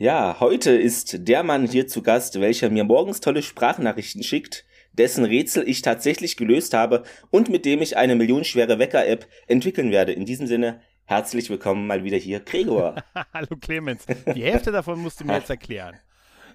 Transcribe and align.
Ja, 0.00 0.38
heute 0.40 0.70
ist 0.70 1.28
der 1.28 1.42
Mann 1.42 1.66
hier 1.66 1.86
zu 1.86 2.02
Gast, 2.02 2.40
welcher 2.40 2.70
mir 2.70 2.84
morgens 2.84 3.20
tolle 3.20 3.42
Sprachnachrichten 3.42 4.22
schickt, 4.22 4.64
dessen 4.94 5.26
Rätsel 5.26 5.68
ich 5.68 5.82
tatsächlich 5.82 6.38
gelöst 6.38 6.72
habe 6.72 7.02
und 7.28 7.50
mit 7.50 7.66
dem 7.66 7.82
ich 7.82 7.98
eine 7.98 8.14
millionenschwere 8.14 8.78
Wecker-App 8.78 9.28
entwickeln 9.46 9.90
werde. 9.90 10.12
In 10.12 10.24
diesem 10.24 10.46
Sinne, 10.46 10.80
herzlich 11.04 11.50
willkommen 11.50 11.86
mal 11.86 12.02
wieder 12.02 12.16
hier, 12.16 12.40
Gregor. 12.40 12.94
Hallo 13.34 13.58
Clemens. 13.60 14.06
Die 14.34 14.42
Hälfte 14.42 14.72
davon 14.72 15.00
musst 15.00 15.20
du 15.20 15.26
mir 15.26 15.34
jetzt 15.34 15.50
erklären. 15.50 15.98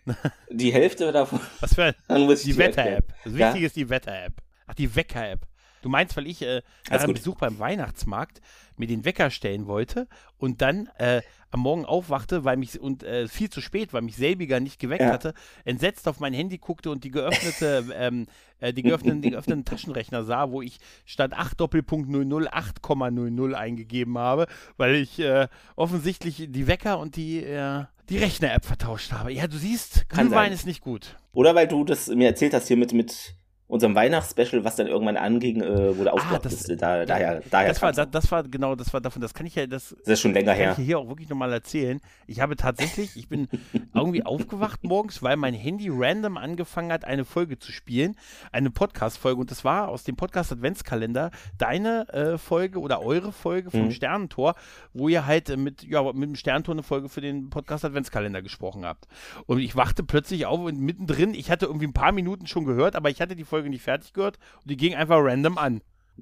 Die 0.50 0.74
Hälfte 0.74 1.12
davon. 1.12 1.40
Was 1.60 1.76
für 1.76 1.94
die 2.08 2.58
Wetter-App. 2.58 3.14
Das 3.26 3.34
Wichtige 3.36 3.60
ja? 3.60 3.68
ist 3.68 3.76
die 3.76 3.90
Wetter-App. 3.90 4.42
Ach, 4.66 4.74
die 4.74 4.96
Wecker-App. 4.96 5.46
Du 5.84 5.90
meinst, 5.90 6.18
weil 6.18 6.26
ich 6.26 6.42
äh, 6.42 6.64
nach 6.90 7.04
einem 7.04 7.14
Besuch 7.14 7.38
beim 7.38 7.60
Weihnachtsmarkt 7.60 8.42
mir 8.80 8.88
den 8.88 9.06
Wecker 9.06 9.30
stellen 9.30 9.68
wollte 9.68 10.08
und 10.38 10.62
dann 10.62 10.90
äh, 10.98 11.22
am 11.52 11.62
Morgen 11.62 11.86
aufwachte, 11.86 12.44
weil 12.44 12.58
mich 12.58 12.80
und 12.80 13.04
äh, 13.04 13.28
viel 13.28 13.50
zu 13.50 13.62
spät, 13.62 13.94
weil 13.94 14.02
mich 14.02 14.18
selbiger 14.18 14.60
nicht 14.60 14.80
geweckt 14.80 15.02
ja. 15.02 15.12
hatte, 15.12 15.34
entsetzt 15.64 16.08
auf 16.08 16.20
mein 16.20 16.34
Handy 16.34 16.58
guckte 16.58 16.92
und 16.92 17.04
die 17.04 17.12
geöffnete, 17.12 17.86
ähm, 17.96 18.28
äh, 18.60 18.74
die 18.74 18.84
geöffneten, 18.84 19.22
den 19.22 19.32
geöffneten 19.32 19.64
Taschenrechner 19.64 20.24
sah, 20.24 20.52
wo 20.52 20.62
ich 20.62 20.80
statt 21.06 21.34
8 21.34 21.60
Doppelpunkt 21.60 22.10
00 22.10 22.50
8,00 22.50 23.54
eingegeben 23.54 24.18
habe, 24.18 24.48
weil 24.78 24.96
ich 24.96 25.20
äh, 25.20 25.48
offensichtlich 25.76 26.48
die 26.50 26.68
Wecker 26.68 27.00
und 27.00 27.16
die 27.16 27.44
äh, 27.44 27.86
die 28.10 28.18
Rechner-App 28.18 28.66
vertauscht 28.66 29.12
habe. 29.12 29.34
Ja, 29.34 29.48
du 29.48 29.58
siehst, 29.58 30.08
Glühwein 30.10 30.52
ist 30.52 30.66
nicht 30.66 30.82
gut. 30.82 31.18
Oder 31.34 31.56
weil 31.56 31.68
du 31.68 31.84
das 31.84 32.08
mir 32.08 32.28
erzählt 32.28 32.54
hast 32.54 32.68
hier 32.68 32.78
mit, 32.78 32.94
mit 32.94 33.36
unserem 33.68 33.96
Weihnachtsspecial, 33.96 34.64
was 34.64 34.76
dann 34.76 34.86
irgendwann 34.86 35.18
anging, 35.18 35.62
äh, 35.62 35.98
wurde 35.98 36.14
ausgedacht. 36.14 36.46
Ah, 36.46 36.76
da, 36.76 37.06
daher, 37.06 37.42
daher 37.50 37.68
das 37.70 37.82
war, 37.82 37.92
das, 37.92 38.12
das, 38.12 38.32
war 38.32 38.44
genau, 38.44 38.76
das 38.76 38.94
war 38.94 39.02
davon, 39.02 39.24
das 39.24 39.34
kann 39.34 39.48
ich 39.48 39.56
ja, 39.56 39.66
das, 39.66 39.96
das 40.00 40.14
ist 40.14 40.20
schon 40.20 40.34
länger 40.34 40.54
her. 40.54 40.74
Kann 40.74 40.82
ich 40.82 40.86
hier 40.86 41.00
auch 41.00 41.08
wirklich 41.08 41.30
nochmal 41.30 41.52
erzählen. 41.52 42.00
Ich 42.28 42.42
habe 42.42 42.56
tatsächlich, 42.58 43.16
ich 43.16 43.28
bin 43.28 43.48
irgendwie 43.96 44.24
aufgewacht 44.24 44.84
morgens, 44.84 45.24
weil 45.24 45.36
mein 45.36 45.56
Handy 45.56 45.90
random 45.92 46.38
angefangen 46.38 46.92
hat, 46.92 47.06
eine 47.06 47.26
Folge 47.26 47.58
zu 47.58 47.72
spielen, 47.72 48.16
eine 48.52 48.70
Podcast-Folge 48.70 49.42
und 49.42 49.50
das 49.50 49.66
war 49.66 49.88
aus 49.88 50.04
dem 50.04 50.16
Podcast 50.16 50.52
Adventskalender 50.52 51.32
deine 51.58 52.08
äh, 52.10 52.38
Folge 52.38 52.80
oder 52.80 53.02
eure 53.02 53.32
Folge 53.32 53.72
vom 53.72 53.86
mhm. 53.86 53.92
Sternentor, 53.92 54.54
wo 54.94 55.10
ihr 55.10 55.26
halt 55.26 55.50
äh, 55.50 55.58
mit, 55.58 55.82
ja, 55.84 56.04
mit 56.14 56.30
dem 56.30 56.36
Sternentor 56.36 56.76
eine 56.76 56.84
Folge 56.84 57.10
für 57.10 57.22
den 57.22 57.50
Podcast 57.50 57.84
Adventskalender 57.84 58.44
gesprochen 58.44 58.86
habt. 58.86 59.08
Und 59.48 59.58
ich 59.58 59.76
wachte 59.76 60.04
plötzlich 60.04 60.46
auf 60.46 60.60
und 60.60 60.80
mittendrin, 60.80 61.34
ich 61.34 61.50
hatte 61.50 61.66
irgendwie 61.66 61.88
ein 61.88 61.94
paar 61.94 62.12
Minuten 62.12 62.46
schon 62.46 62.66
gehört, 62.66 62.96
aber 62.96 63.10
ich 63.10 63.22
hatte 63.22 63.36
die 63.36 63.44
Folge 63.44 63.55
Folge 63.56 63.70
nicht 63.70 63.84
fertig 63.84 64.12
gehört 64.12 64.38
und 64.62 64.70
die 64.70 64.76
ging 64.76 64.96
einfach 64.96 65.18
random 65.20 65.58
an. 65.58 65.82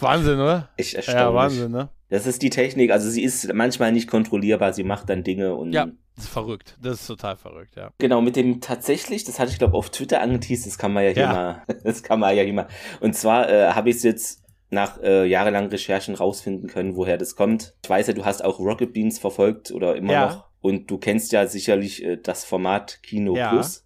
Wahnsinn, 0.00 0.38
oder? 0.40 0.68
Ich 0.76 0.94
erstaunlich. 0.94 1.22
Ja, 1.22 1.34
Wahnsinn, 1.34 1.72
ne? 1.72 1.88
Das 2.08 2.26
ist 2.26 2.40
die 2.40 2.50
Technik. 2.50 2.92
Also 2.92 3.10
sie 3.10 3.22
ist 3.22 3.52
manchmal 3.52 3.90
nicht 3.90 4.08
kontrollierbar. 4.08 4.72
Sie 4.72 4.84
macht 4.84 5.10
dann 5.10 5.24
Dinge 5.24 5.54
und. 5.56 5.72
Ja, 5.72 5.86
das 6.14 6.24
ist 6.24 6.30
verrückt. 6.30 6.76
Das 6.80 7.00
ist 7.00 7.06
total 7.08 7.36
verrückt, 7.36 7.74
ja. 7.76 7.90
Genau, 7.98 8.20
mit 8.20 8.36
dem 8.36 8.60
tatsächlich, 8.60 9.24
das 9.24 9.40
hatte 9.40 9.50
ich 9.50 9.58
glaube 9.58 9.76
auf 9.76 9.90
Twitter 9.90 10.20
angeteased, 10.20 10.66
das 10.66 10.78
kann 10.78 10.92
man 10.92 11.04
ja 11.04 11.10
hier 11.10 11.22
ja. 11.22 11.32
mal, 11.32 11.62
das 11.84 12.02
kann 12.02 12.20
man 12.20 12.36
ja 12.36 12.44
hier 12.44 12.52
mal. 12.52 12.68
Und 13.00 13.14
zwar 13.14 13.50
äh, 13.50 13.72
habe 13.72 13.90
ich 13.90 13.96
es 13.96 14.02
jetzt 14.04 14.44
nach 14.70 15.00
äh, 15.02 15.26
jahrelangen 15.26 15.70
Recherchen 15.70 16.14
rausfinden 16.14 16.68
können, 16.68 16.94
woher 16.94 17.18
das 17.18 17.34
kommt. 17.34 17.74
Ich 17.82 17.90
weiß 17.90 18.06
ja, 18.06 18.12
du 18.14 18.24
hast 18.24 18.44
auch 18.44 18.60
Rocket 18.60 18.92
Beans 18.92 19.18
verfolgt 19.18 19.72
oder 19.72 19.96
immer 19.96 20.12
ja. 20.12 20.26
noch. 20.26 20.48
Und 20.60 20.90
du 20.90 20.98
kennst 20.98 21.32
ja 21.32 21.46
sicherlich 21.46 22.04
äh, 22.04 22.16
das 22.16 22.44
Format 22.44 23.02
Kino 23.02 23.36
ja. 23.36 23.50
Plus. 23.50 23.84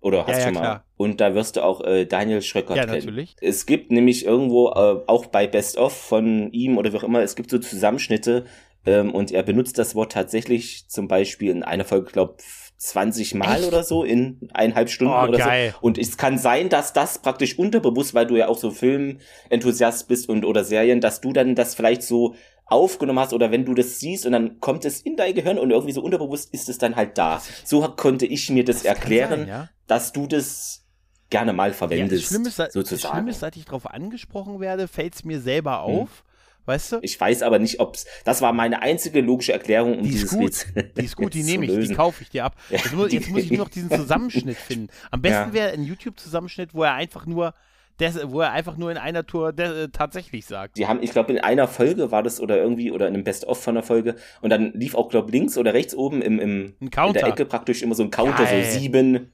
Oder 0.00 0.26
hast 0.26 0.38
ja, 0.38 0.44
schon 0.44 0.54
ja, 0.54 0.60
mal. 0.60 0.66
Klar. 0.66 0.84
Und 0.96 1.20
da 1.20 1.34
wirst 1.34 1.56
du 1.56 1.64
auch 1.64 1.80
äh, 1.82 2.04
Daniel 2.04 2.42
Schröckert 2.42 2.76
ja, 2.76 2.84
kennen. 2.84 2.98
Natürlich. 2.98 3.36
Es 3.40 3.66
gibt 3.66 3.90
nämlich 3.90 4.24
irgendwo, 4.24 4.68
äh, 4.68 5.02
auch 5.06 5.26
bei 5.26 5.46
Best 5.46 5.76
of 5.76 5.92
von 5.92 6.52
ihm 6.52 6.78
oder 6.78 6.92
wie 6.92 6.96
auch 6.96 7.04
immer, 7.04 7.22
es 7.22 7.36
gibt 7.36 7.50
so 7.50 7.58
Zusammenschnitte 7.58 8.44
ähm, 8.86 9.12
und 9.12 9.32
er 9.32 9.42
benutzt 9.42 9.78
das 9.78 9.94
Wort 9.94 10.12
tatsächlich 10.12 10.88
zum 10.88 11.08
Beispiel 11.08 11.50
in 11.50 11.62
einer 11.62 11.84
Folge, 11.84 12.10
glaube 12.12 12.36
20 12.78 13.34
Mal 13.34 13.58
Echt? 13.58 13.66
oder 13.66 13.82
so 13.82 14.04
in 14.04 14.48
eineinhalb 14.54 14.88
Stunden 14.88 15.12
oh, 15.12 15.28
oder 15.28 15.38
geil. 15.38 15.72
so. 15.72 15.78
Und 15.80 15.98
es 15.98 16.16
kann 16.16 16.38
sein, 16.38 16.68
dass 16.68 16.92
das 16.92 17.18
praktisch 17.18 17.58
unterbewusst, 17.58 18.14
weil 18.14 18.26
du 18.26 18.36
ja 18.36 18.48
auch 18.48 18.58
so 18.58 18.70
Filmenthusiast 18.70 20.06
bist 20.06 20.28
und 20.28 20.44
oder 20.44 20.64
Serien, 20.64 21.00
dass 21.00 21.20
du 21.20 21.32
dann 21.32 21.56
das 21.56 21.74
vielleicht 21.74 22.02
so 22.04 22.36
aufgenommen 22.66 23.18
hast 23.18 23.32
oder 23.32 23.50
wenn 23.50 23.64
du 23.64 23.74
das 23.74 23.98
siehst 23.98 24.26
und 24.26 24.32
dann 24.32 24.60
kommt 24.60 24.84
es 24.84 25.00
in 25.00 25.16
dein 25.16 25.34
Gehirn 25.34 25.58
und 25.58 25.70
irgendwie 25.70 25.92
so 25.92 26.02
unterbewusst 26.02 26.52
ist 26.54 26.68
es 26.68 26.78
dann 26.78 26.96
halt 26.96 27.18
da. 27.18 27.42
So 27.64 27.80
konnte 27.88 28.26
ich 28.26 28.48
mir 28.50 28.64
das, 28.64 28.76
das 28.76 28.84
erklären, 28.84 29.40
sein, 29.40 29.48
ja? 29.48 29.68
dass 29.86 30.12
du 30.12 30.26
das 30.26 30.84
gerne 31.30 31.52
mal 31.52 31.72
verwendest. 31.72 32.12
Ja, 32.12 32.18
das 32.18 32.26
Schlimme 32.28 32.48
ist, 32.48 32.72
sozusagen. 32.74 33.00
Das 33.02 33.10
Schlimme 33.10 33.30
ist, 33.30 33.40
seit 33.40 33.56
ich 33.56 33.64
darauf 33.64 33.86
angesprochen 33.86 34.60
werde, 34.60 34.86
fällt 34.86 35.14
es 35.14 35.24
mir 35.24 35.40
selber 35.40 35.84
hm. 35.84 35.94
auf. 35.94 36.08
Hm. 36.08 36.27
Weißt 36.68 36.92
du? 36.92 36.98
Ich 37.00 37.18
weiß 37.18 37.42
aber 37.42 37.58
nicht, 37.58 37.80
ob's. 37.80 38.04
Das 38.26 38.42
war 38.42 38.52
meine 38.52 38.82
einzige 38.82 39.22
logische 39.22 39.54
Erklärung, 39.54 40.00
um 40.00 40.02
die 40.02 40.10
dieses 40.10 40.32
gut. 40.32 40.42
Rätsel 40.42 40.92
Die 40.98 41.04
ist 41.06 41.16
gut, 41.16 41.32
die 41.32 41.42
nehme 41.42 41.64
ich, 41.64 41.88
die 41.88 41.94
kaufe 41.94 42.22
ich 42.22 42.28
dir 42.28 42.44
ab. 42.44 42.56
Ja, 42.68 42.76
jetzt, 42.76 42.92
muss, 42.92 43.10
jetzt 43.10 43.30
muss 43.30 43.40
ich 43.40 43.50
nur 43.50 43.60
noch 43.60 43.70
diesen 43.70 43.90
Zusammenschnitt 43.96 44.58
finden. 44.58 44.88
Am 45.10 45.22
besten 45.22 45.48
ja. 45.48 45.52
wäre 45.54 45.72
ein 45.72 45.82
YouTube-Zusammenschnitt, 45.82 46.74
wo 46.74 46.82
er 46.82 46.92
einfach 46.92 47.24
nur 47.24 47.54
des, 48.00 48.18
wo 48.30 48.42
er 48.42 48.52
einfach 48.52 48.76
nur 48.76 48.90
in 48.90 48.98
einer 48.98 49.24
Tour 49.26 49.54
de, 49.54 49.88
tatsächlich 49.88 50.44
sagt. 50.44 50.76
Die 50.76 50.86
haben, 50.86 51.02
ich 51.02 51.12
glaube, 51.12 51.32
in 51.32 51.38
einer 51.38 51.68
Folge 51.68 52.10
war 52.10 52.22
das 52.22 52.38
oder 52.38 52.58
irgendwie 52.58 52.92
oder 52.92 53.08
in 53.08 53.14
einem 53.14 53.24
Best-of 53.24 53.62
von 53.62 53.74
der 53.74 53.82
Folge 53.82 54.16
und 54.42 54.50
dann 54.50 54.74
lief 54.74 54.94
auch, 54.94 55.08
glaube 55.08 55.30
links 55.30 55.56
oder 55.56 55.72
rechts 55.72 55.94
oben 55.94 56.20
im, 56.20 56.38
im 56.38 56.74
in 56.80 56.90
der 56.90 57.26
Ecke 57.28 57.46
praktisch 57.46 57.80
immer 57.80 57.94
so 57.94 58.02
ein 58.02 58.10
Counter, 58.10 58.44
Geil. 58.44 58.64
so 58.64 58.78
sieben, 58.78 59.32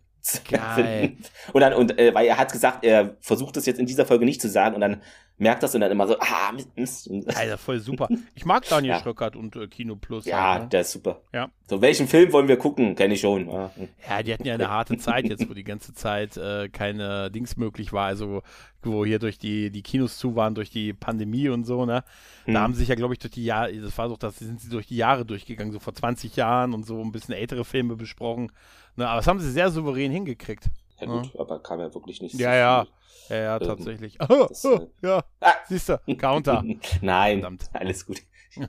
Geil. 0.50 1.16
Und 1.52 1.60
dann, 1.60 1.74
und 1.74 1.98
äh, 1.98 2.14
weil 2.14 2.26
er 2.26 2.38
hat 2.38 2.50
gesagt, 2.50 2.84
er 2.84 3.16
versucht 3.20 3.56
es 3.56 3.66
jetzt 3.66 3.78
in 3.78 3.86
dieser 3.86 4.06
Folge 4.06 4.24
nicht 4.24 4.40
zu 4.40 4.48
sagen 4.48 4.74
und 4.74 4.80
dann 4.80 5.02
merkt 5.36 5.62
das 5.62 5.74
und 5.74 5.80
dann 5.80 5.90
immer 5.90 6.06
so, 6.06 6.16
ah, 6.18 6.52
Mist. 6.76 7.10
Alter, 7.34 7.58
voll 7.58 7.80
super. 7.80 8.08
Ich 8.34 8.44
mag 8.44 8.66
Daniel 8.68 8.94
ja. 8.94 9.00
Schröckert 9.00 9.36
und 9.36 9.56
äh, 9.56 9.66
Kino 9.66 9.96
Plus. 9.96 10.24
Ja, 10.24 10.52
halt, 10.52 10.62
ne? 10.62 10.68
der 10.70 10.80
ist 10.82 10.92
super. 10.92 11.20
Ja. 11.32 11.50
So, 11.68 11.80
welchen 11.80 12.08
Film 12.08 12.32
wollen 12.32 12.48
wir 12.48 12.56
gucken? 12.56 12.94
Kenne 12.94 13.14
ich 13.14 13.20
schon. 13.20 13.48
Ja. 13.48 13.70
ja. 14.08 14.22
die 14.22 14.32
hatten 14.32 14.46
ja 14.46 14.54
eine 14.54 14.70
harte 14.70 14.96
Zeit 14.96 15.26
jetzt, 15.28 15.48
wo 15.48 15.54
die 15.54 15.64
ganze 15.64 15.94
Zeit 15.94 16.36
äh, 16.36 16.68
keine 16.68 17.30
Dings 17.30 17.56
möglich 17.56 17.92
war, 17.92 18.06
also 18.06 18.42
wo 18.82 19.04
hier 19.04 19.18
durch 19.18 19.38
die, 19.38 19.70
die 19.70 19.82
Kinos 19.82 20.18
zu 20.18 20.36
waren, 20.36 20.54
durch 20.54 20.70
die 20.70 20.92
Pandemie 20.92 21.48
und 21.48 21.64
so, 21.64 21.86
ne? 21.86 22.04
Da 22.46 22.52
hm. 22.52 22.58
haben 22.58 22.74
sich 22.74 22.88
ja, 22.88 22.94
glaube 22.94 23.14
ich, 23.14 23.18
durch 23.18 23.32
die 23.32 23.44
Jahre, 23.44 23.72
das 23.74 23.96
war 23.96 24.08
so, 24.08 24.16
das 24.16 24.38
sind 24.38 24.60
sie 24.60 24.68
durch 24.68 24.86
die 24.86 24.96
Jahre 24.96 25.24
durchgegangen, 25.24 25.72
so 25.72 25.78
vor 25.78 25.94
20 25.94 26.36
Jahren 26.36 26.74
und 26.74 26.84
so 26.84 27.00
ein 27.00 27.12
bisschen 27.12 27.34
ältere 27.34 27.64
Filme 27.64 27.96
besprochen. 27.96 28.52
Ne, 28.96 29.08
aber 29.08 29.16
das 29.16 29.26
haben 29.26 29.40
sie 29.40 29.50
sehr 29.50 29.70
souverän 29.70 30.12
hingekriegt. 30.12 30.70
Ja 31.00 31.06
gut, 31.06 31.34
ja. 31.34 31.40
aber 31.40 31.60
kam 31.60 31.80
ja 31.80 31.92
wirklich 31.92 32.22
nicht 32.22 32.34
Ja, 32.34 32.50
so 32.50 32.56
ja. 32.56 32.86
Ja, 33.30 33.36
ja, 33.36 33.56
ähm, 33.56 33.66
tatsächlich. 33.66 34.18
Oh, 34.28 34.46
oh, 34.64 34.80
ja, 35.02 35.24
ah. 35.40 35.52
siehst 35.68 35.88
du, 35.88 35.98
Counter. 36.16 36.62
Nein, 37.00 37.40
Verdammt. 37.40 37.70
alles 37.72 38.06
gut. 38.06 38.22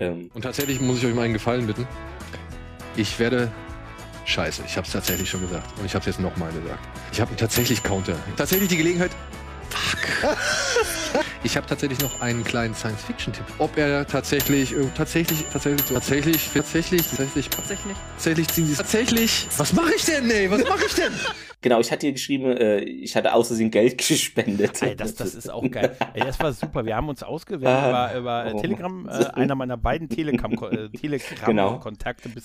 ähm. 0.00 0.30
Und 0.34 0.42
tatsächlich 0.42 0.80
muss 0.80 0.98
ich 0.98 1.06
euch 1.06 1.14
mal 1.14 1.22
einen 1.22 1.32
Gefallen 1.32 1.66
bitten. 1.66 1.86
Ich 2.96 3.18
werde 3.18 3.50
Scheiße, 4.24 4.62
ich 4.66 4.76
habe 4.76 4.86
es 4.86 4.92
tatsächlich 4.92 5.28
schon 5.30 5.40
gesagt. 5.40 5.78
Und 5.78 5.86
ich 5.86 5.94
habe 5.94 6.00
es 6.00 6.06
jetzt 6.06 6.20
nochmal 6.20 6.52
gesagt. 6.52 6.86
Ich 7.12 7.20
habe 7.20 7.34
tatsächlich 7.36 7.82
Counter. 7.82 8.16
Tatsächlich 8.36 8.68
die 8.68 8.76
Gelegenheit. 8.76 9.10
Fuck. 9.70 11.21
Ich 11.44 11.56
habe 11.56 11.66
tatsächlich 11.66 12.00
noch 12.00 12.20
einen 12.20 12.44
kleinen 12.44 12.72
Science-Fiction-Tipp. 12.72 13.44
Ob 13.58 13.76
er 13.76 14.06
tatsächlich, 14.06 14.72
äh, 14.72 14.86
tatsächlich, 14.94 15.44
tatsächlich, 15.52 15.86
tatsächlich, 15.88 16.50
tatsächlich, 16.52 17.06
tatsächlich, 17.08 17.48
tatsächlich, 17.48 17.96
tatsächlich 18.14 18.48
ziehen 18.48 18.66
sie 18.66 18.76
tatsächlich. 18.76 19.48
Was 19.56 19.72
mache 19.72 19.92
ich 19.96 20.04
denn, 20.04 20.30
ey? 20.30 20.48
Was 20.48 20.62
mache 20.62 20.86
ich 20.86 20.94
denn? 20.94 21.12
Genau, 21.62 21.78
ich 21.78 21.92
hatte 21.92 22.06
hier 22.06 22.12
geschrieben, 22.12 22.56
äh, 22.56 22.80
ich 22.80 23.14
hatte 23.14 23.32
außersehen 23.32 23.70
Geld 23.70 23.96
gespendet. 24.08 24.82
Ey, 24.82 24.96
das, 24.96 25.14
das 25.14 25.34
ist 25.34 25.48
auch 25.48 25.68
geil. 25.70 25.96
Ey, 26.12 26.22
das 26.22 26.38
war 26.40 26.52
super. 26.52 26.84
Wir 26.84 26.96
haben 26.96 27.08
uns 27.08 27.22
ausgewählt 27.22 27.70
ah, 27.70 28.10
über, 28.18 28.18
über 28.18 28.52
oh. 28.54 28.60
Telegram, 28.60 29.08
äh, 29.08 29.26
einer 29.26 29.54
meiner 29.54 29.76
beiden 29.76 30.08
Telegram-Kontakte. 30.08 30.90
Äh, 30.92 30.98
Telegram 30.98 31.46
genau. 31.46 31.80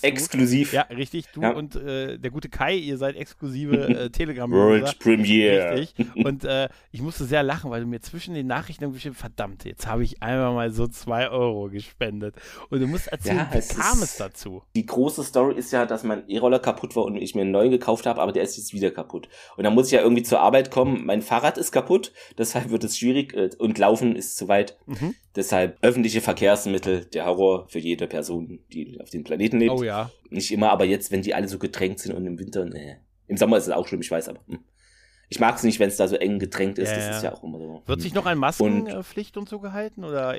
Exklusiv. 0.04 0.72
Ja, 0.72 0.84
richtig. 0.84 1.26
Du 1.34 1.42
ja. 1.42 1.52
und 1.52 1.76
äh, 1.76 2.20
der 2.20 2.30
gute 2.30 2.50
Kai, 2.50 2.76
ihr 2.76 2.98
seid 2.98 3.16
exklusive 3.16 3.76
äh, 3.88 4.10
telegram 4.12 4.52
World 4.52 5.00
Premiere. 5.00 5.80
Richtig. 5.80 6.08
Und 6.16 6.44
äh, 6.44 6.70
ich 6.92 7.02
musste 7.02 7.26
sehr 7.26 7.42
lachen, 7.42 7.72
weil 7.72 7.82
du 7.82 7.88
mir 7.88 8.02
zwischen 8.02 8.36
den 8.36 8.46
Nachrichten 8.46 8.84
irgendwie 8.88 8.98
geschrieben 8.98 9.16
verdammt, 9.16 9.66
jetzt 9.66 9.88
habe 9.88 10.04
ich 10.04 10.22
einmal 10.22 10.54
mal 10.54 10.72
so 10.72 10.88
zwei 10.88 11.30
Euro 11.30 11.70
gespendet. 11.70 12.36
Und 12.70 12.80
du 12.80 12.88
musst 12.88 13.08
erzählen, 13.08 13.38
ja, 13.38 13.54
wie 13.54 13.76
kam 13.76 14.02
es 14.02 14.18
dazu? 14.18 14.64
Die 14.76 14.86
große 14.86 15.24
Story 15.24 15.56
ist 15.58 15.72
ja, 15.72 15.86
dass 15.86 16.04
mein 16.04 16.28
E-Roller 16.28 16.60
kaputt 16.60 16.96
war 16.96 17.06
und 17.06 17.18
ich 17.18 17.36
mir 17.36 17.42
einen 17.42 17.52
neuen 17.52 17.72
gekauft 17.72 18.06
habe, 18.06 18.22
aber 18.22 18.32
der 18.32 18.44
ist 18.44 18.58
jetzt 18.58 18.74
wieder 18.74 18.92
kaputt. 18.92 19.30
Und 19.56 19.64
dann 19.64 19.74
muss 19.74 19.88
ich 19.88 19.94
ja 19.94 20.02
irgendwie 20.02 20.24
zur 20.24 20.40
Arbeit 20.40 20.72
kommen. 20.72 21.06
Mein 21.06 21.22
Fahrrad 21.22 21.58
ist 21.58 21.72
kaputt, 21.72 22.14
deshalb 22.38 22.70
wird 22.70 22.84
es 22.84 22.98
schwierig 22.98 23.34
äh, 23.34 23.50
und 23.58 23.78
Laufen 23.78 24.16
ist 24.16 24.38
zu 24.38 24.48
weit. 24.48 24.78
Mhm. 24.86 25.16
Deshalb 25.36 25.78
öffentliche 25.82 26.22
Verkehrsmittel, 26.22 27.06
der 27.06 27.26
Horror 27.26 27.68
für 27.70 27.80
jede 27.80 28.08
Person, 28.08 28.60
die 28.74 29.00
auf 29.02 29.10
dem 29.10 29.24
Planeten 29.24 29.60
lebt. 29.60 29.72
Oh 29.72 29.84
ja. 29.84 30.10
Nicht 30.30 30.52
immer, 30.52 30.72
aber 30.72 30.86
jetzt, 30.86 31.12
wenn 31.12 31.22
die 31.22 31.36
alle 31.36 31.48
so 31.48 31.60
gedrängt 31.60 32.00
sind 32.00 32.16
und 32.16 32.26
im 32.26 32.40
Winter, 32.40 32.66
nee. 32.66 32.98
Im 33.28 33.38
Sommer 33.38 33.58
ist 33.58 33.68
es 33.68 33.74
auch 33.74 33.88
schlimm, 33.88 34.02
ich 34.02 34.10
weiß, 34.10 34.30
aber. 34.30 34.40
Hm. 34.48 34.60
Ich 35.30 35.40
mag 35.40 35.56
es 35.58 35.64
nicht, 35.64 35.80
wenn 35.80 35.90
es 35.90 35.98
da 35.98 36.08
so 36.08 36.16
eng 36.16 36.40
gedrängt 36.40 36.80
ist. 36.80 36.90
Ja, 36.90 36.96
das 36.96 37.18
ist 37.18 37.24
ja 37.24 37.34
auch 37.34 37.44
immer 37.44 37.60
so. 37.60 37.82
Wird 37.86 38.02
sich 38.02 38.14
noch 38.14 38.26
ein 38.26 38.38
Maskenpflicht 38.38 39.36
und, 39.38 39.42
und, 39.42 39.50
so 39.50 39.60
gehalten? 39.60 40.04
Oder? 40.04 40.38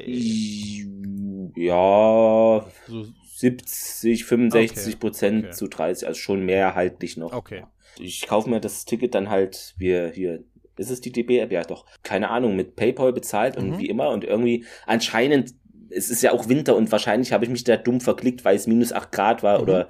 Ja. 1.56 2.64
So 2.87 3.06
70, 3.37 4.25
65 4.25 4.87
okay. 4.87 4.96
Prozent 4.99 5.44
okay. 5.44 5.55
zu 5.55 5.69
30, 5.69 6.08
also 6.08 6.19
schon 6.19 6.44
mehrheitlich 6.44 7.17
noch. 7.17 7.32
Okay 7.32 7.64
ich 8.00 8.26
kaufe 8.26 8.50
mir 8.50 8.61
das 8.61 8.85
Ticket 8.85 9.14
dann 9.14 9.31
halt, 9.31 9.75
wir 9.79 10.11
hier, 10.11 10.44
ist 10.76 10.90
es 10.90 11.00
die 11.00 11.12
DB-App? 11.12 11.50
Ja, 11.52 11.62
doch, 11.62 11.85
keine 12.02 12.31
Ahnung, 12.31 12.56
mit 12.56 12.76
PayPal 12.76 13.12
bezahlt 13.12 13.56
und 13.56 13.70
mhm. 13.70 13.79
wie 13.79 13.88
immer 13.88 14.11
und 14.11 14.25
irgendwie 14.25 14.64
anscheinend 14.87 15.55
es 15.90 16.11
ist 16.11 16.23
ja 16.23 16.32
auch 16.32 16.50
Winter 16.50 16.76
und 16.76 16.93
wahrscheinlich 16.93 17.32
habe 17.32 17.46
ich 17.46 17.50
mich 17.50 17.64
da 17.64 17.79
dumm 17.79 18.02
verklickt, 18.02 18.44
weil 18.44 18.56
es 18.56 18.67
minus 18.67 18.93
acht 18.93 19.11
Grad 19.11 19.43
war 19.43 19.56
mhm. 19.56 19.62
oder 19.62 19.88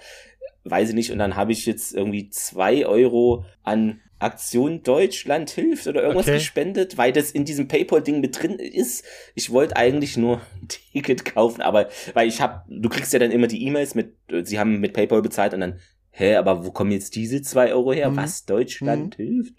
weiß 0.62 0.90
ich 0.90 0.94
nicht. 0.94 1.10
Und 1.10 1.18
dann 1.18 1.34
habe 1.34 1.50
ich 1.50 1.66
jetzt 1.66 1.92
irgendwie 1.92 2.30
zwei 2.30 2.86
Euro 2.86 3.44
an 3.64 4.00
Aktion 4.18 4.82
Deutschland 4.82 5.50
hilft 5.50 5.86
oder 5.86 6.02
irgendwas 6.02 6.26
okay. 6.26 6.38
gespendet, 6.38 6.98
weil 6.98 7.12
das 7.12 7.30
in 7.30 7.44
diesem 7.44 7.68
PayPal-Ding 7.68 8.20
mit 8.20 8.42
drin 8.42 8.58
ist. 8.58 9.04
Ich 9.34 9.50
wollte 9.50 9.76
eigentlich 9.76 10.16
nur 10.16 10.40
ein 10.60 10.68
Ticket 10.92 11.24
kaufen, 11.24 11.62
aber 11.62 11.88
weil 12.14 12.28
ich 12.28 12.40
habe, 12.40 12.62
du 12.68 12.88
kriegst 12.88 13.12
ja 13.12 13.18
dann 13.18 13.30
immer 13.30 13.46
die 13.46 13.64
E-Mails 13.66 13.94
mit, 13.94 14.14
sie 14.44 14.58
haben 14.58 14.80
mit 14.80 14.92
PayPal 14.92 15.22
bezahlt 15.22 15.54
und 15.54 15.60
dann, 15.60 15.78
hä, 16.10 16.34
aber 16.36 16.64
wo 16.64 16.72
kommen 16.72 16.90
jetzt 16.90 17.14
diese 17.14 17.42
zwei 17.42 17.72
Euro 17.72 17.92
her? 17.92 18.10
Mhm. 18.10 18.16
Was? 18.16 18.44
Deutschland 18.44 19.18
mhm. 19.18 19.22
hilft? 19.22 19.54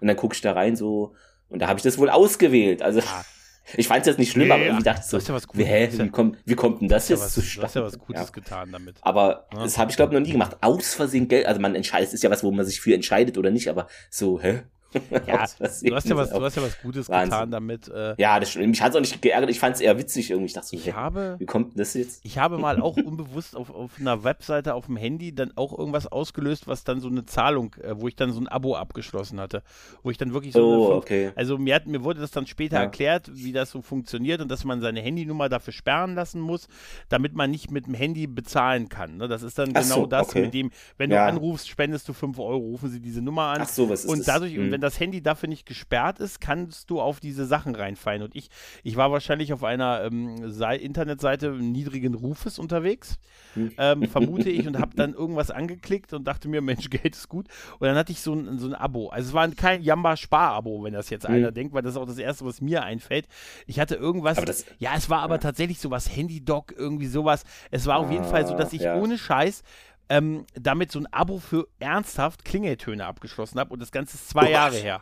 Und 0.00 0.08
dann 0.08 0.16
guck 0.16 0.34
ich 0.34 0.40
da 0.40 0.52
rein 0.52 0.76
so, 0.76 1.14
und 1.48 1.60
da 1.60 1.68
habe 1.68 1.78
ich 1.78 1.82
das 1.82 1.98
wohl 1.98 2.10
ausgewählt. 2.10 2.82
Also. 2.82 3.02
Ich 3.76 3.88
fand 3.88 4.00
es 4.00 4.06
jetzt 4.06 4.18
nicht 4.18 4.32
schlimm, 4.32 4.48
nee, 4.48 4.54
aber 4.54 4.64
irgendwie 4.64 4.84
dachte 4.84 5.00
ich 5.04 5.06
so, 5.06 5.18
ja 5.18 5.40
wie, 5.52 5.64
hä, 5.64 5.88
wie, 5.92 6.08
kommt, 6.08 6.38
wie 6.44 6.54
kommt 6.54 6.80
denn 6.80 6.88
das 6.88 7.08
jetzt 7.08 7.32
zustande? 7.32 7.60
Du 7.60 7.62
hast 7.62 7.74
ja 7.76 7.82
was 7.82 7.98
Gutes 7.98 8.26
ja. 8.26 8.32
getan 8.32 8.72
damit. 8.72 8.96
Aber 9.02 9.46
ja. 9.52 9.62
das 9.62 9.78
habe 9.78 9.90
ich, 9.90 9.96
glaube 9.96 10.12
ich, 10.12 10.18
noch 10.18 10.26
nie 10.26 10.32
gemacht. 10.32 10.56
Aus 10.60 10.94
Versehen 10.94 11.28
Geld, 11.28 11.46
also 11.46 11.60
man 11.60 11.74
entscheidet, 11.74 12.08
es 12.08 12.14
ist 12.14 12.22
ja 12.22 12.30
was, 12.30 12.42
wo 12.42 12.50
man 12.50 12.66
sich 12.66 12.80
für 12.80 12.94
entscheidet 12.94 13.38
oder 13.38 13.50
nicht, 13.50 13.68
aber 13.68 13.86
so, 14.10 14.40
hä? 14.40 14.62
Ja, 15.26 15.46
du 15.46 15.64
hast 15.94 16.08
ja 16.08 16.16
was, 16.16 16.30
du 16.30 16.42
hast 16.42 16.56
ja 16.56 16.62
was 16.62 16.80
Gutes 16.82 17.08
Wahnsinn. 17.08 17.30
getan 17.30 17.50
damit. 17.50 17.88
Äh, 17.88 18.14
ja, 18.18 18.40
das 18.40 18.50
stimmt. 18.50 18.68
Mich 18.68 18.82
hat 18.82 18.90
es 18.90 18.96
auch 18.96 19.00
nicht 19.00 19.20
geärgert. 19.22 19.50
Ich 19.50 19.60
fand 19.60 19.76
es 19.76 19.80
eher 19.80 19.98
witzig 19.98 20.30
irgendwie. 20.30 20.46
Ich 20.46 20.52
dachte 20.52 20.68
so, 20.68 20.76
ich 20.76 20.86
hey, 20.86 20.92
habe, 20.92 21.36
wie 21.38 21.46
kommt 21.46 21.78
das 21.78 21.94
jetzt? 21.94 22.20
Ich 22.24 22.38
habe 22.38 22.58
mal 22.58 22.80
auch 22.80 22.96
unbewusst 23.04 23.56
auf, 23.56 23.74
auf 23.74 23.92
einer 23.98 24.24
Webseite 24.24 24.74
auf 24.74 24.86
dem 24.86 24.96
Handy 24.96 25.34
dann 25.34 25.52
auch 25.56 25.76
irgendwas 25.76 26.06
ausgelöst, 26.06 26.66
was 26.66 26.84
dann 26.84 27.00
so 27.00 27.08
eine 27.08 27.24
Zahlung, 27.24 27.74
äh, 27.82 27.94
wo 27.96 28.08
ich 28.08 28.16
dann 28.16 28.32
so 28.32 28.40
ein 28.40 28.48
Abo 28.48 28.76
abgeschlossen 28.76 29.40
hatte. 29.40 29.62
Wo 30.02 30.10
ich 30.10 30.18
dann 30.18 30.32
wirklich 30.32 30.52
so. 30.52 30.62
Oh, 30.62 30.86
fünf, 30.86 30.96
okay. 30.96 31.32
Also 31.36 31.58
mir, 31.58 31.74
hat, 31.74 31.86
mir 31.86 32.04
wurde 32.04 32.20
das 32.20 32.30
dann 32.30 32.46
später 32.46 32.76
ja. 32.76 32.82
erklärt, 32.82 33.30
wie 33.32 33.52
das 33.52 33.70
so 33.70 33.82
funktioniert 33.82 34.40
und 34.40 34.50
dass 34.50 34.64
man 34.64 34.80
seine 34.80 35.00
Handynummer 35.00 35.48
dafür 35.48 35.72
sperren 35.72 36.14
lassen 36.14 36.40
muss, 36.40 36.68
damit 37.08 37.34
man 37.34 37.50
nicht 37.50 37.70
mit 37.70 37.86
dem 37.86 37.94
Handy 37.94 38.26
bezahlen 38.26 38.88
kann. 38.88 39.16
Ne? 39.16 39.28
Das 39.28 39.42
ist 39.42 39.58
dann 39.58 39.70
Ach 39.74 39.82
genau 39.82 39.94
so, 39.94 40.06
das, 40.06 40.28
okay. 40.28 40.42
mit 40.42 40.54
dem, 40.54 40.70
wenn 40.98 41.10
ja. 41.10 41.24
du 41.24 41.32
anrufst, 41.32 41.68
spendest 41.68 42.08
du 42.08 42.12
5 42.12 42.38
Euro, 42.38 42.58
rufen 42.58 42.90
sie 42.90 43.00
diese 43.00 43.22
Nummer 43.22 43.44
an. 43.44 43.62
Ach 43.62 43.68
so, 43.68 43.88
was 43.88 44.04
ist 44.04 44.10
und 44.10 44.26
dadurch, 44.26 44.54
hm. 44.54 44.64
und 44.64 44.70
wenn 44.70 44.80
das 44.82 44.98
Handy 45.00 45.22
dafür 45.22 45.48
nicht 45.48 45.66
gesperrt 45.66 46.18
ist, 46.18 46.40
kannst 46.40 46.90
du 46.90 47.00
auf 47.00 47.20
diese 47.20 47.46
Sachen 47.46 47.74
reinfallen. 47.74 48.22
Und 48.22 48.34
ich, 48.34 48.50
ich 48.82 48.96
war 48.96 49.12
wahrscheinlich 49.12 49.52
auf 49.52 49.64
einer 49.64 50.02
ähm, 50.04 50.36
Internetseite 50.80 51.50
niedrigen 51.52 52.14
Rufes 52.14 52.58
unterwegs, 52.58 53.18
hm. 53.54 53.72
ähm, 53.78 54.08
vermute 54.08 54.50
ich, 54.50 54.66
und 54.66 54.78
habe 54.80 54.96
dann 54.96 55.14
irgendwas 55.14 55.50
angeklickt 55.50 56.12
und 56.12 56.24
dachte 56.24 56.48
mir, 56.48 56.60
Mensch, 56.60 56.90
Geld 56.90 57.14
ist 57.14 57.28
gut. 57.28 57.46
Und 57.78 57.86
dann 57.86 57.96
hatte 57.96 58.12
ich 58.12 58.20
so 58.20 58.34
ein, 58.34 58.58
so 58.58 58.66
ein 58.66 58.74
Abo. 58.74 59.08
Also 59.08 59.28
es 59.28 59.34
war 59.34 59.48
kein 59.50 59.82
Jamba-Spar-Abo, 59.82 60.84
wenn 60.84 60.92
das 60.92 61.10
jetzt 61.10 61.28
mhm. 61.28 61.34
einer 61.34 61.52
denkt, 61.52 61.72
weil 61.74 61.82
das 61.82 61.92
ist 61.92 61.98
auch 61.98 62.06
das 62.06 62.18
Erste, 62.18 62.44
was 62.44 62.60
mir 62.60 62.82
einfällt. 62.82 63.28
Ich 63.66 63.78
hatte 63.78 63.94
irgendwas, 63.94 64.38
das, 64.44 64.66
ja, 64.78 64.92
es 64.96 65.08
war 65.08 65.20
aber 65.20 65.36
ja. 65.36 65.40
tatsächlich 65.40 65.78
sowas, 65.78 66.14
Handy-Doc, 66.14 66.74
irgendwie 66.76 67.06
sowas. 67.06 67.44
Es 67.70 67.86
war 67.86 67.98
auf 67.98 68.10
jeden 68.10 68.24
Fall 68.24 68.46
so, 68.46 68.56
dass 68.56 68.72
ich 68.72 68.82
ja. 68.82 68.96
ohne 68.96 69.18
Scheiß 69.18 69.62
ähm, 70.12 70.44
damit 70.54 70.92
so 70.92 70.98
ein 70.98 71.06
Abo 71.10 71.38
für 71.38 71.68
ernsthaft 71.80 72.44
Klingeltöne 72.44 73.06
abgeschlossen 73.06 73.58
habe 73.58 73.72
und 73.72 73.80
das 73.80 73.92
Ganze 73.92 74.16
ist 74.16 74.28
zwei 74.28 74.48
oh, 74.48 74.50
Jahre 74.50 74.76
her. 74.76 75.00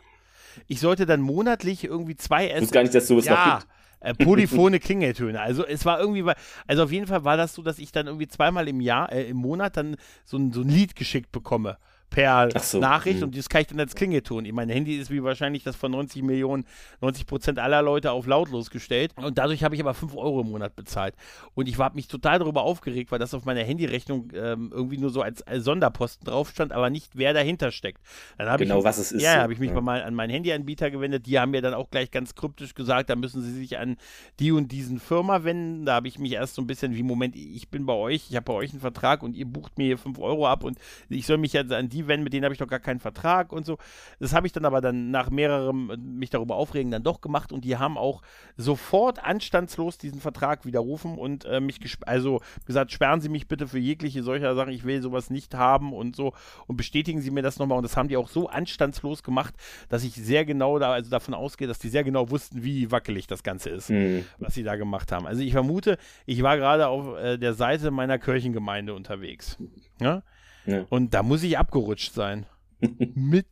Ich 0.67 0.79
sollte 0.79 1.05
dann 1.05 1.19
monatlich 1.19 1.83
irgendwie 1.83 2.15
zwei 2.15 2.47
essen. 2.47 2.55
Ich 2.55 2.61
wusste 2.61 2.73
gar 2.73 2.81
nicht, 2.83 2.95
dass 2.95 3.07
sowas 3.07 3.25
ja, 3.25 3.55
noch. 3.55 3.65
Äh, 3.99 4.13
polyphone 4.13 4.79
Klingeltöne. 4.79 5.41
Also 5.41 5.65
es 5.65 5.85
war 5.85 5.99
irgendwie, 5.99 6.23
also 6.65 6.83
auf 6.83 6.91
jeden 6.93 7.07
Fall 7.07 7.25
war 7.25 7.35
das 7.35 7.53
so, 7.53 7.61
dass 7.61 7.77
ich 7.77 7.91
dann 7.91 8.07
irgendwie 8.07 8.29
zweimal 8.29 8.69
im 8.69 8.79
Jahr, 8.79 9.11
äh, 9.11 9.27
im 9.27 9.37
Monat 9.37 9.75
dann 9.75 9.97
so 10.23 10.37
ein, 10.37 10.53
so 10.53 10.61
ein 10.61 10.69
Lied 10.69 10.95
geschickt 10.95 11.33
bekomme 11.33 11.77
per 12.11 12.49
so. 12.59 12.79
Nachricht 12.79 13.19
mhm. 13.19 13.27
und 13.27 13.37
das 13.37 13.49
kann 13.49 13.61
ich 13.61 13.67
dann 13.67 13.79
als 13.79 13.95
Klingelton. 13.95 14.45
Mein 14.51 14.69
Handy 14.69 14.97
ist 14.97 15.09
wie 15.09 15.23
wahrscheinlich 15.23 15.63
das 15.63 15.77
von 15.77 15.91
90 15.91 16.21
Millionen, 16.21 16.65
90 16.99 17.25
Prozent 17.25 17.57
aller 17.57 17.81
Leute 17.81 18.11
auf 18.11 18.27
lautlos 18.27 18.69
gestellt 18.69 19.13
und 19.15 19.37
dadurch 19.37 19.63
habe 19.63 19.75
ich 19.75 19.81
aber 19.81 19.93
5 19.93 20.15
Euro 20.15 20.41
im 20.41 20.51
Monat 20.51 20.75
bezahlt. 20.75 21.15
Und 21.55 21.69
ich 21.69 21.79
habe 21.79 21.95
mich 21.95 22.07
total 22.07 22.39
darüber 22.39 22.63
aufgeregt, 22.63 23.11
weil 23.11 23.19
das 23.19 23.33
auf 23.33 23.45
meiner 23.45 23.63
Handyrechnung 23.63 24.29
ähm, 24.35 24.71
irgendwie 24.73 24.97
nur 24.97 25.09
so 25.09 25.21
als, 25.21 25.41
als, 25.43 25.63
Sonderposten 25.63 26.25
drauf 26.25 26.49
stand, 26.49 26.73
aber 26.73 26.89
nicht 26.89 27.11
wer 27.15 27.33
dahinter 27.33 27.71
steckt. 27.71 28.01
Dann 28.37 28.57
genau, 28.57 28.79
ich, 28.79 28.83
was 28.83 28.97
es 28.97 29.13
ist. 29.13 29.21
Ja, 29.21 29.35
habe 29.35 29.53
ich 29.53 29.59
mich 29.59 29.71
ja. 29.71 29.79
mal 29.79 30.03
an 30.03 30.13
meinen 30.13 30.31
Handyanbieter 30.31 30.91
gewendet. 30.91 31.27
Die 31.27 31.39
haben 31.39 31.51
mir 31.51 31.61
dann 31.61 31.73
auch 31.73 31.89
gleich 31.89 32.11
ganz 32.11 32.35
kryptisch 32.35 32.75
gesagt, 32.75 33.09
da 33.09 33.15
müssen 33.15 33.41
sie 33.41 33.53
sich 33.53 33.77
an 33.77 33.95
die 34.39 34.51
und 34.51 34.71
diesen 34.73 34.99
Firma 34.99 35.45
wenden. 35.45 35.85
Da 35.85 35.93
habe 35.93 36.09
ich 36.09 36.19
mich 36.19 36.33
erst 36.33 36.55
so 36.55 36.61
ein 36.61 36.67
bisschen 36.67 36.93
wie, 36.93 37.03
Moment, 37.03 37.37
ich 37.37 37.69
bin 37.69 37.85
bei 37.85 37.93
euch, 37.93 38.27
ich 38.29 38.35
habe 38.35 38.43
bei 38.43 38.53
euch 38.53 38.71
einen 38.71 38.81
Vertrag 38.81 39.23
und 39.23 39.37
ihr 39.37 39.45
bucht 39.45 39.77
mir 39.77 39.85
hier 39.85 39.97
5 39.97 40.19
Euro 40.19 40.47
ab 40.47 40.65
und 40.65 40.77
ich 41.07 41.25
soll 41.25 41.37
mich 41.37 41.53
jetzt 41.53 41.71
an 41.71 41.87
die 41.87 42.00
wenden, 42.07 42.23
mit 42.23 42.33
denen 42.33 42.43
habe 42.43 42.53
ich 42.53 42.59
doch 42.59 42.67
gar 42.67 42.79
keinen 42.79 42.99
Vertrag 42.99 43.51
und 43.51 43.65
so. 43.65 43.77
Das 44.19 44.33
habe 44.33 44.47
ich 44.47 44.53
dann 44.53 44.65
aber 44.65 44.81
dann 44.81 45.11
nach 45.11 45.29
mehrerem 45.29 45.91
mich 46.17 46.29
darüber 46.29 46.55
aufregen 46.55 46.91
dann 46.91 47.03
doch 47.03 47.21
gemacht 47.21 47.51
und 47.51 47.65
die 47.65 47.77
haben 47.77 47.97
auch 47.97 48.21
sofort 48.57 49.23
anstandslos 49.23 49.97
diesen 49.97 50.19
Vertrag 50.19 50.65
widerrufen 50.65 51.17
und 51.17 51.45
äh, 51.45 51.59
mich 51.59 51.79
also 52.05 52.41
gesagt, 52.65 52.91
sperren 52.91 53.21
Sie 53.21 53.29
mich 53.29 53.47
bitte 53.47 53.67
für 53.67 53.79
jegliche 53.79 54.23
solcher 54.23 54.55
Sachen, 54.55 54.71
ich 54.71 54.83
will 54.83 55.01
sowas 55.01 55.29
nicht 55.29 55.55
haben 55.55 55.93
und 55.93 56.15
so 56.15 56.33
und 56.67 56.77
bestätigen 56.77 57.21
Sie 57.21 57.31
mir 57.31 57.41
das 57.41 57.59
nochmal 57.59 57.77
und 57.77 57.83
das 57.83 57.97
haben 57.97 58.07
die 58.07 58.17
auch 58.17 58.29
so 58.29 58.47
anstandslos 58.47 59.23
gemacht, 59.23 59.55
dass 59.89 60.03
ich 60.03 60.13
sehr 60.13 60.45
genau 60.45 60.79
da 60.79 60.91
also 60.91 61.09
davon 61.09 61.33
ausgehe, 61.33 61.67
dass 61.67 61.79
die 61.79 61.89
sehr 61.89 62.03
genau 62.03 62.29
wussten, 62.29 62.63
wie 62.63 62.91
wackelig 62.91 63.27
das 63.27 63.43
Ganze 63.43 63.69
ist, 63.69 63.89
mhm. 63.89 64.25
was 64.39 64.53
sie 64.53 64.63
da 64.63 64.75
gemacht 64.75 65.11
haben. 65.11 65.25
Also 65.25 65.41
ich 65.41 65.51
vermute, 65.51 65.97
ich 66.25 66.43
war 66.43 66.57
gerade 66.57 66.87
auf 66.87 67.17
äh, 67.17 67.37
der 67.37 67.53
Seite 67.53 67.91
meiner 67.91 68.19
Kirchengemeinde 68.19 68.93
unterwegs. 68.93 69.57
Ja? 69.99 70.23
Ja. 70.65 70.85
Und 70.89 71.13
da 71.13 71.23
muss 71.23 71.43
ich 71.43 71.57
abgerutscht 71.57 72.13
sein. 72.13 72.45
Mit 73.15 73.47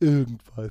irgendwas. 0.00 0.70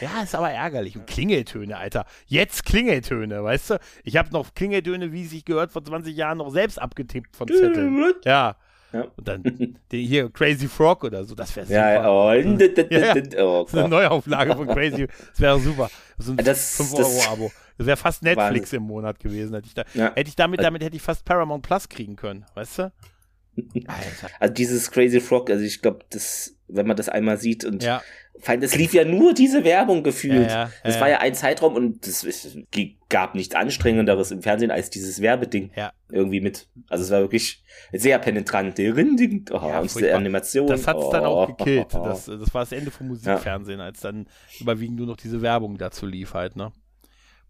Ja, 0.00 0.22
ist 0.22 0.34
aber 0.34 0.50
ärgerlich. 0.50 0.96
Und 0.96 1.06
Klingeltöne, 1.06 1.76
Alter. 1.76 2.04
Jetzt 2.26 2.64
Klingeltöne, 2.64 3.42
weißt 3.42 3.70
du? 3.70 3.78
Ich 4.04 4.16
habe 4.16 4.30
noch 4.32 4.52
Klingeltöne, 4.54 5.12
wie 5.12 5.24
sich 5.24 5.44
gehört, 5.44 5.72
vor 5.72 5.82
20 5.82 6.14
Jahren 6.14 6.38
noch 6.38 6.50
selbst 6.50 6.80
abgetippt 6.80 7.34
von 7.34 7.48
Zetteln. 7.48 8.14
Ja. 8.24 8.56
Ja. 8.92 9.06
Und 9.16 9.26
dann 9.26 9.78
hier 9.90 10.30
Crazy 10.30 10.68
Frog 10.68 11.04
oder 11.04 11.24
so, 11.24 11.34
das 11.34 11.56
wäre 11.56 11.66
super. 11.66 11.78
Ja, 11.80 12.10
oh, 12.10 12.32
ja, 12.34 13.42
oh, 13.42 13.62
das 13.62 13.72
ist 13.72 13.78
eine 13.78 13.88
Neuauflage 13.88 14.54
von 14.54 14.66
Crazy, 14.66 15.06
das 15.30 15.40
wäre 15.40 15.58
super. 15.58 15.90
So 16.18 16.32
ein 16.32 16.38
5-Euro-Abo. 16.38 17.50
Das 17.78 17.86
wäre 17.86 17.96
fast 17.96 18.22
Netflix 18.22 18.66
Wahnsinn. 18.66 18.80
im 18.80 18.86
Monat 18.86 19.18
gewesen. 19.18 19.54
Hätte 19.54 19.66
ich, 19.66 19.74
da, 19.74 19.84
ja. 19.94 20.12
hätte 20.14 20.28
ich 20.28 20.36
damit, 20.36 20.62
damit 20.62 20.82
hätte 20.84 20.94
ich 20.94 21.02
fast 21.02 21.24
Paramount 21.24 21.64
Plus 21.64 21.88
kriegen 21.88 22.16
können, 22.16 22.44
weißt 22.54 22.78
du? 22.80 22.92
Alter. 23.86 24.30
Also 24.40 24.54
dieses 24.54 24.90
Crazy 24.90 25.20
Frog, 25.20 25.50
also 25.50 25.62
ich 25.64 25.82
glaube, 25.82 26.00
das, 26.10 26.56
wenn 26.68 26.86
man 26.86 26.96
das 26.96 27.08
einmal 27.08 27.38
sieht 27.38 27.64
und 27.64 27.82
ja. 27.82 28.02
es 28.46 28.76
lief 28.76 28.94
ja 28.94 29.04
nur 29.04 29.34
diese 29.34 29.64
Werbung 29.64 30.02
gefühlt. 30.02 30.48
Ja, 30.50 30.64
ja, 30.64 30.70
das 30.84 31.00
war 31.00 31.10
ja 31.10 31.18
ein 31.18 31.34
Zeitraum 31.34 31.74
und 31.74 32.06
es 32.06 32.26
gab 33.08 33.34
nichts 33.34 33.54
Anstrengenderes 33.54 34.30
im 34.30 34.42
Fernsehen 34.42 34.70
als 34.70 34.90
dieses 34.90 35.20
Werbeding. 35.20 35.70
Irgendwie 36.10 36.40
mit. 36.40 36.68
Also 36.88 37.04
es 37.04 37.10
war 37.10 37.20
wirklich 37.20 37.62
sehr 37.92 38.18
penetrant. 38.18 38.78
Die 38.78 38.88
Rinding, 38.88 39.46
oh, 39.50 39.56
ja, 39.56 39.80
und 39.80 39.94
diese 39.94 40.14
Animation. 40.14 40.66
Das 40.66 40.86
hat 40.86 40.96
es 40.96 41.04
oh, 41.04 41.12
dann 41.12 41.24
auch 41.24 41.48
oh. 41.48 41.54
gekillt. 41.54 41.92
Das, 41.92 42.26
das 42.26 42.54
war 42.54 42.62
das 42.62 42.72
Ende 42.72 42.90
vom 42.90 43.08
Musikfernsehen, 43.08 43.80
als 43.80 44.00
dann 44.00 44.26
überwiegend 44.60 44.96
nur 44.96 45.06
noch 45.06 45.16
diese 45.16 45.42
Werbung 45.42 45.78
dazu 45.78 46.06
lief 46.06 46.34
halt, 46.34 46.56
ne? 46.56 46.72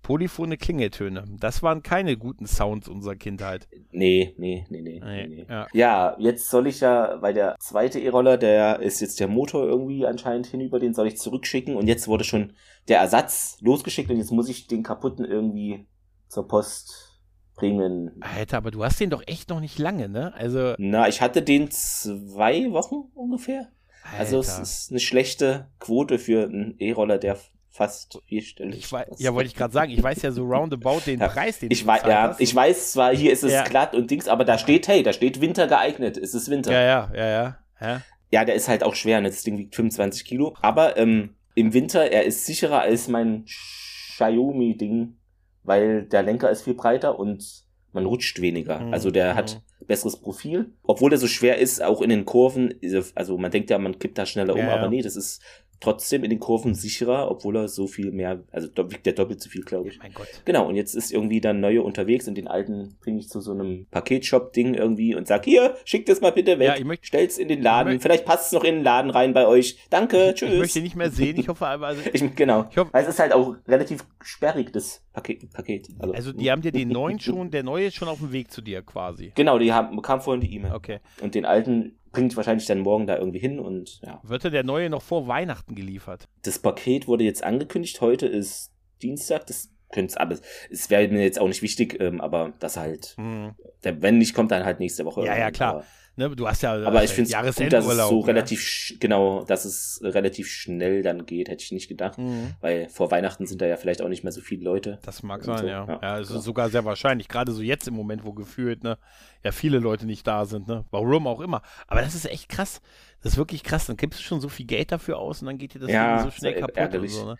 Polyphone 0.02 0.58
Klingeltöne. 0.58 1.24
Das 1.38 1.62
waren 1.62 1.82
keine 1.82 2.16
guten 2.16 2.46
Sounds 2.46 2.88
unserer 2.88 3.14
Kindheit. 3.16 3.68
Nee, 3.90 4.34
nee, 4.36 4.66
nee, 4.68 4.82
nee. 4.82 5.00
nee, 5.02 5.26
nee. 5.26 5.46
Ja. 5.48 5.66
ja. 5.72 6.16
jetzt 6.18 6.50
soll 6.50 6.66
ich 6.66 6.80
ja, 6.80 7.20
weil 7.20 7.34
der 7.34 7.56
zweite 7.60 8.00
E-Roller, 8.00 8.36
der 8.36 8.80
ist 8.80 9.00
jetzt 9.00 9.20
der 9.20 9.28
Motor 9.28 9.64
irgendwie 9.64 10.06
anscheinend 10.06 10.46
hinüber, 10.46 10.78
den 10.80 10.94
soll 10.94 11.06
ich 11.06 11.18
zurückschicken 11.18 11.76
und 11.76 11.86
jetzt 11.86 12.08
wurde 12.08 12.24
schon 12.24 12.54
der 12.88 12.98
Ersatz 12.98 13.58
losgeschickt 13.60 14.10
und 14.10 14.18
jetzt 14.18 14.32
muss 14.32 14.48
ich 14.48 14.66
den 14.66 14.82
kaputten 14.82 15.24
irgendwie 15.24 15.86
zur 16.28 16.48
Post 16.48 17.20
bringen. 17.54 18.20
Alter, 18.20 18.56
aber 18.56 18.70
du 18.70 18.84
hast 18.84 18.98
den 18.98 19.10
doch 19.10 19.22
echt 19.26 19.50
noch 19.50 19.60
nicht 19.60 19.78
lange, 19.78 20.08
ne? 20.08 20.34
Also. 20.34 20.74
Na, 20.78 21.08
ich 21.08 21.20
hatte 21.20 21.42
den 21.42 21.70
zwei 21.70 22.70
Wochen 22.72 23.10
ungefähr. 23.14 23.68
Alter. 24.04 24.18
Also 24.18 24.40
es 24.40 24.58
ist 24.58 24.90
eine 24.90 25.00
schlechte 25.00 25.70
Quote 25.78 26.18
für 26.18 26.44
einen 26.44 26.74
E-Roller, 26.78 27.18
der 27.18 27.38
fast 27.72 28.20
vierstellig. 28.26 28.78
Ich 28.78 28.92
weiß, 28.92 29.08
ja, 29.18 29.32
wollte 29.34 29.48
ich 29.48 29.56
gerade 29.56 29.72
sagen, 29.72 29.90
ich 29.90 30.02
weiß 30.02 30.22
ja 30.22 30.30
so 30.30 30.44
roundabout 30.44 31.00
den 31.06 31.20
ja, 31.20 31.28
Preis, 31.28 31.58
den 31.58 31.70
ich 31.70 31.86
weiß, 31.86 32.02
Ja, 32.06 32.28
hast. 32.28 32.40
ich 32.40 32.54
weiß 32.54 32.92
zwar, 32.92 33.16
hier 33.16 33.32
ist 33.32 33.42
es 33.42 33.52
ja. 33.52 33.64
glatt 33.64 33.94
und 33.94 34.10
Dings, 34.10 34.28
aber 34.28 34.44
da 34.44 34.58
steht, 34.58 34.86
hey, 34.88 35.02
da 35.02 35.12
steht 35.12 35.40
Winter 35.40 35.66
geeignet, 35.66 36.18
es 36.18 36.34
ist 36.34 36.50
Winter. 36.50 36.72
Ja, 36.72 36.82
ja, 36.82 37.10
ja, 37.14 37.56
ja. 37.80 38.02
Ja, 38.30 38.44
der 38.44 38.54
ist 38.54 38.68
halt 38.68 38.82
auch 38.82 38.94
schwer, 38.94 39.20
ne? 39.20 39.28
das 39.28 39.42
Ding 39.42 39.58
wiegt 39.58 39.74
25 39.74 40.24
Kilo, 40.24 40.54
aber 40.60 40.96
ähm, 40.96 41.36
im 41.54 41.72
Winter, 41.72 42.10
er 42.10 42.24
ist 42.24 42.46
sicherer 42.46 42.80
als 42.80 43.08
mein 43.08 43.44
Xiaomi-Ding, 43.46 45.16
weil 45.64 46.04
der 46.04 46.22
Lenker 46.22 46.50
ist 46.50 46.62
viel 46.62 46.74
breiter 46.74 47.18
und 47.18 47.64
man 47.92 48.06
rutscht 48.06 48.40
weniger. 48.40 48.80
Mhm. 48.80 48.92
Also 48.92 49.10
der 49.10 49.34
hat 49.34 49.60
mhm. 49.80 49.86
besseres 49.86 50.16
Profil. 50.16 50.72
Obwohl 50.82 51.12
er 51.12 51.18
so 51.18 51.26
schwer 51.26 51.58
ist, 51.58 51.82
auch 51.82 52.00
in 52.00 52.10
den 52.10 52.24
Kurven, 52.24 52.74
also 53.14 53.36
man 53.36 53.50
denkt 53.50 53.70
ja, 53.70 53.78
man 53.78 53.98
kippt 53.98 54.16
da 54.18 54.24
schneller 54.24 54.54
um, 54.54 54.60
ja, 54.60 54.74
aber 54.74 54.88
nee, 54.88 55.02
das 55.02 55.16
ist 55.16 55.42
trotzdem 55.82 56.24
in 56.24 56.30
den 56.30 56.38
Kurven 56.38 56.74
sicherer, 56.74 57.30
obwohl 57.30 57.56
er 57.56 57.68
so 57.68 57.86
viel 57.86 58.12
mehr, 58.12 58.42
also 58.50 58.68
wiegt 58.88 59.04
der 59.04 59.12
doppelt 59.12 59.40
so 59.42 59.50
viel, 59.50 59.62
glaube 59.62 59.88
ich. 59.88 59.98
Mein 59.98 60.12
Gott. 60.14 60.28
Genau, 60.44 60.68
und 60.68 60.76
jetzt 60.76 60.94
ist 60.94 61.12
irgendwie 61.12 61.40
dann 61.40 61.60
neue 61.60 61.82
unterwegs 61.82 62.28
und 62.28 62.36
den 62.36 62.48
alten 62.48 62.96
bringe 63.00 63.18
ich 63.18 63.28
zu 63.28 63.40
so 63.40 63.52
einem 63.52 63.86
Paketshop-Ding 63.90 64.74
irgendwie 64.74 65.14
und 65.14 65.26
sag, 65.26 65.44
hier, 65.44 65.76
schickt 65.84 66.08
das 66.08 66.20
mal 66.20 66.32
bitte 66.32 66.58
weg, 66.58 66.68
ja, 66.68 66.76
ich 66.76 66.84
möcht, 66.84 67.06
stell's 67.06 67.38
in 67.38 67.48
den 67.48 67.62
Laden, 67.62 68.00
vielleicht 68.00 68.24
passt 68.24 68.46
es 68.46 68.52
noch 68.52 68.64
in 68.64 68.76
den 68.76 68.84
Laden 68.84 69.10
rein 69.10 69.34
bei 69.34 69.46
euch. 69.46 69.78
Danke, 69.90 70.32
tschüss. 70.34 70.52
Ich 70.52 70.58
möchte 70.58 70.80
nicht 70.80 70.96
mehr 70.96 71.10
sehen, 71.10 71.38
ich 71.38 71.48
hoffe 71.48 71.66
aber. 71.66 71.88
Also, 71.88 72.02
ich, 72.12 72.34
genau, 72.34 72.66
ich 72.70 72.76
hoffe, 72.76 72.92
weil 72.92 73.02
es 73.02 73.08
ist 73.08 73.18
halt 73.18 73.32
auch 73.32 73.56
relativ 73.66 74.04
sperrig, 74.22 74.72
das 74.72 75.02
Paket. 75.12 75.52
Paket. 75.52 75.88
Also, 75.98 76.14
also 76.14 76.32
die 76.32 76.50
haben 76.50 76.62
dir 76.62 76.72
den 76.72 76.88
neuen 76.90 77.18
schon, 77.18 77.50
der 77.50 77.62
neue 77.62 77.86
ist 77.86 77.96
schon 77.96 78.08
auf 78.08 78.18
dem 78.18 78.32
Weg 78.32 78.50
zu 78.50 78.62
dir 78.62 78.82
quasi. 78.82 79.32
Genau, 79.34 79.58
die 79.58 79.72
haben, 79.72 80.00
kam 80.02 80.20
vorhin 80.20 80.40
die 80.40 80.54
E-Mail. 80.54 80.72
Okay. 80.72 81.00
Und 81.20 81.34
den 81.34 81.44
alten 81.44 81.98
bringt 82.12 82.36
wahrscheinlich 82.36 82.66
dann 82.66 82.80
morgen 82.80 83.06
da 83.06 83.16
irgendwie 83.16 83.38
hin 83.38 83.58
und 83.58 84.00
ja. 84.02 84.20
Wird 84.22 84.44
der 84.44 84.64
neue 84.64 84.90
noch 84.90 85.02
vor 85.02 85.26
Weihnachten 85.26 85.74
geliefert? 85.74 86.28
Das 86.42 86.58
Paket 86.58 87.08
wurde 87.08 87.24
jetzt 87.24 87.42
angekündigt. 87.42 88.00
Heute 88.00 88.26
ist 88.26 88.70
Dienstag. 89.02 89.46
Das 89.46 89.70
könnte 89.92 90.20
aber 90.20 90.38
es 90.70 90.90
wäre 90.90 91.06
mir 91.08 91.22
jetzt 91.22 91.38
auch 91.38 91.48
nicht 91.48 91.62
wichtig, 91.62 92.00
ähm, 92.00 92.20
aber 92.20 92.52
das 92.60 92.76
halt. 92.76 93.14
Mhm. 93.18 93.54
Der, 93.84 94.00
wenn 94.02 94.18
nicht, 94.18 94.34
kommt 94.34 94.50
dann 94.50 94.64
halt 94.64 94.80
nächste 94.80 95.04
Woche. 95.04 95.24
Ja, 95.24 95.36
ja, 95.36 95.50
klar. 95.50 95.74
Aber, 95.74 95.84
Ne, 96.14 96.28
du 96.36 96.46
hast 96.46 96.62
ja 96.62 96.74
aber 96.74 97.02
ich 97.02 97.10
finde 97.10 97.30
es 97.30 97.56
gut, 97.56 97.72
dass 97.72 97.86
es 97.86 97.96
so 97.96 98.20
ne? 98.20 98.26
relativ 98.26 98.96
genau, 99.00 99.44
dass 99.44 99.64
es 99.64 99.98
relativ 100.02 100.46
schnell 100.46 101.02
dann 101.02 101.24
geht, 101.24 101.48
hätte 101.48 101.64
ich 101.64 101.72
nicht 101.72 101.88
gedacht, 101.88 102.18
mhm. 102.18 102.50
weil 102.60 102.90
vor 102.90 103.10
Weihnachten 103.10 103.46
sind 103.46 103.62
da 103.62 103.66
ja 103.66 103.78
vielleicht 103.78 104.02
auch 104.02 104.08
nicht 104.08 104.22
mehr 104.22 104.32
so 104.32 104.42
viele 104.42 104.62
Leute. 104.62 104.98
Das 105.06 105.22
mag 105.22 105.42
sein, 105.42 105.58
so. 105.58 105.66
ja. 105.66 105.86
Ja, 105.86 105.98
ja 106.02 106.18
es 106.20 106.28
genau. 106.28 106.40
ist 106.40 106.44
sogar 106.44 106.68
sehr 106.68 106.84
wahrscheinlich, 106.84 107.28
gerade 107.28 107.52
so 107.52 107.62
jetzt 107.62 107.88
im 107.88 107.94
Moment, 107.94 108.24
wo 108.24 108.34
gefühlt 108.34 108.84
ne, 108.84 108.98
ja 109.42 109.52
viele 109.52 109.78
Leute 109.78 110.04
nicht 110.04 110.26
da 110.26 110.44
sind, 110.44 110.68
ne, 110.68 110.84
warum 110.90 111.26
auch 111.26 111.40
immer. 111.40 111.62
Aber 111.86 112.02
das 112.02 112.14
ist 112.14 112.26
echt 112.26 112.50
krass. 112.50 112.82
Das 113.22 113.32
ist 113.32 113.38
wirklich 113.38 113.62
krass. 113.62 113.86
Dann 113.86 113.96
gibst 113.96 114.20
du 114.20 114.24
schon 114.24 114.40
so 114.40 114.48
viel 114.50 114.66
Geld 114.66 114.92
dafür 114.92 115.18
aus 115.18 115.40
und 115.40 115.46
dann 115.46 115.56
geht 115.56 115.74
dir 115.74 115.78
das 115.78 115.90
ja, 115.90 116.24
so 116.24 116.30
schnell 116.30 116.54
kaputt 116.54 116.76
ärgerlich. 116.76 117.14
und 117.14 117.20
so. 117.20 117.26
Ne? 117.26 117.36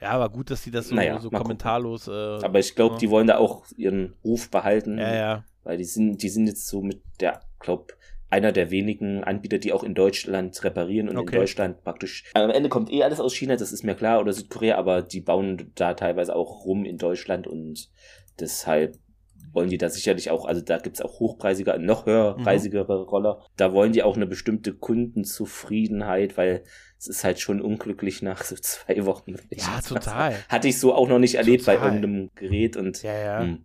Ja, 0.00 0.10
aber 0.10 0.30
gut, 0.30 0.50
dass 0.50 0.62
die 0.62 0.70
das 0.70 0.88
so, 0.88 0.94
naja, 0.94 1.18
so 1.18 1.30
kommentarlos. 1.30 2.08
Äh, 2.08 2.10
aber 2.10 2.58
ich 2.58 2.74
glaube, 2.74 2.94
ne? 2.94 3.00
die 3.00 3.10
wollen 3.10 3.26
da 3.26 3.38
auch 3.38 3.66
ihren 3.76 4.14
Ruf 4.24 4.50
behalten. 4.50 4.98
Ja, 4.98 5.14
ja. 5.14 5.44
Weil 5.62 5.78
die 5.78 5.84
sind, 5.84 6.22
die 6.22 6.28
sind 6.28 6.46
jetzt 6.46 6.66
so 6.68 6.82
mit 6.82 7.02
der, 7.20 7.40
glaube 7.58 7.94
einer 8.34 8.50
der 8.50 8.72
wenigen 8.72 9.22
Anbieter, 9.22 9.58
die 9.58 9.72
auch 9.72 9.84
in 9.84 9.94
Deutschland 9.94 10.62
reparieren 10.64 11.08
und 11.08 11.16
okay. 11.16 11.36
in 11.36 11.40
Deutschland 11.40 11.84
praktisch. 11.84 12.24
Am 12.34 12.50
Ende 12.50 12.68
kommt 12.68 12.90
eh 12.90 13.04
alles 13.04 13.20
aus 13.20 13.32
China, 13.32 13.54
das 13.54 13.72
ist 13.72 13.84
mir 13.84 13.94
klar, 13.94 14.20
oder 14.20 14.32
Südkorea, 14.32 14.76
aber 14.76 15.02
die 15.02 15.20
bauen 15.20 15.70
da 15.76 15.94
teilweise 15.94 16.34
auch 16.34 16.64
rum 16.64 16.84
in 16.84 16.98
Deutschland 16.98 17.46
und 17.46 17.90
deshalb 18.40 18.98
wollen 19.52 19.70
die 19.70 19.78
da 19.78 19.88
sicherlich 19.88 20.30
auch, 20.30 20.46
also 20.46 20.60
da 20.60 20.78
gibt's 20.78 21.00
auch 21.00 21.20
hochpreisige, 21.20 21.78
noch 21.78 22.06
höherpreisigere 22.06 23.02
mhm. 23.02 23.08
Roller. 23.08 23.40
Da 23.56 23.72
wollen 23.72 23.92
die 23.92 24.02
auch 24.02 24.16
eine 24.16 24.26
bestimmte 24.26 24.74
Kundenzufriedenheit, 24.74 26.36
weil 26.36 26.64
es 26.98 27.06
ist 27.06 27.22
halt 27.22 27.38
schon 27.38 27.60
unglücklich 27.60 28.20
nach 28.20 28.42
so 28.42 28.56
zwei 28.56 29.06
Wochen. 29.06 29.36
Ja, 29.50 29.80
total. 29.80 30.34
Hatte 30.48 30.66
ich 30.66 30.80
so 30.80 30.92
auch 30.92 31.08
noch 31.08 31.20
nicht 31.20 31.36
erlebt 31.36 31.66
total. 31.66 31.78
bei 31.78 31.84
irgendeinem 31.84 32.30
Gerät 32.34 32.76
und 32.76 33.00
ja, 33.04 33.16
ja. 33.16 33.40
Mh. 33.40 33.46
Hm. 33.46 33.64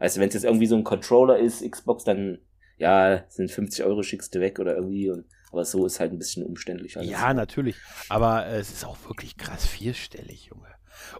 Also 0.00 0.20
wenn 0.20 0.28
es 0.28 0.34
jetzt 0.34 0.44
irgendwie 0.44 0.66
so 0.66 0.74
ein 0.74 0.82
Controller 0.82 1.38
ist, 1.38 1.68
Xbox, 1.68 2.02
dann 2.02 2.38
ja, 2.78 3.24
sind 3.28 3.50
50 3.50 3.84
Euro 3.84 4.02
schickst 4.02 4.34
du 4.34 4.40
weg 4.40 4.58
oder 4.58 4.76
irgendwie 4.76 5.10
und 5.10 5.24
aber 5.50 5.64
so 5.64 5.86
ist 5.86 5.98
halt 5.98 6.12
ein 6.12 6.18
bisschen 6.18 6.44
umständlich. 6.44 6.96
Alles. 6.96 7.10
Ja, 7.10 7.32
natürlich. 7.32 7.76
Aber 8.10 8.46
äh, 8.46 8.58
es 8.58 8.70
ist 8.70 8.84
auch 8.84 8.98
wirklich 9.08 9.36
krass 9.36 9.66
vierstellig, 9.66 10.46
Junge. 10.46 10.66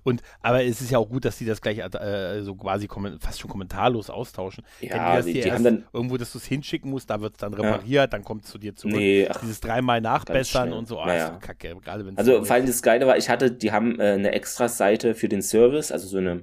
Und 0.02 0.22
aber 0.42 0.64
es 0.64 0.80
ist 0.80 0.90
ja 0.90 0.98
auch 0.98 1.08
gut, 1.08 1.24
dass 1.24 1.38
die 1.38 1.44
das 1.44 1.60
gleich 1.60 1.78
äh, 1.78 2.42
so 2.42 2.54
quasi 2.56 2.88
fast 3.20 3.40
schon 3.40 3.50
kommentarlos 3.50 4.10
austauschen. 4.10 4.64
Ja, 4.80 5.22
die, 5.22 5.34
die 5.34 5.52
haben 5.52 5.64
dann 5.64 5.84
irgendwo, 5.92 6.16
dass 6.16 6.32
du 6.32 6.38
es 6.38 6.44
hinschicken 6.44 6.90
musst, 6.90 7.10
da 7.10 7.20
wird 7.20 7.34
es 7.34 7.38
dann 7.38 7.54
repariert, 7.54 7.88
ja. 7.88 8.06
dann 8.06 8.24
kommt 8.24 8.44
es 8.44 8.50
zu 8.50 8.58
dir 8.58 8.74
zurück. 8.74 8.96
Nee, 8.96 9.26
ach, 9.28 9.40
Dieses 9.40 9.60
dreimal 9.60 10.00
nachbessern 10.00 10.72
und 10.72 10.88
so, 10.88 11.00
oh, 11.00 11.06
naja. 11.06 11.38
kacke, 11.40 11.76
gerade 11.76 12.04
wenn 12.06 12.18
Also 12.18 12.44
vor 12.44 12.56
allem 12.56 12.66
das 12.66 12.82
Geile 12.82 13.06
war, 13.06 13.16
ich 13.16 13.28
hatte, 13.28 13.50
die 13.50 13.72
haben 13.72 13.98
äh, 14.00 14.12
eine 14.12 14.32
extra 14.32 14.68
Seite 14.68 15.14
für 15.14 15.28
den 15.28 15.42
Service, 15.42 15.92
also 15.92 16.08
so 16.08 16.18
eine 16.18 16.42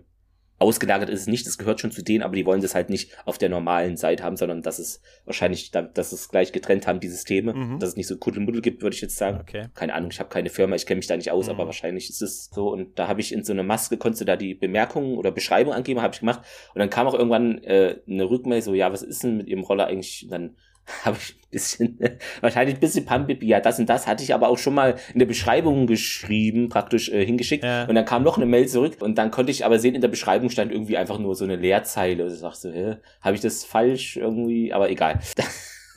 Ausgelagert 0.57 1.09
ist 1.09 1.21
es 1.21 1.27
nicht, 1.27 1.45
das 1.45 1.57
gehört 1.57 1.81
schon 1.81 1.91
zu 1.91 2.01
denen, 2.01 2.23
aber 2.23 2.35
die 2.35 2.45
wollen 2.45 2.61
das 2.61 2.75
halt 2.75 2.89
nicht 2.89 3.11
auf 3.25 3.37
der 3.37 3.49
normalen 3.49 3.97
Seite 3.97 4.23
haben, 4.23 4.37
sondern 4.37 4.61
dass 4.61 4.79
es 4.79 5.01
wahrscheinlich, 5.25 5.71
dass 5.71 6.13
es 6.13 6.29
gleich 6.29 6.53
getrennt 6.53 6.87
haben, 6.87 7.01
die 7.01 7.09
Systeme, 7.09 7.53
mhm. 7.53 7.79
dass 7.79 7.89
es 7.89 7.95
nicht 7.97 8.07
so 8.07 8.17
Kuddelmuddel 8.17 8.61
gibt, 8.61 8.81
würde 8.81 8.95
ich 8.95 9.01
jetzt 9.01 9.17
sagen. 9.17 9.39
Okay. 9.41 9.67
Keine 9.73 9.93
Ahnung, 9.93 10.11
ich 10.11 10.19
habe 10.19 10.29
keine 10.29 10.49
Firma, 10.49 10.75
ich 10.75 10.85
kenne 10.85 10.97
mich 10.97 11.07
da 11.07 11.17
nicht 11.17 11.31
aus, 11.31 11.47
mhm. 11.47 11.51
aber 11.51 11.65
wahrscheinlich 11.65 12.09
ist 12.09 12.21
es 12.21 12.49
so. 12.53 12.71
Und 12.71 12.97
da 12.97 13.07
habe 13.07 13.19
ich 13.19 13.33
in 13.33 13.43
so 13.43 13.51
einer 13.51 13.63
Maske, 13.63 13.97
konntest 13.97 14.21
du 14.21 14.25
da 14.25 14.37
die 14.37 14.55
Bemerkungen 14.55 15.17
oder 15.17 15.31
Beschreibung 15.31 15.73
angeben, 15.73 16.01
habe 16.01 16.13
ich 16.13 16.21
gemacht. 16.21 16.41
Und 16.73 16.79
dann 16.79 16.89
kam 16.89 17.07
auch 17.07 17.15
irgendwann 17.15 17.61
äh, 17.63 17.97
eine 18.07 18.29
Rückmeldung, 18.29 18.63
so, 18.65 18.73
ja, 18.73 18.91
was 18.93 19.01
ist 19.01 19.23
denn 19.23 19.37
mit 19.37 19.47
ihrem 19.47 19.63
Roller 19.63 19.87
eigentlich? 19.87 20.23
Und 20.23 20.31
dann 20.31 20.55
habe 21.03 21.17
ich 21.17 21.35
ein 21.35 21.49
bisschen, 21.51 21.99
wahrscheinlich 22.41 22.75
ein 22.75 22.79
bisschen 22.79 23.05
Pampipi, 23.05 23.47
ja, 23.47 23.59
das 23.59 23.79
und 23.79 23.89
das 23.89 24.07
hatte 24.07 24.23
ich 24.23 24.33
aber 24.33 24.49
auch 24.49 24.57
schon 24.57 24.73
mal 24.73 24.95
in 25.13 25.19
der 25.19 25.25
Beschreibung 25.25 25.87
geschrieben, 25.87 26.69
praktisch 26.69 27.09
äh, 27.09 27.25
hingeschickt. 27.25 27.63
Ja. 27.63 27.85
Und 27.85 27.95
dann 27.95 28.05
kam 28.05 28.23
noch 28.23 28.37
eine 28.37 28.45
Mail 28.45 28.67
zurück 28.67 28.97
und 29.01 29.17
dann 29.17 29.31
konnte 29.31 29.51
ich 29.51 29.65
aber 29.65 29.79
sehen, 29.79 29.95
in 29.95 30.01
der 30.01 30.07
Beschreibung 30.07 30.49
stand 30.49 30.71
irgendwie 30.71 30.97
einfach 30.97 31.17
nur 31.17 31.35
so 31.35 31.45
eine 31.45 31.55
Leerzeile. 31.55 32.25
Und 32.25 32.33
ich 32.33 32.41
dachte 32.41 32.59
so, 32.59 32.71
hä, 32.71 32.95
habe 33.21 33.35
ich 33.35 33.41
das 33.41 33.63
falsch 33.63 34.17
irgendwie? 34.17 34.73
Aber 34.73 34.89
egal. 34.89 35.19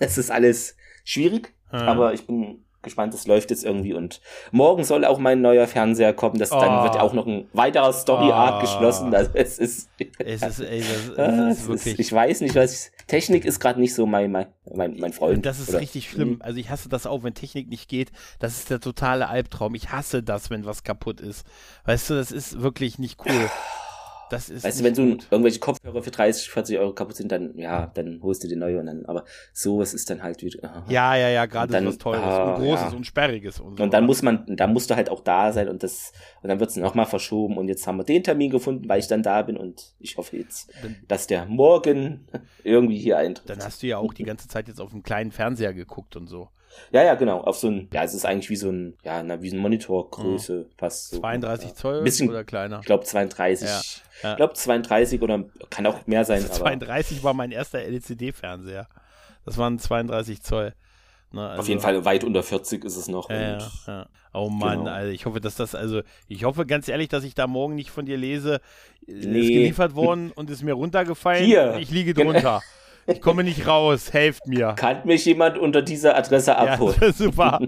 Das 0.01 0.17
ist 0.17 0.31
alles 0.31 0.77
schwierig, 1.03 1.55
ja. 1.73 1.81
aber 1.81 2.15
ich 2.15 2.25
bin 2.25 2.65
gespannt, 2.83 3.15
es 3.15 3.27
läuft 3.27 3.51
jetzt 3.51 3.65
irgendwie 3.65 3.95
und 3.95 4.21
morgen 4.53 4.85
soll 4.85 5.05
auch 5.05 5.19
mein 5.19 5.41
neuer 5.41 5.67
Fernseher 5.67 6.13
kommen, 6.13 6.39
das, 6.39 6.53
oh. 6.53 6.61
dann 6.61 6.85
wird 6.85 7.01
auch 7.01 7.13
noch 7.13 7.27
ein 7.27 7.49
weiterer 7.53 7.93
Story-Arc 7.93 8.59
oh. 8.59 8.61
geschlossen, 8.61 9.15
also 9.15 9.31
es 9.35 9.59
ist, 9.59 9.91
es 10.19 10.43
ist, 10.43 10.61
ey, 10.61 10.83
das, 11.17 11.59
ist 11.59 11.69
wirklich. 11.69 11.87
Ist, 11.87 11.99
ich 11.99 12.13
weiß 12.13 12.41
nicht, 12.43 12.55
was, 12.55 12.93
Technik 13.09 13.47
ist 13.47 13.59
gerade 13.59 13.81
nicht 13.81 13.95
so 13.95 14.07
mein, 14.07 14.31
mein, 14.31 14.47
mein, 14.73 14.97
mein 14.99 15.13
Freund. 15.13 15.45
Das 15.45 15.59
ist 15.59 15.71
oder? 15.71 15.81
richtig 15.81 16.09
schlimm, 16.09 16.35
mhm. 16.35 16.43
also 16.43 16.59
ich 16.59 16.71
hasse 16.71 16.89
das 16.89 17.07
auch, 17.07 17.25
wenn 17.25 17.35
Technik 17.35 17.69
nicht 17.69 17.89
geht, 17.89 18.13
das 18.39 18.59
ist 18.59 18.71
der 18.71 18.81
totale 18.81 19.29
Albtraum, 19.29 19.75
ich 19.75 19.91
hasse 19.91 20.23
das, 20.23 20.51
wenn 20.51 20.67
was 20.67 20.85
kaputt 20.85 21.21
ist, 21.21 21.47
weißt 21.87 22.11
du, 22.11 22.15
das 22.15 22.31
ist 22.31 22.61
wirklich 22.61 22.99
nicht 22.99 23.19
cool. 23.25 23.51
Das 24.31 24.49
ist 24.49 24.65
weißt 24.65 24.81
du, 24.81 24.85
wenn 24.85 24.95
so 24.95 25.03
irgendwelche 25.31 25.59
Kopfhörer 25.59 26.03
für 26.03 26.11
30, 26.11 26.51
40 26.51 26.79
Euro 26.79 26.93
kaputt 26.93 27.17
sind, 27.17 27.33
dann, 27.33 27.57
ja, 27.57 27.87
dann 27.95 28.21
holst 28.23 28.45
du 28.45 28.49
die 28.49 28.57
neue 28.57 28.79
und 28.81 28.87
dann, 28.87 29.07
aber 29.07 29.25
sowas 29.53 29.95
ist 29.95 30.11
dann 30.11 30.23
halt 30.23 30.43
wieder. 30.43 30.65
Aha. 30.65 30.85
Ja, 30.89 31.17
ja, 31.17 31.29
ja, 31.29 31.47
gerade 31.47 31.73
dann, 31.73 31.87
was 31.87 31.99
Teures 31.99 32.23
ah, 32.23 32.55
und 32.55 32.63
Großes 32.63 32.91
ja. 32.93 32.97
und 32.97 33.07
Sperriges 33.07 33.61
und 33.61 33.77
so. 33.77 33.83
Und 33.83 33.93
dann 33.93 34.05
muss 34.07 34.23
man, 34.23 34.45
da 34.49 34.67
musst 34.67 34.91
du 34.91 34.97
halt 34.97 35.11
auch 35.11 35.21
da 35.21 35.53
sein 35.53 35.69
und 35.69 35.83
das, 35.83 36.13
und 36.43 36.49
dann 36.49 36.61
wird 36.61 36.71
es 36.71 36.77
nochmal 36.77 37.07
verschoben 37.07 37.57
und 37.57 37.69
jetzt 37.69 37.87
haben 37.87 37.97
wir 37.97 38.05
den 38.05 38.23
Termin 38.23 38.51
gefunden, 38.51 38.89
weil 38.89 39.01
ich 39.01 39.09
dann 39.09 39.23
da 39.23 39.43
bin 39.43 39.57
und 39.57 39.95
ich 39.99 40.17
hoffe 40.17 40.37
jetzt, 40.37 40.71
dann, 40.83 40.97
dass 41.09 41.27
der 41.27 41.47
morgen 41.47 42.27
irgendwie 42.65 42.99
hier 42.99 43.19
eintritt. 43.19 43.49
Dann 43.49 43.65
hast 43.65 43.83
du 43.83 43.87
ja 43.87 43.99
auch 43.99 44.13
die 44.13 44.25
ganze 44.25 44.49
Zeit 44.49 44.69
jetzt 44.69 44.81
auf 44.81 44.93
einem 44.93 45.03
kleinen 45.03 45.33
Fernseher 45.33 45.73
geguckt 45.73 46.17
und 46.17 46.27
so. 46.27 46.49
Ja, 46.93 47.03
ja, 47.03 47.15
genau. 47.15 47.41
Auf 47.41 47.59
so 47.59 47.69
ein, 47.69 47.89
ja, 47.93 48.03
es 48.05 48.15
ist 48.15 48.25
eigentlich 48.25 48.51
wie 48.51 48.57
so 48.57 48.71
ein, 48.71 48.97
ja, 49.05 49.23
na, 49.23 49.41
wie 49.43 49.51
so 49.51 49.57
ein 49.57 49.61
Monitorgröße, 49.61 50.53
mhm. 50.53 50.67
fast 50.77 51.11
so. 51.11 51.21
32 51.21 51.75
Zoll 51.75 52.03
bisschen, 52.03 52.29
oder 52.29 52.45
kleiner? 52.45 52.81
Ich 52.81 52.87
glaube 52.87 53.05
32. 53.05 53.69
Ja, 53.69 53.81
ja. 54.23 54.31
Ich 54.33 54.37
glaube 54.37 54.55
32 54.55 55.23
oder 55.23 55.45
kann 55.71 55.87
auch 55.87 56.07
mehr 56.07 56.25
sein. 56.25 56.43
Also 56.43 56.55
32 56.55 57.23
war 57.23 57.35
mein 57.35 57.53
erster 57.53 57.81
LCD-Fernseher. 57.81 58.89
Das 59.45 59.57
waren 59.57 59.79
32 59.79 60.43
Zoll. 60.43 60.75
Ne, 61.31 61.47
also, 61.47 61.61
Auf 61.61 61.69
jeden 61.69 61.81
Fall 61.81 62.05
weit 62.05 62.25
unter 62.25 62.43
40 62.43 62.85
ist 62.85 62.97
es 62.97 63.09
noch. 63.09 63.29
Ja, 63.29 63.59
ja. 63.87 64.09
Oh 64.33 64.49
Mann, 64.49 64.81
genau. 64.81 64.91
also 64.91 65.11
ich 65.11 65.27
hoffe, 65.27 65.41
dass 65.41 65.57
das, 65.57 65.75
also 65.75 66.03
ich 66.27 66.45
hoffe 66.45 66.65
ganz 66.65 66.89
ehrlich, 66.89 67.09
dass 67.09 67.25
ich 67.25 67.35
da 67.35 67.47
morgen 67.47 67.75
nicht 67.75 67.91
von 67.91 68.07
dir 68.07 68.17
lese, 68.17 68.61
nee. 69.07 69.15
ist 69.15 69.49
geliefert 69.49 69.95
worden 69.95 70.33
und 70.35 70.49
ist 70.49 70.63
mir 70.63 70.75
runtergefallen. 70.75 71.45
Hier. 71.45 71.77
Ich 71.79 71.91
liege 71.91 72.15
drunter. 72.15 72.63
Ich 73.09 73.21
komme 73.21 73.43
nicht 73.43 73.67
raus, 73.67 74.13
helft 74.13 74.47
mir. 74.47 74.75
Kann 74.77 75.01
mich 75.05 75.25
jemand 75.25 75.59
unter 75.59 75.83
dieser 75.83 76.17
Adresse 76.17 76.57
abholen? 76.57 76.95
Ja, 77.01 77.07
das 77.07 77.19
wäre 77.19 77.31
super. 77.31 77.61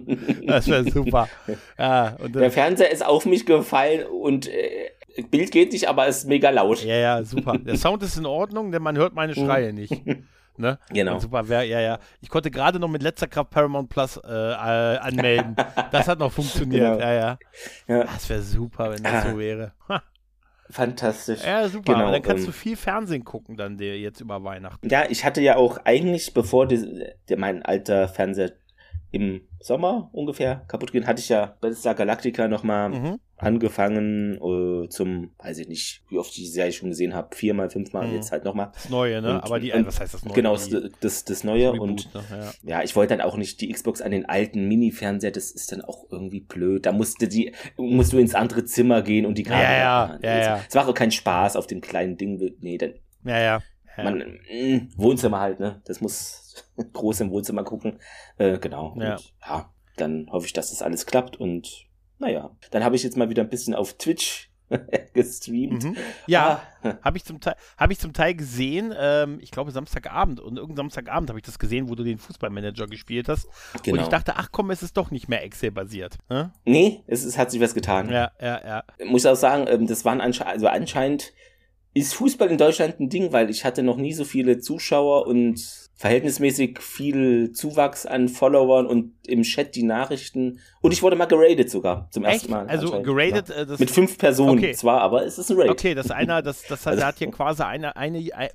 Das 0.47 0.69
wäre 0.69 0.91
super. 0.91 1.29
Ja, 1.79 2.17
Der 2.29 2.51
Fernseher 2.51 2.91
ist 2.91 3.05
auf 3.05 3.25
mich 3.25 3.47
gefallen 3.47 4.07
und 4.07 4.49
äh, 4.49 4.91
Bild 5.31 5.51
geht 5.51 5.73
nicht, 5.73 5.89
aber 5.89 6.07
ist 6.07 6.27
mega 6.27 6.51
laut. 6.51 6.85
Ja, 6.85 6.97
ja, 6.97 7.23
super. 7.23 7.59
Der 7.59 7.77
Sound 7.77 8.03
ist 8.03 8.17
in 8.17 8.27
Ordnung, 8.27 8.71
denn 8.71 8.83
man 8.83 8.97
hört 8.97 9.15
meine 9.15 9.35
Schreie 9.35 9.73
nicht. 9.73 10.03
Ne? 10.57 10.79
Genau. 10.91 11.15
Und 11.15 11.21
super, 11.21 11.49
wär, 11.49 11.63
ja, 11.63 11.81
ja. 11.81 11.99
Ich 12.21 12.29
konnte 12.29 12.51
gerade 12.51 12.79
noch 12.79 12.89
mit 12.89 13.03
letzter 13.03 13.27
Kraft 13.27 13.49
Paramount 13.51 13.89
Plus 13.89 14.19
äh, 14.19 14.29
äh, 14.31 14.99
anmelden. 14.99 15.57
das 15.91 16.07
hat 16.07 16.19
noch 16.19 16.31
funktioniert. 16.31 16.83
Genau. 16.83 16.99
Ja, 16.99 17.13
ja. 17.15 17.39
ja. 17.89 18.05
Das 18.05 18.29
wäre 18.29 18.43
super, 18.43 18.91
wenn 18.91 19.03
das 19.03 19.25
so 19.25 19.39
wäre. 19.39 19.73
Ha. 19.89 20.03
Fantastisch. 20.71 21.45
Ja, 21.45 21.69
super. 21.69 21.95
Genau, 21.95 22.11
dann 22.11 22.23
kannst 22.23 22.47
du 22.47 22.53
viel 22.53 22.77
Fernsehen 22.77 23.25
gucken, 23.25 23.57
dann 23.57 23.77
dir 23.77 23.99
jetzt 23.99 24.21
über 24.21 24.43
Weihnachten. 24.45 24.89
Ja, 24.89 25.05
ich 25.09 25.25
hatte 25.25 25.41
ja 25.41 25.57
auch 25.57 25.79
eigentlich, 25.85 26.33
bevor 26.33 26.67
die, 26.67 27.05
die, 27.29 27.37
mein 27.37 27.63
alter 27.63 28.09
Fernseher 28.09 28.53
im 29.13 29.43
Sommer 29.59 30.09
ungefähr 30.13 30.63
kaputt 30.69 30.93
gehen, 30.93 31.07
hatte 31.07 31.21
ich 31.21 31.29
ja 31.29 31.57
Battlestar 31.61 31.95
Galactica 31.95 32.47
nochmal 32.47 32.91
mhm. 32.91 33.19
angefangen 33.37 34.37
äh, 34.37 34.89
zum, 34.89 35.33
weiß 35.39 35.59
ich 35.59 35.69
nicht, 35.69 36.03
wie 36.09 36.19
oft 36.19 36.31
ich 36.31 36.37
die 36.37 36.47
Serie 36.47 36.73
schon 36.73 36.91
gesehen 36.91 37.15
habe, 37.15 37.35
viermal, 37.35 37.71
fünfmal, 37.71 38.07
mhm. 38.07 38.15
jetzt 38.15 38.31
halt 38.31 38.45
nochmal. 38.45 38.71
Das 38.73 38.89
Neue, 38.89 39.21
ne? 39.21 39.35
Und, 39.35 39.45
Aber 39.45 39.59
die, 39.59 39.73
und, 39.73 39.87
was 39.87 40.01
heißt 40.01 40.15
das 40.15 40.25
Neue? 40.25 40.35
Genau, 40.35 40.53
das, 40.53 40.71
das, 41.01 41.25
das 41.25 41.45
Neue 41.45 41.73
das 41.73 41.81
und 41.81 42.15
ne? 42.15 42.23
ja. 42.31 42.79
ja. 42.79 42.83
ich 42.85 42.95
wollte 42.95 43.17
dann 43.17 43.27
auch 43.27 43.37
nicht 43.37 43.61
die 43.61 43.73
Xbox 43.73 44.01
an 44.01 44.13
den 44.13 44.27
alten 44.27 44.69
Mini-Fernseher, 44.69 45.33
das 45.33 45.51
ist 45.51 45.73
dann 45.73 45.83
auch 45.83 46.07
irgendwie 46.11 46.41
blöd. 46.41 46.87
Da 46.87 46.93
musste 46.93 47.27
die, 47.27 47.53
musst 47.77 48.13
du 48.13 48.19
ins 48.19 48.37
andere 48.37 48.65
Zimmer 48.65 49.03
gehen 49.03 49.27
und 49.27 49.39
die 49.39 49.43
Karte. 49.43 49.65
Ja, 49.65 49.73
ja, 49.73 50.19
ja, 50.23 50.39
ja. 50.39 50.61
Es 50.69 50.75
macht 50.75 50.89
auch 50.89 50.95
keinen 50.95 51.13
Spaß 51.13 51.57
auf 51.57 51.67
dem 51.67 51.81
kleinen 51.81 52.17
Ding. 52.17 52.41
Nee, 52.61 52.79
dann. 52.79 52.95
Ja, 53.25 53.39
ja. 53.39 53.63
ja. 53.97 54.05
Man, 54.05 54.19
mh, 54.19 54.77
mm, 54.77 54.89
Wohnzimmer 54.97 55.41
halt, 55.41 55.59
ne? 55.59 55.83
Das 55.85 56.01
muss 56.01 56.40
groß 56.93 57.21
im 57.21 57.31
Wohnzimmer 57.31 57.65
gucken. 57.65 57.99
Äh, 58.39 58.59
genau. 58.59 58.97
Ja. 58.99 59.15
Und, 59.15 59.33
ja, 59.47 59.71
dann 59.97 60.29
hoffe 60.31 60.47
ich, 60.47 60.53
dass 60.53 60.71
das 60.71 60.83
alles 60.83 61.07
klappt 61.07 61.37
und 61.37 61.87
naja, 62.19 62.51
dann 62.71 62.85
habe 62.85 62.97
ich 62.97 63.03
jetzt 63.03 63.17
mal 63.17 63.31
wieder 63.31 63.43
ein 63.43 63.49
bisschen 63.49 63.75
auf 63.75 63.95
Twitch 63.95 64.51
gestreamt. 65.15 65.85
Mhm. 65.85 65.97
Ja, 66.27 66.63
ah. 66.83 66.95
habe 67.03 67.17
ich, 67.17 67.25
zum 67.25 67.41
Teil, 67.41 67.55
hab 67.77 67.91
ich 67.91 67.99
zum 67.99 68.13
Teil 68.13 68.35
gesehen. 68.35 68.95
Ähm, 68.97 69.39
ich 69.41 69.51
glaube, 69.51 69.71
Samstagabend. 69.73 70.41
Und 70.41 70.57
irgendein 70.57 70.77
Samstagabend 70.77 71.29
habe 71.29 71.39
ich 71.39 71.45
das 71.45 71.59
gesehen, 71.59 71.89
wo 71.89 71.95
du 71.95 72.05
den 72.05 72.19
Fußballmanager 72.19 72.87
gespielt 72.87 73.29
hast. 73.29 73.49
Genau. 73.83 73.97
Und 73.97 74.03
ich 74.05 74.09
dachte, 74.09 74.35
ach 74.37 74.49
komm, 74.53 74.71
es 74.71 74.83
ist 74.83 74.97
doch 74.97 75.11
nicht 75.11 75.29
mehr 75.29 75.43
Excel-basiert. 75.43 76.19
Hm? 76.29 76.51
Nee, 76.65 77.03
es, 77.07 77.25
es, 77.25 77.37
hat 77.37 77.51
sich 77.51 77.61
was 77.61 77.75
getan. 77.75 78.11
Ja, 78.11 78.31
ja, 78.41 78.61
ja. 78.65 78.85
Muss 79.07 79.27
auch 79.27 79.35
sagen, 79.35 79.67
ähm, 79.69 79.87
das 79.87 80.05
waren 80.05 80.21
ansche 80.21 80.47
also 80.47 80.69
anscheinend 80.69 81.33
ist 81.93 82.15
Fußball 82.15 82.49
in 82.49 82.59
Deutschland 82.59 83.01
ein 83.01 83.09
Ding, 83.09 83.33
weil 83.33 83.51
ich 83.51 83.65
hatte 83.65 83.83
noch 83.83 83.97
nie 83.97 84.13
so 84.13 84.25
viele 84.25 84.61
Zuschauer 84.61 85.27
und 85.27 85.90
verhältnismäßig 86.01 86.81
viel 86.81 87.53
Zuwachs 87.53 88.07
an 88.07 88.31
Followern 88.31 88.87
und 88.87 89.13
im 89.27 89.43
Chat 89.43 89.75
die 89.75 89.83
Nachrichten. 89.83 90.59
Und 90.81 90.93
ich 90.93 91.03
wurde 91.03 91.15
mal 91.15 91.27
geradet 91.27 91.69
sogar 91.69 92.09
zum 92.11 92.25
Echt? 92.25 92.37
ersten 92.37 92.53
Mal. 92.53 92.67
Also 92.69 93.03
geradet 93.03 93.51
ja. 93.51 93.57
äh, 93.57 93.77
Mit 93.79 93.91
fünf 93.91 94.17
Personen 94.17 94.59
okay. 94.59 94.73
zwar, 94.73 95.03
aber 95.03 95.27
es 95.27 95.37
ist 95.37 95.51
ein 95.51 95.61
Raid. 95.61 95.69
Okay, 95.69 95.95
das 95.95 96.11
einer, 96.11 96.41
das, 96.41 96.63
das 96.63 96.87
hat, 96.87 96.93
also, 96.93 97.01
da 97.03 97.09
hat 97.09 97.19
hier 97.19 97.31
quasi 97.31 97.63
eine, 97.65 97.97
eine, 97.97 98.19
äh, 98.19 98.49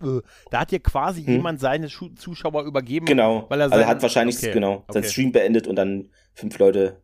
da 0.49 0.61
hat 0.61 0.71
hier 0.71 0.79
quasi 0.79 1.23
hm. 1.23 1.33
jemand 1.33 1.59
seine 1.59 1.87
Zuschauer 1.87 2.63
übergeben. 2.63 3.05
Genau. 3.05 3.45
Weil 3.47 3.61
er, 3.61 3.65
also 3.65 3.77
er 3.77 3.87
hat 3.89 4.01
wahrscheinlich 4.01 4.37
okay. 4.39 4.51
genau 4.51 4.77
okay. 4.77 4.93
seinen 4.93 5.03
Stream 5.03 5.31
beendet 5.31 5.67
und 5.67 5.75
dann 5.75 6.09
fünf 6.33 6.57
Leute 6.57 6.99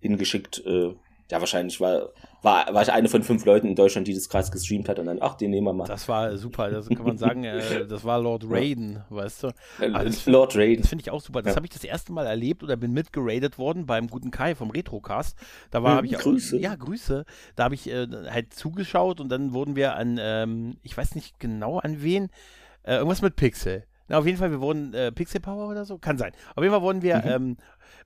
hingeschickt. 0.00 0.62
Äh, 0.66 0.96
ja, 1.30 1.40
wahrscheinlich 1.40 1.80
war, 1.80 2.10
war, 2.42 2.72
war 2.72 2.82
ich 2.82 2.92
eine 2.92 3.08
von 3.08 3.22
fünf 3.22 3.44
Leuten 3.44 3.66
in 3.66 3.74
Deutschland, 3.74 4.06
die 4.06 4.14
das 4.14 4.28
krass 4.28 4.50
gestreamt 4.50 4.88
hat 4.88 4.98
und 4.98 5.06
dann, 5.06 5.18
ach, 5.20 5.34
den 5.34 5.50
nehmen 5.50 5.66
wir 5.66 5.72
mal. 5.72 5.86
Das 5.86 6.08
war 6.08 6.36
super, 6.36 6.70
das 6.70 6.88
kann 6.88 7.04
man 7.04 7.18
sagen, 7.18 7.44
äh, 7.44 7.86
das 7.86 8.04
war 8.04 8.20
Lord 8.20 8.44
Raiden, 8.48 9.02
weißt 9.10 9.44
du. 9.44 9.50
Also 9.92 10.30
Lord 10.30 10.56
Raiden. 10.56 10.82
Das 10.82 10.88
finde 10.88 11.02
ich 11.02 11.10
auch 11.10 11.20
super. 11.20 11.42
Das 11.42 11.52
ja. 11.52 11.56
habe 11.56 11.66
ich 11.66 11.72
das 11.72 11.84
erste 11.84 12.12
Mal 12.12 12.26
erlebt 12.26 12.62
oder 12.62 12.76
bin 12.76 12.92
mitgeradet 12.92 13.58
worden 13.58 13.86
beim 13.86 14.08
guten 14.08 14.30
Kai 14.30 14.54
vom 14.54 14.70
Retrocast. 14.70 15.36
Da 15.70 15.82
war, 15.82 15.90
hm, 15.90 15.96
habe 15.96 16.06
ich 16.06 16.12
Grüße. 16.14 16.56
Auch, 16.56 16.60
ja, 16.60 16.74
Grüße. 16.76 17.24
Da 17.56 17.64
habe 17.64 17.74
ich 17.74 17.88
äh, 17.90 18.06
halt 18.30 18.54
zugeschaut 18.54 19.20
und 19.20 19.28
dann 19.30 19.52
wurden 19.52 19.74
wir 19.74 19.96
an, 19.96 20.18
ähm, 20.20 20.76
ich 20.82 20.96
weiß 20.96 21.14
nicht 21.14 21.40
genau 21.40 21.78
an 21.78 22.02
wen, 22.02 22.28
äh, 22.84 22.96
irgendwas 22.96 23.22
mit 23.22 23.36
Pixel. 23.36 23.84
Na, 24.08 24.18
auf 24.18 24.26
jeden 24.26 24.38
Fall, 24.38 24.50
wir 24.50 24.60
wurden 24.60 24.94
äh, 24.94 25.12
Pixel 25.12 25.40
Power 25.40 25.68
oder 25.68 25.84
so, 25.84 25.98
kann 25.98 26.16
sein. 26.16 26.32
Auf 26.54 26.62
jeden 26.62 26.72
Fall 26.72 26.82
wurden 26.82 27.02
wir 27.02 27.18
mhm. 27.18 27.28
ähm, 27.28 27.56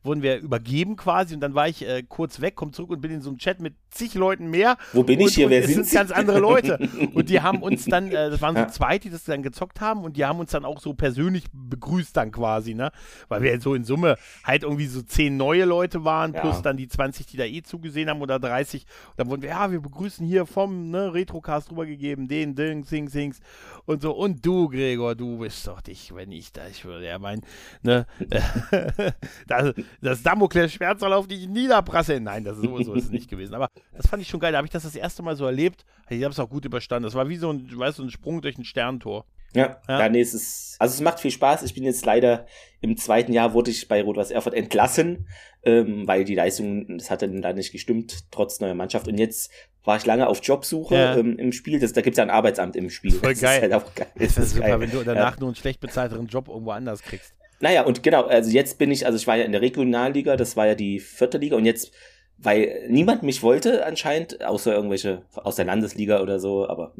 wurden 0.02 0.22
wir 0.22 0.38
übergeben 0.38 0.96
quasi 0.96 1.34
und 1.34 1.40
dann 1.40 1.54
war 1.54 1.68
ich 1.68 1.86
äh, 1.86 2.02
kurz 2.02 2.40
weg, 2.40 2.54
komm 2.56 2.72
zurück 2.72 2.90
und 2.90 3.00
bin 3.00 3.10
in 3.10 3.20
so 3.20 3.30
einem 3.30 3.38
Chat 3.38 3.60
mit 3.60 3.74
zig 3.90 4.14
Leuten 4.14 4.50
mehr. 4.50 4.76
Wo 4.92 5.02
bin 5.02 5.20
und, 5.20 5.28
ich 5.28 5.34
hier? 5.34 5.50
Wer 5.50 5.66
sind 5.66 5.82
Es 5.82 5.90
sind 5.90 5.98
ganz 5.98 6.10
andere 6.10 6.40
Leute. 6.40 6.78
und 7.14 7.28
die 7.28 7.40
haben 7.40 7.62
uns 7.62 7.84
dann, 7.84 8.08
äh, 8.08 8.30
das 8.30 8.40
waren 8.40 8.56
so 8.56 8.66
zwei, 8.66 8.98
die 8.98 9.10
das 9.10 9.24
dann 9.24 9.42
gezockt 9.42 9.80
haben 9.80 10.04
und 10.04 10.16
die 10.16 10.24
haben 10.24 10.40
uns 10.40 10.50
dann 10.50 10.64
auch 10.64 10.80
so 10.80 10.94
persönlich 10.94 11.44
begrüßt 11.52 12.16
dann 12.16 12.32
quasi, 12.32 12.74
ne? 12.74 12.90
Weil 13.28 13.42
wir 13.42 13.60
so 13.60 13.74
in 13.74 13.84
Summe 13.84 14.16
halt 14.44 14.62
irgendwie 14.62 14.86
so 14.86 15.02
zehn 15.02 15.36
neue 15.36 15.64
Leute 15.64 16.04
waren, 16.04 16.32
plus 16.32 16.56
ja. 16.56 16.62
dann 16.62 16.76
die 16.76 16.88
20, 16.88 17.26
die 17.26 17.36
da 17.36 17.44
eh 17.44 17.62
zugesehen 17.62 18.08
haben 18.08 18.22
oder 18.22 18.38
30. 18.38 18.82
Und 18.82 19.18
dann 19.18 19.28
wurden 19.28 19.42
wir, 19.42 19.50
ja, 19.50 19.70
wir 19.70 19.80
begrüßen 19.80 20.26
hier 20.26 20.46
vom 20.46 20.90
ne, 20.90 21.12
Retrocast 21.12 21.70
rübergegeben, 21.70 22.28
den, 22.28 22.54
den, 22.54 22.82
Sing, 22.82 23.08
Sings 23.08 23.40
und 23.84 24.02
so. 24.02 24.12
Und 24.12 24.44
du, 24.44 24.68
Gregor, 24.68 25.14
du 25.14 25.38
bist 25.38 25.66
doch 25.66 25.80
dich, 25.80 26.14
wenn 26.14 26.32
ich 26.32 26.52
da, 26.52 26.66
ich 26.66 26.84
würde 26.84 27.06
ja 27.06 27.18
meinen, 27.18 27.42
ne? 27.82 28.06
das, 29.46 29.74
das 30.00 30.22
Damoklesschwert 30.22 31.00
soll 31.00 31.12
auf 31.12 31.26
dich 31.26 31.48
niederprasseln. 31.48 32.24
Nein, 32.24 32.44
das 32.44 32.58
ist, 32.58 32.64
so, 32.64 32.82
so 32.82 32.94
ist 32.94 33.04
es 33.04 33.10
nicht 33.10 33.28
gewesen. 33.28 33.54
Aber 33.54 33.68
das 33.96 34.06
fand 34.06 34.22
ich 34.22 34.28
schon 34.28 34.40
geil. 34.40 34.52
Da 34.52 34.58
habe 34.58 34.66
ich 34.66 34.72
das 34.72 34.82
das 34.82 34.96
erste 34.96 35.22
Mal 35.22 35.36
so 35.36 35.46
erlebt. 35.46 35.84
Ich 36.08 36.22
habe 36.22 36.32
es 36.32 36.38
auch 36.38 36.48
gut 36.50 36.64
überstanden. 36.64 37.04
Das 37.04 37.14
war 37.14 37.28
wie 37.28 37.36
so 37.36 37.50
ein, 37.50 37.68
weißt 37.72 37.98
du, 37.98 38.04
ein 38.04 38.10
Sprung 38.10 38.40
durch 38.40 38.58
ein 38.58 38.64
Sterntor. 38.64 39.24
Ja, 39.54 39.80
ja. 39.88 40.00
ja 40.00 40.08
nee, 40.08 40.20
es 40.20 40.34
ist, 40.34 40.76
also 40.78 40.94
es 40.94 41.00
macht 41.00 41.20
viel 41.20 41.30
Spaß. 41.30 41.62
Ich 41.62 41.74
bin 41.74 41.84
jetzt 41.84 42.04
leider 42.04 42.46
im 42.80 42.96
zweiten 42.96 43.32
Jahr 43.32 43.54
wurde 43.54 43.70
ich 43.70 43.86
bei 43.88 44.02
Rot-Weiß 44.02 44.30
Erfurt 44.30 44.54
entlassen, 44.54 45.28
ähm, 45.62 46.06
weil 46.06 46.24
die 46.24 46.34
Leistung, 46.34 46.98
das 46.98 47.10
hat 47.10 47.22
dann 47.22 47.42
da 47.42 47.52
nicht 47.52 47.72
gestimmt, 47.72 48.30
trotz 48.30 48.60
neuer 48.60 48.74
Mannschaft. 48.74 49.08
Und 49.08 49.18
jetzt 49.18 49.50
war 49.84 49.96
ich 49.96 50.06
lange 50.06 50.26
auf 50.26 50.40
Jobsuche 50.42 50.94
ja. 50.94 51.16
ähm, 51.16 51.38
im 51.38 51.52
Spiel. 51.52 51.78
Das, 51.78 51.92
da 51.92 52.00
gibt's 52.00 52.16
ja 52.16 52.24
ein 52.24 52.30
Arbeitsamt 52.30 52.76
im 52.76 52.88
Spiel. 52.88 53.12
Voll 53.12 53.34
geil. 53.34 53.56
Ist 53.56 53.62
halt 53.62 53.74
auch 53.74 53.94
geil. 53.94 54.08
Das 54.14 54.38
ist 54.38 54.50
super, 54.50 54.68
geil. 54.68 54.80
wenn 54.80 54.90
du 54.90 55.02
danach 55.04 55.34
ja. 55.34 55.40
nur 55.40 55.48
einen 55.50 55.56
schlecht 55.56 55.80
bezahlteren 55.80 56.26
Job 56.26 56.48
irgendwo 56.48 56.70
anders 56.70 57.02
kriegst. 57.02 57.34
Naja, 57.62 57.84
und 57.84 58.02
genau, 58.02 58.24
also 58.24 58.50
jetzt 58.50 58.78
bin 58.78 58.90
ich, 58.90 59.06
also 59.06 59.16
ich 59.16 59.28
war 59.28 59.36
ja 59.36 59.44
in 59.44 59.52
der 59.52 59.60
Regionalliga, 59.60 60.36
das 60.36 60.56
war 60.56 60.66
ja 60.66 60.74
die 60.74 60.98
vierte 60.98 61.38
Liga 61.38 61.56
und 61.56 61.64
jetzt, 61.64 61.92
weil 62.36 62.86
niemand 62.88 63.22
mich 63.22 63.44
wollte 63.44 63.86
anscheinend, 63.86 64.44
außer 64.44 64.74
irgendwelche 64.74 65.22
aus 65.36 65.54
der 65.54 65.66
Landesliga 65.66 66.20
oder 66.22 66.40
so, 66.40 66.68
aber 66.68 66.92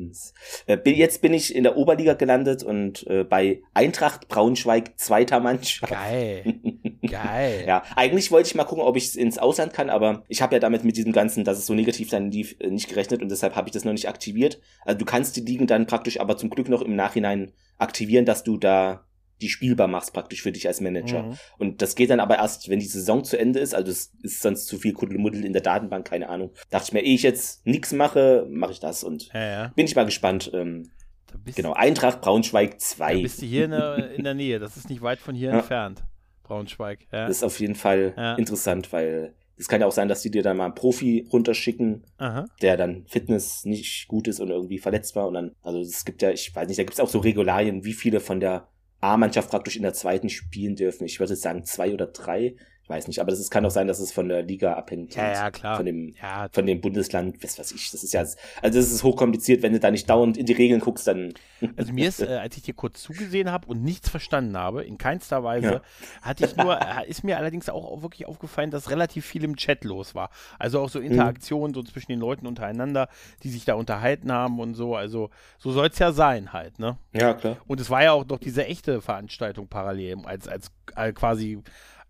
äh, 0.68 0.78
jetzt 0.88 1.20
bin 1.20 1.34
ich 1.34 1.52
in 1.52 1.64
der 1.64 1.76
Oberliga 1.76 2.14
gelandet 2.14 2.62
und 2.62 3.04
äh, 3.08 3.24
bei 3.24 3.60
Eintracht 3.74 4.28
Braunschweig 4.28 5.00
zweiter 5.00 5.40
Mannschaft. 5.40 5.92
Geil. 5.92 6.60
Geil. 7.10 7.64
ja, 7.66 7.82
eigentlich 7.96 8.30
wollte 8.30 8.46
ich 8.46 8.54
mal 8.54 8.62
gucken, 8.62 8.84
ob 8.84 8.96
ich 8.96 9.18
ins 9.18 9.38
Ausland 9.38 9.72
kann, 9.72 9.90
aber 9.90 10.22
ich 10.28 10.42
habe 10.42 10.54
ja 10.54 10.60
damit 10.60 10.84
mit 10.84 10.96
diesem 10.96 11.10
ganzen, 11.10 11.42
dass 11.42 11.58
es 11.58 11.66
so 11.66 11.74
negativ 11.74 12.08
sein 12.08 12.30
lief, 12.30 12.54
äh, 12.60 12.70
nicht 12.70 12.88
gerechnet 12.88 13.20
und 13.20 13.32
deshalb 13.32 13.56
habe 13.56 13.66
ich 13.66 13.72
das 13.72 13.84
noch 13.84 13.90
nicht 13.90 14.08
aktiviert. 14.08 14.60
Also 14.84 15.00
du 15.00 15.04
kannst 15.04 15.34
die 15.34 15.40
Ligen 15.40 15.66
dann 15.66 15.88
praktisch 15.88 16.20
aber 16.20 16.36
zum 16.36 16.50
Glück 16.50 16.68
noch 16.68 16.82
im 16.82 16.94
Nachhinein 16.94 17.50
aktivieren, 17.78 18.26
dass 18.26 18.44
du 18.44 18.58
da 18.58 19.04
die 19.42 19.48
spielbar 19.48 19.88
machst 19.88 20.12
praktisch 20.12 20.42
für 20.42 20.52
dich 20.52 20.66
als 20.66 20.80
Manager. 20.80 21.24
Mhm. 21.24 21.38
Und 21.58 21.82
das 21.82 21.94
geht 21.94 22.10
dann 22.10 22.20
aber 22.20 22.36
erst, 22.36 22.68
wenn 22.68 22.78
die 22.78 22.86
Saison 22.86 23.24
zu 23.24 23.38
Ende 23.38 23.60
ist, 23.60 23.74
also 23.74 23.90
es 23.90 24.12
ist 24.22 24.40
sonst 24.40 24.66
zu 24.66 24.78
viel 24.78 24.92
Kuddelmuddel 24.92 25.44
in 25.44 25.52
der 25.52 25.62
Datenbank, 25.62 26.06
keine 26.06 26.28
Ahnung. 26.28 26.50
Dachte 26.70 26.86
ich 26.88 26.92
mir, 26.92 27.00
ehe 27.00 27.14
ich 27.14 27.22
jetzt 27.22 27.66
nichts 27.66 27.92
mache, 27.92 28.46
mache 28.48 28.72
ich 28.72 28.80
das 28.80 29.04
und 29.04 29.32
ja, 29.34 29.44
ja. 29.44 29.72
bin 29.74 29.86
ich 29.86 29.96
mal 29.96 30.04
gespannt. 30.04 30.50
Ähm, 30.54 30.90
genau, 31.54 31.72
Eintracht 31.72 32.20
Braunschweig 32.20 32.80
2. 32.80 33.14
Da 33.14 33.20
bist 33.20 33.42
du 33.42 33.46
hier 33.46 33.64
in 33.66 33.72
der, 33.72 34.10
in 34.16 34.24
der 34.24 34.34
Nähe, 34.34 34.58
das 34.58 34.76
ist 34.76 34.88
nicht 34.88 35.02
weit 35.02 35.18
von 35.18 35.34
hier 35.34 35.50
ja. 35.50 35.58
entfernt. 35.58 36.02
Braunschweig. 36.44 37.00
Ja. 37.12 37.26
Das 37.26 37.38
ist 37.38 37.44
auf 37.44 37.60
jeden 37.60 37.74
Fall 37.76 38.14
interessant, 38.36 38.92
weil 38.92 39.34
es 39.62 39.68
kann 39.68 39.80
ja 39.80 39.86
auch 39.86 39.92
sein, 39.92 40.08
dass 40.08 40.22
die 40.22 40.30
dir 40.30 40.42
dann 40.42 40.56
mal 40.56 40.66
einen 40.66 40.74
Profi 40.74 41.26
runterschicken, 41.32 42.04
Aha. 42.18 42.46
der 42.60 42.76
dann 42.76 43.04
Fitness 43.06 43.64
nicht 43.64 44.08
gut 44.08 44.28
ist 44.28 44.40
und 44.40 44.50
irgendwie 44.50 44.78
verletzt 44.78 45.14
war. 45.14 45.28
Und 45.28 45.34
dann, 45.34 45.52
also 45.62 45.80
es 45.80 46.04
gibt 46.04 46.22
ja, 46.22 46.30
ich 46.30 46.54
weiß 46.54 46.68
nicht, 46.68 46.78
da 46.78 46.82
gibt 46.82 46.94
es 46.94 47.00
auch 47.00 47.08
so 47.08 47.20
Regularien, 47.20 47.84
wie 47.84 47.92
viele 47.92 48.20
von 48.20 48.40
der 48.40 48.68
A-Mannschaft 49.02 49.50
praktisch 49.50 49.76
in 49.76 49.82
der 49.82 49.94
zweiten 49.94 50.28
spielen 50.28 50.76
dürfen. 50.76 51.04
Ich 51.04 51.20
würde 51.20 51.36
sagen 51.36 51.64
zwei 51.64 51.92
oder 51.92 52.06
drei 52.06 52.54
weiß 52.92 53.08
nicht, 53.08 53.20
aber 53.20 53.30
das 53.30 53.40
ist, 53.40 53.50
kann 53.50 53.64
auch 53.66 53.70
sein, 53.70 53.86
dass 53.86 54.00
es 54.00 54.12
von 54.12 54.28
der 54.28 54.42
Liga 54.42 54.74
abhängt. 54.74 55.14
Ja, 55.14 55.32
ja, 55.32 55.50
klar. 55.50 55.76
Von 55.76 55.86
dem, 55.86 56.14
ja, 56.20 56.48
von 56.50 56.66
dem 56.66 56.80
Bundesland, 56.80 57.42
was 57.42 57.58
weiß 57.58 57.72
ich. 57.72 57.90
Das 57.90 58.02
ist 58.02 58.12
ja, 58.12 58.20
also 58.20 58.38
das 58.62 58.74
ist 58.74 59.02
hochkompliziert, 59.02 59.62
wenn 59.62 59.72
du 59.72 59.80
da 59.80 59.90
nicht 59.90 60.08
dauernd 60.08 60.36
in 60.36 60.46
die 60.46 60.52
Regeln 60.52 60.80
guckst, 60.80 61.06
dann. 61.06 61.34
Also 61.76 61.92
mir 61.92 62.08
ist, 62.08 62.20
äh, 62.20 62.26
als 62.26 62.56
ich 62.56 62.64
dir 62.64 62.74
kurz 62.74 63.00
zugesehen 63.02 63.52
habe 63.52 63.68
und 63.68 63.84
nichts 63.84 64.08
verstanden 64.08 64.56
habe, 64.56 64.82
in 64.82 64.98
keinster 64.98 65.44
Weise, 65.44 65.74
ja. 65.74 65.82
hatte 66.20 66.44
ich 66.44 66.56
nur, 66.56 66.76
äh, 66.76 67.08
ist 67.08 67.22
mir 67.22 67.38
allerdings 67.38 67.68
auch 67.68 68.02
wirklich 68.02 68.26
aufgefallen, 68.26 68.72
dass 68.72 68.90
relativ 68.90 69.24
viel 69.24 69.44
im 69.44 69.54
Chat 69.54 69.84
los 69.84 70.16
war. 70.16 70.30
Also 70.58 70.80
auch 70.80 70.88
so. 70.88 70.98
Interaktionen 71.02 71.70
mhm. 71.70 71.74
so 71.74 71.82
zwischen 71.82 72.12
den 72.12 72.20
Leuten 72.20 72.46
untereinander, 72.46 73.08
die 73.42 73.50
sich 73.50 73.64
da 73.64 73.74
unterhalten 73.74 74.32
haben 74.32 74.58
und 74.60 74.74
so. 74.74 74.96
Also 74.96 75.30
so 75.58 75.70
soll 75.70 75.88
es 75.88 75.98
ja 75.98 76.12
sein 76.12 76.52
halt, 76.52 76.78
ne? 76.78 76.96
Ja, 77.12 77.34
klar. 77.34 77.58
Und 77.66 77.80
es 77.80 77.90
war 77.90 78.02
ja 78.02 78.12
auch 78.12 78.26
noch 78.26 78.38
diese 78.38 78.66
echte 78.66 79.00
Veranstaltung 79.00 79.68
parallel, 79.68 80.18
als, 80.24 80.48
als, 80.48 80.70
als 80.94 81.14
quasi 81.14 81.62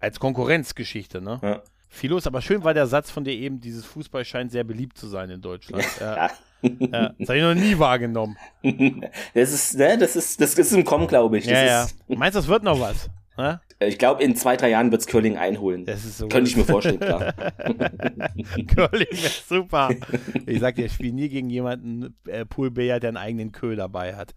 als 0.02 0.18
Konkurrenzgeschichte, 0.18 1.22
ne? 1.22 1.38
Ja. 1.42 1.62
Viel 1.88 2.10
los, 2.10 2.26
aber 2.26 2.40
schön 2.40 2.64
war 2.64 2.74
der 2.74 2.86
Satz 2.86 3.10
von 3.10 3.22
dir 3.22 3.32
eben, 3.32 3.60
dieses 3.60 3.84
Fußball 3.84 4.24
scheint 4.24 4.50
sehr 4.50 4.64
beliebt 4.64 4.98
zu 4.98 5.06
sein 5.06 5.30
in 5.30 5.40
Deutschland. 5.40 5.84
Ja. 6.00 6.30
ja. 6.62 7.12
Das 7.18 7.28
habe 7.28 7.38
ich 7.38 7.42
noch 7.42 7.54
nie 7.54 7.78
wahrgenommen. 7.78 8.36
Das 9.34 9.52
ist, 9.52 9.76
ne, 9.76 9.98
das 9.98 10.16
ist, 10.16 10.40
das 10.40 10.54
ist 10.54 10.72
im 10.72 10.84
Kommen, 10.84 11.06
glaube 11.06 11.38
ich. 11.38 11.44
Das 11.44 11.52
ja, 11.52 11.64
ja. 11.64 11.86
Meinst 12.16 12.34
du, 12.34 12.40
das 12.40 12.48
wird 12.48 12.62
noch 12.62 12.80
was? 12.80 13.10
Ja? 13.36 13.60
Ich 13.78 13.98
glaube, 13.98 14.22
in 14.22 14.36
zwei, 14.36 14.56
drei 14.56 14.70
Jahren 14.70 14.90
wird 14.90 15.02
es 15.02 15.06
Curling 15.06 15.36
einholen. 15.36 15.84
Das 15.84 16.04
ist 16.04 16.18
so 16.18 16.28
Könnte 16.28 16.50
ich 16.50 16.56
mir 16.56 16.64
vorstellen, 16.64 17.00
klar. 17.00 17.32
Curling 18.74 19.08
ist 19.10 19.48
super. 19.48 19.90
Ich 20.46 20.60
sag 20.60 20.76
dir, 20.76 20.86
ich 20.86 20.92
spiele 20.92 21.14
nie 21.14 21.28
gegen 21.28 21.50
jemanden 21.50 22.16
äh, 22.26 22.44
Poolbillard, 22.44 23.02
der 23.02 23.08
einen 23.08 23.16
eigenen 23.16 23.52
Köhl 23.52 23.76
dabei 23.76 24.14
hat 24.14 24.34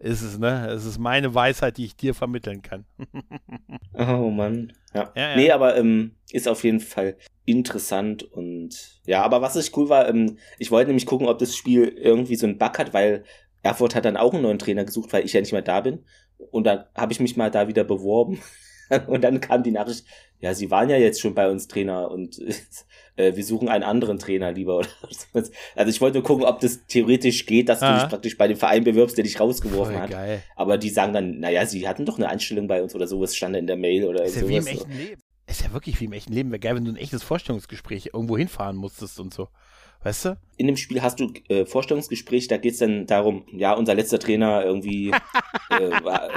ist 0.00 0.22
es, 0.22 0.38
ne? 0.38 0.68
Es 0.68 0.84
ist 0.84 0.98
meine 0.98 1.34
Weisheit, 1.34 1.76
die 1.76 1.84
ich 1.84 1.94
dir 1.94 2.14
vermitteln 2.14 2.62
kann. 2.62 2.84
oh 3.94 4.30
Mann. 4.30 4.72
Ja. 4.94 5.12
ja, 5.14 5.30
ja. 5.30 5.36
Nee, 5.36 5.50
aber 5.52 5.76
ähm, 5.76 6.16
ist 6.32 6.48
auf 6.48 6.64
jeden 6.64 6.80
Fall 6.80 7.16
interessant 7.44 8.22
und 8.22 9.00
ja, 9.04 9.22
aber 9.22 9.42
was 9.42 9.56
ich 9.56 9.76
cool 9.76 9.88
war, 9.88 10.08
ähm, 10.08 10.38
ich 10.58 10.70
wollte 10.70 10.88
nämlich 10.88 11.06
gucken, 11.06 11.28
ob 11.28 11.38
das 11.38 11.54
Spiel 11.54 11.88
irgendwie 11.88 12.36
so 12.36 12.46
einen 12.46 12.58
Bug 12.58 12.78
hat, 12.78 12.94
weil 12.94 13.24
Erfurt 13.62 13.94
hat 13.94 14.04
dann 14.04 14.16
auch 14.16 14.32
einen 14.32 14.42
neuen 14.42 14.58
Trainer 14.58 14.84
gesucht, 14.84 15.12
weil 15.12 15.24
ich 15.24 15.32
ja 15.32 15.40
nicht 15.40 15.52
mehr 15.52 15.62
da 15.62 15.80
bin. 15.80 16.04
Und 16.50 16.64
dann 16.64 16.86
habe 16.96 17.12
ich 17.12 17.20
mich 17.20 17.36
mal 17.36 17.50
da 17.50 17.68
wieder 17.68 17.84
beworben. 17.84 18.40
und 19.06 19.22
dann 19.22 19.40
kam 19.40 19.62
die 19.62 19.70
Nachricht, 19.70 20.04
ja, 20.40 20.54
sie 20.54 20.70
waren 20.70 20.88
ja 20.88 20.96
jetzt 20.96 21.20
schon 21.20 21.34
bei 21.34 21.50
uns 21.50 21.68
Trainer 21.68 22.10
und 22.10 22.38
äh, 23.16 23.36
wir 23.36 23.44
suchen 23.44 23.68
einen 23.68 23.84
anderen 23.84 24.18
Trainer 24.18 24.52
lieber. 24.52 24.78
Oder 24.78 24.88
so. 25.10 25.26
Also 25.76 25.90
ich 25.90 26.00
wollte 26.00 26.18
nur 26.18 26.24
gucken, 26.24 26.44
ob 26.44 26.60
das 26.60 26.86
theoretisch 26.86 27.46
geht, 27.46 27.68
dass 27.68 27.82
Aha. 27.82 27.94
du 27.94 28.00
dich 28.00 28.08
praktisch 28.08 28.38
bei 28.38 28.48
dem 28.48 28.56
Verein 28.56 28.84
bewirbst, 28.84 29.16
der 29.16 29.24
dich 29.24 29.38
rausgeworfen 29.38 29.94
Voll 29.94 30.02
hat. 30.02 30.10
Geil. 30.10 30.42
Aber 30.56 30.78
die 30.78 30.90
sagen 30.90 31.12
dann, 31.12 31.40
naja, 31.40 31.66
sie 31.66 31.86
hatten 31.86 32.06
doch 32.06 32.18
eine 32.18 32.28
Anstellung 32.28 32.66
bei 32.68 32.82
uns 32.82 32.94
oder 32.94 33.06
sowas, 33.06 33.36
stand 33.36 33.56
in 33.56 33.66
der 33.66 33.76
Mail 33.76 34.04
oder 34.04 34.24
ist 34.24 34.34
sowas. 34.34 34.42
Ja 34.42 34.48
wie 34.48 34.56
im 34.56 34.66
echten 34.66 34.92
Leben. 34.92 35.22
Ist 35.46 35.62
ja 35.62 35.72
wirklich 35.72 36.00
wie 36.00 36.04
im 36.04 36.12
echten 36.12 36.32
Leben. 36.32 36.50
Wäre 36.50 36.60
geil, 36.60 36.76
wenn 36.76 36.84
du 36.84 36.92
ein 36.92 36.96
echtes 36.96 37.22
Vorstellungsgespräch 37.22 38.10
irgendwo 38.12 38.38
hinfahren 38.38 38.76
musstest 38.76 39.18
und 39.20 39.34
so. 39.34 39.48
Weißt 40.02 40.24
du? 40.24 40.38
In 40.56 40.66
dem 40.66 40.78
Spiel 40.78 41.02
hast 41.02 41.20
du 41.20 41.32
äh, 41.48 41.66
Vorstellungsgespräch, 41.66 42.48
da 42.48 42.56
geht's 42.56 42.78
dann 42.78 43.06
darum, 43.06 43.44
ja, 43.52 43.74
unser 43.74 43.94
letzter 43.94 44.18
Trainer 44.18 44.64
irgendwie, 44.64 45.10
äh, 45.70 46.04
war, 46.04 46.30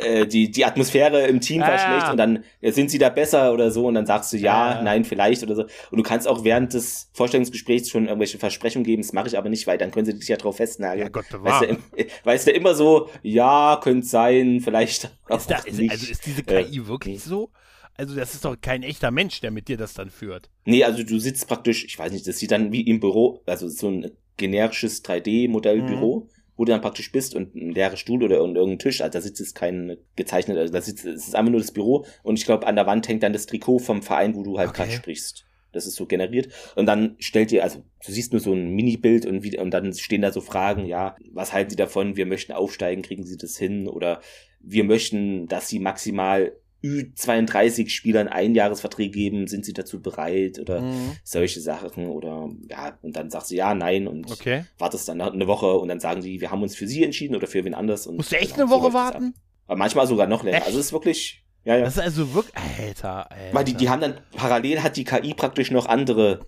äh, 0.00 0.26
die, 0.26 0.50
die 0.50 0.64
Atmosphäre 0.64 1.26
im 1.26 1.40
Team 1.40 1.60
war 1.60 1.72
ah, 1.72 1.78
schlecht 1.78 2.10
und 2.12 2.16
dann 2.16 2.44
äh, 2.60 2.70
sind 2.70 2.90
sie 2.90 2.98
da 2.98 3.08
besser 3.08 3.52
oder 3.52 3.72
so 3.72 3.86
und 3.86 3.94
dann 3.94 4.06
sagst 4.06 4.32
du 4.32 4.36
ja, 4.36 4.76
ja, 4.76 4.82
nein, 4.82 5.04
vielleicht 5.04 5.42
oder 5.42 5.56
so. 5.56 5.62
Und 5.62 5.98
du 5.98 6.02
kannst 6.02 6.28
auch 6.28 6.44
während 6.44 6.72
des 6.72 7.10
Vorstellungsgesprächs 7.12 7.88
schon 7.88 8.06
irgendwelche 8.06 8.38
Versprechungen 8.38 8.84
geben, 8.84 9.02
das 9.02 9.12
mache 9.12 9.26
ich 9.26 9.36
aber 9.36 9.48
nicht, 9.48 9.66
weil 9.66 9.78
dann 9.78 9.90
können 9.90 10.06
sie 10.06 10.14
dich 10.14 10.28
ja 10.28 10.36
drauf 10.36 10.56
festnageln. 10.56 11.06
Ja, 11.06 11.08
Gott. 11.08 11.26
Weißt 11.32 11.62
du, 11.62 11.78
weißt 12.24 12.46
du 12.46 12.50
immer 12.52 12.74
so, 12.74 13.08
ja, 13.22 13.80
könnte 13.82 14.06
sein, 14.06 14.60
vielleicht. 14.60 15.10
Ist 15.28 15.50
da, 15.50 15.56
ist, 15.58 15.80
also 15.90 16.10
ist 16.10 16.26
diese 16.26 16.44
KI 16.44 16.86
wirklich 16.86 17.22
so? 17.22 17.50
Also 18.00 18.14
das 18.14 18.32
ist 18.32 18.46
doch 18.46 18.56
kein 18.58 18.82
echter 18.82 19.10
Mensch, 19.10 19.42
der 19.42 19.50
mit 19.50 19.68
dir 19.68 19.76
das 19.76 19.92
dann 19.92 20.08
führt. 20.08 20.48
Nee, 20.64 20.84
also 20.84 21.02
du 21.02 21.18
sitzt 21.18 21.46
praktisch, 21.46 21.84
ich 21.84 21.98
weiß 21.98 22.12
nicht, 22.12 22.26
das 22.26 22.38
sieht 22.38 22.50
dann 22.50 22.72
wie 22.72 22.80
im 22.80 22.98
Büro, 22.98 23.42
also 23.44 23.68
so 23.68 23.90
ein 23.90 24.10
generisches 24.38 25.04
3D-Modellbüro, 25.04 26.20
mhm. 26.20 26.30
wo 26.56 26.64
du 26.64 26.72
dann 26.72 26.80
praktisch 26.80 27.12
bist 27.12 27.34
und 27.34 27.54
ein 27.54 27.72
leerer 27.72 27.98
Stuhl 27.98 28.22
oder 28.22 28.36
irgendein 28.36 28.78
Tisch, 28.78 29.02
also 29.02 29.12
da 29.12 29.20
sitzt 29.20 29.38
jetzt 29.38 29.54
kein 29.54 29.98
gezeichnet, 30.16 30.56
also 30.56 30.72
da 30.72 30.80
sitzt, 30.80 31.04
es 31.04 31.28
ist 31.28 31.34
einfach 31.36 31.50
nur 31.50 31.60
das 31.60 31.72
Büro 31.72 32.06
und 32.22 32.38
ich 32.38 32.46
glaube, 32.46 32.66
an 32.66 32.76
der 32.76 32.86
Wand 32.86 33.06
hängt 33.06 33.22
dann 33.22 33.34
das 33.34 33.44
Trikot 33.44 33.80
vom 33.80 34.02
Verein, 34.02 34.34
wo 34.34 34.42
du 34.44 34.56
halt 34.56 34.70
okay. 34.70 34.84
gerade 34.84 34.92
sprichst. 34.92 35.44
Das 35.72 35.86
ist 35.86 35.96
so 35.96 36.06
generiert. 36.06 36.48
Und 36.74 36.86
dann 36.86 37.16
stellt 37.18 37.52
ihr, 37.52 37.62
also 37.62 37.84
du 38.04 38.12
siehst 38.12 38.32
nur 38.32 38.40
so 38.40 38.52
ein 38.52 38.70
Mini-Bild 38.70 39.26
und, 39.26 39.44
wie, 39.44 39.56
und 39.58 39.72
dann 39.72 39.92
stehen 39.92 40.22
da 40.22 40.32
so 40.32 40.40
Fragen, 40.40 40.86
ja, 40.86 41.16
was 41.32 41.52
halten 41.52 41.70
sie 41.70 41.76
davon? 41.76 42.16
Wir 42.16 42.26
möchten 42.26 42.52
aufsteigen, 42.52 43.02
kriegen 43.02 43.24
sie 43.24 43.36
das 43.36 43.56
hin? 43.56 43.86
Oder 43.86 44.20
wir 44.58 44.82
möchten, 44.82 45.46
dass 45.46 45.68
sie 45.68 45.78
maximal 45.78 46.56
Ü32-Spielern 46.82 48.28
Einjahresverträge 48.28 49.10
geben, 49.10 49.46
sind 49.46 49.64
sie 49.64 49.72
dazu 49.72 50.00
bereit 50.00 50.58
oder 50.58 50.80
mhm. 50.80 51.16
solche 51.24 51.60
Sachen 51.60 52.06
oder 52.06 52.48
ja, 52.68 52.98
und 53.02 53.16
dann 53.16 53.30
sagst 53.30 53.50
du 53.50 53.54
ja, 53.54 53.74
nein 53.74 54.08
und 54.08 54.30
okay. 54.30 54.64
wartest 54.78 55.08
dann 55.08 55.20
eine 55.20 55.46
Woche 55.46 55.74
und 55.74 55.88
dann 55.88 56.00
sagen 56.00 56.22
die, 56.22 56.40
wir 56.40 56.50
haben 56.50 56.62
uns 56.62 56.76
für 56.76 56.86
sie 56.86 57.04
entschieden 57.04 57.36
oder 57.36 57.46
für 57.46 57.64
wen 57.64 57.74
anders. 57.74 58.06
Und 58.06 58.16
Musst 58.16 58.32
du 58.32 58.36
echt 58.36 58.54
eine 58.54 58.70
Woche 58.70 58.88
so 58.88 58.94
warten? 58.94 59.34
Aber 59.66 59.76
manchmal 59.76 60.06
sogar 60.06 60.26
noch 60.26 60.42
länger. 60.42 60.58
Echt? 60.58 60.66
Also 60.66 60.78
es 60.78 60.86
ist 60.86 60.92
wirklich, 60.92 61.44
ja, 61.64 61.76
ja. 61.76 61.84
Das 61.84 61.96
ist 61.96 62.02
also 62.02 62.34
wirklich, 62.34 62.54
Alter, 62.56 63.30
Alter. 63.30 63.54
Weil 63.54 63.64
die, 63.64 63.74
die 63.74 63.88
haben 63.88 64.00
dann, 64.00 64.20
parallel 64.34 64.82
hat 64.82 64.96
die 64.96 65.04
KI 65.04 65.34
praktisch 65.34 65.70
noch 65.70 65.86
andere 65.86 66.46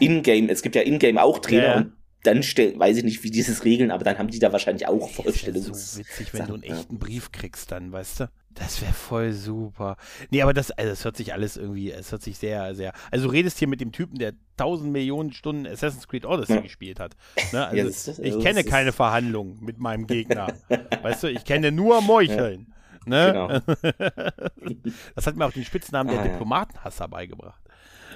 Ingame, 0.00 0.50
es 0.50 0.62
gibt 0.62 0.76
ja 0.76 0.82
Ingame 0.82 1.22
auch 1.22 1.38
Trainer 1.38 1.62
ja. 1.62 1.76
und 1.76 1.92
dann 2.24 2.42
stell, 2.42 2.78
weiß 2.78 2.96
ich 2.96 3.04
nicht, 3.04 3.22
wie 3.22 3.30
dieses 3.30 3.64
regeln, 3.64 3.90
aber 3.90 4.02
dann 4.02 4.18
haben 4.18 4.28
die 4.28 4.38
da 4.38 4.50
wahrscheinlich 4.50 4.88
auch 4.88 5.10
Vorstellungen. 5.10 5.68
Das 5.68 5.78
ist 5.78 5.92
so 5.94 6.00
witzig, 6.00 6.32
wenn 6.32 6.46
du 6.46 6.54
einen 6.54 6.62
echten 6.62 6.98
Brief 6.98 7.30
kriegst, 7.32 7.70
dann, 7.70 7.92
weißt 7.92 8.20
du? 8.20 8.30
Das 8.54 8.80
wäre 8.80 8.92
voll 8.92 9.32
super. 9.32 9.96
Nee, 10.30 10.42
aber 10.42 10.54
das, 10.54 10.70
also 10.70 10.90
das 10.90 11.04
hört 11.04 11.16
sich 11.16 11.32
alles 11.32 11.56
irgendwie, 11.56 11.90
es 11.90 12.12
hört 12.12 12.22
sich 12.22 12.38
sehr, 12.38 12.74
sehr. 12.74 12.92
Also 13.10 13.26
du 13.26 13.32
redest 13.32 13.58
hier 13.58 13.66
mit 13.66 13.80
dem 13.80 13.90
Typen, 13.90 14.18
der 14.18 14.32
tausend 14.56 14.92
Millionen 14.92 15.32
Stunden 15.32 15.66
Assassin's 15.66 16.06
Creed 16.06 16.24
Odyssey 16.24 16.56
ja. 16.56 16.60
gespielt 16.60 17.00
hat. 17.00 17.16
Ne? 17.52 17.64
Also, 17.66 17.76
ja, 17.76 17.84
das, 17.84 18.04
das, 18.04 18.18
ich 18.20 18.38
kenne 18.40 18.62
keine 18.62 18.92
Verhandlungen 18.92 19.58
mit 19.60 19.78
meinem 19.78 20.06
Gegner. 20.06 20.54
weißt 21.02 21.24
du, 21.24 21.30
ich 21.30 21.44
kenne 21.44 21.72
nur 21.72 22.00
Meucheln. 22.00 22.66
Ja. 22.68 22.74
Ne? 23.06 23.32
Genau. 23.32 23.48
das 25.14 25.26
hat 25.26 25.36
mir 25.36 25.46
auch 25.46 25.52
den 25.52 25.64
Spitznamen 25.64 26.16
ah, 26.16 26.22
der 26.22 26.32
Diplomatenhasser 26.32 27.08
beigebracht. 27.08 27.60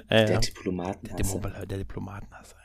Äh, 0.09 0.27
der 0.27 0.39
Diplomatenhasser. 0.39 1.41
Der, 1.41 1.67
der 1.67 1.79
Diplomatenhasser. 1.79 2.57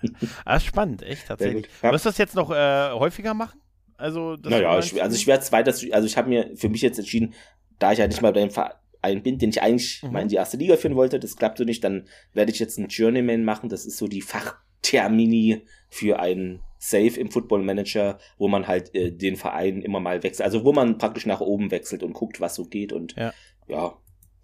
ah, 0.46 0.60
spannend, 0.60 1.02
echt, 1.02 1.28
tatsächlich. 1.28 1.68
Wirst 1.82 2.06
du 2.06 2.10
das 2.10 2.18
jetzt 2.20 2.36
noch 2.36 2.52
äh, 2.52 2.92
häufiger 2.92 3.34
machen? 3.34 3.60
Also, 3.98 4.36
naja, 4.42 4.80
ich, 4.80 5.02
also 5.02 5.16
ich 5.16 5.28
werde 5.28 5.44
es 5.44 5.52
weiter, 5.52 5.72
also 5.72 6.06
ich 6.06 6.18
habe 6.18 6.28
mir 6.28 6.52
für 6.56 6.68
mich 6.68 6.82
jetzt 6.82 6.98
entschieden, 6.98 7.34
da 7.80 7.92
ich 7.92 8.00
ja 8.00 8.08
nicht 8.08 8.22
mal 8.22 8.34
bei 8.34 8.42
dem 8.42 8.52
Verein 8.52 9.24
bin, 9.24 9.38
den 9.38 9.50
ich 9.50 9.62
eigentlich 9.62 10.02
mhm. 10.04 10.12
mal 10.12 10.22
in 10.22 10.28
die 10.28 10.36
erste 10.36 10.58
Liga 10.58 10.78
führen 10.78 10.96
wollte, 10.96 11.20
das 11.20 11.36
klappt 11.36 11.58
so 11.58 11.64
nicht, 11.64 11.84
dann 11.84 12.08
werde 12.34 12.52
ich 12.52 12.60
jetzt 12.60 12.78
einen 12.78 12.88
Journeyman 12.88 13.44
machen. 13.44 13.70
Das 13.70 13.86
ist 13.86 13.98
so 13.98 14.08
die 14.08 14.22
Fachtermini 14.22 15.64
für 15.90 16.20
einen 16.20 16.62
Safe 16.78 17.20
im 17.20 17.32
Football 17.32 17.64
Manager, 17.64 18.18
wo 18.38 18.48
man 18.48 18.68
halt 18.68 18.94
äh, 18.94 19.12
den 19.12 19.36
Verein 19.36 19.82
immer 19.82 20.00
mal 20.00 20.24
wechselt. 20.24 20.46
Also 20.46 20.66
wo 20.66 20.74
man 20.74 20.98
praktisch 20.98 21.26
nach 21.26 21.42
oben 21.42 21.72
wechselt 21.72 22.04
und 22.04 22.14
guckt, 22.14 22.42
was 22.42 22.56
so 22.56 22.66
geht 22.66 22.92
und 22.92 23.16
ja, 23.16 23.34
ja 23.68 23.98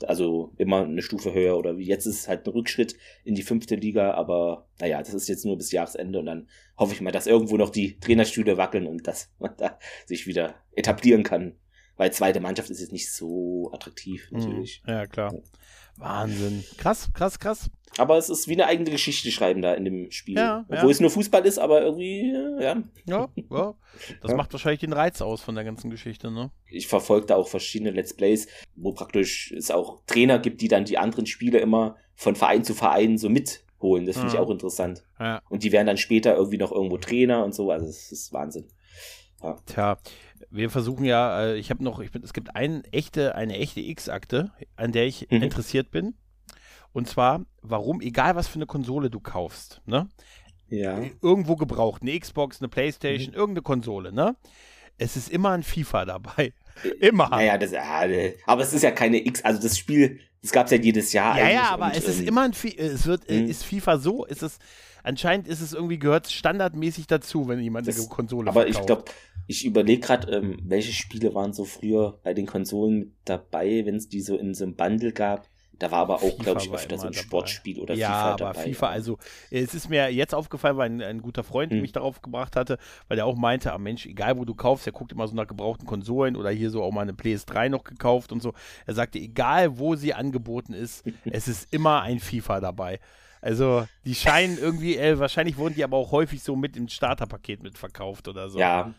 also 0.07 0.53
immer 0.57 0.83
eine 0.83 1.01
Stufe 1.01 1.33
höher 1.33 1.57
oder 1.57 1.77
wie 1.77 1.85
jetzt 1.85 2.05
ist 2.05 2.19
es 2.19 2.27
halt 2.27 2.45
ein 2.45 2.51
Rückschritt 2.51 2.95
in 3.23 3.35
die 3.35 3.43
fünfte 3.43 3.75
Liga, 3.75 4.13
aber 4.13 4.67
naja, 4.79 4.99
das 4.99 5.13
ist 5.13 5.27
jetzt 5.27 5.45
nur 5.45 5.57
bis 5.57 5.71
Jahresende 5.71 6.19
und 6.19 6.25
dann 6.25 6.47
hoffe 6.77 6.93
ich 6.93 7.01
mal, 7.01 7.11
dass 7.11 7.27
irgendwo 7.27 7.57
noch 7.57 7.69
die 7.69 7.99
Trainerstühle 7.99 8.57
wackeln 8.57 8.87
und 8.87 9.07
dass 9.07 9.29
man 9.39 9.51
da 9.57 9.77
sich 10.05 10.27
wieder 10.27 10.55
etablieren 10.73 11.23
kann 11.23 11.55
weil 11.99 12.13
zweite 12.13 12.39
Mannschaft 12.39 12.69
ist 12.69 12.79
jetzt 12.79 12.93
nicht 12.93 13.12
so 13.12 13.69
attraktiv, 13.73 14.31
mhm. 14.31 14.39
natürlich. 14.39 14.81
Ja, 14.88 15.05
klar. 15.05 15.33
Wahnsinn. 15.97 16.63
Krass, 16.77 17.12
krass, 17.13 17.38
krass. 17.39 17.69
Aber 17.97 18.17
es 18.17 18.29
ist 18.29 18.47
wie 18.47 18.53
eine 18.53 18.67
eigene 18.67 18.89
Geschichte 18.89 19.29
schreiben 19.31 19.62
da 19.62 19.73
in 19.73 19.83
dem 19.83 20.09
Spiel. 20.09 20.38
Ja, 20.38 20.63
Obwohl 20.69 20.85
ja. 20.85 20.91
es 20.91 21.01
nur 21.01 21.09
Fußball 21.09 21.45
ist, 21.45 21.59
aber 21.59 21.81
irgendwie, 21.81 22.31
ja. 22.62 22.81
Ja, 23.05 23.27
ja. 23.35 23.75
Das 24.21 24.31
ja. 24.31 24.38
macht 24.38 24.53
wahrscheinlich 24.53 24.79
den 24.79 24.93
Reiz 24.93 25.21
aus 25.21 25.41
von 25.41 25.55
der 25.55 25.65
ganzen 25.65 25.89
Geschichte, 25.89 26.31
ne? 26.31 26.51
Ich 26.67 26.88
verfolge 26.88 27.25
da 27.25 27.35
auch 27.35 27.49
verschiedene 27.49 27.91
Let's 27.91 28.13
Plays, 28.13 28.47
wo 28.77 28.93
praktisch 28.93 29.51
es 29.51 29.69
auch 29.69 30.01
Trainer 30.07 30.39
gibt, 30.39 30.62
die 30.62 30.69
dann 30.69 30.85
die 30.85 30.97
anderen 30.97 31.25
Spiele 31.25 31.59
immer 31.59 31.97
von 32.15 32.38
Verein 32.38 32.63
zu 32.63 32.75
Verein 32.75 33.17
so 33.17 33.27
mitholen. 33.27 34.05
Das 34.05 34.15
finde 34.15 34.33
ich 34.33 34.39
auch 34.39 34.49
interessant. 34.49 35.03
Und 35.49 35.63
die 35.63 35.73
werden 35.73 35.88
dann 35.88 35.97
später 35.97 36.33
irgendwie 36.38 36.59
noch 36.59 36.71
irgendwo 36.71 36.97
Trainer 36.97 37.43
und 37.43 37.53
so. 37.53 37.71
Also 37.71 37.88
es 37.88 38.09
ist 38.13 38.31
Wahnsinn. 38.31 38.69
Ja. 39.41 39.57
Tja, 39.65 39.97
wir 40.51 40.69
versuchen 40.69 41.05
ja, 41.05 41.43
äh, 41.43 41.57
ich 41.57 41.69
habe 41.69 41.83
noch, 41.83 41.99
ich 41.99 42.12
bin, 42.12 42.23
es 42.23 42.33
gibt 42.33 42.55
ein 42.55 42.83
echte, 42.85 43.35
eine 43.35 43.57
echte 43.57 43.81
X-Akte, 43.81 44.51
an 44.75 44.91
der 44.91 45.05
ich 45.05 45.27
mhm. 45.29 45.43
interessiert 45.43 45.91
bin. 45.91 46.15
Und 46.91 47.07
zwar, 47.07 47.45
warum, 47.62 48.01
egal 48.01 48.35
was 48.35 48.47
für 48.47 48.55
eine 48.55 48.65
Konsole 48.65 49.09
du 49.09 49.19
kaufst, 49.19 49.81
ne? 49.85 50.09
Ja. 50.69 50.99
Irgendwo 51.21 51.55
gebraucht, 51.55 52.01
eine 52.01 52.19
Xbox, 52.19 52.62
eine 52.62 52.69
Playstation, 52.69 53.31
mhm. 53.31 53.38
irgendeine 53.38 53.63
Konsole, 53.63 54.12
ne? 54.12 54.35
Es 54.97 55.15
ist 55.15 55.29
immer 55.29 55.51
ein 55.51 55.63
FIFA 55.63 56.05
dabei. 56.05 56.53
Immer. 56.99 57.29
Naja, 57.29 57.57
das, 57.57 57.73
aber 58.45 58.62
es 58.62 58.73
ist 58.73 58.83
ja 58.83 58.91
keine 58.91 59.25
X, 59.25 59.43
also 59.43 59.62
das 59.62 59.77
Spiel, 59.77 60.19
das 60.41 60.51
gab 60.51 60.65
es 60.65 60.71
ja 60.71 60.77
jedes 60.77 61.13
Jahr. 61.13 61.38
Ja, 61.38 61.49
ja, 61.49 61.69
aber 61.69 61.91
es 61.93 62.07
ist 62.07 62.21
ähm, 62.21 62.27
immer 62.27 62.43
ein, 62.43 62.51
es 62.51 63.05
wird, 63.05 63.29
mhm. 63.29 63.47
ist 63.47 63.65
FIFA 63.65 63.97
so, 63.97 64.25
ist 64.25 64.43
es, 64.43 64.57
anscheinend 65.03 65.47
ist 65.47 65.62
es 65.62 65.73
irgendwie, 65.73 65.99
gehört 65.99 66.29
standardmäßig 66.29 67.07
dazu, 67.07 67.47
wenn 67.47 67.59
jemand 67.59 67.88
das, 67.88 67.99
eine 67.99 68.09
Konsole 68.09 68.49
aber 68.49 68.62
verkauft. 68.62 68.91
Aber 68.91 68.99
ich 68.99 69.05
glaube, 69.05 69.12
ich 69.47 69.65
überlege 69.65 70.01
gerade, 70.01 70.31
ähm, 70.31 70.59
welche 70.63 70.93
Spiele 70.93 71.33
waren 71.33 71.53
so 71.53 71.65
früher 71.65 72.19
bei 72.23 72.33
den 72.33 72.45
Konsolen 72.45 72.99
mit 72.99 73.12
dabei, 73.25 73.83
wenn 73.85 73.95
es 73.95 74.07
die 74.07 74.21
so 74.21 74.38
in 74.38 74.53
so 74.53 74.63
einem 74.63 74.75
Bundle 74.75 75.12
gab. 75.12 75.47
Da 75.79 75.91
war 75.91 75.99
aber 75.99 76.15
auch, 76.17 76.38
glaube 76.38 76.62
ich, 76.62 76.71
öfter 76.71 76.97
so 76.97 77.07
ein 77.07 77.13
dabei. 77.13 77.23
Sportspiel 77.23 77.79
oder 77.79 77.95
ja, 77.95 78.07
FIFA 78.07 78.35
dabei. 78.35 78.43
Ja, 78.43 78.49
aber 78.49 78.59
FIFA, 78.59 78.89
also 78.89 79.17
es 79.49 79.73
ist 79.73 79.89
mir 79.89 80.13
jetzt 80.13 80.35
aufgefallen, 80.35 80.77
weil 80.77 80.89
ein, 80.89 81.01
ein 81.01 81.21
guter 81.21 81.43
Freund 81.43 81.71
hm. 81.71 81.81
mich 81.81 81.93
darauf 81.93 82.21
gebracht 82.21 82.55
hatte, 82.57 82.77
weil 83.07 83.17
er 83.17 83.25
auch 83.25 83.38
meinte, 83.38 83.71
ah 83.71 83.77
Mensch, 83.77 84.05
egal 84.05 84.38
wo 84.38 84.45
du 84.45 84.53
kaufst, 84.53 84.85
er 84.85 84.93
guckt 84.93 85.13
immer 85.13 85.27
so 85.27 85.35
nach 85.35 85.47
gebrauchten 85.47 85.88
Konsolen 85.88 86.35
oder 86.35 86.49
hier 86.51 86.69
so 86.69 86.83
auch 86.83 86.91
mal 86.91 87.01
eine 87.01 87.13
PS3 87.13 87.69
noch 87.69 87.85
gekauft 87.85 88.31
und 88.31 88.41
so. 88.41 88.53
Er 88.85 88.93
sagte, 88.93 89.19
egal 89.19 89.79
wo 89.79 89.95
sie 89.95 90.13
angeboten 90.13 90.73
ist, 90.73 91.05
es 91.25 91.47
ist 91.47 91.73
immer 91.73 92.01
ein 92.01 92.19
FIFA 92.19 92.59
dabei. 92.59 92.99
Also, 93.41 93.88
die 94.06 94.15
scheinen 94.15 94.58
irgendwie, 94.58 94.97
äh, 94.97 95.19
wahrscheinlich 95.19 95.58
wurden 95.58 95.75
die 95.75 95.84
aber 95.84 95.97
auch 95.97 96.12
häufig 96.12 96.43
so 96.43 96.56
mit 96.56 96.75
im 96.75 96.88
Starterpaket 96.88 97.63
mitverkauft 97.63 98.28
oder 98.28 98.49
so. 98.49 98.60
Ja, 98.60 98.93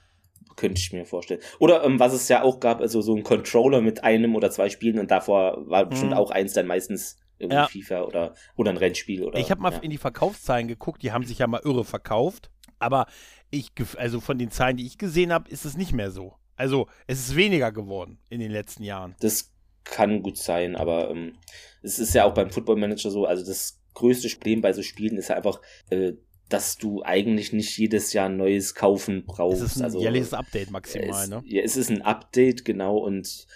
könnte 0.56 0.80
ich 0.80 0.92
mir 0.92 1.04
vorstellen. 1.04 1.40
Oder 1.58 1.84
ähm, 1.84 1.98
was 1.98 2.12
es 2.12 2.28
ja 2.28 2.42
auch 2.42 2.60
gab, 2.60 2.80
also 2.80 3.00
so 3.00 3.14
ein 3.14 3.22
Controller 3.22 3.80
mit 3.80 4.04
einem 4.04 4.34
oder 4.34 4.50
zwei 4.50 4.68
Spielen 4.68 4.98
und 4.98 5.10
davor 5.10 5.68
war 5.68 5.86
bestimmt 5.86 6.12
hm. 6.12 6.18
auch 6.18 6.30
eins 6.30 6.52
dann 6.52 6.66
meistens 6.66 7.18
irgendwie 7.38 7.56
ja. 7.56 7.66
FIFA 7.66 8.02
oder, 8.02 8.34
oder 8.56 8.70
ein 8.70 8.76
Rennspiel. 8.76 9.24
Oder, 9.24 9.38
ich 9.38 9.50
habe 9.50 9.62
mal 9.62 9.72
ja. 9.72 9.78
in 9.78 9.90
die 9.90 9.98
Verkaufszahlen 9.98 10.68
geguckt, 10.68 11.02
die 11.02 11.12
haben 11.12 11.24
sich 11.24 11.38
ja 11.38 11.46
mal 11.46 11.62
irre 11.64 11.84
verkauft, 11.84 12.50
aber 12.78 13.06
ich, 13.50 13.72
also 13.96 14.20
von 14.20 14.38
den 14.38 14.50
Zahlen, 14.50 14.76
die 14.76 14.86
ich 14.86 14.98
gesehen 14.98 15.32
habe, 15.32 15.48
ist 15.50 15.64
es 15.64 15.76
nicht 15.76 15.92
mehr 15.92 16.10
so. 16.10 16.34
Also 16.56 16.88
es 17.06 17.18
ist 17.20 17.36
weniger 17.36 17.72
geworden 17.72 18.18
in 18.28 18.40
den 18.40 18.50
letzten 18.50 18.82
Jahren. 18.82 19.16
Das 19.20 19.50
kann 19.84 20.22
gut 20.22 20.36
sein, 20.36 20.76
aber 20.76 21.10
ähm, 21.10 21.38
es 21.82 21.98
ist 21.98 22.14
ja 22.14 22.24
auch 22.24 22.34
beim 22.34 22.50
Football 22.50 22.76
Manager 22.76 23.10
so, 23.10 23.24
also 23.24 23.44
das 23.44 23.79
größte 24.00 24.28
Problem 24.30 24.60
bei 24.60 24.72
so 24.72 24.82
Spielen 24.82 25.16
ist 25.16 25.30
einfach, 25.30 25.60
äh, 25.90 26.12
dass 26.48 26.78
du 26.78 27.02
eigentlich 27.02 27.52
nicht 27.52 27.78
jedes 27.78 28.12
Jahr 28.12 28.28
ein 28.28 28.36
neues 28.36 28.74
kaufen 28.74 29.24
brauchst. 29.26 29.62
Es 29.62 29.72
ist 29.72 29.78
ein 29.78 29.84
also, 29.84 30.00
jährliches 30.00 30.34
Update 30.34 30.70
maximal, 30.70 31.22
es, 31.22 31.28
ne? 31.28 31.42
Ja, 31.46 31.62
es 31.62 31.76
ist 31.76 31.90
ein 31.90 32.02
Update, 32.02 32.64
genau. 32.64 32.98
Und 32.98 33.46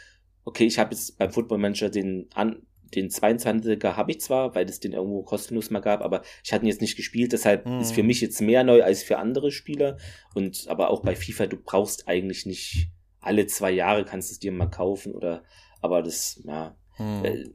okay, 0.44 0.64
ich 0.64 0.78
habe 0.78 0.94
jetzt 0.94 1.18
beim 1.18 1.32
Football 1.32 1.58
Manager 1.58 1.90
den 1.90 2.28
an 2.34 2.62
den 2.94 3.10
22er 3.10 3.96
habe 3.96 4.12
ich 4.12 4.20
zwar, 4.20 4.54
weil 4.54 4.68
es 4.68 4.78
den 4.78 4.92
irgendwo 4.92 5.22
kostenlos 5.22 5.70
mal 5.70 5.80
gab, 5.80 6.00
aber 6.00 6.22
ich 6.44 6.52
hatte 6.52 6.64
ihn 6.64 6.68
jetzt 6.68 6.80
nicht 6.80 6.96
gespielt, 6.96 7.32
deshalb 7.32 7.64
hm. 7.64 7.80
ist 7.80 7.92
für 7.92 8.04
mich 8.04 8.20
jetzt 8.20 8.40
mehr 8.40 8.62
neu 8.62 8.84
als 8.84 9.02
für 9.02 9.18
andere 9.18 9.50
Spieler. 9.50 9.98
Und 10.34 10.66
aber 10.68 10.90
auch 10.90 11.02
bei 11.02 11.16
FIFA, 11.16 11.48
du 11.48 11.56
brauchst 11.56 12.06
eigentlich 12.06 12.46
nicht 12.46 12.90
alle 13.20 13.46
zwei 13.46 13.72
Jahre 13.72 14.04
kannst 14.04 14.30
du 14.30 14.32
es 14.34 14.38
dir 14.38 14.52
mal 14.52 14.70
kaufen 14.70 15.12
oder 15.12 15.42
aber 15.80 16.02
das, 16.02 16.40
ja. 16.44 16.76
Hm. 16.96 17.54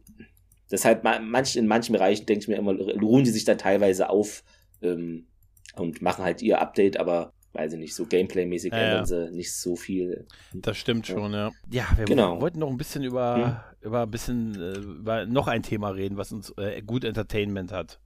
Deshalb 0.71 1.03
manch, 1.03 1.55
in 1.55 1.67
manchen 1.67 1.93
Bereichen 1.93 2.25
denke 2.25 2.43
ich 2.43 2.47
mir 2.47 2.57
immer, 2.57 2.73
ruhen 2.73 3.23
die 3.23 3.31
sich 3.31 3.45
dann 3.45 3.57
teilweise 3.57 4.09
auf, 4.09 4.43
ähm, 4.81 5.25
und 5.75 6.01
machen 6.01 6.23
halt 6.23 6.41
ihr 6.41 6.61
Update, 6.61 6.97
aber 6.97 7.33
weiß 7.53 7.73
ich 7.73 7.79
nicht, 7.79 7.95
so 7.95 8.05
Gameplay-mäßig 8.05 8.71
ja, 8.71 8.77
ändern 8.77 9.05
sie 9.05 9.31
nicht 9.31 9.53
so 9.53 9.75
viel. 9.75 10.27
Das 10.53 10.77
stimmt 10.77 11.07
ja. 11.07 11.15
schon, 11.15 11.33
ja. 11.33 11.51
Ja, 11.71 11.87
wir 11.95 12.05
genau. 12.05 12.39
wollten 12.41 12.59
noch 12.59 12.69
ein 12.69 12.77
bisschen 12.77 13.03
über, 13.03 13.63
hm? 13.81 13.87
über 13.87 14.03
ein 14.03 14.11
bisschen, 14.11 14.55
äh, 14.55 14.77
über 14.77 15.25
noch 15.25 15.47
ein 15.47 15.63
Thema 15.63 15.89
reden, 15.89 16.17
was 16.17 16.31
uns 16.31 16.53
äh, 16.57 16.81
gut 16.81 17.03
Entertainment 17.03 17.71
hat. 17.71 17.99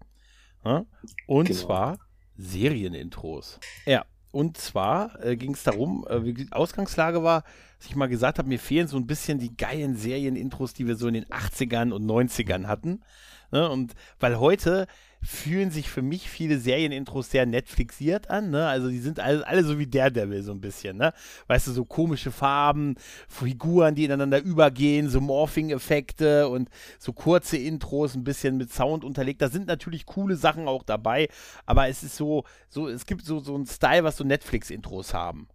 Ja? 0.64 0.86
Und 1.28 1.48
genau. 1.48 1.60
zwar 1.60 1.98
Serienintros. 2.38 3.60
Ja, 3.86 4.06
und 4.32 4.58
zwar 4.58 5.24
äh, 5.24 5.36
ging 5.36 5.54
es 5.54 5.64
darum, 5.64 6.06
äh, 6.10 6.24
wie 6.24 6.34
die 6.34 6.52
Ausgangslage 6.52 7.22
war, 7.22 7.44
dass 7.84 7.90
ich 7.90 7.98
mal 7.98 8.08
gesagt 8.08 8.38
habe, 8.38 8.48
mir 8.48 8.60
fehlen 8.60 8.88
so 8.88 8.96
ein 8.96 9.08
bisschen 9.08 9.40
die 9.40 9.58
geilen 9.58 9.98
Serienintros, 9.98 10.74
die 10.74 10.88
wir 10.88 10.96
so 10.96 11.10
in 11.10 11.16
den 11.16 11.26
80ern 11.26 11.92
und 11.92 12.06
90ern 12.06 12.66
hatten. 12.66 13.02
Ne? 13.52 13.70
Und 13.70 13.92
weil 14.22 14.40
heute 14.40 14.88
fühlen 15.22 15.70
sich 15.70 15.90
für 15.90 16.02
mich 16.02 16.30
viele 16.30 16.60
Serienintros 16.60 17.30
sehr 17.30 17.46
Netflixiert 17.46 18.30
an, 18.30 18.52
ne? 18.52 18.68
Also 18.68 18.90
die 18.90 19.00
sind 19.00 19.20
alle, 19.20 19.46
alle 19.46 19.66
so 19.66 19.80
wie 19.80 19.88
Daredevil 19.88 20.44
so 20.44 20.54
ein 20.54 20.62
bisschen, 20.62 20.96
ne? 20.96 21.14
Weißt 21.48 21.68
du, 21.68 21.72
so 21.72 21.84
komische 21.84 22.32
Farben, 22.32 22.96
Figuren, 23.28 23.96
die 23.96 24.06
ineinander 24.06 24.42
übergehen, 24.42 25.10
so 25.10 25.20
Morphing-Effekte 25.20 26.48
und 26.48 26.70
so 27.00 27.12
kurze 27.12 27.58
Intros, 27.58 28.16
ein 28.16 28.24
bisschen 28.24 28.56
mit 28.56 28.72
Sound 28.72 29.04
unterlegt. 29.04 29.42
Da 29.42 29.50
sind 29.50 29.68
natürlich 29.68 30.06
coole 30.06 30.38
Sachen 30.38 30.70
auch 30.70 30.84
dabei, 30.84 31.28
aber 31.66 31.90
es 31.90 32.02
ist 32.02 32.16
so, 32.16 32.46
so, 32.70 32.88
es 32.88 33.06
gibt 33.06 33.26
so, 33.26 33.40
so 33.40 33.56
einen 33.56 33.66
Style, 33.66 34.06
was 34.06 34.16
so 34.16 34.24
Netflix-Intros 34.24 35.14
haben. 35.14 35.50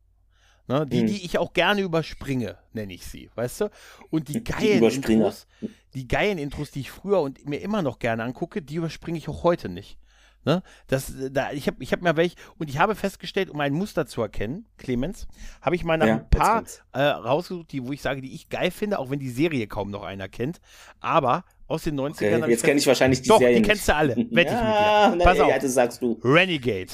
Ne, 0.68 0.86
die, 0.86 1.02
mhm. 1.02 1.06
die 1.06 1.24
ich 1.24 1.38
auch 1.38 1.54
gerne 1.54 1.80
überspringe, 1.80 2.58
nenne 2.74 2.92
ich 2.92 3.06
sie, 3.06 3.30
weißt 3.34 3.62
du? 3.62 3.70
Und 4.10 4.28
die 4.28 4.44
geilen 4.44 4.86
die 4.86 4.96
Intros, 4.96 5.46
die 5.94 6.06
geilen 6.06 6.36
Intros, 6.36 6.70
die 6.70 6.80
ich 6.80 6.90
früher 6.90 7.20
und 7.20 7.48
mir 7.48 7.62
immer 7.62 7.80
noch 7.80 7.98
gerne 7.98 8.22
angucke, 8.22 8.60
die 8.60 8.74
überspringe 8.74 9.16
ich 9.16 9.30
auch 9.30 9.44
heute 9.44 9.70
nicht. 9.70 9.98
Ne? 10.44 10.62
Das, 10.86 11.12
da, 11.30 11.52
ich 11.52 11.66
habe 11.66 11.82
ich 11.82 11.92
hab 11.92 12.02
mir 12.02 12.16
welche, 12.16 12.36
und 12.58 12.68
ich 12.68 12.78
habe 12.78 12.94
festgestellt, 12.94 13.48
um 13.48 13.60
ein 13.60 13.72
Muster 13.72 14.06
zu 14.06 14.20
erkennen, 14.20 14.66
Clemens, 14.76 15.26
habe 15.62 15.74
ich 15.74 15.84
mal 15.84 15.96
nach 15.96 16.06
ja, 16.06 16.16
ein 16.16 16.28
paar 16.28 16.64
äh, 16.92 17.00
rausgesucht, 17.00 17.72
die, 17.72 17.84
wo 17.84 17.92
ich 17.92 18.02
sage, 18.02 18.20
die 18.20 18.34
ich 18.34 18.50
geil 18.50 18.70
finde, 18.70 18.98
auch 18.98 19.10
wenn 19.10 19.18
die 19.18 19.30
Serie 19.30 19.66
kaum 19.66 19.90
noch 19.90 20.02
einer 20.02 20.28
kennt. 20.28 20.60
Aber 21.00 21.44
aus 21.66 21.84
den 21.84 21.98
90ern. 21.98 22.42
Okay, 22.42 22.50
jetzt 22.50 22.64
kenne 22.64 22.78
ich 22.78 22.86
wahrscheinlich 22.86 23.22
die 23.22 23.28
Doch, 23.28 23.38
Serie. 23.38 23.56
Die 23.56 23.62
kennst 23.62 23.88
du 23.88 23.94
alle, 23.94 24.16
wette 24.16 24.52
ja, 24.52 25.06
ich 25.06 25.10
mit 25.12 25.20
dir. 25.20 25.24
Pass 25.24 25.40
auf. 25.40 25.48
Ja, 25.48 25.58
das 25.58 25.74
sagst 25.74 26.02
du. 26.02 26.20
Renegade. 26.22 26.92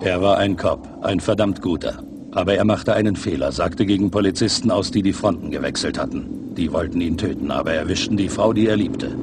Er 0.00 0.22
war 0.22 0.38
ein 0.38 0.56
Cop, 0.56 0.86
ein 1.02 1.18
verdammt 1.18 1.60
guter. 1.60 2.04
Aber 2.30 2.54
er 2.54 2.64
machte 2.64 2.94
einen 2.94 3.16
Fehler, 3.16 3.50
sagte 3.50 3.84
gegen 3.84 4.12
Polizisten 4.12 4.70
aus, 4.70 4.92
die 4.92 5.02
die 5.02 5.12
Fronten 5.12 5.50
gewechselt 5.50 5.98
hatten. 5.98 6.54
Die 6.56 6.72
wollten 6.72 7.00
ihn 7.00 7.16
töten, 7.18 7.50
aber 7.50 7.72
erwischten 7.72 8.16
die 8.16 8.28
Frau, 8.28 8.52
die 8.52 8.68
er 8.68 8.76
liebte. 8.76 9.16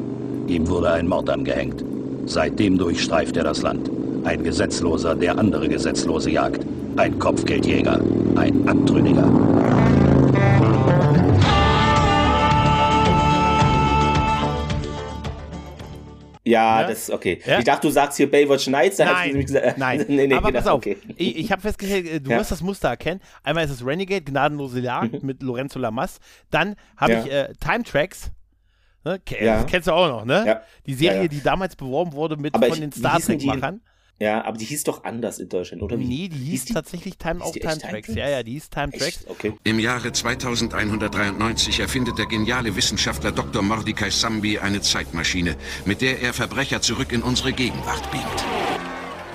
Ihm 0.47 0.67
wurde 0.67 0.91
ein 0.91 1.07
Mord 1.07 1.29
angehängt. 1.29 1.85
Seitdem 2.25 2.77
durchstreift 2.77 3.37
er 3.37 3.45
das 3.45 3.61
Land. 3.61 3.89
Ein 4.25 4.43
Gesetzloser, 4.43 5.15
der 5.15 5.39
andere 5.39 5.69
Gesetzlose 5.69 6.31
jagt. 6.31 6.65
Ein 6.97 7.19
Kopfgeldjäger. 7.19 8.01
Ein 8.35 8.67
Abtrünniger. 8.67 9.29
Ja, 16.45 16.81
ja, 16.81 16.87
das 16.87 17.03
ist 17.03 17.09
okay. 17.09 17.41
Ja? 17.43 17.57
Ich 17.57 17.65
dachte, 17.65 17.87
du 17.87 17.91
sagst 17.91 18.17
hier 18.17 18.29
Baywatch 18.29 18.67
Nights. 18.67 18.97
Da 18.97 19.05
nein, 19.05 19.41
gesagt, 19.41 19.77
nein. 19.79 20.05
nee, 20.07 20.27
nee, 20.27 20.33
aber 20.35 20.47
gedacht, 20.47 20.65
pass 20.65 20.71
auf. 20.71 20.77
Okay. 20.77 20.97
Ich, 21.17 21.37
ich 21.37 21.51
habe 21.51 21.61
festgestellt, 21.61 22.07
äh, 22.07 22.21
du 22.21 22.29
ja. 22.29 22.37
wirst 22.37 22.51
das 22.51 22.61
Muster 22.61 22.89
erkennen. 22.89 23.19
Einmal 23.43 23.65
ist 23.65 23.71
es 23.71 23.85
Renegade, 23.85 24.21
Gnadenlose 24.21 24.79
Jagd 24.79 25.13
mhm. 25.13 25.25
mit 25.25 25.41
Lorenzo 25.41 25.79
Lamas. 25.79 26.19
Dann 26.51 26.75
habe 26.97 27.13
ich 27.13 27.31
äh, 27.31 27.51
Time 27.59 27.83
Tracks. 27.83 28.31
Ne? 29.03 29.19
Das 29.39 29.65
kennst 29.65 29.87
du 29.87 29.91
auch 29.91 30.07
noch, 30.07 30.25
ne? 30.25 30.61
Die 30.85 30.93
Serie, 30.93 31.29
die 31.29 31.41
damals 31.41 31.75
beworben 31.75 32.13
wurde 32.13 32.37
mit 32.37 32.53
aber 32.53 32.67
von 32.67 32.75
ich, 32.75 32.81
den 32.81 32.91
Star 32.91 33.19
Trek-Machern. 33.19 33.81
Ja, 34.17 34.45
aber 34.45 34.57
die 34.57 34.65
hieß 34.65 34.85
doch 34.85 35.03
anders 35.03 35.39
in 35.39 35.49
Deutschland, 35.49 35.83
oder? 35.83 35.99
Wie? 35.99 36.05
Nee, 36.05 36.29
die 36.29 36.37
hieß, 36.37 36.49
hieß 36.49 36.65
die? 36.65 36.73
tatsächlich 36.73 37.17
Time, 37.17 37.43
auch 37.43 37.51
Time 37.51 37.77
Tracks. 37.77 38.07
Ja, 38.15 38.29
ja, 38.29 38.43
die 38.43 38.53
hieß 38.53 38.69
Time 38.69 38.91
Tracks. 38.91 39.25
Okay. 39.27 39.53
Im 39.65 39.79
Jahre 39.79 40.13
2193 40.13 41.81
erfindet 41.81 42.17
der 42.17 42.25
geniale 42.25 42.75
Wissenschaftler 42.75 43.33
Dr. 43.33 43.61
Mordecai 43.61 44.09
Sambi 44.09 44.57
eine 44.59 44.81
Zeitmaschine, 44.81 45.57
mit 45.85 46.01
der 46.01 46.21
er 46.21 46.33
Verbrecher 46.33 46.81
zurück 46.81 47.11
in 47.11 47.23
unsere 47.23 47.51
Gegenwart 47.51 48.09
biegt. 48.11 48.45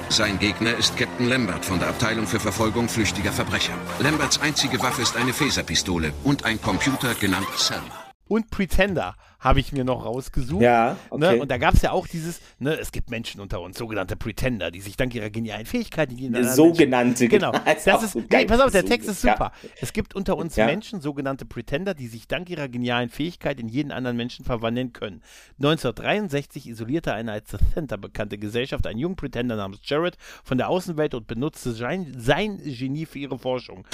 Sein 0.08 0.38
Gegner 0.38 0.76
ist 0.76 0.96
Captain 0.96 1.28
Lambert 1.28 1.64
von 1.64 1.78
der 1.78 1.88
Abteilung 1.88 2.26
für 2.26 2.40
Verfolgung 2.40 2.88
flüchtiger 2.88 3.32
Verbrecher. 3.32 3.74
Lamberts 4.00 4.40
einzige 4.40 4.80
Waffe 4.82 5.02
ist 5.02 5.16
eine 5.16 5.32
Phaserpistole 5.32 6.12
und 6.24 6.44
ein 6.44 6.60
Computer 6.60 7.14
genannt 7.14 7.46
Selma 7.56 7.99
und 8.30 8.48
Pretender 8.50 9.16
habe 9.40 9.58
ich 9.58 9.72
mir 9.72 9.82
noch 9.82 10.04
rausgesucht. 10.04 10.62
Ja, 10.62 10.90
ne? 10.90 10.96
okay. 11.10 11.34
Ne? 11.34 11.42
Und 11.42 11.50
da 11.50 11.58
gab 11.58 11.74
es 11.74 11.82
ja 11.82 11.90
auch 11.90 12.06
dieses, 12.06 12.40
ne, 12.60 12.78
es 12.78 12.92
gibt 12.92 13.10
Menschen 13.10 13.40
unter 13.40 13.60
uns, 13.60 13.76
sogenannte 13.76 14.14
Pretender, 14.14 14.70
die 14.70 14.80
sich 14.80 14.96
dank 14.96 15.14
ihrer 15.16 15.30
genialen 15.30 15.66
Fähigkeiten, 15.66 16.16
die 16.16 16.30
sogenannte, 16.44 17.26
genau. 17.26 17.50
Das, 17.50 17.84
das 17.84 18.14
ist, 18.14 18.30
geil, 18.30 18.46
pass 18.46 18.60
auf, 18.60 18.70
der 18.70 18.84
Text 18.84 19.08
ist 19.08 19.22
super. 19.22 19.52
Ja. 19.62 19.68
Es 19.80 19.92
gibt 19.92 20.14
unter 20.14 20.36
uns 20.36 20.54
ja. 20.54 20.66
Menschen, 20.66 21.00
sogenannte 21.00 21.44
Pretender, 21.44 21.94
die 21.94 22.06
sich 22.06 22.28
dank 22.28 22.48
ihrer 22.50 22.68
genialen 22.68 23.08
Fähigkeit 23.08 23.58
in 23.58 23.68
jeden 23.68 23.90
anderen 23.90 24.16
Menschen 24.16 24.44
verwandeln 24.44 24.92
können. 24.92 25.22
1963 25.56 26.68
isolierte 26.68 27.12
eine 27.12 27.32
als 27.32 27.50
The 27.50 27.58
Center 27.74 27.98
bekannte 27.98 28.38
Gesellschaft 28.38 28.86
einen 28.86 29.00
jungen 29.00 29.16
Pretender 29.16 29.56
namens 29.56 29.80
Jared 29.82 30.16
von 30.44 30.56
der 30.56 30.68
Außenwelt 30.68 31.14
und 31.14 31.26
benutzte 31.26 31.72
sein, 31.72 32.14
sein 32.16 32.60
Genie 32.62 33.06
für 33.06 33.18
ihre 33.18 33.38
Forschung. 33.40 33.84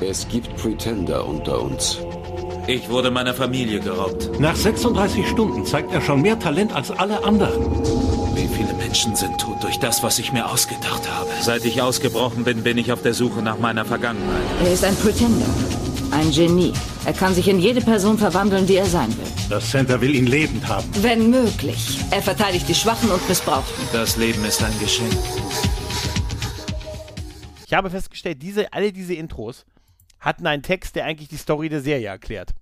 Es 0.00 0.26
gibt 0.26 0.54
Pretender 0.56 1.24
unter 1.24 1.62
uns. 1.62 2.00
Ich 2.68 2.88
wurde 2.88 3.12
meiner 3.12 3.32
Familie 3.32 3.78
geraubt. 3.78 4.40
Nach 4.40 4.56
36 4.56 5.28
Stunden 5.28 5.64
zeigt 5.64 5.92
er 5.92 6.00
schon 6.00 6.20
mehr 6.20 6.36
Talent 6.36 6.74
als 6.74 6.90
alle 6.90 7.22
anderen. 7.22 7.62
Wie 8.34 8.48
viele 8.48 8.74
Menschen 8.74 9.14
sind 9.14 9.40
tot 9.40 9.62
durch 9.62 9.78
das, 9.78 10.02
was 10.02 10.18
ich 10.18 10.32
mir 10.32 10.50
ausgedacht 10.50 11.08
habe? 11.08 11.30
Seit 11.42 11.64
ich 11.64 11.80
ausgebrochen 11.80 12.42
bin, 12.42 12.64
bin 12.64 12.76
ich 12.76 12.90
auf 12.90 13.02
der 13.02 13.14
Suche 13.14 13.40
nach 13.40 13.60
meiner 13.60 13.84
Vergangenheit. 13.84 14.42
Er 14.64 14.72
ist 14.72 14.84
ein 14.84 14.96
Pretender. 14.96 15.46
Ein 16.10 16.32
Genie. 16.32 16.72
Er 17.04 17.12
kann 17.12 17.34
sich 17.34 17.46
in 17.46 17.60
jede 17.60 17.80
Person 17.80 18.18
verwandeln, 18.18 18.66
die 18.66 18.76
er 18.76 18.86
sein 18.86 19.16
will. 19.16 19.26
Das 19.48 19.70
Center 19.70 20.00
will 20.00 20.16
ihn 20.16 20.26
lebend 20.26 20.66
haben. 20.66 20.88
Wenn 21.02 21.30
möglich. 21.30 22.00
Er 22.10 22.20
verteidigt 22.20 22.68
die 22.68 22.74
Schwachen 22.74 23.12
und 23.12 23.28
Missbrauchten. 23.28 23.84
Das 23.92 24.16
Leben 24.16 24.44
ist 24.44 24.60
ein 24.64 24.76
Geschenk. 24.80 25.12
Ich 27.64 27.72
habe 27.72 27.90
festgestellt, 27.90 28.42
diese, 28.42 28.72
alle 28.72 28.92
diese 28.92 29.14
Intros 29.14 29.64
hatten 30.26 30.46
einen 30.46 30.62
Text, 30.62 30.96
der 30.96 31.04
eigentlich 31.04 31.28
die 31.28 31.36
Story 31.36 31.68
der 31.68 31.80
Serie 31.80 32.08
erklärt. 32.08 32.54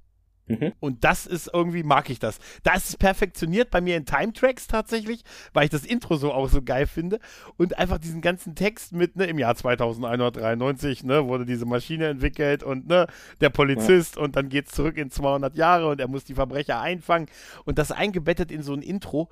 Mhm. 0.46 0.72
Und 0.79 1.05
das 1.05 1.27
ist 1.27 1.50
irgendwie, 1.53 1.83
mag 1.83 2.11
ich 2.11 2.18
das. 2.18 2.38
Da 2.62 2.74
ist 2.74 2.90
es 2.90 2.96
perfektioniert 2.98 3.70
bei 3.70 3.81
mir 3.81 3.96
in 3.96 4.05
Time 4.05 4.35
Tracks 4.35 4.66
tatsächlich, 4.66 5.22
weil 5.55 5.64
ich 5.64 5.70
das 5.70 5.87
Intro 5.87 6.16
so 6.16 6.33
auch 6.33 6.48
so 6.48 6.61
geil 6.61 6.87
finde. 6.87 7.18
Und 7.57 7.79
einfach 7.79 7.96
diesen 7.96 8.20
ganzen 8.20 8.55
Text 8.55 8.92
mit, 8.92 9.16
ne, 9.16 9.24
im 9.24 9.38
Jahr 9.38 9.55
2193, 9.55 11.05
ne, 11.05 11.27
wurde 11.27 11.46
diese 11.46 11.64
Maschine 11.64 12.09
entwickelt 12.09 12.62
und, 12.62 12.87
ne, 12.87 13.07
der 13.40 13.48
Polizist 13.48 14.16
ja. 14.16 14.22
und 14.22 14.37
dann 14.37 14.50
geht 14.50 14.66
es 14.66 14.72
zurück 14.72 14.98
in 14.98 15.11
200 15.11 15.57
Jahre 15.57 15.88
und 15.88 15.98
er 15.98 16.09
muss 16.09 16.24
die 16.24 16.35
Verbrecher 16.35 16.81
einfangen 16.81 17.29
und 17.64 17.79
das 17.79 17.90
eingebettet 17.90 18.50
in 18.50 18.62
so 18.62 18.74
ein 18.74 18.83
Intro 18.83 19.31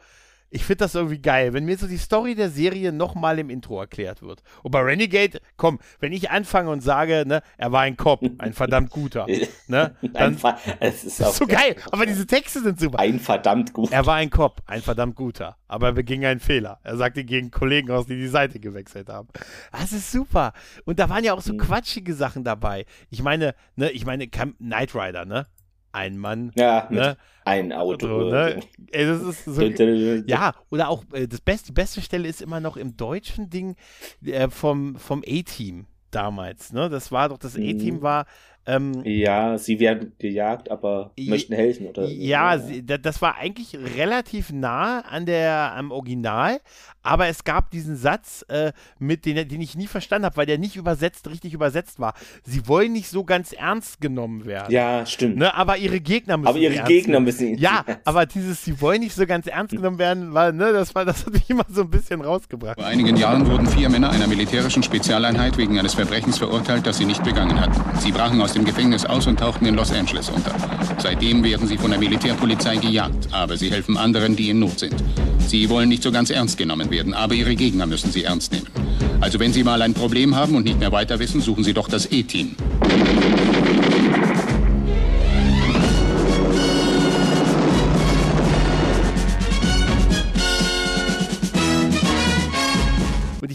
ich 0.53 0.65
finde 0.65 0.85
das 0.85 0.95
irgendwie 0.95 1.21
geil, 1.21 1.55
wenn 1.55 1.65
mir 1.65 1.79
so 1.79 1.87
die 1.87 1.97
Story 1.97 2.35
der 2.35 2.51
Serie 2.51 2.93
nochmal 2.93 3.39
im 3.39 3.49
Intro 3.49 3.81
erklärt 3.81 4.21
wird. 4.21 4.43
Und 4.63 4.71
bei 4.71 4.81
Renegade, 4.81 5.41
komm, 5.57 5.79
wenn 5.99 6.13
ich 6.13 6.31
anfange 6.31 6.71
und 6.71 6.83
sage, 6.83 7.25
ne, 7.27 7.43
er 7.57 7.73
war 7.73 7.81
ein 7.83 7.97
Cop, 7.97 8.21
ein 8.39 8.53
verdammt 8.53 8.91
guter, 8.91 9.27
ne, 9.67 9.97
dann 10.13 10.39
es 10.81 11.05
ist, 11.05 11.21
ist 11.21 11.37
so 11.37 11.47
geil. 11.47 11.77
Aber 11.91 12.05
diese 12.05 12.27
Texte 12.27 12.61
sind 12.61 12.79
super. 12.79 12.99
Ein 12.99 13.19
verdammt 13.19 13.73
guter. 13.73 13.95
Er 13.95 14.05
war 14.05 14.17
ein 14.17 14.29
Cop, 14.29 14.61
ein 14.67 14.83
verdammt 14.83 15.17
guter, 15.17 15.57
aber 15.69 15.87
er 15.87 15.93
beging 15.93 16.25
einen 16.27 16.41
Fehler. 16.41 16.81
Er 16.83 16.99
sagte 16.99 17.25
gegen 17.25 17.51
Kollegen 17.51 17.91
aus, 17.91 18.07
die 18.07 18.17
die 18.17 18.29
Seite 18.29 18.61
gewechselt 18.61 19.09
haben. 19.09 19.29
Das 19.73 19.93
ist 19.93 20.13
super. 20.13 20.53
Und 20.85 20.99
da 20.99 21.09
waren 21.09 21.25
ja 21.25 21.33
auch 21.33 21.41
so 21.41 21.55
mhm. 21.55 21.59
quatschige 21.59 22.13
Sachen 22.15 22.45
dabei. 22.45 22.85
Ich 23.09 23.23
meine, 23.23 23.55
ne, 23.77 23.91
ich 23.91 24.05
meine, 24.05 24.29
Knight 24.29 24.95
Rider, 24.95 25.25
ne? 25.25 25.47
ein 25.93 26.17
Mann. 26.17 26.51
Ja, 26.55 26.87
ne? 26.91 27.17
Ein 27.45 27.73
Auto. 27.73 28.07
So, 28.07 28.31
ne? 28.31 28.61
Ey, 28.91 29.07
das 29.07 29.23
ist 29.23 29.45
so, 29.45 29.63
ja, 29.63 30.55
oder 30.71 30.89
auch 30.89 31.05
äh, 31.13 31.27
das 31.27 31.41
beste, 31.41 31.67
die 31.69 31.73
beste 31.73 32.01
Stelle 32.01 32.29
ist 32.29 32.43
immer 32.43 32.61
noch 32.61 32.77
im 32.77 32.97
deutschen 32.97 33.51
Ding 33.51 33.77
äh, 34.25 34.49
vom, 34.49 34.97
vom 34.97 35.23
A-Team 35.27 35.87
damals. 36.11 36.73
Ne? 36.73 36.89
Das 36.89 37.11
war 37.11 37.29
doch, 37.29 37.39
das 37.39 37.57
A-Team 37.57 37.97
mhm. 37.97 38.03
war 38.03 38.27
ähm, 38.65 39.03
ja, 39.05 39.59
sie 39.59 39.81
werden 39.81 40.13
gejagt, 40.19 40.71
aber 40.71 41.13
möchten 41.19 41.53
helfen, 41.53 41.89
oder? 41.89 42.07
Ja, 42.07 42.59
sie, 42.59 42.87
das 42.87 43.21
war 43.21 43.37
eigentlich 43.37 43.77
relativ 43.97 44.53
nah 44.53 45.01
an 45.01 45.27
der, 45.27 45.73
am 45.75 45.91
Original, 45.91 46.61
aber 47.03 47.29
es 47.29 47.45
gab 47.45 47.71
diesen 47.71 47.97
Satz, 47.97 48.45
äh, 48.49 48.73
mit 48.99 49.27
den, 49.27 49.49
den 49.49 49.61
ich 49.61 49.77
nie 49.77 49.87
verstanden 49.87 50.27
habe, 50.27 50.37
weil 50.37 50.47
der 50.47 50.59
nicht 50.59 50.77
übersetzt, 50.77 51.29
richtig 51.29 51.53
übersetzt 51.55 52.01
war. 52.01 52.15
Sie 52.45 52.67
wollen 52.69 52.93
nicht 52.93 53.09
so 53.09 53.25
ganz 53.25 53.53
ernst 53.53 54.01
genommen 54.01 54.45
werden. 54.45 54.73
Ja, 54.73 55.05
stimmt. 55.07 55.37
Ne, 55.37 55.55
aber 55.55 55.77
ihre 55.77 56.01
Gegner 56.01 56.37
müssen 56.37 56.49
Aber 56.49 56.59
ihre 56.59 56.85
Gegner 56.85 57.21
müssen 57.21 57.59
Ja, 57.59 57.85
aber 58.05 58.27
dieses, 58.27 58.65
sie 58.65 58.81
wollen 58.81 59.01
nicht 59.01 59.15
so 59.15 59.27
ganz 59.27 59.47
ernst 59.47 59.75
genommen 59.75 59.99
werden, 59.99 60.35
weil, 60.35 60.53
ne, 60.53 60.73
das 60.73 60.95
war, 60.95 61.05
das 61.05 61.27
hat 61.27 61.33
mich 61.33 61.49
immer 61.51 61.65
so 61.69 61.83
ein 61.83 61.91
bisschen 61.91 62.21
rausgebracht. 62.21 62.79
Vor 62.79 62.87
einigen 62.87 63.17
Jahren 63.17 63.47
wurden 63.47 63.67
vier 63.67 63.89
Männer 63.89 64.11
einer 64.11 64.27
militärischen 64.27 64.83
Spezialeinheit 64.83 65.57
wegen 65.57 65.79
eines 65.79 65.95
Verbrechens 65.95 66.39
verurteilt, 66.39 66.87
das 66.87 66.99
sie 66.99 67.05
nicht 67.05 67.23
begangen 67.25 67.61
hatten. 67.61 67.81
Sie 67.99 68.13
brachen 68.13 68.41
aus 68.41 68.53
dem 68.53 68.65
Gefängnis 68.65 69.05
aus 69.05 69.27
und 69.27 69.41
tauchten 69.41 69.67
in 69.67 69.75
Los 69.75 69.93
Angeles 69.93 70.29
unter. 70.31 70.55
Seitdem 70.99 71.43
werden 71.43 71.67
sie 71.67 71.77
von 71.77 71.91
der 71.91 71.99
Militärpolizei 71.99 72.77
gejagt, 72.77 73.29
aber 73.33 73.57
sie 73.57 73.71
helfen 73.71 73.97
anderen, 73.97 74.37
die 74.37 74.51
in 74.51 74.61
Not 74.61 74.79
sind. 74.79 74.95
Sie 75.39 75.69
wollen 75.69 75.89
nicht 75.89 76.03
so 76.03 76.13
ganz 76.13 76.31
ernst 76.31 76.57
genommen 76.57 76.92
werden, 76.93 77.15
aber 77.15 77.35
ihre 77.35 77.57
Gegner 77.57 77.87
müssen 77.87 78.13
sie 78.13 78.23
ernst 78.23 78.53
nehmen. 78.53 78.69
Also 79.21 79.39
wenn 79.41 79.53
Sie 79.53 79.63
mal 79.63 79.81
ein 79.83 79.95
Problem 79.95 80.35
haben 80.35 80.57
und 80.57 80.65
nicht 80.65 80.79
mehr 80.81 80.93
weiter 80.93 81.19
wissen, 81.19 81.41
suchen 81.41 81.65
Sie 81.65 81.75
doch 81.75 81.89
das 81.89 82.11
E-Team. 82.11 82.57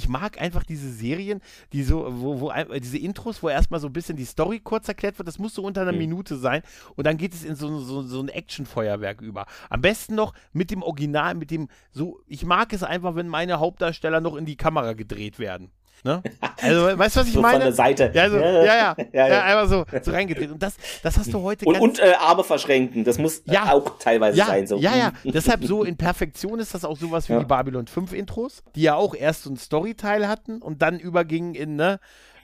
Ich 0.08 0.10
mag 0.10 0.40
einfach 0.40 0.64
diese 0.64 0.90
Serien, 0.90 1.42
die 1.74 1.84
so, 1.84 2.08
wo, 2.10 2.40
wo 2.40 2.52
diese 2.80 2.98
Intros, 2.98 3.44
wo 3.44 3.50
erstmal 3.50 3.82
so 3.82 3.88
ein 3.88 3.94
bisschen 3.94 4.16
die 4.16 4.24
Story 4.24 4.62
kurz 4.64 4.88
erklärt 4.88 5.18
wird, 5.20 5.28
das 5.28 5.38
muss 5.38 5.54
so 5.54 5.64
unter 5.64 5.82
einer 5.82 5.92
mhm. 5.92 5.98
Minute 5.98 6.38
sein 6.38 6.62
und 6.96 7.06
dann 7.06 7.18
geht 7.18 7.34
es 7.34 7.44
in 7.44 7.56
so, 7.56 7.80
so, 7.80 8.02
so 8.04 8.22
ein 8.22 8.30
Actionfeuerwerk 8.30 9.20
über. 9.20 9.46
Am 9.70 9.82
besten 9.82 10.16
noch 10.16 10.34
mit 10.54 10.72
dem 10.72 10.82
Original, 10.82 11.36
mit 11.36 11.52
dem 11.52 11.68
so, 11.92 12.22
ich 12.26 12.46
mag 12.46 12.72
es 12.72 12.84
einfach, 12.84 13.16
wenn 13.16 13.28
meine 13.28 13.60
Hauptdarsteller 13.60 14.22
noch 14.22 14.38
in 14.38 14.46
die 14.46 14.56
Kamera 14.56 14.94
gedreht 14.94 15.40
werden. 15.40 15.72
Ne? 16.04 16.22
Also, 16.62 16.98
weißt 16.98 17.16
du, 17.16 17.20
was 17.20 17.28
ich 17.28 17.34
so 17.34 17.42
meine? 17.42 17.56
Von 17.56 17.66
der 17.66 17.74
Seite. 17.74 18.12
Ja, 18.14 18.30
so, 18.30 18.38
ja, 18.40 18.64
ja, 18.64 18.96
ja, 19.14 19.28
ja, 19.28 19.44
einfach 19.44 19.68
so, 19.68 20.00
so 20.02 20.12
reingedreht. 20.12 20.52
Und 20.52 20.62
das, 20.62 20.76
das 21.04 21.18
hast 21.18 21.34
du 21.34 21.42
heute 21.42 21.66
Und, 21.66 21.80
und 21.80 22.00
äh, 22.00 22.14
Arme 22.20 22.44
verschränken, 22.44 23.04
das 23.04 23.18
muss 23.18 23.42
ja, 23.46 23.72
auch 23.72 23.98
teilweise 24.00 24.38
ja, 24.38 24.46
sein. 24.46 24.68
So. 24.68 24.78
Ja, 24.78 24.96
ja, 24.96 25.12
deshalb 25.24 25.64
so 25.64 25.84
in 25.86 25.98
Perfektion 25.98 26.60
ist 26.60 26.74
das 26.74 26.86
auch 26.86 26.98
sowas 26.98 27.30
wie 27.30 27.34
ja. 27.34 27.40
die 27.40 27.46
Babylon 27.46 27.88
5 27.88 28.14
Intros, 28.14 28.64
die 28.76 28.84
ja 28.84 28.96
auch 28.96 29.16
erst 29.16 29.44
so 29.44 29.50
einen 29.50 29.58
Storyteil 29.58 30.28
hatten 30.28 30.62
und 30.62 30.82
dann 30.82 31.00
übergingen 31.00 31.56
in, 31.56 31.76
ne, 31.76 32.00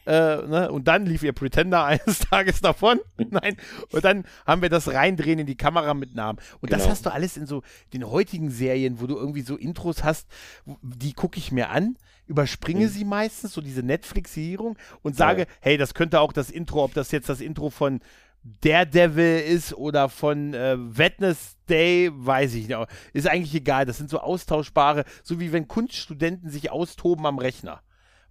äh, 0.05 0.37
ne, 0.37 0.69
und 0.71 0.87
dann 0.87 1.05
lief 1.05 1.23
ihr 1.23 1.33
Pretender 1.33 1.85
eines 1.85 2.19
Tages 2.19 2.61
davon. 2.61 2.99
Nein. 3.17 3.57
Und 3.91 4.03
dann 4.03 4.25
haben 4.45 4.61
wir 4.61 4.69
das 4.69 4.91
Reindrehen 4.91 5.39
in 5.39 5.47
die 5.47 5.57
Kamera 5.57 5.93
mit 5.93 6.15
Namen. 6.15 6.39
Und 6.59 6.69
genau. 6.69 6.79
das 6.79 6.89
hast 6.89 7.05
du 7.05 7.13
alles 7.13 7.37
in 7.37 7.45
so 7.45 7.61
den 7.93 8.09
heutigen 8.09 8.49
Serien, 8.49 8.99
wo 8.99 9.07
du 9.07 9.15
irgendwie 9.15 9.41
so 9.41 9.55
Intros 9.55 10.03
hast, 10.03 10.27
die 10.81 11.13
gucke 11.13 11.37
ich 11.37 11.51
mir 11.51 11.69
an 11.69 11.97
überspringe 12.33 12.85
mhm. 12.85 12.89
sie 12.89 13.05
meistens, 13.05 13.53
so 13.53 13.61
diese 13.61 13.83
Netflixierung 13.83 14.75
und 15.03 15.15
sage, 15.15 15.41
ja. 15.41 15.47
hey, 15.61 15.77
das 15.77 15.93
könnte 15.93 16.19
auch 16.19 16.33
das 16.33 16.49
Intro, 16.49 16.83
ob 16.83 16.93
das 16.95 17.11
jetzt 17.11 17.29
das 17.29 17.41
Intro 17.41 17.69
von 17.69 17.99
Daredevil 18.61 19.39
ist 19.39 19.73
oder 19.73 20.09
von 20.09 20.53
äh, 20.53 20.75
Wednesday, 20.77 22.09
weiß 22.11 22.55
ich 22.55 22.67
nicht. 22.67 22.79
Ist 23.13 23.27
eigentlich 23.27 23.55
egal. 23.55 23.85
Das 23.85 23.97
sind 23.97 24.09
so 24.09 24.19
austauschbare, 24.19 25.05
so 25.21 25.39
wie 25.39 25.53
wenn 25.53 25.67
Kunststudenten 25.67 26.49
sich 26.49 26.71
austoben 26.71 27.25
am 27.25 27.37
Rechner. 27.37 27.81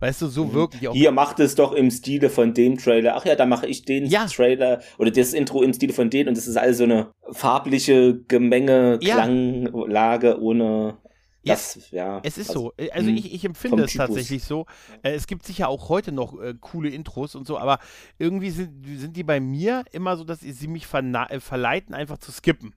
Weißt 0.00 0.20
du, 0.20 0.26
so 0.26 0.46
mhm. 0.46 0.54
wirken 0.54 0.78
die 0.80 0.88
auch. 0.88 0.94
Ihr 0.96 1.12
macht 1.12 1.38
es 1.38 1.54
doch 1.54 1.72
im 1.72 1.88
Stile 1.92 2.28
von 2.28 2.54
dem 2.54 2.76
Trailer. 2.76 3.14
Ach 3.16 3.24
ja, 3.24 3.36
da 3.36 3.46
mache 3.46 3.68
ich 3.68 3.84
den 3.84 4.04
ja. 4.06 4.26
Trailer 4.26 4.80
oder 4.98 5.12
das 5.12 5.32
Intro 5.32 5.62
im 5.62 5.72
Stile 5.72 5.92
von 5.92 6.10
denen 6.10 6.28
und 6.28 6.36
das 6.36 6.48
ist 6.48 6.56
alles 6.56 6.78
so 6.78 6.84
eine 6.84 7.12
farbliche 7.30 8.20
Gemenge, 8.26 8.98
ja. 9.00 9.14
Klanglage 9.14 10.40
ohne 10.40 10.98
das, 11.44 11.90
ja, 11.90 12.16
ja, 12.16 12.20
es 12.22 12.38
ist 12.38 12.50
also, 12.50 12.60
so. 12.60 12.72
Äh, 12.76 12.90
also 12.90 13.08
hm, 13.08 13.16
ich, 13.16 13.34
ich 13.34 13.44
empfinde 13.44 13.84
es 13.84 13.94
tatsächlich 13.94 14.44
so. 14.44 14.66
Äh, 15.02 15.12
es 15.12 15.26
gibt 15.26 15.44
sicher 15.44 15.68
auch 15.68 15.88
heute 15.88 16.12
noch 16.12 16.40
äh, 16.40 16.54
coole 16.60 16.88
Intros 16.88 17.34
und 17.34 17.46
so, 17.46 17.58
aber 17.58 17.78
irgendwie 18.18 18.50
sind, 18.50 18.84
sind 18.98 19.16
die 19.16 19.24
bei 19.24 19.40
mir 19.40 19.84
immer 19.92 20.16
so, 20.16 20.24
dass 20.24 20.40
sie 20.40 20.68
mich 20.68 20.86
äh, 20.92 21.40
verleiten, 21.40 21.94
einfach 21.94 22.18
zu 22.18 22.32
skippen. 22.32 22.74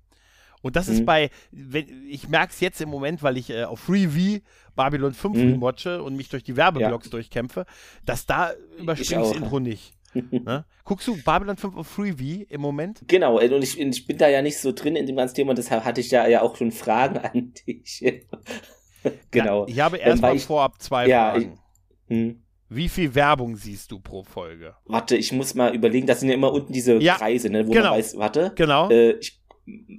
Und 0.61 0.75
das 0.75 0.87
mhm. 0.87 0.93
ist 0.93 1.05
bei, 1.05 1.29
wenn, 1.51 2.07
ich 2.09 2.27
merke 2.27 2.51
es 2.51 2.59
jetzt 2.59 2.81
im 2.81 2.89
Moment, 2.89 3.21
weil 3.21 3.37
ich 3.37 3.51
äh, 3.51 3.65
auf 3.65 3.81
Freeview 3.81 4.39
Babylon 4.75 5.13
5 5.13 5.37
mhm. 5.37 5.61
watche 5.61 6.01
und 6.01 6.15
mich 6.15 6.29
durch 6.29 6.43
die 6.43 6.55
Werbeblocks 6.55 7.05
ja. 7.05 7.11
durchkämpfe, 7.11 7.67
dass 8.03 8.25
da 8.25 8.51
überspringt 8.79 9.21
das 9.21 9.33
Intro 9.33 9.59
nicht. 9.59 9.94
Ne? 10.31 10.65
Guckst 10.83 11.07
du 11.07 11.17
Babylon 11.23 11.57
5 11.57 11.75
auf 11.75 11.87
Freeview 11.87 12.45
im 12.49 12.61
Moment? 12.61 13.01
Genau, 13.07 13.39
und 13.39 13.63
ich, 13.63 13.79
ich, 13.79 14.07
bin 14.07 14.17
da 14.17 14.27
ja 14.27 14.41
nicht 14.41 14.57
so 14.59 14.71
drin 14.71 14.95
in 14.95 15.05
dem 15.05 15.15
ganzen 15.15 15.35
Thema 15.35 15.51
und 15.51 15.57
deshalb 15.57 15.83
hatte 15.83 16.01
ich 16.01 16.09
da 16.09 16.27
ja 16.27 16.41
auch 16.41 16.55
schon 16.55 16.71
Fragen 16.71 17.17
an 17.23 17.53
dich. 17.67 18.03
genau. 19.31 19.65
Ja, 19.67 19.73
ich 19.73 19.79
habe 19.79 19.97
erstmal 19.97 20.37
vorab 20.39 20.81
zwei 20.81 21.07
ja, 21.07 21.31
Fragen. 21.31 21.59
Ich, 22.07 22.15
hm. 22.15 22.41
Wie 22.69 22.89
viel 22.89 23.13
Werbung 23.13 23.55
siehst 23.55 23.91
du 23.91 23.99
pro 23.99 24.23
Folge? 24.23 24.75
Warte, 24.85 25.15
ich 25.15 25.31
muss 25.31 25.53
mal 25.53 25.75
überlegen, 25.75 26.07
das 26.07 26.19
sind 26.19 26.29
ja 26.29 26.35
immer 26.35 26.51
unten 26.51 26.73
diese 26.73 26.95
ja, 26.95 27.15
Kreise, 27.15 27.49
ne, 27.49 27.67
wo 27.67 27.71
genau. 27.71 27.89
man 27.89 27.99
weiß, 27.99 28.17
warte. 28.17 28.53
Genau. 28.55 28.89
Äh, 28.89 29.11
ich, 29.19 29.39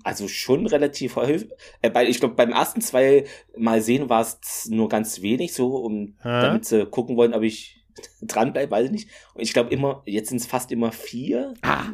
also 0.04 0.28
schon 0.28 0.66
relativ 0.66 1.16
häufig. 1.16 1.48
Äh, 1.82 1.90
bei, 1.90 2.08
ich 2.08 2.18
glaube, 2.18 2.34
beim 2.34 2.50
ersten 2.50 2.80
zwei 2.80 3.24
Mal 3.56 3.80
sehen 3.80 4.08
war 4.08 4.22
es 4.22 4.68
nur 4.68 4.88
ganz 4.88 5.22
wenig, 5.22 5.54
so, 5.54 5.76
um 5.76 6.16
damit 6.22 6.64
sie 6.64 6.86
gucken 6.86 7.16
wollen, 7.16 7.34
ob 7.34 7.42
ich 7.42 7.84
dranbleibe, 8.22 8.70
weiß 8.70 8.86
ich 8.86 8.92
nicht. 8.92 9.10
Und 9.34 9.42
ich 9.42 9.52
glaube 9.52 9.70
immer, 9.70 10.02
jetzt 10.06 10.28
sind 10.28 10.38
es 10.38 10.46
fast 10.46 10.70
immer 10.72 10.92
vier. 10.92 11.54
Ah. 11.62 11.84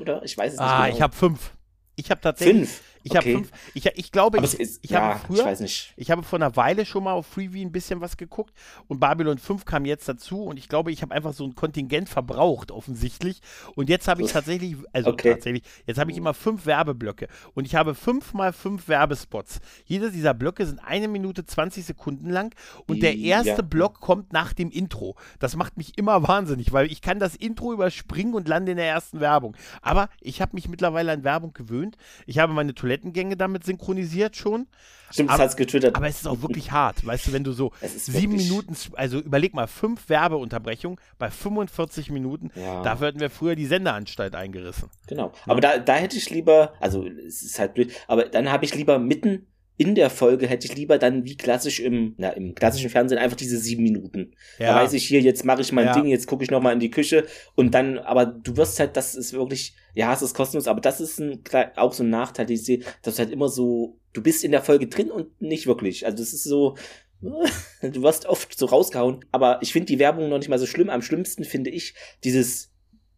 Oder? 0.00 0.22
Ich 0.24 0.36
weiß 0.36 0.54
es 0.54 0.58
nicht. 0.58 0.68
Ah, 0.68 0.84
genau. 0.86 0.96
ich 0.96 1.02
habe 1.02 1.14
fünf. 1.14 1.52
Ich 1.96 2.10
habe 2.10 2.20
tatsächlich. 2.20 2.56
Fünf. 2.56 2.82
Ich 3.02 3.12
okay. 3.12 3.18
habe 3.18 3.30
fünf. 3.30 3.50
Ich, 3.74 3.86
ich 3.86 4.12
glaube, 4.12 4.38
ich, 4.38 4.54
ist, 4.54 4.80
ich 4.82 4.90
ja, 4.90 5.00
habe 5.00 5.20
früher, 5.26 5.40
ich 5.40 5.44
weiß 5.44 5.60
nicht. 5.60 5.94
ich 5.96 6.10
habe 6.10 6.22
vor 6.22 6.38
einer 6.38 6.54
Weile 6.56 6.84
schon 6.84 7.04
mal 7.04 7.12
auf 7.12 7.26
Freeview 7.26 7.62
ein 7.62 7.72
bisschen 7.72 8.00
was 8.00 8.16
geguckt 8.16 8.54
und 8.88 9.00
Babylon 9.00 9.38
5 9.38 9.64
kam 9.64 9.84
jetzt 9.84 10.08
dazu 10.08 10.44
und 10.44 10.58
ich 10.58 10.68
glaube, 10.68 10.92
ich 10.92 11.02
habe 11.02 11.14
einfach 11.14 11.32
so 11.32 11.44
ein 11.44 11.54
Kontingent 11.54 12.08
verbraucht, 12.08 12.70
offensichtlich. 12.70 13.40
Und 13.74 13.88
jetzt 13.88 14.08
habe 14.08 14.22
ich 14.22 14.32
tatsächlich, 14.32 14.76
also 14.92 15.10
okay. 15.10 15.32
tatsächlich, 15.32 15.62
jetzt 15.86 15.98
habe 15.98 16.10
ich 16.10 16.16
immer 16.16 16.34
fünf 16.34 16.66
Werbeblöcke 16.66 17.28
und 17.54 17.66
ich 17.66 17.74
habe 17.74 17.94
fünf 17.94 18.34
mal 18.34 18.52
fünf 18.52 18.88
Werbespots. 18.88 19.60
Jeder 19.86 20.10
dieser 20.10 20.34
Blöcke 20.34 20.66
sind 20.66 20.78
eine 20.80 21.08
Minute 21.08 21.44
20 21.44 21.84
Sekunden 21.84 22.28
lang 22.28 22.54
und 22.86 23.02
der 23.02 23.16
erste 23.16 23.50
ja. 23.50 23.62
Block 23.62 24.00
kommt 24.00 24.32
nach 24.32 24.52
dem 24.52 24.70
Intro. 24.70 25.16
Das 25.38 25.56
macht 25.56 25.76
mich 25.76 25.96
immer 25.96 26.26
wahnsinnig, 26.26 26.72
weil 26.72 26.90
ich 26.90 27.00
kann 27.00 27.18
das 27.18 27.34
Intro 27.34 27.72
überspringen 27.72 28.34
und 28.34 28.48
lande 28.48 28.72
in 28.72 28.76
der 28.76 28.88
ersten 28.88 29.20
Werbung. 29.20 29.56
Aber 29.82 30.08
ich 30.20 30.42
habe 30.42 30.54
mich 30.54 30.68
mittlerweile 30.68 31.12
an 31.12 31.24
Werbung 31.24 31.52
gewöhnt. 31.52 31.96
Ich 32.26 32.38
habe 32.38 32.52
meine 32.52 32.74
Toilettengänge 32.90 33.36
damit 33.36 33.64
synchronisiert 33.64 34.36
schon. 34.36 34.66
Stimmt, 35.10 35.30
das 35.30 35.38
hat's 35.38 35.56
getwittert. 35.56 35.96
Aber 35.96 36.06
es 36.06 36.16
ist 36.16 36.26
auch 36.26 36.42
wirklich 36.42 36.70
hart, 36.70 37.04
weißt 37.04 37.28
du, 37.28 37.32
wenn 37.32 37.44
du 37.44 37.52
so 37.52 37.72
sieben 37.82 38.36
Minuten, 38.36 38.76
also 38.94 39.18
überleg 39.18 39.54
mal, 39.54 39.66
fünf 39.66 40.08
Werbeunterbrechungen 40.08 40.98
bei 41.18 41.30
45 41.30 42.10
Minuten, 42.10 42.50
ja. 42.54 42.82
dafür 42.82 43.08
hätten 43.08 43.20
wir 43.20 43.30
früher 43.30 43.56
die 43.56 43.66
Sendeanstalt 43.66 44.34
eingerissen. 44.34 44.88
Genau. 45.08 45.32
Aber 45.46 45.60
da, 45.60 45.78
da 45.78 45.94
hätte 45.94 46.16
ich 46.16 46.30
lieber, 46.30 46.74
also 46.80 47.06
es 47.06 47.42
ist 47.42 47.58
halt 47.58 47.74
blöd, 47.74 47.92
aber 48.06 48.24
dann 48.24 48.50
habe 48.50 48.64
ich 48.64 48.74
lieber 48.74 48.98
mitten 48.98 49.46
in 49.76 49.94
der 49.94 50.10
Folge 50.10 50.46
hätte 50.46 50.66
ich 50.66 50.76
lieber 50.76 50.98
dann 50.98 51.24
wie 51.24 51.38
klassisch 51.38 51.80
im, 51.80 52.14
na, 52.18 52.28
im 52.30 52.54
klassischen 52.54 52.90
Fernsehen 52.90 53.16
einfach 53.16 53.38
diese 53.38 53.56
sieben 53.56 53.82
Minuten. 53.82 54.34
Ja. 54.58 54.74
Da 54.74 54.82
weiß 54.82 54.92
ich 54.92 55.06
hier, 55.06 55.22
jetzt 55.22 55.46
mache 55.46 55.62
ich 55.62 55.72
mein 55.72 55.86
ja. 55.86 55.94
Ding, 55.94 56.04
jetzt 56.04 56.26
gucke 56.26 56.44
ich 56.44 56.50
nochmal 56.50 56.74
in 56.74 56.80
die 56.80 56.90
Küche 56.90 57.24
und 57.54 57.72
dann, 57.72 57.98
aber 57.98 58.26
du 58.26 58.58
wirst 58.58 58.78
halt, 58.78 58.98
das 58.98 59.14
ist 59.14 59.32
wirklich, 59.32 59.74
ja, 59.94 60.12
es 60.12 60.22
ist 60.22 60.34
kostenlos, 60.34 60.68
aber 60.68 60.80
das 60.80 61.00
ist 61.00 61.18
ein, 61.18 61.42
auch 61.76 61.92
so 61.92 62.02
ein 62.02 62.10
Nachteil, 62.10 62.46
den 62.46 62.54
ich 62.54 62.64
sehe, 62.64 62.80
dass 63.02 63.18
halt 63.18 63.30
immer 63.30 63.48
so, 63.48 63.98
du 64.12 64.22
bist 64.22 64.44
in 64.44 64.52
der 64.52 64.62
Folge 64.62 64.86
drin 64.86 65.10
und 65.10 65.40
nicht 65.40 65.66
wirklich. 65.66 66.06
Also 66.06 66.18
das 66.18 66.32
ist 66.32 66.44
so, 66.44 66.76
du 67.20 68.02
wirst 68.02 68.26
oft 68.26 68.58
so 68.58 68.66
rausgehauen, 68.66 69.24
aber 69.32 69.58
ich 69.62 69.72
finde 69.72 69.86
die 69.86 69.98
Werbung 69.98 70.28
noch 70.28 70.38
nicht 70.38 70.48
mal 70.48 70.58
so 70.58 70.66
schlimm. 70.66 70.90
Am 70.90 71.02
schlimmsten 71.02 71.44
finde 71.44 71.70
ich 71.70 71.94
dieses 72.24 72.70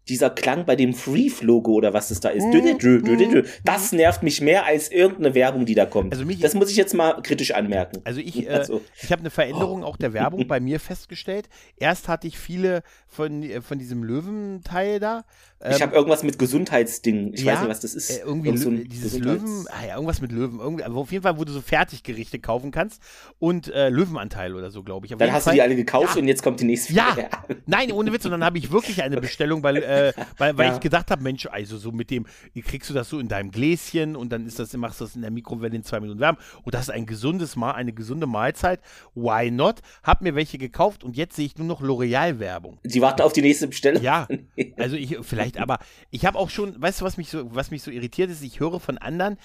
dieser 0.08 0.30
Klang 0.30 0.66
bei 0.66 0.74
dem 0.74 0.94
Freef-Logo 0.94 1.72
oder 1.72 1.94
was 1.94 2.11
es 2.11 2.18
da 2.18 2.30
ist. 2.30 2.44
Mhm. 2.44 3.44
Das 3.64 3.92
nervt 3.92 4.22
mich 4.22 4.40
mehr 4.40 4.66
als 4.66 4.90
irgendeine 4.90 5.35
Werbung, 5.35 5.64
die 5.64 5.74
da 5.74 5.87
kommt. 5.87 6.12
Also 6.12 6.24
mich, 6.24 6.40
das 6.40 6.54
muss 6.54 6.70
ich 6.70 6.76
jetzt 6.76 6.92
mal 6.92 7.22
kritisch 7.22 7.52
anmerken. 7.52 8.00
Also 8.04 8.20
ich, 8.20 8.46
äh, 8.46 8.50
also. 8.50 8.80
ich 9.00 9.12
habe 9.12 9.20
eine 9.20 9.30
Veränderung 9.30 9.82
oh. 9.82 9.87
auch 9.87 9.96
der 9.96 10.12
Werbung 10.12 10.46
bei 10.48 10.58
mir 10.58 10.80
festgestellt. 10.80 11.48
Erst 11.76 12.08
hatte 12.08 12.26
ich 12.26 12.38
viele 12.38 12.82
von, 13.06 13.44
von 13.62 13.78
diesem 13.78 14.02
Löwenteil 14.02 14.98
da. 14.98 15.24
Ähm, 15.62 15.72
ich 15.77 15.83
habe 15.83 15.94
irgendwas 15.94 16.22
mit 16.22 16.38
Gesundheitsding. 16.38 17.33
Ich 17.35 17.42
ja, 17.42 17.53
weiß 17.53 17.61
nicht, 17.61 17.70
was 17.70 17.81
das 17.81 17.94
ist. 17.94 18.11
Äh, 18.11 18.22
irgendwie 18.25 18.57
so 18.57 18.70
dieses 18.70 19.18
Löwen, 19.18 19.66
ah 19.68 19.87
ja, 19.87 19.94
irgendwas 19.94 20.20
mit 20.20 20.33
Löwen. 20.33 20.59
Irgendwie, 20.59 20.83
aber 20.83 20.96
auf 20.96 21.12
jeden 21.12 21.22
Fall, 21.22 21.38
wo 21.38 21.44
du 21.44 21.53
so 21.53 21.61
Fertiggerichte 21.61 22.40
kaufen 22.40 22.72
kannst 22.72 23.01
und 23.38 23.68
äh, 23.72 23.88
Löwenanteil 23.88 24.55
oder 24.55 24.70
so, 24.70 24.83
glaube 24.83 25.07
ich. 25.07 25.14
Auf 25.14 25.18
dann 25.18 25.33
hast 25.33 25.44
Fall, 25.44 25.53
du 25.53 25.57
die 25.57 25.62
alle 25.62 25.77
gekauft 25.77 26.16
ja. 26.16 26.20
und 26.20 26.29
jetzt 26.29 26.42
kommt 26.42 26.61
die 26.61 26.64
nächste. 26.64 26.92
Ja, 26.92 27.16
nein, 27.66 27.92
ohne 27.92 28.12
Witz. 28.12 28.25
Und 28.25 28.33
dann 28.33 28.44
habe 28.44 28.59
ich 28.59 28.72
wirklich 28.72 29.03
eine 29.03 29.20
Bestellung 29.20 29.62
bei 29.62 29.72
äh, 29.72 30.12
weil, 30.38 30.57
weil 30.59 30.68
ja. 30.68 30.75
ich 30.75 30.81
gedacht 30.81 31.11
habe, 31.11 31.22
Mensch, 31.22 31.46
also 31.46 31.79
so 31.79 31.92
mit 31.92 32.11
dem, 32.11 32.27
kriegst 32.64 32.90
du 32.90 32.94
das 32.94 33.09
so 33.09 33.18
in 33.18 33.29
deinem 33.29 33.51
Gläschen 33.51 34.16
und 34.16 34.31
dann 34.31 34.46
ist 34.46 34.59
das, 34.59 34.72
machst 34.75 35.01
du 35.01 35.05
das 35.05 35.14
in 35.14 35.22
der 35.22 35.31
Mikrowelle 35.31 35.77
in 35.77 35.85
zwei 35.85 36.01
Minuten 36.01 36.20
wärmen 36.20 36.38
und 36.64 36.75
das 36.75 36.83
ist 36.83 36.90
ein 36.90 37.07
gesundes 37.07 37.57
Mal, 37.57 37.72
eine 37.72 37.92
gesunde 37.92 38.27
Mahlzeit. 38.27 38.81
Why 39.14 39.51
not? 39.51 39.81
Hab 40.03 40.22
mir 40.22 40.35
welche 40.35 40.59
gekauft 40.59 41.05
und 41.05 41.16
jetzt 41.16 41.37
sehe 41.37 41.46
ich 41.46 41.57
nur 41.57 41.66
noch 41.66 41.81
L'Oreal-Werbung. 41.81 42.79
Die 42.85 43.01
warten 43.01 43.22
auf 43.22 43.33
die 43.33 43.42
nächste 43.42 43.68
Bestellung. 43.68 44.03
Ja, 44.03 44.27
also 44.83 44.97
ich 44.97 45.16
vielleicht, 45.23 45.59
aber 45.59 45.79
ich 46.11 46.27
habe 46.27 46.38
auch 46.38 46.51
schon, 46.51 46.81
weißt 46.81 47.01
du, 47.01 47.05
was 47.05 47.16
mich 47.16 47.31
so, 47.31 47.55
was 47.55 47.71
mich 47.71 47.83
so 47.83 47.90
irritiert 47.90 48.31
ist? 48.31 48.42
Ich 48.42 48.61
höre 48.61 48.81
von 48.81 48.99
anderen, 48.99 49.38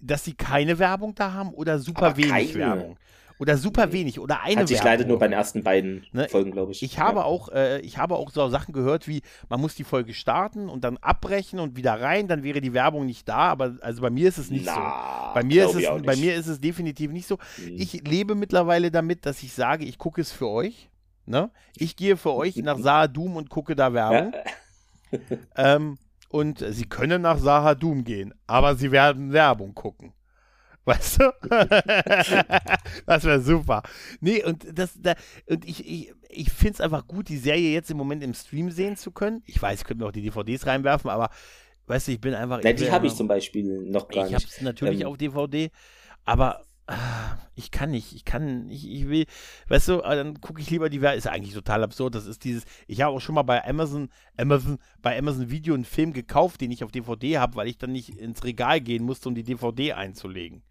dass 0.00 0.24
sie 0.24 0.34
keine 0.34 0.78
Werbung 0.78 1.14
da 1.14 1.32
haben 1.32 1.52
oder 1.52 1.78
super 1.78 2.06
aber 2.06 2.16
wenig 2.16 2.52
keine. 2.52 2.54
Werbung. 2.54 2.96
Oder 3.40 3.56
super 3.56 3.92
wenig 3.92 4.20
oder 4.20 4.42
eine 4.42 4.60
Hat 4.60 4.68
sich 4.68 4.82
leider 4.82 5.04
nur 5.04 5.18
bei 5.18 5.26
den 5.26 5.32
ersten 5.32 5.64
beiden 5.64 6.06
ne? 6.12 6.28
Folgen, 6.28 6.52
glaube 6.52 6.70
ich. 6.70 6.84
Ich 6.84 7.00
habe 7.00 7.18
ja. 7.18 7.24
auch, 7.24 7.48
äh, 7.48 7.80
ich 7.80 7.98
habe 7.98 8.14
auch 8.14 8.30
so 8.30 8.48
Sachen 8.48 8.72
gehört 8.72 9.08
wie, 9.08 9.22
man 9.48 9.60
muss 9.60 9.74
die 9.74 9.82
Folge 9.82 10.14
starten 10.14 10.68
und 10.68 10.84
dann 10.84 10.98
abbrechen 10.98 11.58
und 11.58 11.76
wieder 11.76 12.00
rein, 12.00 12.28
dann 12.28 12.44
wäre 12.44 12.60
die 12.60 12.72
Werbung 12.72 13.06
nicht 13.06 13.28
da, 13.28 13.38
aber 13.38 13.76
also 13.80 14.02
bei 14.02 14.10
mir 14.10 14.28
ist 14.28 14.38
es 14.38 14.50
nicht 14.50 14.66
Na, 14.66 14.74
so. 14.74 15.34
Bei 15.34 15.42
mir 15.42 15.64
ist 15.64 15.74
es, 15.74 16.02
bei 16.04 16.14
mir 16.14 16.36
ist 16.36 16.46
es 16.46 16.60
definitiv 16.60 17.10
nicht 17.10 17.26
so. 17.26 17.38
Mhm. 17.58 17.74
Ich 17.76 18.06
lebe 18.06 18.36
mittlerweile 18.36 18.92
damit, 18.92 19.26
dass 19.26 19.42
ich 19.42 19.52
sage, 19.52 19.84
ich 19.84 19.98
gucke 19.98 20.20
es 20.20 20.30
für 20.30 20.48
euch. 20.48 20.88
Ne? 21.26 21.50
Ich 21.76 21.96
gehe 21.96 22.16
für 22.16 22.34
euch 22.34 22.56
nach 22.56 22.78
Saadum 22.78 23.36
und 23.36 23.50
gucke 23.50 23.74
da 23.74 23.92
Werbung. 23.92 24.32
ähm, 25.56 25.98
und 26.28 26.64
sie 26.66 26.86
können 26.86 27.22
nach 27.22 27.38
Sahadum 27.38 28.04
gehen, 28.04 28.34
aber 28.46 28.74
sie 28.74 28.90
werden 28.90 29.32
Werbung 29.32 29.74
gucken. 29.74 30.12
Weißt 30.84 31.20
du? 31.20 31.32
das 33.06 33.24
wäre 33.24 33.40
super. 33.40 33.82
Nee, 34.20 34.44
und 34.44 34.66
das, 34.78 35.00
da, 35.00 35.14
und 35.46 35.64
ich, 35.64 35.86
ich, 35.88 36.12
ich 36.28 36.52
finde 36.52 36.74
es 36.74 36.80
einfach 36.82 37.06
gut, 37.06 37.30
die 37.30 37.38
Serie 37.38 37.72
jetzt 37.72 37.90
im 37.90 37.96
Moment 37.96 38.22
im 38.22 38.34
Stream 38.34 38.70
sehen 38.70 38.96
zu 38.96 39.10
können. 39.10 39.42
Ich 39.46 39.60
weiß, 39.62 39.80
ich 39.80 39.86
könnte 39.86 40.02
mir 40.02 40.08
auch 40.08 40.12
die 40.12 40.20
DVDs 40.20 40.66
reinwerfen, 40.66 41.08
aber 41.08 41.30
weißt 41.86 42.08
du, 42.08 42.12
ich 42.12 42.20
bin 42.20 42.34
einfach. 42.34 42.62
Ja, 42.62 42.74
die 42.74 42.90
habe 42.90 43.06
ich 43.06 43.14
zum 43.14 43.28
Beispiel 43.28 43.64
noch 43.64 44.08
gar 44.08 44.26
ich 44.26 44.32
nicht. 44.32 44.42
Ich 44.42 44.46
habe 44.46 44.56
es 44.56 44.60
natürlich 44.60 45.00
ähm, 45.00 45.06
auf 45.06 45.16
DVD, 45.16 45.70
aber 46.26 46.60
ich 47.54 47.70
kann 47.70 47.90
nicht, 47.90 48.14
ich 48.14 48.24
kann, 48.24 48.68
ich, 48.68 48.90
ich 48.90 49.08
will, 49.08 49.24
weißt 49.68 49.88
du, 49.88 49.96
dann 49.98 50.40
gucke 50.40 50.60
ich 50.60 50.70
lieber 50.70 50.90
die 50.90 51.00
Werbung, 51.00 51.18
ist 51.18 51.26
eigentlich 51.26 51.54
total 51.54 51.82
absurd, 51.82 52.14
das 52.14 52.26
ist 52.26 52.44
dieses, 52.44 52.64
ich 52.86 53.00
habe 53.00 53.16
auch 53.16 53.20
schon 53.20 53.34
mal 53.34 53.42
bei 53.42 53.64
Amazon, 53.64 54.10
Amazon, 54.36 54.78
bei 55.00 55.18
Amazon 55.18 55.50
Video 55.50 55.74
einen 55.74 55.86
Film 55.86 56.12
gekauft, 56.12 56.60
den 56.60 56.70
ich 56.70 56.84
auf 56.84 56.92
DVD 56.92 57.38
habe, 57.38 57.56
weil 57.56 57.68
ich 57.68 57.78
dann 57.78 57.92
nicht 57.92 58.18
ins 58.18 58.44
Regal 58.44 58.80
gehen 58.80 59.04
musste, 59.04 59.28
um 59.28 59.34
die 59.34 59.44
DVD 59.44 59.94
einzulegen. 59.94 60.62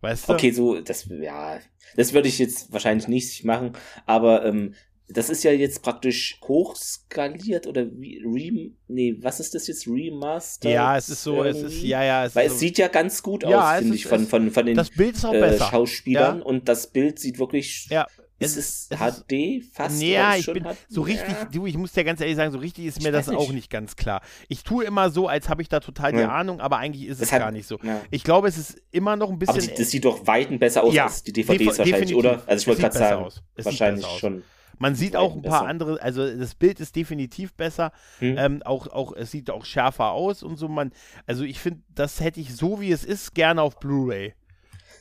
Weißt 0.00 0.28
du? 0.28 0.32
Okay, 0.32 0.50
so, 0.50 0.80
das, 0.80 1.06
ja, 1.06 1.60
das 1.94 2.12
würde 2.12 2.26
ich 2.26 2.40
jetzt 2.40 2.72
wahrscheinlich 2.72 3.06
nicht 3.06 3.44
machen, 3.44 3.72
aber 4.04 4.44
ähm, 4.44 4.74
das 5.08 5.30
ist 5.30 5.42
ja 5.42 5.52
jetzt 5.52 5.82
praktisch 5.82 6.38
hochskaliert 6.46 7.66
oder 7.66 7.86
wie, 7.92 8.22
re, 8.24 8.70
nee, 8.88 9.16
was 9.20 9.40
ist 9.40 9.54
das 9.54 9.66
jetzt? 9.66 9.86
Remaster? 9.86 10.70
Ja, 10.70 10.96
es 10.96 11.08
ist 11.08 11.22
so, 11.22 11.44
irgendwie? 11.44 11.66
es 11.66 11.72
ist, 11.74 11.82
ja, 11.82 12.02
ja. 12.02 12.24
Es 12.24 12.34
Weil 12.34 12.46
es 12.46 12.54
so, 12.54 12.58
sieht 12.58 12.78
ja 12.78 12.88
ganz 12.88 13.22
gut 13.22 13.42
ja, 13.42 13.72
aus, 13.72 13.78
finde 13.78 13.94
ich, 13.94 14.06
von, 14.06 14.26
von, 14.26 14.50
von 14.50 14.66
den 14.66 14.76
das 14.76 14.90
Bild 14.90 15.16
ist 15.16 15.24
auch 15.24 15.34
äh, 15.34 15.58
Schauspielern 15.58 16.38
ja. 16.38 16.44
und 16.44 16.68
das 16.68 16.88
Bild 16.88 17.18
sieht 17.18 17.38
wirklich. 17.38 17.88
Ja. 17.90 18.06
Ist 18.38 18.56
es, 18.56 18.88
es 18.90 18.98
HD 18.98 19.62
fast? 19.72 20.02
Ja, 20.02 20.34
ich 20.34 20.46
bin 20.46 20.66
so 20.88 21.02
richtig, 21.02 21.28
ja. 21.32 21.44
du, 21.44 21.64
ich 21.64 21.76
muss 21.76 21.92
dir 21.92 22.02
ganz 22.02 22.20
ehrlich 22.20 22.34
sagen, 22.34 22.50
so 22.50 22.58
richtig 22.58 22.86
ist 22.86 22.98
ich 22.98 23.04
mir 23.04 23.12
das 23.12 23.28
nicht. 23.28 23.38
auch 23.38 23.52
nicht 23.52 23.70
ganz 23.70 23.94
klar. 23.94 24.20
Ich 24.48 24.64
tue 24.64 24.84
immer 24.84 25.10
so, 25.10 25.28
als 25.28 25.48
habe 25.48 25.62
ich 25.62 25.68
da 25.68 25.78
total 25.78 26.10
die 26.10 26.18
ja. 26.18 26.28
Ahnung, 26.28 26.60
aber 26.60 26.78
eigentlich 26.78 27.06
ist 27.06 27.20
das 27.20 27.28
es 27.28 27.32
hat, 27.32 27.40
gar 27.40 27.52
nicht 27.52 27.68
so. 27.68 27.78
Ja. 27.84 28.00
Ich 28.10 28.24
glaube, 28.24 28.48
es 28.48 28.58
ist 28.58 28.82
immer 28.90 29.14
noch 29.14 29.30
ein 29.30 29.38
bisschen. 29.38 29.62
Aber 29.62 29.78
das 29.78 29.90
sieht 29.90 30.04
doch 30.04 30.26
weiten 30.26 30.58
besser 30.58 30.82
aus 30.82 30.96
als 30.98 31.22
die 31.22 31.32
DVDs 31.32 31.78
wahrscheinlich, 31.78 32.16
oder? 32.16 32.42
Also 32.46 32.62
ich 32.62 32.66
wollte 32.66 32.82
gerade 32.82 32.98
sagen, 32.98 33.28
wahrscheinlich 33.56 34.06
schon. 34.18 34.42
Man 34.78 34.94
sieht 34.94 35.16
auch 35.16 35.34
ein 35.34 35.42
paar 35.42 35.60
besser. 35.60 35.68
andere, 35.68 36.02
also 36.02 36.36
das 36.36 36.54
Bild 36.54 36.80
ist 36.80 36.96
definitiv 36.96 37.54
besser. 37.54 37.92
Hm. 38.18 38.36
Ähm, 38.38 38.62
auch, 38.64 38.86
auch, 38.88 39.14
es 39.14 39.30
sieht 39.30 39.50
auch 39.50 39.64
schärfer 39.64 40.10
aus 40.10 40.42
und 40.42 40.56
so. 40.56 40.68
Man, 40.68 40.92
also 41.26 41.44
ich 41.44 41.60
finde, 41.60 41.80
das 41.94 42.20
hätte 42.20 42.40
ich 42.40 42.54
so 42.54 42.80
wie 42.80 42.92
es 42.92 43.04
ist 43.04 43.34
gerne 43.34 43.62
auf 43.62 43.78
Blu-ray. 43.78 44.34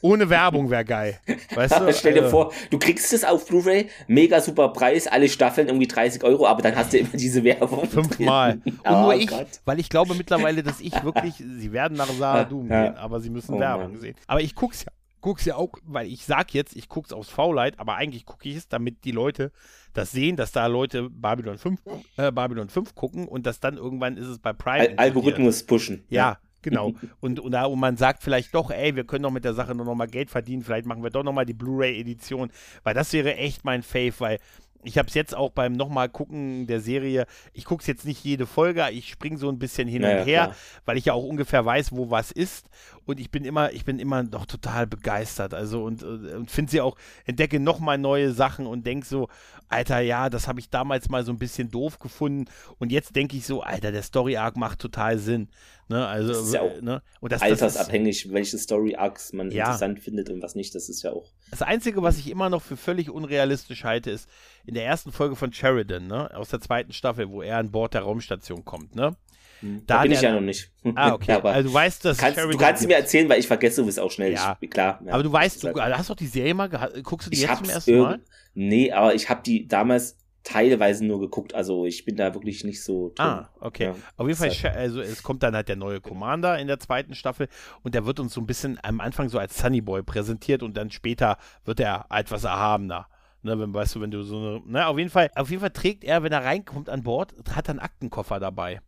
Ohne 0.01 0.29
Werbung 0.29 0.69
wäre 0.69 0.83
geil. 0.83 1.19
Weißt 1.55 1.79
du? 1.79 1.93
Stell 1.97 2.13
dir 2.13 2.23
also. 2.23 2.31
vor, 2.31 2.53
du 2.69 2.79
kriegst 2.79 3.13
es 3.13 3.23
auf 3.23 3.47
Blu-ray, 3.47 3.89
mega 4.07 4.41
super 4.41 4.69
Preis, 4.69 5.07
alle 5.07 5.29
Staffeln 5.29 5.67
irgendwie 5.67 5.87
30 5.87 6.23
Euro, 6.23 6.47
aber 6.47 6.61
dann 6.61 6.75
hast 6.75 6.93
du 6.93 6.97
immer 6.97 7.09
diese 7.13 7.43
Werbung. 7.43 7.87
Fünfmal. 7.87 8.61
Und 8.65 8.79
oh, 8.85 9.01
nur 9.01 9.15
ich, 9.15 9.27
Gott. 9.27 9.47
weil 9.65 9.79
ich 9.79 9.89
glaube 9.89 10.15
mittlerweile, 10.15 10.63
dass 10.63 10.81
ich 10.81 11.03
wirklich, 11.03 11.35
sie 11.35 11.71
werden 11.71 11.97
nach 11.97 12.09
Sahadum 12.09 12.69
ja. 12.69 12.85
gehen, 12.85 12.95
aber 12.97 13.19
sie 13.19 13.29
müssen 13.29 13.55
oh, 13.55 13.59
Werbung 13.59 13.91
Mann. 13.91 14.01
sehen. 14.01 14.15
Aber 14.27 14.41
ich 14.41 14.55
guck's 14.55 14.83
ja 14.83 14.91
guck's 15.21 15.45
ja 15.45 15.55
auch, 15.55 15.73
weil 15.83 16.07
ich 16.07 16.25
sag 16.25 16.53
jetzt, 16.53 16.75
ich 16.75 16.89
guck's 16.89 17.13
aufs 17.13 17.29
V-Light, 17.29 17.79
aber 17.79 17.95
eigentlich 17.95 18.25
gucke 18.25 18.49
ich 18.49 18.55
es, 18.55 18.67
damit 18.67 19.03
die 19.05 19.11
Leute 19.11 19.51
das 19.93 20.11
sehen, 20.11 20.35
dass 20.35 20.51
da 20.51 20.67
Leute 20.67 21.09
Babylon 21.09 21.57
5, 21.57 21.79
äh, 22.17 22.31
Babylon 22.31 22.69
5 22.69 22.95
gucken 22.95 23.27
und 23.27 23.45
dass 23.45 23.59
dann 23.59 23.77
irgendwann 23.77 24.17
ist 24.17 24.27
es 24.27 24.39
bei 24.39 24.53
Prime. 24.53 24.89
Al 24.89 24.93
Algorithmus 24.97 25.63
pushen. 25.63 26.03
Ja, 26.09 26.31
ja. 26.31 26.37
Genau. 26.63 26.93
Und, 27.19 27.39
und, 27.39 27.51
da, 27.53 27.65
und 27.65 27.79
man 27.79 27.97
sagt 27.97 28.21
vielleicht 28.21 28.53
doch, 28.53 28.69
ey, 28.69 28.95
wir 28.95 29.03
können 29.03 29.23
doch 29.23 29.31
mit 29.31 29.43
der 29.43 29.55
Sache 29.55 29.73
nur 29.73 29.83
noch 29.83 29.95
mal 29.95 30.05
Geld 30.05 30.29
verdienen, 30.29 30.61
vielleicht 30.61 30.85
machen 30.85 31.01
wir 31.01 31.09
doch 31.09 31.23
noch 31.23 31.33
mal 31.33 31.43
die 31.43 31.55
Blu-ray-Edition, 31.55 32.51
weil 32.83 32.93
das 32.93 33.13
wäre 33.13 33.35
echt 33.35 33.65
mein 33.65 33.81
Fave, 33.81 34.13
weil 34.19 34.39
ich 34.83 34.97
habe 34.97 35.07
es 35.07 35.13
jetzt 35.13 35.35
auch 35.35 35.51
beim 35.51 35.73
nochmal 35.73 36.09
gucken 36.09 36.67
der 36.67 36.81
Serie, 36.81 37.25
ich 37.53 37.65
gucke 37.65 37.81
es 37.81 37.87
jetzt 37.87 38.05
nicht 38.05 38.23
jede 38.23 38.45
Folge, 38.45 38.87
ich 38.91 39.09
springe 39.09 39.37
so 39.37 39.49
ein 39.49 39.59
bisschen 39.59 39.87
hin 39.87 40.01
naja, 40.01 40.19
und 40.19 40.25
her, 40.25 40.43
klar. 40.45 40.55
weil 40.85 40.97
ich 40.97 41.05
ja 41.05 41.13
auch 41.13 41.23
ungefähr 41.23 41.65
weiß, 41.65 41.91
wo 41.91 42.09
was 42.09 42.31
ist 42.31 42.67
und 43.05 43.19
ich 43.19 43.31
bin 43.31 43.45
immer, 43.45 43.71
ich 43.71 43.85
bin 43.85 43.99
immer 43.99 44.23
noch 44.23 44.45
total 44.45 44.87
begeistert, 44.87 45.53
also 45.53 45.83
und, 45.83 46.03
und 46.03 46.49
finde 46.49 46.71
sie 46.71 46.81
auch, 46.81 46.97
entdecke 47.25 47.59
nochmal 47.59 47.97
neue 47.97 48.31
Sachen 48.31 48.65
und 48.67 48.85
denke 48.85 49.05
so, 49.05 49.27
Alter, 49.71 49.99
ja, 49.99 50.29
das 50.29 50.47
habe 50.47 50.59
ich 50.59 50.69
damals 50.69 51.09
mal 51.09 51.23
so 51.23 51.31
ein 51.31 51.37
bisschen 51.37 51.71
doof 51.71 51.99
gefunden 51.99 52.45
und 52.79 52.91
jetzt 52.91 53.15
denke 53.15 53.37
ich 53.37 53.45
so, 53.45 53.61
Alter, 53.61 53.91
der 53.91 54.03
Story 54.03 54.37
Arc 54.37 54.57
macht 54.57 54.79
total 54.79 55.17
Sinn. 55.17 55.49
Ne, 55.87 56.07
also, 56.07 56.29
das 56.29 56.43
ist 56.43 56.53
ja 56.53 56.61
auch 56.61 56.81
ne? 56.81 57.01
und 57.19 57.33
das, 57.33 57.41
altersabhängig, 57.41 58.19
das 58.19 58.25
ist, 58.25 58.33
welche 58.33 58.57
Story 58.57 58.95
Arcs 58.95 59.33
man 59.33 59.51
ja. 59.51 59.65
interessant 59.65 59.99
findet 59.99 60.29
und 60.29 60.41
was 60.41 60.55
nicht. 60.55 60.73
Das 60.73 60.87
ist 60.87 61.01
ja 61.03 61.11
auch. 61.11 61.29
Das 61.49 61.61
Einzige, 61.61 62.01
was 62.01 62.17
ich 62.17 62.29
immer 62.29 62.49
noch 62.49 62.61
für 62.61 62.77
völlig 62.77 63.09
unrealistisch 63.09 63.83
halte, 63.83 64.11
ist 64.11 64.29
in 64.65 64.73
der 64.73 64.85
ersten 64.85 65.11
Folge 65.11 65.35
von 65.35 65.51
Sheridan, 65.51 66.07
ne, 66.07 66.33
aus 66.35 66.49
der 66.49 66.61
zweiten 66.61 66.93
Staffel, 66.93 67.29
wo 67.29 67.41
er 67.41 67.57
an 67.57 67.71
Bord 67.71 67.93
der 67.93 68.01
Raumstation 68.01 68.63
kommt, 68.63 68.95
ne? 68.95 69.17
Hm. 69.61 69.83
Da, 69.85 69.97
da 69.97 70.01
bin 70.03 70.11
ich 70.11 70.21
ja 70.21 70.33
noch 70.33 70.41
nicht. 70.41 70.71
Ah, 70.95 71.13
okay. 71.13 71.31
aber 71.33 71.51
also 71.51 71.69
du 71.69 71.73
weißt, 71.73 72.05
dass 72.05 72.17
kannst, 72.17 72.39
Du 72.39 72.57
kannst 72.57 72.87
mir 72.87 72.95
erzählen, 72.95 73.29
weil 73.29 73.39
ich 73.39 73.47
vergesse 73.47 73.81
es 73.83 73.97
auch 73.97 74.11
schnell. 74.11 74.33
Ja. 74.33 74.57
Ich, 74.59 74.69
klar. 74.69 75.01
Ja. 75.05 75.13
Aber 75.13 75.23
du 75.23 75.31
weißt, 75.31 75.63
du 75.63 75.81
hast 75.81 76.09
doch 76.09 76.15
die 76.15 76.27
Serie 76.27 76.53
mal, 76.53 76.69
guckst 77.03 77.27
du 77.27 77.31
die 77.31 77.37
ich 77.37 77.43
jetzt 77.43 77.57
zum 77.57 77.69
ersten 77.69 77.97
Mal? 77.99 78.19
Nee, 78.53 78.91
aber 78.91 79.15
ich 79.15 79.29
habe 79.29 79.41
die 79.43 79.67
damals 79.67 80.17
teilweise 80.43 81.05
nur 81.05 81.19
geguckt. 81.19 81.53
Also 81.53 81.85
ich 81.85 82.05
bin 82.05 82.15
da 82.15 82.33
wirklich 82.33 82.63
nicht 82.63 82.83
so 82.83 83.09
drin. 83.15 83.25
Ah, 83.25 83.49
okay. 83.59 83.85
Ja, 83.85 83.95
Auf 84.17 84.27
jeden 84.27 84.37
Fall, 84.37 84.49
halt 84.49 84.75
also 84.75 85.01
es 85.01 85.23
kommt 85.23 85.43
dann 85.43 85.55
halt 85.55 85.69
der 85.69 85.75
neue 85.75 86.01
Commander 86.01 86.57
in 86.59 86.67
der 86.67 86.79
zweiten 86.79 87.13
Staffel 87.15 87.47
und 87.83 87.93
der 87.93 88.05
wird 88.05 88.19
uns 88.19 88.33
so 88.33 88.41
ein 88.41 88.47
bisschen 88.47 88.79
am 88.83 88.99
Anfang 88.99 89.29
so 89.29 89.37
als 89.37 89.57
Sunny 89.57 89.81
Boy 89.81 90.03
präsentiert 90.03 90.63
und 90.63 90.75
dann 90.75 90.91
später 90.91 91.37
wird 91.65 91.79
er 91.79 92.05
etwas 92.09 92.43
erhabener. 92.43 93.07
Ne, 93.43 93.59
wenn, 93.59 93.73
weißt 93.73 93.95
du, 93.95 94.01
wenn 94.01 94.11
du 94.11 94.21
so 94.21 94.37
eine, 94.37 94.61
ne, 94.65 94.87
auf 94.87 94.97
jeden 94.99 95.09
Fall, 95.09 95.31
auf 95.35 95.49
jeden 95.49 95.61
Fall 95.61 95.71
trägt 95.71 96.03
er, 96.03 96.21
wenn 96.21 96.31
er 96.31 96.43
reinkommt 96.43 96.89
an 96.89 97.01
Bord, 97.01 97.33
hat 97.55 97.67
er 97.67 97.71
einen 97.71 97.79
Aktenkoffer 97.79 98.39
dabei. 98.39 98.81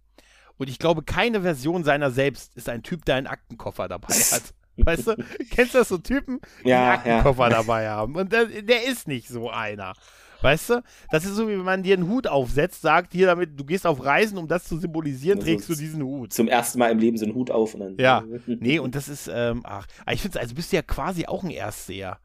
Und 0.57 0.69
ich 0.69 0.79
glaube, 0.79 1.03
keine 1.03 1.41
Version 1.41 1.83
seiner 1.83 2.11
selbst 2.11 2.55
ist 2.55 2.69
ein 2.69 2.83
Typ, 2.83 3.05
der 3.05 3.15
einen 3.15 3.27
Aktenkoffer 3.27 3.87
dabei 3.87 4.13
hat. 4.13 4.53
Weißt 4.77 5.07
du, 5.07 5.15
kennst 5.51 5.75
du 5.75 5.79
das 5.79 5.89
so 5.89 5.99
Typen, 5.99 6.39
die 6.63 6.69
ja, 6.69 6.81
einen 6.81 6.91
Aktenkoffer 6.93 7.43
ja. 7.43 7.49
dabei 7.49 7.89
haben? 7.89 8.15
Und 8.15 8.31
der, 8.31 8.45
der 8.45 8.87
ist 8.87 9.07
nicht 9.07 9.27
so 9.27 9.49
einer. 9.49 9.93
Weißt 10.41 10.71
du? 10.71 10.83
Das 11.09 11.23
ist 11.23 11.35
so, 11.35 11.47
wie 11.47 11.53
wenn 11.53 11.63
man 11.63 11.83
dir 11.83 11.95
einen 11.95 12.09
Hut 12.09 12.27
aufsetzt, 12.27 12.81
sagt 12.81 13.13
hier 13.13 13.27
damit, 13.27 13.57
du 13.57 13.63
gehst 13.63 13.87
auf 13.87 14.03
Reisen, 14.03 14.37
um 14.37 14.47
das 14.47 14.65
zu 14.65 14.77
symbolisieren, 14.77 15.39
also 15.39 15.49
trägst 15.49 15.69
du 15.69 15.75
diesen 15.75 16.03
Hut. 16.03 16.33
Zum 16.33 16.49
ersten 16.49 16.79
Mal 16.79 16.91
im 16.91 16.99
Leben 16.99 17.17
so 17.17 17.25
einen 17.25 17.33
Hut 17.33 17.49
auf 17.49 17.75
und 17.75 17.79
dann. 17.79 17.97
Ja. 17.97 18.23
nee, 18.45 18.77
und 18.77 18.93
das 18.93 19.07
ist, 19.07 19.29
ähm, 19.33 19.61
ach, 19.63 19.87
ich 20.11 20.21
finde 20.21 20.41
also 20.41 20.53
bist 20.53 20.73
du 20.73 20.75
ja 20.75 20.81
quasi 20.81 21.25
auch 21.27 21.43
ein 21.43 21.49
Erstseher. 21.49 22.19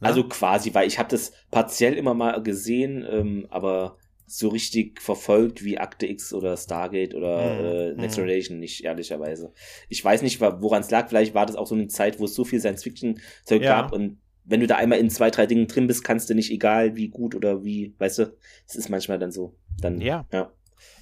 Ne? 0.00 0.08
Also 0.08 0.24
quasi, 0.24 0.74
weil 0.74 0.88
ich 0.88 0.98
habe 0.98 1.10
das 1.10 1.32
partiell 1.52 1.94
immer 1.94 2.14
mal 2.14 2.42
gesehen, 2.42 3.06
ähm, 3.08 3.46
aber 3.50 3.96
so 4.30 4.48
richtig 4.48 5.00
verfolgt 5.00 5.64
wie 5.64 5.78
Akte 5.78 6.06
X 6.06 6.32
oder 6.32 6.56
Stargate 6.56 7.14
oder 7.14 7.54
mhm. 7.54 7.64
äh, 7.64 7.92
Next 8.00 8.16
mhm. 8.16 8.22
Generation 8.22 8.58
nicht, 8.58 8.84
ehrlicherweise. 8.84 9.52
Ich 9.88 10.04
weiß 10.04 10.22
nicht, 10.22 10.40
woran 10.40 10.82
es 10.82 10.90
lag. 10.90 11.08
Vielleicht 11.08 11.34
war 11.34 11.46
das 11.46 11.56
auch 11.56 11.66
so 11.66 11.74
eine 11.74 11.88
Zeit, 11.88 12.20
wo 12.20 12.24
es 12.24 12.34
so 12.34 12.44
viel 12.44 12.60
Science-Fiction-Zeug 12.60 13.62
ja. 13.62 13.82
gab 13.82 13.92
und 13.92 14.18
wenn 14.44 14.60
du 14.60 14.66
da 14.66 14.76
einmal 14.76 14.98
in 14.98 15.10
zwei, 15.10 15.30
drei 15.30 15.46
Dingen 15.46 15.68
drin 15.68 15.86
bist, 15.86 16.02
kannst 16.02 16.28
du 16.28 16.34
nicht, 16.34 16.50
egal 16.50 16.96
wie 16.96 17.08
gut 17.08 17.34
oder 17.34 17.62
wie, 17.62 17.94
weißt 17.98 18.18
du, 18.18 18.36
es 18.66 18.74
ist 18.74 18.88
manchmal 18.88 19.18
dann 19.18 19.30
so. 19.30 19.54
Dann, 19.80 20.00
ja. 20.00 20.26
ja. 20.32 20.50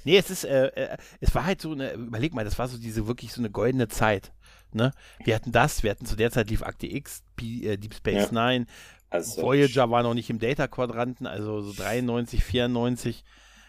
Nee, 0.04 0.18
es 0.18 0.30
ist, 0.30 0.44
äh, 0.44 0.66
äh, 0.66 0.96
es 1.20 1.34
war 1.34 1.46
halt 1.46 1.60
so 1.60 1.72
eine, 1.72 1.92
überleg 1.92 2.34
mal, 2.34 2.44
das 2.44 2.58
war 2.58 2.68
so 2.68 2.78
diese 2.78 3.06
wirklich 3.06 3.32
so 3.32 3.40
eine 3.40 3.50
goldene 3.50 3.88
Zeit. 3.88 4.32
Ne? 4.72 4.92
Wir 5.24 5.34
hatten 5.34 5.50
das, 5.50 5.82
wir 5.82 5.90
hatten 5.90 6.04
zu 6.04 6.14
der 6.14 6.30
Zeit 6.30 6.50
lief 6.50 6.62
Akte 6.62 6.86
X, 6.86 7.22
P, 7.36 7.66
äh, 7.66 7.76
Deep 7.78 7.94
Space 7.94 8.30
ja. 8.30 8.50
Nine, 8.52 8.66
also, 9.10 9.42
Voyager 9.42 9.90
war 9.90 10.02
noch 10.02 10.14
nicht 10.14 10.30
im 10.30 10.38
Data-Quadranten, 10.38 11.26
also 11.26 11.60
so 11.62 11.72
93, 11.72 12.44
94. 12.44 13.24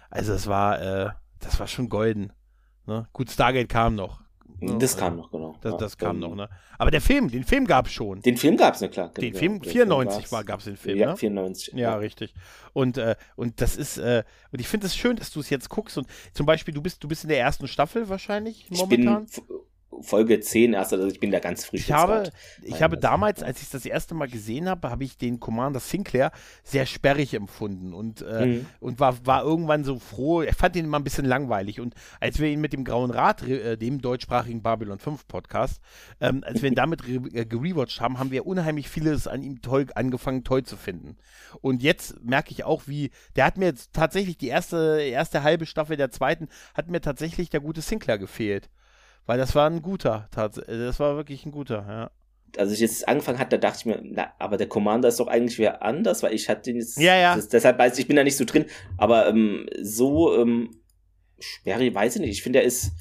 Also 0.10 0.34
es 0.34 0.48
war, 0.48 0.82
äh, 0.82 1.10
das 1.40 1.60
war 1.60 1.68
schon 1.68 1.90
golden. 1.90 2.34
Ne? 2.86 3.08
Gut, 3.14 3.30
Stargate 3.30 3.70
kam 3.70 3.96
noch. 3.96 4.22
Das 4.62 4.98
kam 4.98 5.16
noch, 5.16 5.32
genau. 5.32 5.56
Das, 5.62 5.78
das 5.78 5.94
ja, 5.94 6.08
kam 6.08 6.20
noch, 6.20 6.36
ne? 6.36 6.50
Aber 6.78 6.92
der 6.92 7.02
Film, 7.02 7.30
den 7.30 7.44
Film 7.44 7.66
gab 7.66 7.88
es 7.88 7.94
schon. 7.94 8.22
Den 8.22 8.36
Film 8.36 8.58
gab 8.58 8.76
es, 8.76 8.82
ne, 8.82 8.90
klar. 8.90 9.10
Den 9.10 9.34
Film, 9.34 9.62
94 9.62 10.32
war, 10.32 10.44
gab 10.44 10.60
es 10.60 10.66
den 10.66 10.76
Film, 10.76 10.98
ja, 10.98 11.12
ne? 11.12 11.18
94. 11.18 11.74
Ja, 11.74 11.80
ja, 11.80 11.96
richtig. 11.96 12.34
Und, 12.74 12.98
äh, 12.98 13.16
und 13.36 13.62
das 13.62 13.78
ist, 13.78 13.98
äh, 13.98 14.24
und 14.52 14.60
ich 14.60 14.68
finde 14.68 14.88
es 14.88 14.94
das 14.94 14.98
schön, 15.00 15.16
dass 15.16 15.32
du 15.32 15.40
es 15.40 15.50
jetzt 15.50 15.70
guckst 15.70 15.98
und 15.98 16.08
zum 16.34 16.46
Beispiel, 16.46 16.74
du 16.74 16.82
bist, 16.82 17.04
du 17.04 17.08
bist 17.08 17.24
in 17.24 17.30
der 17.30 17.40
ersten 17.40 17.68
Staffel 17.68 18.10
wahrscheinlich 18.10 18.70
momentan. 18.70 19.28
Ich 19.30 19.48
bin 19.48 19.60
Folge 20.02 20.40
10 20.40 20.74
erst, 20.74 20.94
also 20.94 21.08
ich 21.08 21.20
bin 21.20 21.32
da 21.32 21.40
ganz 21.40 21.66
frisch. 21.66 21.82
Ich 21.82 21.92
habe, 21.92 22.32
ich 22.62 22.82
habe 22.84 22.98
damals, 22.98 23.42
als 23.42 23.58
ich 23.58 23.66
es 23.66 23.70
das 23.72 23.86
erste 23.86 24.14
Mal 24.14 24.28
gesehen 24.28 24.70
habe, 24.70 24.90
habe 24.90 25.04
ich 25.04 25.18
den 25.18 25.40
Commander 25.40 25.80
Sinclair 25.80 26.32
sehr 26.64 26.86
sperrig 26.86 27.34
empfunden 27.34 27.94
und, 27.94 28.22
äh, 28.22 28.46
mhm. 28.46 28.66
und 28.80 29.00
war, 29.00 29.26
war 29.26 29.44
irgendwann 29.44 29.84
so 29.84 29.98
froh, 29.98 30.44
ich 30.44 30.56
fand 30.56 30.76
ihn 30.76 30.86
immer 30.86 31.00
ein 31.00 31.04
bisschen 31.04 31.26
langweilig 31.26 31.80
und 31.80 31.96
als 32.20 32.40
wir 32.40 32.48
ihn 32.48 32.62
mit 32.62 32.72
dem 32.72 32.84
Grauen 32.84 33.10
Rat, 33.10 33.42
äh, 33.48 33.78
dem 33.78 34.00
deutschsprachigen 34.00 34.62
Babylon 34.62 35.00
5 35.00 35.28
Podcast, 35.28 35.82
ähm, 36.22 36.44
als 36.46 36.62
wir 36.62 36.70
ihn 36.70 36.76
damit 36.76 37.02
äh, 37.08 37.46
gerewatcht 37.46 38.00
haben, 38.00 38.20
haben 38.20 38.32
wir 38.32 38.46
unheimlich 38.46 38.90
vieles 38.90 39.28
an 39.28 39.42
ihm 39.42 39.62
toll, 39.62 39.88
angefangen 39.96 40.44
toll 40.44 40.64
zu 40.64 40.78
finden. 40.78 41.18
Und 41.62 41.82
jetzt 41.82 42.24
merke 42.24 42.52
ich 42.52 42.64
auch, 42.64 42.84
wie, 42.86 43.10
der 43.36 43.46
hat 43.46 43.58
mir 43.58 43.66
jetzt 43.66 43.94
tatsächlich 43.94 44.38
die 44.38 44.48
erste, 44.48 45.02
erste 45.02 45.44
halbe 45.44 45.66
Staffel 45.66 45.98
der 45.98 46.12
zweiten, 46.12 46.48
hat 46.76 46.90
mir 46.90 47.02
tatsächlich 47.02 47.50
der 47.50 47.60
gute 47.60 47.82
Sinclair 47.82 48.20
gefehlt. 48.20 48.70
Weil 49.26 49.38
das 49.38 49.56
war 49.56 49.70
ein 49.70 49.82
guter, 49.82 50.28
das 50.32 51.00
war 51.00 51.16
wirklich 51.16 51.46
ein 51.46 51.52
guter, 51.52 51.86
ja. 51.88 52.12
Als 52.58 52.72
ich 52.72 52.80
jetzt 52.80 53.08
angefangen 53.08 53.38
hatte, 53.38 53.60
da 53.60 53.70
dachte 53.70 53.80
ich 53.80 53.86
mir, 53.86 54.02
na, 54.04 54.34
aber 54.40 54.58
der 54.58 54.68
Commander 54.68 55.10
ist 55.10 55.20
doch 55.20 55.28
eigentlich 55.28 55.60
wieder 55.60 55.84
anders, 55.84 56.24
weil 56.24 56.34
ich 56.34 56.50
hatte 56.50 56.64
den 56.64 56.78
jetzt. 56.78 56.98
Ja, 56.98 57.16
ja. 57.16 57.36
Das, 57.36 57.48
deshalb 57.48 57.78
weiß 57.78 57.94
ich, 57.94 58.00
ich 58.00 58.08
bin 58.08 58.16
da 58.16 58.24
nicht 58.24 58.38
so 58.38 58.46
drin. 58.46 58.66
Aber 58.98 59.28
ähm, 59.28 59.70
so 59.82 60.36
ähm, 60.36 60.82
sperrig, 61.40 61.94
weiß 61.94 62.16
ich 62.16 62.22
nicht. 62.22 62.32
Ich 62.32 62.44
finde, 62.44 62.60
er 62.60 62.66
ist. 62.66 62.92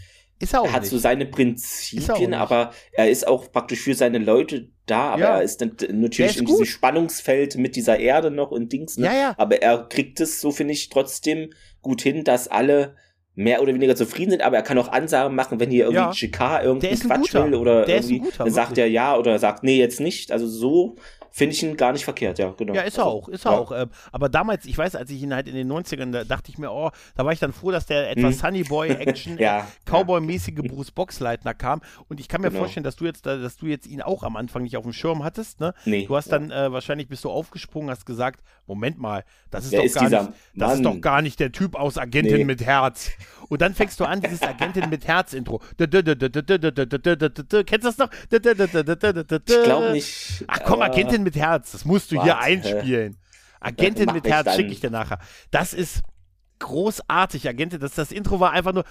Ist 0.41 0.53
er, 0.53 0.61
auch 0.61 0.67
er 0.67 0.73
hat 0.75 0.83
nicht. 0.83 0.91
so 0.91 0.99
seine 0.99 1.27
Prinzipien, 1.27 2.33
er 2.33 2.41
aber 2.41 2.73
er 2.93 3.11
ist 3.11 3.27
auch 3.27 3.51
praktisch 3.51 3.81
für 3.81 3.95
seine 3.95 4.19
Leute 4.19 4.69
da, 4.87 5.11
aber 5.11 5.23
ja. 5.23 5.37
er 5.39 5.43
ist 5.43 5.61
natürlich 5.61 6.21
ist 6.21 6.37
in 6.39 6.45
gut. 6.45 6.55
diesem 6.55 6.67
Spannungsfeld 6.67 7.57
mit 7.57 7.75
dieser 7.75 7.99
Erde 7.99 8.31
noch 8.31 8.53
und 8.53 8.73
Dings. 8.73 8.99
Ne? 8.99 9.07
Ja, 9.07 9.15
ja. 9.15 9.35
Aber 9.37 9.61
er 9.63 9.89
kriegt 9.89 10.21
es, 10.21 10.41
so 10.41 10.53
finde 10.53 10.75
ich, 10.75 10.91
trotzdem 10.91 11.51
gut 11.83 12.03
hin, 12.03 12.23
dass 12.23 12.47
alle 12.47 12.97
mehr 13.39 13.63
oder 13.63 13.73
weniger 13.73 13.95
zufrieden 13.95 14.33
sind, 14.33 14.43
aber 14.43 14.57
er 14.57 14.63
kann 14.65 14.77
auch 14.79 14.91
Ansagen 14.91 15.37
machen, 15.37 15.61
wenn 15.61 15.71
hier 15.71 15.85
irgendwie 15.85 16.03
ja. 16.03 16.11
GK 16.11 16.65
irgendwie 16.65 16.89
Quatsch 16.89 17.35
will 17.35 17.55
oder 17.55 17.85
der 17.85 17.99
irgendwie, 17.99 18.19
guter, 18.19 18.45
dann 18.45 18.53
sagt 18.53 18.77
er 18.79 18.89
ja 18.89 19.17
oder 19.17 19.39
sagt 19.39 19.63
nee, 19.63 19.79
jetzt 19.79 20.01
nicht. 20.01 20.33
Also 20.33 20.49
so 20.49 20.97
finde 21.39 21.55
ich 21.55 21.63
ihn 21.63 21.77
gar 21.77 21.93
nicht 21.93 22.05
verkehrt, 22.05 22.39
ja, 22.39 22.53
genau. 22.57 22.75
Ja, 22.75 22.83
ist 22.83 22.99
er 22.99 23.05
also, 23.05 23.17
auch, 23.17 23.29
ist 23.29 23.47
er 23.47 23.53
ja. 23.53 23.59
auch. 23.59 23.73
Ähm, 23.73 23.91
aber 24.11 24.29
damals, 24.29 24.67
ich 24.67 24.77
weiß, 24.77 24.97
als 24.97 25.11
ich 25.11 25.23
ihn 25.23 25.33
halt 25.33 25.47
in 25.47 25.55
den 25.55 25.71
90ern, 25.71 26.11
da 26.11 26.25
dachte 26.25 26.51
ich 26.51 26.59
mir, 26.59 26.71
oh, 26.73 26.91
da 27.15 27.25
war 27.25 27.33
ich 27.33 27.39
dann 27.39 27.53
froh, 27.53 27.71
dass 27.71 27.87
der 27.87 28.11
etwas 28.11 28.35
hm. 28.35 28.41
Sunnyboy-Action, 28.41 29.39
ja. 29.39 29.67
Cowboy-mäßige 29.87 30.67
Bruce 30.69 30.91
Boxleitner 30.91 31.55
kam. 31.55 31.81
Und 32.09 32.19
ich 32.19 32.29
kann 32.29 32.41
mir 32.41 32.49
genau. 32.49 32.61
vorstellen, 32.61 32.85
dass 32.85 32.97
du 32.97 33.05
jetzt, 33.05 33.25
dass 33.25 33.57
du 33.57 33.67
jetzt 33.67 33.87
ihn 33.87 34.03
auch 34.03 34.25
am 34.25 34.37
Anfang 34.37 34.65
nicht 34.65 34.77
auf 34.77 34.83
dem 34.83 34.93
Schirm 34.93 35.23
hattest, 35.23 35.61
ne? 35.61 35.75
Nee. 35.85 36.07
Du 36.07 36.17
hast 36.17 36.33
dann 36.33 36.51
äh, 36.51 36.73
wahrscheinlich 36.73 37.09
bist 37.09 37.25
du 37.25 37.31
aufgesprungen, 37.31 37.89
hast 37.89 38.05
gesagt, 38.05 38.43
Moment 38.67 38.99
mal, 38.99 39.25
das 39.51 39.65
ist, 39.65 39.75
doch, 39.75 39.85
ist 39.85 39.95
gar 39.95 40.11
nicht, 40.11 40.33
das 40.55 40.75
ist 40.75 40.85
doch 40.85 41.01
gar 41.01 41.23
nicht 41.23 41.41
der 41.41 41.53
Typ 41.53 41.75
aus 41.75 41.97
Agentin 41.97 42.39
nee. 42.39 42.45
mit 42.45 42.65
Herz. 42.65 43.11
Und 43.49 43.63
dann 43.63 43.75
fängst 43.75 43.99
du 43.99 44.05
an, 44.05 44.21
dieses 44.21 44.43
Agentin 44.43 44.91
mit 44.91 45.07
Herz-Intro. 45.07 45.63
Kennst 45.79 45.95
du 45.95 47.65
das 47.79 47.97
noch? 47.97 48.11
Ich 48.31 49.65
glaube 49.65 49.93
nicht. 49.93 50.45
Ach 50.47 50.61
komm, 50.65 50.83
Agentin 50.83 51.23
mit 51.23 51.28
Herz, 51.37 51.73
das 51.73 51.85
musst 51.85 52.13
du 52.13 52.23
hier 52.23 52.39
einspielen. 52.39 53.17
Agentin 53.61 54.13
mit 54.13 54.27
Herz 54.27 54.55
schicke 54.55 54.73
ich 54.73 54.81
dir 54.81 54.91
nachher. 54.91 55.19
Das 55.51 55.73
ist 55.73 56.03
großartig. 56.59 57.49
Agentin, 57.49 57.81
das, 57.81 57.95
das 57.95 58.13
Intro 58.13 58.41
war 58.41 58.53
einfach 58.53 58.73
nur. 58.73 58.85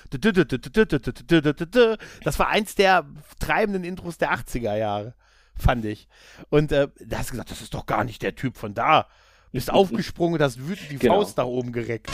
Das 2.24 2.40
war 2.40 2.48
eins 2.48 2.76
der 2.76 3.06
treibenden 3.40 3.84
Intros 3.84 4.18
der 4.18 4.34
80er 4.34 4.76
Jahre, 4.76 5.16
fand 5.56 5.86
ich. 5.86 6.08
Und 6.50 6.72
äh, 6.72 6.88
da 7.06 7.20
hast 7.20 7.30
du 7.30 7.32
gesagt, 7.32 7.52
das 7.52 7.62
ist 7.62 7.74
doch 7.74 7.86
gar 7.86 8.04
nicht 8.04 8.22
der 8.22 8.36
Typ 8.36 8.58
von 8.58 8.74
da. 8.74 9.08
Bist 9.52 9.72
aufgesprungen, 9.72 10.42
hast 10.42 10.60
wütend 10.60 10.92
die 10.92 10.98
genau. 10.98 11.16
Faust 11.16 11.38
nach 11.38 11.46
oben 11.46 11.72
gereckt. 11.72 12.12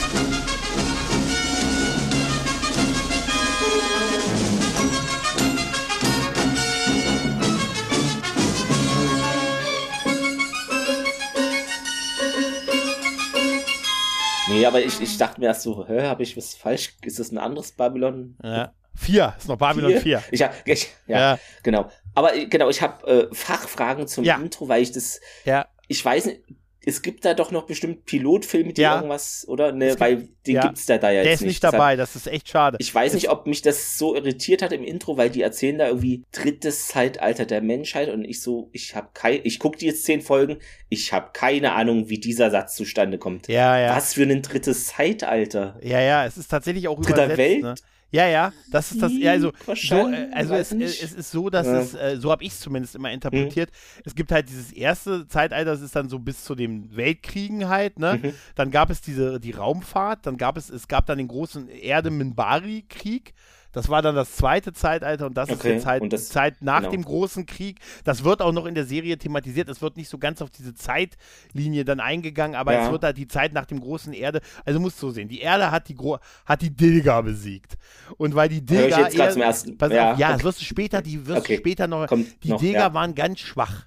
Nee, 14.54 14.66
aber 14.66 14.80
ich, 14.80 15.00
ich 15.00 15.18
dachte 15.18 15.40
mir 15.40 15.46
erst 15.46 15.62
so, 15.62 15.84
hä, 15.88 16.02
habe 16.02 16.22
ich 16.22 16.36
was 16.36 16.54
falsch? 16.54 16.94
Ist 17.02 17.18
das 17.18 17.32
ein 17.32 17.38
anderes 17.38 17.72
Babylon? 17.72 18.36
Ja. 18.42 18.72
Vier, 18.94 19.34
ist 19.36 19.48
noch 19.48 19.56
Babylon 19.56 19.90
4. 19.90 20.00
vier. 20.00 20.22
Ich, 20.30 20.44
ich, 20.64 20.90
ja, 21.08 21.18
ja, 21.18 21.38
genau. 21.64 21.90
Aber 22.14 22.30
genau, 22.46 22.68
ich 22.70 22.80
habe 22.80 23.28
äh, 23.32 23.34
Fachfragen 23.34 24.06
zum 24.06 24.22
ja. 24.22 24.36
Intro, 24.36 24.68
weil 24.68 24.82
ich 24.82 24.92
das, 24.92 25.20
ja. 25.44 25.66
ich 25.88 26.04
weiß 26.04 26.26
nicht, 26.26 26.42
es 26.86 27.02
gibt 27.02 27.24
da 27.24 27.34
doch 27.34 27.50
noch 27.50 27.64
bestimmt 27.64 28.04
Pilotfilme, 28.04 28.72
die 28.72 28.82
ja. 28.82 28.96
irgendwas, 28.96 29.46
oder? 29.48 29.72
Ne, 29.72 29.98
weil 29.98 30.28
den 30.46 30.56
ja. 30.56 30.62
gibt's 30.66 30.86
da, 30.86 30.98
da 30.98 31.10
ja 31.10 31.22
Der 31.22 31.32
ist 31.32 31.42
nicht, 31.42 31.64
dabei, 31.64 31.96
das 31.96 32.16
ist 32.16 32.26
echt 32.26 32.48
schade. 32.48 32.76
Ich 32.80 32.94
weiß 32.94 33.14
nicht, 33.14 33.30
ob 33.30 33.46
mich 33.46 33.62
das 33.62 33.98
so 33.98 34.14
irritiert 34.14 34.62
hat 34.62 34.72
im 34.72 34.84
Intro, 34.84 35.16
weil 35.16 35.30
die 35.30 35.42
erzählen 35.42 35.78
da 35.78 35.88
irgendwie 35.88 36.24
drittes 36.32 36.88
Zeitalter 36.88 37.46
der 37.46 37.62
Menschheit 37.62 38.08
und 38.08 38.24
ich 38.24 38.40
so, 38.40 38.68
ich 38.72 38.94
habe 38.94 39.08
kein, 39.14 39.40
ich 39.44 39.58
gucke 39.58 39.78
die 39.78 39.86
jetzt 39.86 40.04
zehn 40.04 40.20
Folgen, 40.20 40.58
ich 40.88 41.12
habe 41.12 41.30
keine 41.32 41.72
Ahnung, 41.72 42.08
wie 42.08 42.18
dieser 42.18 42.50
Satz 42.50 42.76
zustande 42.76 43.18
kommt. 43.18 43.48
Ja, 43.48 43.78
ja. 43.78 43.96
Was 43.96 44.14
für 44.14 44.22
ein 44.22 44.42
drittes 44.42 44.86
Zeitalter. 44.88 45.78
Ja, 45.82 46.00
ja, 46.00 46.26
es 46.26 46.36
ist 46.36 46.48
tatsächlich 46.48 46.88
auch 46.88 47.00
Dritter 47.00 47.26
übersetzt, 47.26 47.38
Welt? 47.38 47.62
Ne? 47.62 47.74
Ja, 48.14 48.28
ja, 48.28 48.52
das 48.70 48.92
ist 48.92 49.02
das. 49.02 49.12
Ja, 49.12 49.32
also, 49.32 49.50
so, 49.74 50.08
äh, 50.08 50.30
also 50.32 50.54
es, 50.54 50.70
es, 50.70 51.12
ist 51.12 51.32
so, 51.32 51.50
dass 51.50 51.66
ja. 51.66 51.80
es, 51.80 51.94
äh, 51.94 52.16
so 52.16 52.30
habe 52.30 52.44
ich 52.44 52.52
es 52.52 52.60
zumindest 52.60 52.94
immer 52.94 53.10
interpretiert. 53.10 53.70
Mhm. 53.70 54.02
Es 54.04 54.14
gibt 54.14 54.30
halt 54.30 54.48
dieses 54.48 54.70
erste 54.70 55.26
Zeitalter, 55.26 55.72
das 55.72 55.80
ist 55.80 55.96
dann 55.96 56.08
so 56.08 56.20
bis 56.20 56.44
zu 56.44 56.54
den 56.54 56.94
Weltkriegen 56.94 57.68
halt, 57.68 57.98
ne? 57.98 58.20
Mhm. 58.22 58.34
Dann 58.54 58.70
gab 58.70 58.90
es 58.90 59.00
diese, 59.00 59.40
die 59.40 59.50
Raumfahrt, 59.50 60.26
dann 60.26 60.36
gab 60.36 60.56
es, 60.56 60.70
es 60.70 60.86
gab 60.86 61.06
dann 61.06 61.18
den 61.18 61.26
großen 61.26 61.68
Erde-Minbari-Krieg. 61.68 63.34
Das 63.74 63.88
war 63.88 64.00
dann 64.00 64.14
das 64.14 64.36
zweite 64.36 64.72
Zeitalter 64.72 65.26
und 65.26 65.36
das 65.36 65.50
okay. 65.50 65.56
ist 65.56 65.64
jetzt 65.64 65.86
halt 65.86 66.10
die 66.10 66.16
Zeit 66.16 66.62
nach 66.62 66.80
genau. 66.80 66.92
dem 66.92 67.04
großen 67.04 67.44
Krieg. 67.44 67.80
Das 68.04 68.24
wird 68.24 68.40
auch 68.40 68.52
noch 68.52 68.66
in 68.66 68.74
der 68.74 68.84
Serie 68.84 69.18
thematisiert. 69.18 69.68
Es 69.68 69.82
wird 69.82 69.96
nicht 69.96 70.08
so 70.08 70.16
ganz 70.16 70.40
auf 70.40 70.50
diese 70.50 70.74
Zeitlinie 70.74 71.84
dann 71.84 72.00
eingegangen, 72.00 72.56
aber 72.56 72.72
ja. 72.72 72.86
es 72.86 72.92
wird 72.92 73.02
halt 73.02 73.18
die 73.18 73.28
Zeit 73.28 73.52
nach 73.52 73.66
dem 73.66 73.80
großen 73.80 74.12
Erde. 74.12 74.40
Also 74.64 74.80
musst 74.80 75.02
du 75.02 75.08
so 75.08 75.12
sehen, 75.12 75.28
die 75.28 75.40
Erde 75.40 75.70
hat 75.70 75.88
die, 75.88 75.94
Gro 75.94 76.18
hat 76.46 76.62
die 76.62 76.70
Dilga 76.70 77.20
besiegt. 77.20 77.74
Und 78.16 78.34
weil 78.34 78.48
die 78.48 78.64
Dilga. 78.64 78.96
Hör 78.96 79.08
ich 79.08 79.14
jetzt 79.14 79.32
zum 79.32 79.42
ersten. 79.42 79.76
Pass 79.76 79.92
ja, 79.92 80.12
auf, 80.12 80.18
ja 80.18 80.28
okay. 80.28 80.36
das 80.36 80.44
wirst 80.44 80.60
du 80.60 80.64
später, 80.64 81.02
die 81.02 81.26
wirst 81.26 81.40
okay. 81.40 81.56
du 81.56 81.60
später 81.60 81.88
noch. 81.88 82.06
Kommt 82.06 82.44
die 82.44 82.50
noch, 82.50 82.60
Dilga 82.60 82.78
ja. 82.78 82.94
waren 82.94 83.14
ganz 83.14 83.40
schwach. 83.40 83.86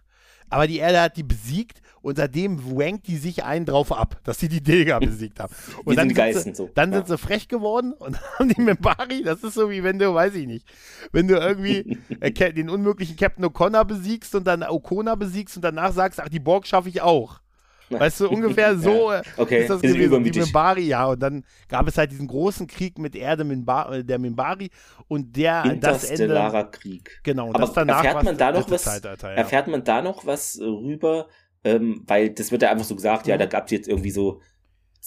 Aber 0.50 0.68
die 0.68 0.78
Erde 0.78 1.02
hat 1.02 1.18
die 1.18 1.24
besiegt 1.24 1.82
und 2.02 2.16
seitdem 2.16 2.78
wankt 2.78 3.08
die 3.08 3.18
sich 3.18 3.44
einen 3.44 3.66
drauf 3.66 3.92
ab, 3.92 4.20
dass 4.24 4.40
sie 4.40 4.48
die 4.48 4.62
Dilga 4.62 5.00
besiegt 5.02 5.40
haben. 5.40 5.54
Und 5.84 5.98
dann, 5.98 6.08
sind, 6.08 6.16
Geisten, 6.16 6.54
sie, 6.54 6.58
so. 6.58 6.70
dann 6.74 6.92
ja. 6.92 6.98
sind 6.98 7.08
sie 7.08 7.18
frech 7.18 7.48
geworden 7.48 7.94
und 7.94 8.22
haben 8.40 8.50
die 8.50 8.62
Membari, 8.62 9.24
das 9.24 9.44
ist 9.44 9.56
so 9.56 9.70
wie 9.70 9.84
wenn 9.84 10.00
du, 10.00 10.14
weiß 10.14 10.36
ich 10.36 10.48
nicht, 10.48 10.66
wenn 11.12 11.28
du 11.28 11.36
irgendwie 11.36 11.98
äh, 12.22 12.54
den 12.54 12.70
unmöglichen 12.70 13.18
Captain 13.18 13.46
O'Connor 13.46 13.84
besiegst 13.86 14.36
und 14.36 14.46
dann 14.48 14.64
O'Connor 14.64 15.18
besiegst 15.18 15.58
und 15.58 15.64
danach 15.64 15.92
sagst, 15.92 16.22
ach, 16.22 16.30
die 16.30 16.40
Borg 16.40 16.66
schaffe 16.66 16.90
ich 16.90 17.02
auch. 17.02 17.42
Weißt 18.00 18.20
du, 18.20 18.30
ungefähr 18.30 18.78
so 18.78 19.12
ja. 19.12 19.22
okay. 19.38 19.62
ist 19.62 19.70
das 19.70 19.82
ist 19.82 19.94
gewesen, 19.94 20.24
die 20.24 20.40
Mimbari, 20.40 20.84
ja. 20.84 21.06
Und 21.06 21.20
dann 21.20 21.44
gab 21.68 21.88
es 21.88 21.98
halt 21.98 22.12
diesen 22.12 22.28
großen 22.28 22.68
Krieg 22.68 23.00
mit 23.00 23.16
Erde 23.16 23.44
äh, 23.44 24.04
der 24.04 24.20
Mimbari 24.20 24.70
und 25.08 25.36
der 25.36 25.76
das 25.76 26.04
Ende. 26.06 26.70
Krieg. 26.72 27.20
Genau. 27.24 27.52
Aber 27.54 27.64
erfährt 27.64 28.24
man 28.24 28.38
da 28.38 28.52
noch 28.52 28.70
was? 28.70 28.86
Ja. 28.86 29.30
Erfährt 29.30 29.68
man 29.68 29.84
da 29.84 30.02
noch 30.02 30.26
was 30.26 30.60
rüber? 30.60 31.28
ähm, 31.68 32.04
weil 32.08 32.30
das 32.30 32.52
wird 32.52 32.62
ja 32.62 32.72
einfach 32.72 32.86
so 32.86 32.96
gesagt, 32.96 33.26
mhm. 33.26 33.32
ja, 33.32 33.38
da 33.38 33.46
gab 33.46 33.66
es 33.66 33.72
jetzt 33.72 33.88
irgendwie 33.88 34.12
so 34.12 34.42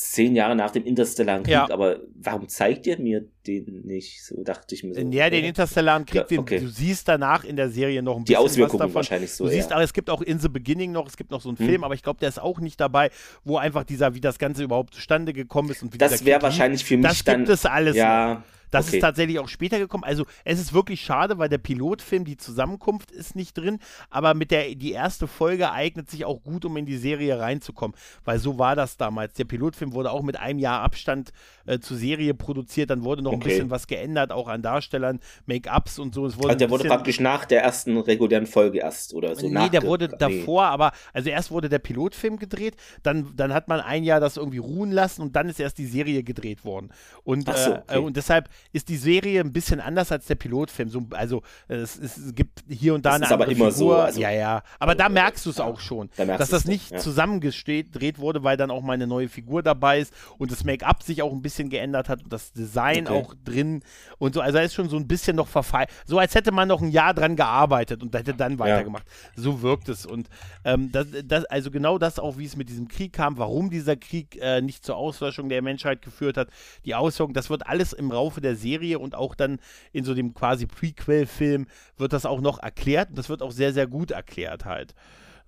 zehn 0.01 0.35
Jahre 0.35 0.57
nach 0.57 0.71
dem 0.71 0.85
Interstellaren 0.85 1.43
Krieg, 1.43 1.53
ja. 1.53 1.71
aber 1.71 2.01
warum 2.15 2.49
zeigt 2.49 2.87
ihr 2.87 2.99
mir 2.99 3.27
den 3.47 3.83
nicht? 3.85 4.25
So 4.25 4.43
dachte 4.43 4.75
ich 4.75 4.83
mir 4.83 4.95
so. 4.95 5.01
Ja, 5.01 5.29
den 5.29 5.45
Interstellaren 5.45 6.07
Krieg, 6.07 6.31
ja, 6.31 6.39
okay. 6.39 6.59
du 6.59 6.69
siehst 6.69 7.07
danach 7.07 7.45
in 7.45 7.57
der 7.57 7.69
Serie 7.69 8.03
noch 8.03 8.17
ein 8.17 8.25
bisschen 8.25 8.33
Die 8.33 8.37
Auswirkungen 8.39 8.81
was 8.81 8.87
davon. 8.87 8.95
wahrscheinlich 8.95 9.33
so. 9.33 9.45
Du 9.45 9.51
siehst, 9.51 9.73
aber 9.73 9.83
es 9.83 9.93
gibt 9.93 10.09
auch 10.09 10.23
In 10.23 10.39
the 10.39 10.49
Beginning 10.49 10.93
noch, 10.93 11.07
es 11.07 11.19
gibt 11.19 11.31
noch 11.31 11.43
so 11.43 11.51
einen 11.51 11.59
hm. 11.59 11.67
Film, 11.67 11.85
aber 11.85 11.93
ich 11.93 12.03
glaube, 12.03 12.19
der 12.19 12.31
ist 12.31 12.41
auch 12.41 12.61
nicht 12.61 12.81
dabei, 12.81 13.11
wo 13.45 13.59
einfach 13.59 13.85
dieser, 13.85 14.15
wie 14.15 14.23
das 14.23 14.39
Ganze 14.39 14.63
überhaupt 14.63 14.95
zustande 14.95 15.35
gekommen 15.35 15.69
ist 15.69 15.83
und 15.83 15.93
wie 15.93 15.99
Das 15.99 16.25
wäre 16.25 16.41
wahrscheinlich 16.41 16.83
für 16.83 16.97
mich 16.97 17.07
das 17.07 17.25
dann. 17.25 17.45
Das 17.45 17.49
gibt 17.49 17.59
es 17.59 17.67
alles. 17.67 17.97
Ja. 17.97 18.35
Noch. 18.35 18.43
Das 18.71 18.89
okay. 18.89 18.97
ist 18.97 19.03
tatsächlich 19.03 19.39
auch 19.39 19.49
später 19.49 19.79
gekommen. 19.79 20.05
Also 20.05 20.25
es 20.45 20.61
ist 20.61 20.73
wirklich 20.73 21.01
schade, 21.01 21.39
weil 21.39 21.49
der 21.49 21.59
Pilotfilm, 21.59 22.25
die 22.25 22.37
Zusammenkunft 22.37 23.11
ist 23.11 23.37
nicht 23.37 23.57
drin, 23.57 23.79
aber 24.11 24.35
mit 24.35 24.51
der 24.51 24.75
die 24.75 24.93
erste 24.93 25.27
Folge 25.27 25.73
eignet 25.73 26.11
sich 26.11 26.25
auch 26.25 26.43
gut, 26.43 26.65
um 26.65 26.77
in 26.77 26.87
die 26.87 26.97
Serie 26.97 27.39
reinzukommen, 27.39 27.97
weil 28.25 28.39
so 28.39 28.59
war 28.59 28.77
das 28.77 28.97
damals. 28.97 29.35
Der 29.35 29.45
Pilotfilm 29.45 29.93
wurde 29.93 30.11
auch 30.11 30.23
mit 30.23 30.39
einem 30.39 30.59
Jahr 30.59 30.81
Abstand 30.81 31.33
äh, 31.67 31.79
zur 31.79 31.97
Serie 31.97 32.35
produziert, 32.35 32.91
dann 32.91 33.05
wurde 33.05 33.23
noch 33.23 33.33
okay. 33.33 33.41
ein 33.41 33.49
bisschen 33.49 33.71
was 33.71 33.87
geändert, 33.87 34.33
auch 34.33 34.49
an 34.49 34.63
Darstellern, 34.63 35.21
Make-ups 35.47 35.99
und 35.99 36.15
so. 36.15 36.27
Es 36.27 36.37
wurde 36.37 36.49
also 36.49 36.59
der 36.59 36.71
wurde 36.71 36.89
praktisch 36.89 37.21
nach 37.21 37.45
der 37.45 37.63
ersten 37.63 37.99
regulären 37.99 38.47
Folge 38.47 38.79
erst 38.79 39.15
oder 39.15 39.35
so. 39.35 39.49
Nee, 39.49 39.69
der 39.69 39.83
wurde 39.83 40.09
nee. 40.09 40.17
davor, 40.19 40.65
aber 40.65 40.93
also 41.13 41.31
erst 41.31 41.51
wurde 41.51 41.69
der 41.69 41.79
Pilotfilm 41.79 42.39
gedreht, 42.39 42.77
dann, 43.03 43.33
dann 43.37 43.53
hat 43.53 43.69
man 43.69 43.81
ein 43.81 44.05
Jahr 44.05 44.21
das 44.21 44.37
irgendwie 44.37 44.59
ruhen 44.59 44.93
lassen 44.93 45.23
und 45.23 45.37
dann 45.37 45.49
ist 45.49 45.61
erst 45.61 45.79
die 45.79 45.87
Serie 45.87 46.23
gedreht 46.23 46.65
worden. 46.65 46.91
Und, 47.25 47.47
so, 47.47 47.53
äh, 47.53 47.79
okay. 47.79 47.97
äh, 47.97 47.99
und 47.99 48.17
deshalb 48.17 48.49
ist 48.73 48.89
die 48.89 48.97
Serie 48.97 49.41
ein 49.41 49.53
bisschen 49.53 49.81
anders 49.81 50.13
als 50.13 50.27
der 50.27 50.35
Pilotfilm. 50.37 50.89
So, 50.89 51.07
also 51.13 51.43
es, 51.69 51.99
es, 51.99 52.35
gibt 52.35 52.65
hier 52.69 52.95
und 52.95 53.05
da 53.05 53.11
das 53.11 53.17
eine 53.17 53.25
ist 53.27 53.33
aber 53.33 53.47
immer 53.47 53.73
Figur. 53.73 53.73
so. 53.73 53.93
Also, 53.95 54.21
ja, 54.21 54.31
ja. 54.31 54.63
Aber 54.79 54.95
da 54.95 55.09
merkst 55.09 55.45
du 55.47 55.51
es 55.51 55.59
ja, 55.59 55.65
auch 55.65 55.81
schon, 55.81 56.11
da 56.17 56.25
dass 56.25 56.51
das 56.51 56.65
nicht 56.65 56.91
ja. 56.91 56.99
zusammengedreht 56.99 58.19
wurde, 58.19 58.43
weil 58.45 58.57
dann 58.57 58.71
auch 58.71 58.83
mal 58.83 58.95
eine 58.95 59.07
neue 59.07 59.29
Figur 59.29 59.63
dabei 59.63 60.01
ist 60.01 60.13
und 60.39 60.51
das 60.51 60.65
Make-up 60.65 61.03
sich 61.03 61.23
auch 61.23 61.33
ein 61.33 61.43
bisschen 61.43 61.69
geändert 61.69 62.09
hat 62.09 62.23
und 62.23 62.33
das 62.33 62.53
Design 62.53 63.07
okay. 63.07 63.17
auch 63.17 63.35
drin 63.45 63.83
und 64.19 64.35
so. 64.35 64.41
Also 64.41 64.59
da 64.59 64.65
ist 64.65 64.75
schon 64.75 64.89
so 64.89 64.97
ein 64.97 65.07
bisschen 65.07 65.37
noch 65.37 65.49
verfeilt. 65.49 65.91
So 66.07 66.19
als 66.19 66.35
hätte 66.35 66.53
man 66.53 66.69
noch 66.69 66.83
ein 66.83 66.91
Jahr 66.91 67.15
dran 67.15 67.37
gearbeitet 67.37 68.03
und 68.03 68.15
hätte 68.15 68.35
dann 68.35 68.59
weitergemacht. 68.59 69.07
Ja. 69.37 69.43
So 69.43 69.63
wirkt 69.63 69.89
es. 69.89 70.07
Und 70.07 70.29
ähm, 70.65 70.91
das, 70.93 71.07
das, 71.25 71.45
also 71.47 71.71
genau 71.71 71.99
das 71.99 72.19
auch, 72.19 72.39
wie 72.39 72.45
es 72.45 72.57
mit 72.57 72.69
diesem 72.69 72.89
Krieg 72.89 73.13
kam, 73.13 73.39
warum 73.39 73.71
dieser 73.71 73.97
Krieg 73.97 74.39
äh, 74.41 74.61
nicht 74.61 74.85
zur 74.85 74.97
Auslöschung 74.97 75.49
der 75.49 75.63
Menschheit 75.63 76.03
geführt 76.03 76.37
hat, 76.37 76.49
die 76.85 76.95
Auswirkungen, 76.95 77.35
das 77.35 77.51
wird 77.51 77.67
alles 77.67 77.93
im 77.93 78.11
Laufe 78.11 78.41
der 78.41 78.50
Serie 78.57 78.81
Serie 78.81 78.99
und 78.99 79.15
auch 79.15 79.35
dann 79.35 79.59
in 79.93 80.05
so 80.05 80.15
dem 80.15 80.35
quasi 80.35 80.67
Prequel-Film 80.67 81.67
wird 81.97 82.13
das 82.13 82.27
auch 82.27 82.41
noch 82.41 82.59
erklärt 82.59 83.11
und 83.11 83.19
das 83.19 83.29
wird 83.29 83.43
auch 83.43 83.53
sehr, 83.53 83.73
sehr 83.73 83.87
gut 83.87 84.11
erklärt 84.11 84.65
halt. 84.65 84.95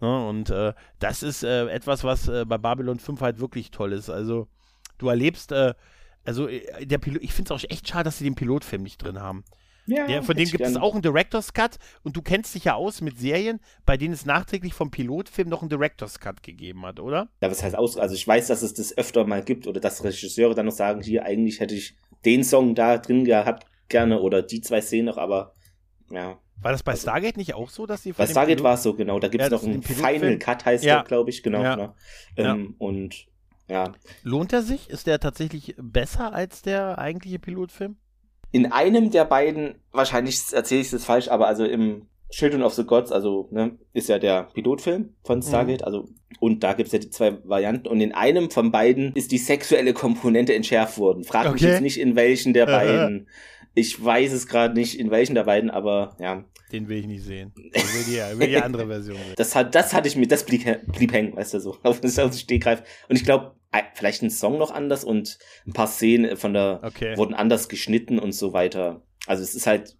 Ne? 0.01 0.27
und 0.29 0.51
äh, 0.51 0.73
das 0.99 1.23
ist 1.23 1.45
äh, 1.45 1.69
etwas, 1.69 2.03
was 2.03 2.27
äh, 2.27 2.45
bei 2.45 2.59
Babylon 2.59 2.99
5 2.99 3.21
halt 3.21 3.39
wirklich 3.39 3.71
toll 3.71 3.93
ist. 3.93 4.11
Also 4.11 4.49
du 4.99 5.09
erlebst, 5.09 5.53
äh, 5.53 5.75
also 6.25 6.49
äh, 6.49 6.85
der 6.85 6.99
Pilot, 6.99 7.23
ich 7.23 7.33
finde 7.33 7.55
es 7.55 7.65
auch 7.65 7.71
echt 7.71 7.89
schade, 7.89 8.05
dass 8.05 8.19
sie 8.19 8.25
den 8.25 8.35
Pilotfilm 8.35 8.83
nicht 8.83 8.99
drin 8.99 9.21
haben. 9.21 9.45
Ja, 9.87 10.09
ja, 10.09 10.23
von 10.23 10.37
dem 10.37 10.49
gibt 10.49 10.65
es 10.65 10.77
auch 10.77 10.93
einen 10.93 11.03
Director's 11.03 11.53
Cut 11.53 11.77
und 12.05 12.17
du 12.17 12.23
kennst 12.23 12.55
dich 12.55 12.65
ja 12.65 12.75
aus 12.75 13.01
mit 13.01 13.19
Serien, 13.19 13.59
bei 13.85 13.97
denen 13.97 14.15
es 14.15 14.25
nachträglich 14.25 14.75
vom 14.75 14.91
Pilotfilm 14.93 15.49
noch 15.49 15.61
einen 15.61 15.71
Director's 15.71 16.21
Cut 16.21 16.43
gegeben 16.43 16.87
hat, 16.87 17.01
oder? 17.01 17.29
Ja, 17.41 17.51
was 17.51 17.63
heißt 17.63 17.77
aus? 17.77 17.97
Also 17.97 18.15
ich 18.15 18.27
weiß, 18.27 18.47
dass 18.47 18.63
es 18.63 18.75
das 18.75 18.97
öfter 18.97 19.25
mal 19.25 19.43
gibt 19.43 19.67
oder 19.67 19.81
dass 19.81 20.05
Regisseure 20.05 20.55
dann 20.55 20.67
noch 20.67 20.73
sagen, 20.73 21.03
hier 21.03 21.25
eigentlich 21.25 21.59
hätte 21.59 21.75
ich 21.75 21.97
den 22.25 22.45
Song 22.45 22.75
da 22.75 22.99
drin 22.99 23.25
gehabt 23.25 23.67
gerne 23.89 24.21
oder 24.21 24.43
die 24.43 24.61
zwei 24.61 24.81
Szenen 24.81 25.07
noch, 25.07 25.19
aber 25.19 25.55
ja. 26.11 26.39
War 26.61 26.73
das 26.73 26.83
bei 26.83 26.95
Stargate 26.95 27.37
nicht 27.37 27.55
auch 27.55 27.71
so, 27.71 27.87
dass 27.87 28.03
sie 28.03 28.13
Bei 28.13 28.27
Stargate 28.27 28.63
war 28.63 28.75
es 28.75 28.83
so, 28.83 28.95
genau. 28.95 29.19
Da 29.19 29.29
gibt 29.29 29.43
es 29.43 29.51
ja, 29.51 29.57
noch 29.57 29.65
einen 29.65 29.83
Final 29.83 30.39
Cut, 30.39 30.65
heißt 30.65 30.85
ja. 30.85 30.97
der, 30.97 31.05
glaube 31.05 31.31
ich, 31.31 31.43
genau. 31.43 31.63
Ja. 31.63 31.77
Ne? 31.77 31.95
Ähm, 32.37 32.75
und 32.79 33.27
ja. 33.69 33.93
Lohnt 34.23 34.53
er 34.53 34.63
sich? 34.63 34.89
Ist 34.89 35.07
der 35.07 35.19
tatsächlich 35.19 35.75
besser 35.79 36.33
als 36.33 36.63
der 36.63 36.99
eigentliche 36.99 37.39
Pilotfilm? 37.39 37.97
In 38.53 38.71
einem 38.71 39.11
der 39.11 39.25
beiden, 39.25 39.77
wahrscheinlich 39.93 40.41
erzähle 40.53 40.83
ich 40.83 40.93
es 40.93 41.05
falsch, 41.05 41.29
aber 41.29 41.47
also 41.47 41.65
im 41.65 42.07
Children 42.33 42.63
of 42.63 42.73
the 42.75 42.85
Gods, 42.85 43.13
also 43.13 43.49
ne, 43.53 43.79
ist 43.93 44.09
ja 44.09 44.19
der 44.19 44.45
Pilotfilm 44.55 45.15
von 45.23 45.39
mhm. 45.39 45.43
Stargate, 45.43 45.83
mhm. 45.83 45.87
also 45.87 46.09
und 46.41 46.65
da 46.65 46.73
gibt's 46.73 46.93
ja 46.93 46.99
die 46.99 47.11
zwei 47.11 47.39
Varianten 47.45 47.87
und 47.89 48.01
in 48.01 48.13
einem 48.13 48.51
von 48.51 48.73
beiden 48.73 49.13
ist 49.15 49.33
die 49.33 49.39
sexuelle 49.39 49.93
Komponente 49.93 50.55
entschärft 50.55 50.99
worden. 50.99 51.25
Frag 51.25 51.47
okay. 51.47 51.53
mich 51.53 51.63
jetzt 51.63 51.83
nicht 51.83 52.01
in 52.01 52.17
welchen 52.17 52.55
der 52.55 52.67
beiden. 52.67 53.29
Ich 53.75 54.03
weiß 54.03 54.33
es 54.33 54.47
gerade 54.47 54.75
nicht 54.75 54.99
in 54.99 55.11
welchen 55.11 55.35
der 55.35 55.45
beiden, 55.45 55.71
aber 55.71 56.17
ja. 56.19 56.45
Den 56.73 56.89
will 56.89 56.99
ich 56.99 57.07
nicht 57.07 57.23
sehen. 57.23 57.53
Ich 57.73 57.95
will 57.95 58.05
die, 58.07 58.39
will 58.39 58.49
die 58.49 58.57
andere 58.57 58.87
Version 58.87 59.17
sehen. 59.17 59.33
Das 59.37 59.55
hat, 59.55 59.75
das 59.75 59.93
hatte 59.93 60.09
ich 60.09 60.17
mir, 60.17 60.27
das 60.27 60.45
blieb, 60.45 60.65
blieb 60.87 61.13
hängen, 61.13 61.37
weißt 61.37 61.55
du 61.55 61.61
so, 61.61 61.77
auf 61.83 62.01
den 62.01 62.11
Stegreif. 62.11 62.83
Und 63.09 63.17
ich 63.17 63.25
glaube, 63.25 63.55
vielleicht 63.95 64.23
ein 64.23 64.31
Song 64.31 64.59
noch 64.59 64.71
anders 64.71 65.05
und 65.05 65.39
ein 65.67 65.73
paar 65.73 65.87
Szenen 65.87 66.37
von 66.37 66.55
der 66.55 66.81
okay. 66.83 67.17
wurden 67.17 67.35
anders 67.35 67.69
geschnitten 67.69 68.19
und 68.19 68.33
so 68.33 68.53
weiter. 68.53 69.03
Also 69.27 69.43
es 69.43 69.55
ist 69.55 69.67
halt, 69.67 69.97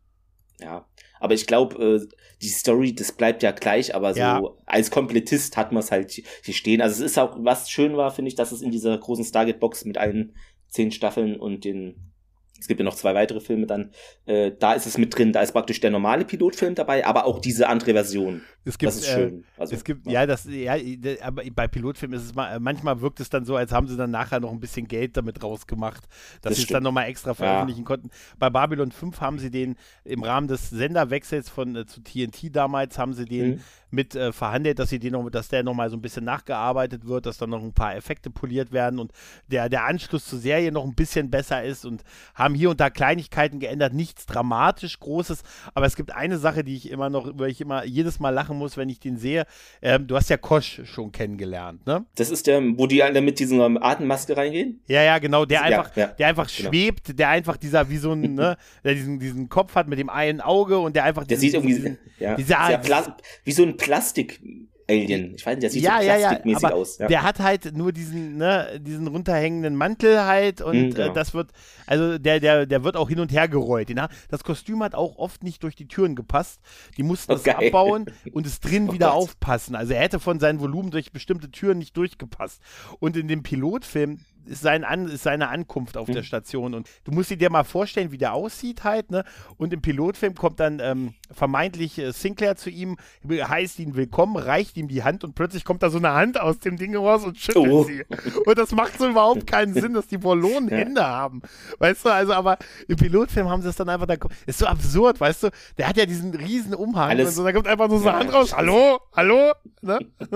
ja. 0.61 0.87
Aber 1.23 1.35
ich 1.35 1.47
glaube, 1.47 2.01
äh, 2.03 2.07
die 2.43 2.49
Story, 2.49 2.97
das 2.97 3.13
bleibt 3.13 3.45
ja 3.45 3.53
gleich, 3.53 3.95
aber 3.95 4.13
so 4.13 4.19
ja. 4.19 4.43
als 4.67 4.91
Komplettist 4.91 5.57
hat 5.57 5.71
man 5.71 5.81
es 5.81 5.93
halt 5.93 6.11
hier 6.11 6.53
stehen. 6.53 6.81
Also 6.81 7.05
es 7.05 7.13
ist 7.13 7.19
auch, 7.19 7.37
was 7.39 7.71
schön 7.71 7.97
war, 7.97 8.11
finde 8.11 8.29
ich, 8.29 8.35
dass 8.35 8.51
es 8.51 8.61
in 8.61 8.73
dieser 8.73 8.99
großen 8.99 9.25
Stargate-Box 9.25 9.85
mit 9.85 9.99
allen 9.99 10.35
zehn 10.67 10.91
Staffeln 10.91 11.37
und 11.37 11.65
den 11.65 12.12
es 12.63 12.69
gibt 12.69 12.79
ja 12.79 12.85
noch 12.85 12.95
zwei 12.95 13.15
weitere 13.15 13.41
Filme 13.41 13.67
dann, 13.67 13.91
äh, 14.27 14.53
da 14.57 14.73
ist 14.75 14.87
es 14.87 14.97
mit 14.99 15.17
drin, 15.17 15.33
da 15.33 15.43
ist 15.43 15.53
praktisch 15.53 15.81
der 15.81 15.91
normale 15.91 16.25
Pilotfilm 16.25 16.77
dabei, 16.77 17.05
aber 17.05 17.27
auch 17.27 17.41
diese 17.41 17.69
andere 17.69 17.93
Version. 17.93 18.43
Es 18.65 18.79
gibt, 18.79 18.93
das 18.93 19.01
ist 19.01 19.09
schön. 19.09 19.41
Äh, 19.41 19.61
also, 19.61 19.75
es 19.75 19.83
gibt, 19.83 20.07
ja. 20.07 20.13
ja, 20.13 20.27
das, 20.27 20.47
ja, 20.49 20.77
aber 21.23 21.43
bei 21.53 21.67
Pilotfilmen 21.67 22.17
ist 22.17 22.25
es 22.25 22.35
mal, 22.35 22.61
manchmal 22.61 23.01
wirkt 23.01 23.19
es 23.19 23.29
dann 23.29 23.45
so, 23.45 23.57
als 23.57 23.73
haben 23.73 23.89
sie 23.89 23.97
dann 23.97 24.13
nachher 24.13 24.39
noch 24.39 24.53
ein 24.53 24.61
bisschen 24.61 24.87
Geld 24.87 25.17
damit 25.17 25.43
rausgemacht, 25.43 26.05
dass 26.41 26.51
das 26.51 26.57
sie 26.57 26.63
es 26.63 26.69
dann 26.69 26.85
nochmal 26.85 27.09
extra 27.09 27.35
veröffentlichen 27.35 27.81
ja. 27.81 27.87
konnten. 27.87 28.11
Bei 28.39 28.49
Babylon 28.49 28.93
5 28.93 29.21
haben 29.21 29.41
sie 29.41 29.51
den 29.51 29.75
im 30.05 30.23
Rahmen 30.23 30.47
des 30.47 30.71
Senderwechsels 30.71 31.49
von 31.49 31.75
äh, 31.75 31.87
zu 31.87 32.01
TNT 32.01 32.55
damals, 32.55 32.97
haben 32.97 33.13
sie 33.13 33.25
den 33.25 33.51
mhm 33.51 33.61
mit 33.93 34.15
äh, 34.15 34.33
verhandelt, 34.33 34.79
dass 34.79 34.89
sie 34.89 34.99
den 34.99 35.13
noch, 35.13 35.29
dass 35.31 35.49
der 35.49 35.63
nochmal 35.63 35.91
so 35.91 35.97
ein 35.97 36.03
bisschen 36.03 36.25
nachgearbeitet 36.25 37.07
wird, 37.07 37.27
dass 37.27 37.37
dann 37.37 37.51
noch 37.51 37.63
ein 37.63 37.75
paar 37.75 37.95
Effekte 37.95 38.31
poliert 38.31 38.73
werden 38.73 38.99
und 38.99 39.13
der, 39.49 39.69
der 39.69 39.85
Anschluss 39.85 40.27
zur 40.27 40.39
Serie 40.39 40.73
noch 40.73 40.85
ein 40.85 40.95
bisschen 40.95 41.31
besser 41.31 41.63
ist 41.63 41.85
und 41.85 42.03
haben 42.35 42.52
hier 42.55 42.71
und 42.71 42.81
da 42.81 42.91
Kleinigkeiten 42.91 43.59
geändert, 43.59 43.93
nichts 43.93 44.27
dramatisch 44.27 44.99
Großes, 45.01 45.43
aber 45.75 45.87
es 45.87 45.97
gibt 45.97 46.13
eine 46.13 46.39
Sache, 46.39 46.65
die 46.65 46.77
ich 46.77 46.91
immer 46.91 47.11
noch, 47.11 47.27
über 47.27 47.49
ich 47.49 47.61
immer 47.61 47.85
jedes 47.85 48.21
Mal 48.21 48.31
lachen 48.31 48.57
muss, 48.57 48.77
wenn 48.77 48.89
ich 48.89 49.01
den 49.01 49.17
sehe. 49.17 49.45
Ähm, 49.81 50.07
du 50.07 50.17
hast 50.17 50.31
ja 50.31 50.37
Kosch 50.37 50.83
schon 50.85 51.13
kennengelernt, 51.13 51.87
ne? 51.87 52.05
Das 52.15 52.31
ist 52.31 52.47
der, 52.47 52.61
wo 52.77 52.87
die 52.87 53.03
alle 53.03 53.21
mit 53.21 53.39
dieser 53.39 53.65
Atemmaske 53.83 54.37
reingehen? 54.37 54.81
Ja, 54.87 55.03
ja, 55.03 55.19
genau, 55.19 55.45
der 55.45 55.63
einfach, 55.63 55.97
ja, 55.97 56.07
der 56.09 56.29
einfach 56.29 56.49
genau. 56.55 56.71
schwebt, 56.71 57.19
der 57.19 57.29
einfach 57.29 57.57
dieser, 57.57 57.89
wie 57.89 57.99
so 57.99 58.13
ein, 58.13 58.21
ne, 58.35 58.57
der 58.85 58.95
diesen, 58.95 59.19
diesen 59.19 59.49
Kopf 59.49 59.75
hat 59.75 59.89
mit 59.89 59.99
dem 59.99 60.11
einen 60.11 60.41
Auge 60.41 60.79
und 60.79 60.97
der 60.97 61.05
einfach 61.05 61.25
der 61.25 61.39
diesen, 61.39 61.41
sieht 61.41 61.55
irgendwie, 61.55 61.75
diesen, 61.75 61.99
ja, 62.19 62.37
dieser, 62.37 63.17
wie 63.45 63.53
so 63.53 63.63
ein 63.63 63.77
Plastik 63.77 64.41
Alien. 64.89 65.35
Ich 65.35 65.47
weiß 65.47 65.55
nicht, 65.55 65.63
der 65.63 65.71
sieht 65.71 65.83
ja, 65.83 65.99
so 66.01 66.05
plastikmäßig 66.07 66.63
ja, 66.63 66.69
ja, 66.69 66.75
aus. 66.75 66.99
Ja. 66.99 67.07
Der 67.09 67.23
hat 67.23 67.39
halt 67.41 67.77
nur 67.77 67.93
diesen, 67.93 68.37
ne, 68.37 68.81
diesen 68.81 69.07
runterhängenden 69.07 69.77
Mantel 69.77 70.25
halt 70.25 70.61
und 70.61 70.77
mhm, 70.77 70.95
genau. 70.95 71.11
äh, 71.11 71.13
das 71.13 71.35
wird, 71.35 71.51
also 71.87 72.19
der, 72.19 72.41
der, 72.41 72.67
der 72.67 72.85
wird 72.85 72.97
auch 72.97 73.09
hin 73.09 73.21
und 73.21 73.33
her 73.33 73.49
gerollt. 73.49 73.89
Den, 73.89 74.01
das 74.29 74.45
Kostüm 74.45 74.83
hat 74.83 74.95
auch 74.95 75.17
oft 75.17 75.43
nicht 75.43 75.63
durch 75.63 75.77
die 75.77 75.89
Türen 75.89 76.17
gepasst. 76.17 76.61
Die 76.97 77.03
mussten 77.03 77.33
es 77.33 77.41
okay. 77.41 77.69
abbauen 77.69 78.07
und 78.33 78.47
es 78.47 78.61
drin 78.61 78.89
oh 78.89 78.93
wieder 78.93 79.09
Gott. 79.09 79.17
aufpassen. 79.17 79.75
Also 79.75 79.95
er 79.95 80.01
hätte 80.01 80.21
von 80.21 80.41
seinem 80.41 80.61
Volumen 80.61 80.91
durch 80.91 81.13
bestimmte 81.13 81.51
Türen 81.51 81.79
nicht 81.79 81.97
durchgepasst. 81.97 82.61
Und 82.99 83.17
in 83.17 83.29
dem 83.29 83.43
Pilotfilm, 83.43 84.21
ist, 84.47 84.63
sein 84.63 84.85
An, 84.85 85.09
ist 85.09 85.23
seine 85.23 85.49
Ankunft 85.49 85.97
auf 85.97 86.09
mhm. 86.09 86.15
der 86.15 86.23
Station. 86.23 86.75
Und 86.75 86.89
du 87.05 87.13
musst 87.13 87.31
dir 87.31 87.51
mal 87.51 87.65
vorstellen, 87.65 88.13
wie 88.13 88.19
der 88.19 88.35
aussieht 88.35 88.85
halt, 88.85 89.11
ne? 89.11 89.25
Und 89.57 89.73
im 89.73 89.81
Pilotfilm 89.83 90.35
kommt 90.35 90.61
dann 90.61 90.81
ähm, 90.81 91.15
vermeintlich 91.31 91.99
äh, 91.99 92.13
Sinclair 92.13 92.57
zu 92.57 92.71
ihm, 92.71 92.97
heißt 93.29 93.79
ihn 93.79 93.95
willkommen, 93.97 94.37
reicht 94.37 94.77
ihm 94.77 94.89
die 94.89 95.03
Hand 95.03 95.25
und 95.25 95.35
plötzlich 95.35 95.65
kommt 95.65 95.83
da 95.83 95.91
so 95.91 95.99
eine 95.99 96.13
Hand 96.13 96.41
aus 96.41 96.59
dem 96.59 96.77
Ding 96.77 96.97
raus 96.97 97.25
und 97.25 97.39
schüttelt 97.39 97.69
oh. 97.71 97.85
sie. 97.85 98.05
Und 98.47 98.59
das 98.59 98.73
macht 98.73 98.99
so 98.99 99.09
überhaupt 99.09 99.47
keinen 99.47 99.75
Sinn, 99.75 99.95
dass 99.95 100.07
die 100.07 100.23
Wollonen 100.23 100.69
ja. 100.71 100.77
Hände 100.77 101.07
haben. 101.07 101.43
Weißt 101.79 102.05
du, 102.05 102.11
also 102.11 102.33
aber 102.35 102.59
im 102.89 102.97
Pilotfilm 102.97 103.49
haben 103.49 103.63
sie 103.63 103.69
es 103.69 103.77
dann 103.77 103.89
einfach, 103.89 104.07
da 104.07 104.17
ist 104.47 104.59
so 104.59 104.67
absurd, 104.67 105.21
weißt 105.21 105.45
du? 105.45 105.51
Der 105.79 105.89
hat 105.89 105.97
ja 105.97 106.07
diesen 106.07 106.35
riesen 106.35 106.75
Umhang 106.75 107.11
Alles. 107.11 107.29
und 107.29 107.35
so, 107.35 107.45
da 107.45 107.53
kommt 107.53 107.67
einfach 107.67 107.89
nur 107.89 108.01
so 108.01 108.09
eine 108.09 108.19
Hand 108.19 108.33
raus. 108.33 108.55
Hallo? 108.57 109.01
Hallo? 109.15 109.53
Ne? 109.85 109.99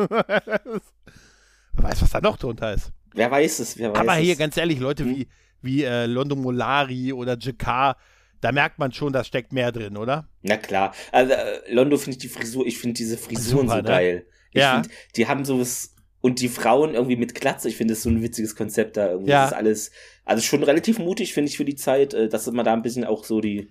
Wer 1.76 1.84
weiß, 1.84 2.02
was 2.02 2.11
da 2.11 2.20
noch 2.20 2.36
drunter 2.36 2.72
ist. 2.72 2.90
Wer 3.16 3.30
weiß 3.30 3.58
es, 3.58 3.78
wer 3.78 3.92
weiß 3.92 3.98
Aber 3.98 4.14
hier, 4.14 4.36
ganz 4.36 4.56
ehrlich, 4.56 4.78
Leute 4.78 5.04
hm? 5.04 5.16
wie, 5.16 5.28
wie 5.62 5.84
äh, 5.84 6.06
Londo 6.06 6.36
Molari 6.36 7.12
oder 7.12 7.36
Jakar, 7.38 7.96
da 8.40 8.52
merkt 8.52 8.78
man 8.78 8.92
schon, 8.92 9.12
da 9.12 9.24
steckt 9.24 9.52
mehr 9.52 9.72
drin, 9.72 9.96
oder? 9.96 10.28
Na 10.42 10.56
klar. 10.56 10.94
Also, 11.10 11.32
äh, 11.32 11.72
Londo 11.72 11.96
finde 11.96 12.12
ich 12.12 12.18
die 12.18 12.28
Frisur, 12.28 12.66
ich 12.66 12.78
finde 12.78 12.94
diese 12.94 13.16
Frisuren 13.16 13.68
Super, 13.68 13.78
so 13.78 13.82
ne? 13.82 13.88
geil. 13.88 14.26
Ich 14.52 14.60
ja. 14.60 14.74
finde, 14.74 14.90
die 15.16 15.26
haben 15.26 15.44
sowas, 15.44 15.94
und 16.20 16.40
die 16.40 16.48
Frauen 16.48 16.94
irgendwie 16.94 17.16
mit 17.16 17.34
Glatze, 17.34 17.68
ich 17.68 17.76
finde 17.76 17.94
das 17.94 18.02
so 18.02 18.10
ein 18.10 18.22
witziges 18.22 18.54
Konzept 18.54 18.96
da 18.96 19.10
irgendwie. 19.10 19.30
Ja. 19.30 19.42
Das 19.42 19.52
ist 19.52 19.56
alles, 19.56 19.90
also 20.24 20.42
schon 20.42 20.62
relativ 20.62 20.98
mutig, 20.98 21.32
finde 21.32 21.50
ich, 21.50 21.56
für 21.56 21.64
die 21.64 21.76
Zeit, 21.76 22.14
äh, 22.14 22.28
dass 22.28 22.46
man 22.50 22.64
da 22.64 22.72
ein 22.72 22.82
bisschen 22.82 23.04
auch 23.04 23.24
so 23.24 23.40
die, 23.40 23.68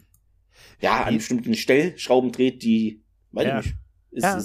ja, 0.81 1.03
an 1.03 1.17
bestimmten 1.17 1.53
Stellschrauben 1.53 2.31
dreht, 2.31 2.63
die, 2.63 3.03
weiß 3.31 3.47
ja. 3.47 3.59
ich 3.59 3.65
nicht. 3.65 3.75
Ist, 4.11 4.23
ja. 4.23 4.39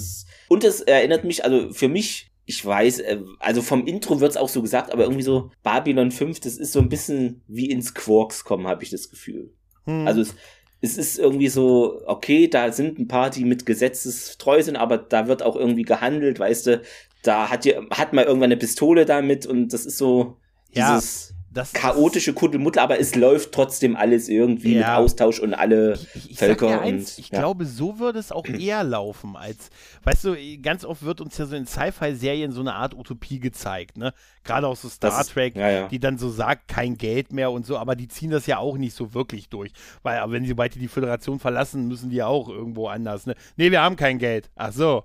und 0.49 0.63
es 0.65 0.81
erinnert 0.81 1.23
mich, 1.23 1.45
also 1.45 1.71
für 1.71 1.87
mich 1.87 2.30
ich 2.45 2.65
weiß, 2.65 2.99
äh, 2.99 3.19
also 3.39 3.61
vom 3.61 3.85
Intro 3.85 4.19
wird's 4.19 4.37
auch 4.37 4.49
so 4.49 4.61
gesagt, 4.61 4.91
aber 4.91 5.03
irgendwie 5.03 5.23
so 5.23 5.51
Babylon 5.63 6.11
5, 6.11 6.39
das 6.39 6.57
ist 6.57 6.73
so 6.73 6.79
ein 6.79 6.89
bisschen 6.89 7.41
wie 7.47 7.69
ins 7.69 7.93
Quarks 7.93 8.43
kommen, 8.43 8.67
habe 8.67 8.83
ich 8.83 8.89
das 8.89 9.09
Gefühl. 9.09 9.53
Hm. 9.85 10.07
Also 10.07 10.21
es, 10.21 10.35
es 10.81 10.97
ist 10.97 11.19
irgendwie 11.19 11.49
so, 11.49 12.01
okay, 12.05 12.47
da 12.47 12.71
sind 12.71 12.99
ein 12.99 13.07
paar, 13.07 13.29
die 13.29 13.45
mit 13.45 13.65
gesetzestreu 13.65 14.61
sind, 14.63 14.75
aber 14.75 14.97
da 14.97 15.27
wird 15.27 15.43
auch 15.43 15.55
irgendwie 15.55 15.83
gehandelt, 15.83 16.39
weißt 16.39 16.67
du, 16.67 16.81
da 17.23 17.49
hat, 17.49 17.65
die, 17.65 17.75
hat 17.91 18.13
mal 18.13 18.25
irgendwann 18.25 18.47
eine 18.47 18.57
Pistole 18.57 19.05
damit 19.05 19.45
und 19.45 19.73
das 19.73 19.85
ist 19.85 19.97
so 19.97 20.37
dieses 20.75 21.29
ja 21.29 21.40
das, 21.53 21.73
chaotische 21.73 22.33
Kuddelmuddel, 22.33 22.81
aber 22.81 22.99
es 22.99 23.15
läuft 23.15 23.51
trotzdem 23.51 23.97
alles 23.97 24.29
irgendwie 24.29 24.75
ja. 24.75 24.79
mit 24.79 24.87
Austausch 24.87 25.39
und 25.39 25.53
alle 25.53 25.99
ich, 26.15 26.31
ich 26.31 26.37
Völker. 26.37 26.81
Eins, 26.81 27.17
und, 27.17 27.19
ich 27.19 27.29
ja. 27.29 27.39
glaube, 27.39 27.65
so 27.65 27.99
würde 27.99 28.19
es 28.19 28.31
auch 28.31 28.45
eher 28.45 28.83
laufen, 28.83 29.35
als, 29.35 29.69
weißt 30.03 30.23
du, 30.23 30.61
ganz 30.61 30.85
oft 30.85 31.03
wird 31.03 31.19
uns 31.19 31.37
ja 31.37 31.45
so 31.45 31.55
in 31.55 31.65
Sci-Fi-Serien 31.65 32.53
so 32.53 32.61
eine 32.61 32.75
Art 32.75 32.93
Utopie 32.93 33.39
gezeigt, 33.39 33.97
ne? 33.97 34.13
Gerade 34.43 34.67
auch 34.67 34.77
so 34.77 34.87
Star 34.87 35.11
das 35.11 35.27
Trek, 35.27 35.55
ja, 35.55 35.87
die 35.87 35.99
dann 35.99 36.17
so 36.17 36.29
sagt, 36.29 36.69
kein 36.69 36.97
Geld 36.97 37.33
mehr 37.33 37.51
und 37.51 37.65
so, 37.65 37.77
aber 37.77 37.95
die 37.95 38.07
ziehen 38.07 38.31
das 38.31 38.47
ja 38.47 38.57
auch 38.57 38.77
nicht 38.77 38.95
so 38.95 39.13
wirklich 39.13 39.49
durch. 39.49 39.71
Weil, 40.03 40.19
wenn 40.31 40.45
sie 40.45 40.57
weiter 40.57 40.79
die 40.79 40.87
Föderation 40.87 41.39
verlassen, 41.39 41.87
müssen 41.87 42.09
die 42.09 42.17
ja 42.17 42.27
auch 42.27 42.47
irgendwo 42.47 42.87
anders, 42.87 43.25
ne? 43.25 43.35
Nee, 43.57 43.71
wir 43.71 43.81
haben 43.81 43.97
kein 43.97 44.19
Geld. 44.19 44.49
Ach 44.55 44.71
so 44.71 45.03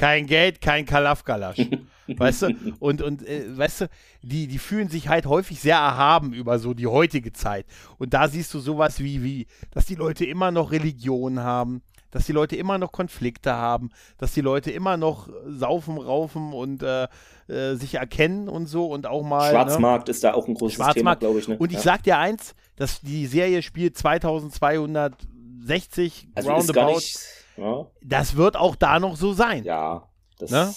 kein 0.00 0.26
Geld, 0.26 0.62
kein 0.62 0.86
Kalafkalasch. 0.86 1.58
weißt 2.18 2.42
du? 2.42 2.54
Und, 2.80 3.02
und 3.02 3.26
äh, 3.26 3.56
weißt 3.56 3.82
du, 3.82 3.88
die, 4.22 4.46
die 4.46 4.58
fühlen 4.58 4.88
sich 4.88 5.08
halt 5.08 5.26
häufig 5.26 5.60
sehr 5.60 5.76
erhaben 5.76 6.32
über 6.32 6.58
so 6.58 6.74
die 6.74 6.86
heutige 6.86 7.32
Zeit. 7.32 7.66
Und 7.98 8.14
da 8.14 8.28
siehst 8.28 8.52
du 8.54 8.60
sowas 8.60 9.00
wie, 9.00 9.22
wie, 9.22 9.46
dass 9.70 9.86
die 9.86 9.94
Leute 9.94 10.24
immer 10.24 10.50
noch 10.50 10.72
Religion 10.72 11.40
haben, 11.40 11.82
dass 12.10 12.26
die 12.26 12.32
Leute 12.32 12.56
immer 12.56 12.76
noch 12.78 12.92
Konflikte 12.92 13.52
haben, 13.52 13.90
dass 14.18 14.34
die 14.34 14.40
Leute 14.40 14.70
immer 14.70 14.96
noch 14.96 15.28
saufen, 15.46 15.98
raufen 15.98 16.52
und 16.52 16.82
äh, 16.82 17.08
äh, 17.48 17.74
sich 17.74 17.94
erkennen 17.94 18.48
und 18.48 18.66
so 18.66 18.86
und 18.86 19.06
auch 19.06 19.22
mal. 19.22 19.52
Ne? 19.52 19.58
Schwarzmarkt 19.58 20.08
ne? 20.08 20.12
ist 20.12 20.24
da 20.24 20.34
auch 20.34 20.48
ein 20.48 20.54
großes 20.54 20.84
Thema, 20.94 21.14
glaube 21.14 21.38
ich. 21.38 21.46
Ne? 21.48 21.56
Und 21.58 21.70
ich 21.70 21.78
ja. 21.78 21.82
sag 21.82 22.02
dir 22.02 22.18
eins, 22.18 22.54
dass 22.76 23.00
die 23.00 23.26
Serie 23.26 23.62
spielt 23.62 23.96
2260 23.96 26.28
also 26.34 26.50
roundabout. 26.50 26.94
Nicht 26.94 27.18
ja. 27.56 27.86
Das 28.02 28.36
wird 28.36 28.56
auch 28.56 28.76
da 28.76 28.98
noch 28.98 29.16
so 29.16 29.32
sein. 29.32 29.64
Ja, 29.64 30.08
das 30.38 30.50
ne? 30.50 30.74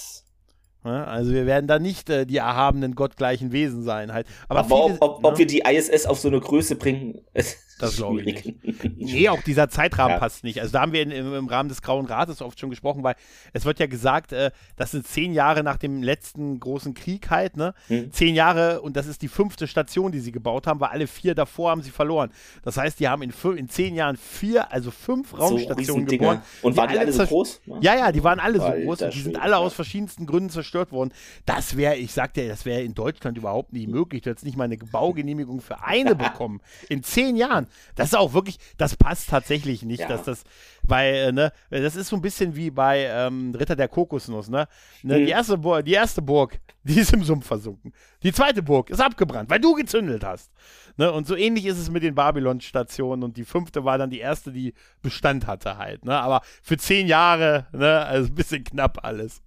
Ja, 0.86 1.06
also 1.06 1.32
wir 1.32 1.46
werden 1.46 1.68
da 1.68 1.80
nicht 1.80 2.10
äh, 2.10 2.26
die 2.26 2.38
erhabenen 2.38 2.94
gottgleichen 2.96 3.52
Wesen 3.52 3.84
sein 3.84 4.12
halt. 4.14 4.28
Aber, 4.50 4.60
Aber 4.60 4.84
viele, 4.88 4.98
ob, 5.00 5.18
ob, 5.18 5.24
ne? 5.24 5.30
ob, 5.30 5.38
wir 5.38 5.48
die 5.48 5.62
ISS 5.62 6.06
auf 6.06 6.20
so 6.20 6.28
eine 6.28 6.40
Größe 6.40 6.76
bringen, 6.76 7.22
das 7.80 7.95
glaube 7.97 8.21
ich 8.21 8.26
nicht. 8.26 8.97
nee, 8.97 9.30
auch 9.30 9.41
dieser 9.41 9.69
Zeitrahmen 9.69 10.13
ja. 10.13 10.19
passt 10.19 10.43
nicht. 10.43 10.61
Also 10.61 10.74
da 10.74 10.82
haben 10.82 10.91
wir 10.91 11.01
in, 11.01 11.11
im, 11.11 11.47
Rahmen 11.47 11.69
des 11.69 11.82
Grauen 11.82 12.05
Rates 12.05 12.41
oft 12.41 12.59
schon 12.59 12.69
gesprochen, 12.69 13.03
weil 13.03 13.15
es 13.51 13.65
wird 13.65 13.80
ja 13.80 13.88
gesagt, 13.88 14.32
äh, 14.32 14.51
das 14.76 14.91
sind 14.91 15.07
zehn 15.07 15.34
Jahre 15.34 15.63
nach 15.63 15.78
dem 15.78 16.03
letzten 16.03 16.59
großen 16.59 16.93
Krieg 16.93 17.30
halt, 17.30 17.57
ne? 17.57 17.74
Hm. 17.88 18.11
Zehn 18.11 18.36
Jahre 18.36 18.82
und 18.82 18.95
das 18.95 19.07
ist 19.07 19.21
die 19.21 19.28
fünfte 19.28 19.67
Station, 19.67 20.11
die 20.11 20.19
sie 20.19 20.32
gebaut 20.32 20.67
haben, 20.67 20.80
weil 20.80 20.89
alle 20.89 21.07
vier 21.07 21.36
davor 21.36 21.71
haben 21.71 21.82
sie 21.82 21.91
verloren. 21.91 22.32
Das 22.63 22.78
heißt, 22.78 22.99
die 22.99 23.07
haben 23.07 23.21
in, 23.21 23.34
in 23.57 23.69
zehn 23.69 23.95
Jahren 23.95 24.17
vier, 24.17 24.71
also 24.71 24.91
fünf 24.91 25.38
Raumstationen 25.38 26.07
so 26.07 26.17
gebaut. 26.17 26.39
Und 26.61 26.78
waren 26.78 26.89
die 26.89 26.99
alle 26.99 27.11
so 27.11 27.26
groß? 27.26 27.61
Ja, 27.82 27.95
ja, 27.95 28.11
die 28.11 28.24
waren 28.24 28.39
alle 28.39 28.59
so 28.59 28.71
groß 28.71 29.01
und 29.03 29.13
die 29.13 29.21
sind 29.21 29.41
alle 29.41 29.57
aus 29.57 29.74
verschiedensten 29.74 30.26
Gründen 30.26 30.49
zerstört 30.49 30.91
worden. 30.91 31.11
Das 31.45 31.78
wäre, 31.78 31.95
ich 31.95 32.11
sagte, 32.11 32.47
das 32.47 32.65
wäre 32.65 32.82
in 32.82 32.93
Deutschland 32.93 33.38
überhaupt 33.38 33.74
nicht 33.74 33.88
möglich. 33.88 34.21
Du 34.21 34.30
hättest 34.30 34.45
nicht 34.45 34.57
mal 34.57 34.65
eine 34.65 34.78
Baugenehmigung 34.78 35.61
für 35.61 35.84
eine 35.84 36.15
bekommen. 36.24 36.61
In 36.89 37.03
zehn 37.03 37.36
Jahren. 37.36 37.62
Man, 37.64 37.72
das 37.95 38.07
ist 38.09 38.16
auch 38.16 38.34
wirklich, 38.34 38.57
das 38.78 38.95
passt 38.95 39.30
tatsächlich 39.30 39.84
nicht, 39.84 40.01
ja. 40.01 40.07
dass 40.07 40.24
das, 40.24 40.43
weil, 40.84 41.14
äh, 41.14 41.32
ne, 41.32 41.53
das 41.70 41.95
ist 41.95 42.09
so 42.09 42.16
ein 42.16 42.22
bisschen 42.22 42.55
wie 42.55 42.72
bei 42.72 43.05
ähm, 43.05 43.53
Ritter 43.55 43.76
der 43.76 43.88
Kokosnuss, 43.88 44.49
ne? 44.49 44.68
ne 45.03 45.20
mhm. 45.20 45.26
die, 45.26 45.32
erste 45.32 45.57
Burg, 45.57 45.86
die 45.86 45.93
erste 45.93 46.22
Burg, 46.22 46.59
die 46.84 46.99
ist 46.99 47.14
im 47.14 47.24
Sumpf 47.24 47.45
versunken. 47.45 47.93
Die 48.24 48.34
zweite 48.34 48.64
Burg 48.64 48.89
ist 48.89 49.01
abgebrannt, 49.01 49.49
weil 49.49 49.59
du 49.59 49.74
gezündelt 49.74 50.24
hast. 50.24 50.51
Ne? 50.97 51.11
Und 51.11 51.28
so 51.28 51.36
ähnlich 51.36 51.66
ist 51.66 51.78
es 51.78 51.89
mit 51.89 52.03
den 52.03 52.16
Babylon-Stationen 52.16 53.24
und 53.24 53.38
die 53.38 53.45
fünfte 53.45 53.86
war 53.86 53.97
dann 53.97 54.09
die 54.09 54.20
erste, 54.20 54.51
die 54.51 54.74
Bestand 55.01 55.47
hatte 55.47 55.78
halt. 55.78 56.05
Ne? 56.05 56.18
Aber 56.18 56.41
für 56.61 56.78
zehn 56.78 57.07
Jahre, 57.07 57.68
ne, 57.72 57.99
also 58.05 58.30
ein 58.30 58.36
bisschen 58.36 58.64
knapp 58.64 59.03
alles. 59.03 59.43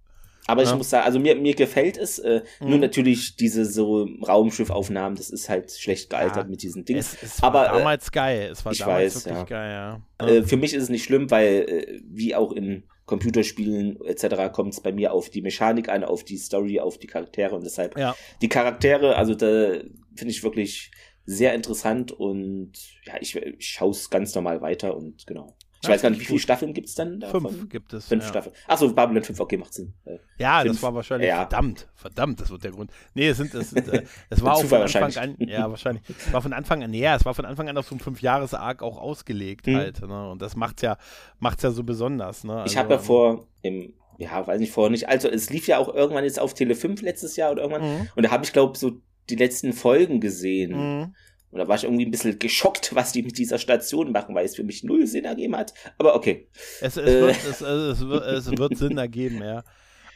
Aber 0.47 0.62
ja. 0.62 0.70
ich 0.70 0.76
muss 0.76 0.90
sagen, 0.90 1.05
also 1.05 1.18
mir, 1.18 1.36
mir 1.36 1.55
gefällt 1.55 1.97
es. 1.97 2.18
Äh, 2.18 2.42
mhm. 2.61 2.70
Nur 2.70 2.78
natürlich 2.78 3.36
diese 3.36 3.64
so 3.64 4.09
Raumschiffaufnahmen, 4.26 5.16
das 5.16 5.30
ist 5.30 5.49
halt 5.49 5.72
schlecht 5.72 6.11
gealtert 6.11 6.44
ja. 6.44 6.51
mit 6.51 6.62
diesen 6.62 6.84
Dingen. 6.84 7.01
Es, 7.01 7.22
es 7.22 7.42
war 7.42 7.55
Aber, 7.55 7.66
äh, 7.66 7.78
damals 7.78 8.09
äh, 8.09 8.12
geil. 8.12 8.49
Es 8.53 8.64
war 8.64 8.72
ich 8.72 8.78
damals 8.78 9.16
weiß, 9.16 9.26
wirklich 9.26 9.36
ja. 9.36 9.44
geil, 9.44 10.01
ja. 10.20 10.26
Äh, 10.26 10.42
für 10.42 10.57
mich 10.57 10.74
ist 10.74 10.84
es 10.84 10.88
nicht 10.88 11.05
schlimm, 11.05 11.30
weil 11.30 11.66
äh, 11.68 12.01
wie 12.05 12.34
auch 12.34 12.53
in 12.53 12.84
Computerspielen 13.07 14.01
etc. 14.05 14.53
kommt 14.53 14.74
es 14.74 14.80
bei 14.80 14.92
mir 14.92 15.12
auf 15.12 15.30
die 15.30 15.42
Mechanik 15.42 15.88
an, 15.88 16.05
auf 16.05 16.24
die 16.24 16.36
Story, 16.36 16.80
auf 16.80 16.99
die 16.99 17.07
Charaktere 17.07 17.55
und 17.55 17.64
deshalb 17.64 17.97
ja. 17.97 18.16
die 18.42 18.49
Charaktere, 18.49 19.16
also 19.16 19.34
da 19.34 19.74
finde 20.16 20.30
ich 20.30 20.42
wirklich 20.42 20.90
sehr 21.24 21.55
interessant 21.55 22.12
und 22.12 22.72
ja, 23.05 23.14
ich, 23.20 23.36
ich 23.36 23.66
schaue 23.66 23.90
es 23.90 24.11
ganz 24.11 24.34
normal 24.34 24.61
weiter 24.61 24.97
und 24.97 25.26
genau. 25.26 25.55
Ich 25.87 25.95
weiß 25.95 26.03
gar 26.03 26.11
nicht, 26.11 26.20
wie 26.20 26.24
viele 26.24 26.39
Staffeln 26.39 26.74
gibt 26.74 26.89
es 26.89 26.95
dann 26.95 27.20
davon? 27.20 27.43
Fünf 27.43 27.68
gibt 27.68 27.93
es. 27.93 28.09
Fünf 28.09 28.24
ja. 28.24 28.28
Staffeln. 28.28 28.55
Achso, 28.66 28.93
Babylon 28.93 29.22
5, 29.22 29.41
okay, 29.41 29.57
macht 29.57 29.74
Sinn. 29.74 29.95
Äh, 30.05 30.18
ja, 30.39 30.61
fünf. 30.61 30.74
das 30.74 30.82
war 30.82 30.95
wahrscheinlich, 30.95 31.28
ja. 31.28 31.39
verdammt, 31.39 31.89
verdammt, 31.95 32.41
das 32.41 32.51
wird 32.51 32.64
der 32.64 32.72
Grund. 32.72 32.91
Nee, 33.14 33.28
es 33.28 33.37
sind, 33.37 33.55
es 33.55 33.70
sind, 33.70 33.89
äh, 33.89 34.03
es 34.30 34.43
war 34.43 34.55
auch 34.55 34.64
von 34.64 34.82
Anfang 34.82 35.16
an, 35.16 35.37
ja, 35.39 35.70
wahrscheinlich, 35.70 36.03
es 36.09 36.32
war 36.32 36.43
von 36.43 36.53
Anfang 36.53 36.82
an, 36.82 36.93
ja, 36.93 37.16
es 37.16 37.24
war 37.24 37.34
von 37.34 37.45
Anfang 37.45 37.68
an 37.68 37.78
auf 37.78 37.89
so 37.89 37.95
ein 37.95 38.01
Fünf-Jahres-Arc 38.01 38.82
auch 38.82 38.99
ausgelegt 38.99 39.66
mhm. 39.66 39.76
halt, 39.76 40.07
ne? 40.07 40.30
und 40.30 40.43
das 40.43 40.57
macht's 40.57 40.82
ja, 40.82 40.99
macht's 41.39 41.62
ja 41.62 41.70
so 41.70 41.84
besonders, 41.84 42.45
ne? 42.45 42.55
Also, 42.61 42.72
ich 42.72 42.78
habe 42.78 42.95
ja 42.95 42.99
vor, 42.99 43.47
im, 43.62 43.95
ja, 44.18 44.47
weiß 44.47 44.61
nicht, 44.61 44.72
vorher 44.72 44.91
nicht, 44.91 45.09
also 45.09 45.28
es 45.28 45.51
lief 45.51 45.66
ja 45.66 45.78
auch 45.78 45.93
irgendwann 45.93 46.24
jetzt 46.24 46.41
auf 46.41 46.55
Tele 46.55 46.74
5 46.74 47.03
letztes 47.03 47.37
Jahr 47.37 47.53
oder 47.53 47.62
irgendwann, 47.62 48.01
mhm. 48.01 48.09
und 48.14 48.24
da 48.24 48.30
habe 48.30 48.45
ich, 48.45 48.53
glaube 48.53 48.76
so 48.76 49.01
die 49.28 49.37
letzten 49.37 49.72
Folgen 49.72 50.20
gesehen. 50.20 50.72
Mhm. 50.72 51.14
Und 51.51 51.59
da 51.61 51.68
war 51.68 51.76
ich 51.76 51.84
irgendwie 51.84 52.05
ein 52.05 52.11
bisschen 52.11 52.38
geschockt, 52.38 52.90
was 52.94 53.12
die 53.12 53.22
mit 53.22 53.38
dieser 53.38 53.59
Station 53.59 54.12
machen, 54.12 54.34
weil 54.34 54.44
es 54.44 54.57
für 54.57 54.64
mich 54.64 54.84
null 54.84 55.07
Sinn 55.07 55.24
ergeben 55.24 55.57
hat. 55.57 55.74
Aber 55.99 56.14
okay. 56.14 56.49
Es, 56.80 56.97
es, 56.97 57.07
äh. 57.07 57.20
wird, 57.20 57.36
es, 57.36 57.61
es, 57.61 58.01
wird, 58.07 58.24
es 58.24 58.59
wird 58.59 58.76
Sinn 58.78 58.99
ergeben, 58.99 59.42
ja. 59.42 59.62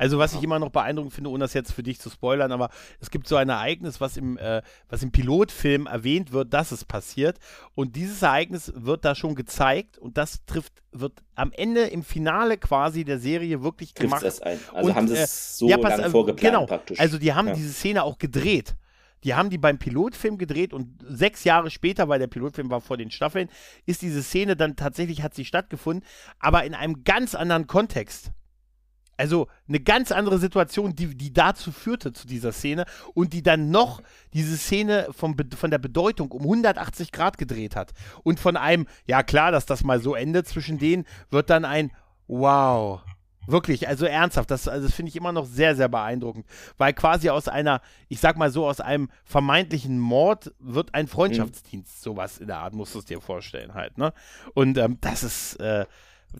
Also 0.00 0.18
was 0.18 0.34
ich 0.34 0.42
immer 0.42 0.58
noch 0.58 0.70
beeindruckend 0.70 1.12
finde, 1.12 1.28
ohne 1.28 1.44
das 1.44 1.52
jetzt 1.52 1.72
für 1.72 1.82
dich 1.82 2.00
zu 2.00 2.08
spoilern, 2.08 2.52
aber 2.52 2.70
es 3.00 3.10
gibt 3.10 3.28
so 3.28 3.36
ein 3.36 3.50
Ereignis, 3.50 4.00
was 4.00 4.16
im, 4.16 4.38
äh, 4.38 4.62
was 4.88 5.02
im 5.02 5.12
Pilotfilm 5.12 5.86
erwähnt 5.86 6.32
wird, 6.32 6.54
dass 6.54 6.72
es 6.72 6.86
passiert. 6.86 7.36
Und 7.74 7.96
dieses 7.96 8.22
Ereignis 8.22 8.72
wird 8.74 9.04
da 9.04 9.14
schon 9.14 9.34
gezeigt 9.34 9.98
und 9.98 10.16
das 10.16 10.42
trifft, 10.46 10.72
wird 10.90 11.22
am 11.34 11.52
Ende 11.52 11.82
im 11.82 12.02
Finale 12.02 12.56
quasi 12.56 13.04
der 13.04 13.18
Serie 13.18 13.62
wirklich 13.62 13.92
Trifft 13.92 14.08
gemacht. 14.08 14.24
Das 14.24 14.40
ein. 14.40 14.58
Also 14.72 14.88
und, 14.88 14.96
haben 14.96 15.06
sie 15.06 15.16
es 15.16 15.20
äh, 15.20 15.58
so 15.58 15.68
ja, 15.68 15.76
pass, 15.76 15.98
lange 15.98 16.10
vorgeplant 16.10 16.54
genau, 16.54 16.64
praktisch. 16.64 16.98
Also 16.98 17.18
die 17.18 17.34
haben 17.34 17.48
ja. 17.48 17.54
diese 17.54 17.74
Szene 17.74 18.02
auch 18.02 18.16
gedreht. 18.16 18.76
Die 19.24 19.34
haben 19.34 19.50
die 19.50 19.58
beim 19.58 19.78
Pilotfilm 19.78 20.38
gedreht 20.38 20.72
und 20.72 20.88
sechs 21.06 21.44
Jahre 21.44 21.70
später, 21.70 22.08
weil 22.08 22.18
der 22.18 22.26
Pilotfilm 22.26 22.70
war 22.70 22.80
vor 22.80 22.96
den 22.96 23.10
Staffeln, 23.10 23.48
ist 23.86 24.02
diese 24.02 24.22
Szene 24.22 24.56
dann 24.56 24.76
tatsächlich, 24.76 25.22
hat 25.22 25.34
sie 25.34 25.44
stattgefunden, 25.44 26.06
aber 26.38 26.64
in 26.64 26.74
einem 26.74 27.04
ganz 27.04 27.34
anderen 27.34 27.66
Kontext. 27.66 28.32
Also 29.20 29.48
eine 29.68 29.80
ganz 29.80 30.12
andere 30.12 30.38
Situation, 30.38 30.96
die, 30.96 31.14
die 31.14 31.30
dazu 31.34 31.72
führte, 31.72 32.14
zu 32.14 32.26
dieser 32.26 32.52
Szene 32.52 32.86
und 33.12 33.34
die 33.34 33.42
dann 33.42 33.70
noch 33.70 34.00
diese 34.32 34.56
Szene 34.56 35.08
vom, 35.10 35.36
von 35.54 35.70
der 35.70 35.76
Bedeutung 35.76 36.32
um 36.32 36.40
180 36.40 37.12
Grad 37.12 37.36
gedreht 37.36 37.76
hat. 37.76 37.92
Und 38.22 38.40
von 38.40 38.56
einem, 38.56 38.86
ja 39.06 39.22
klar, 39.22 39.52
dass 39.52 39.66
das 39.66 39.84
mal 39.84 40.00
so 40.00 40.14
endet 40.14 40.48
zwischen 40.48 40.78
denen, 40.78 41.04
wird 41.28 41.50
dann 41.50 41.66
ein 41.66 41.90
Wow. 42.28 43.02
Wirklich, 43.50 43.88
also 43.88 44.06
ernsthaft, 44.06 44.50
das, 44.50 44.68
also 44.68 44.86
das 44.86 44.94
finde 44.94 45.10
ich 45.10 45.16
immer 45.16 45.32
noch 45.32 45.46
sehr, 45.46 45.76
sehr 45.76 45.88
beeindruckend. 45.88 46.46
Weil 46.78 46.92
quasi 46.92 47.30
aus 47.30 47.48
einer, 47.48 47.80
ich 48.08 48.20
sag 48.20 48.36
mal 48.36 48.50
so, 48.50 48.66
aus 48.66 48.80
einem 48.80 49.10
vermeintlichen 49.24 49.98
Mord 49.98 50.52
wird 50.58 50.94
ein 50.94 51.06
Freundschaftsdienst, 51.06 51.98
mhm. 51.98 52.02
sowas 52.02 52.38
in 52.38 52.46
der 52.46 52.58
Art, 52.58 52.74
musst 52.74 52.94
du 52.94 52.98
es 53.00 53.04
dir 53.04 53.20
vorstellen 53.20 53.74
halt, 53.74 53.98
ne? 53.98 54.12
Und 54.54 54.78
ähm, 54.78 54.98
das 55.00 55.22
ist, 55.22 55.56
äh, 55.56 55.86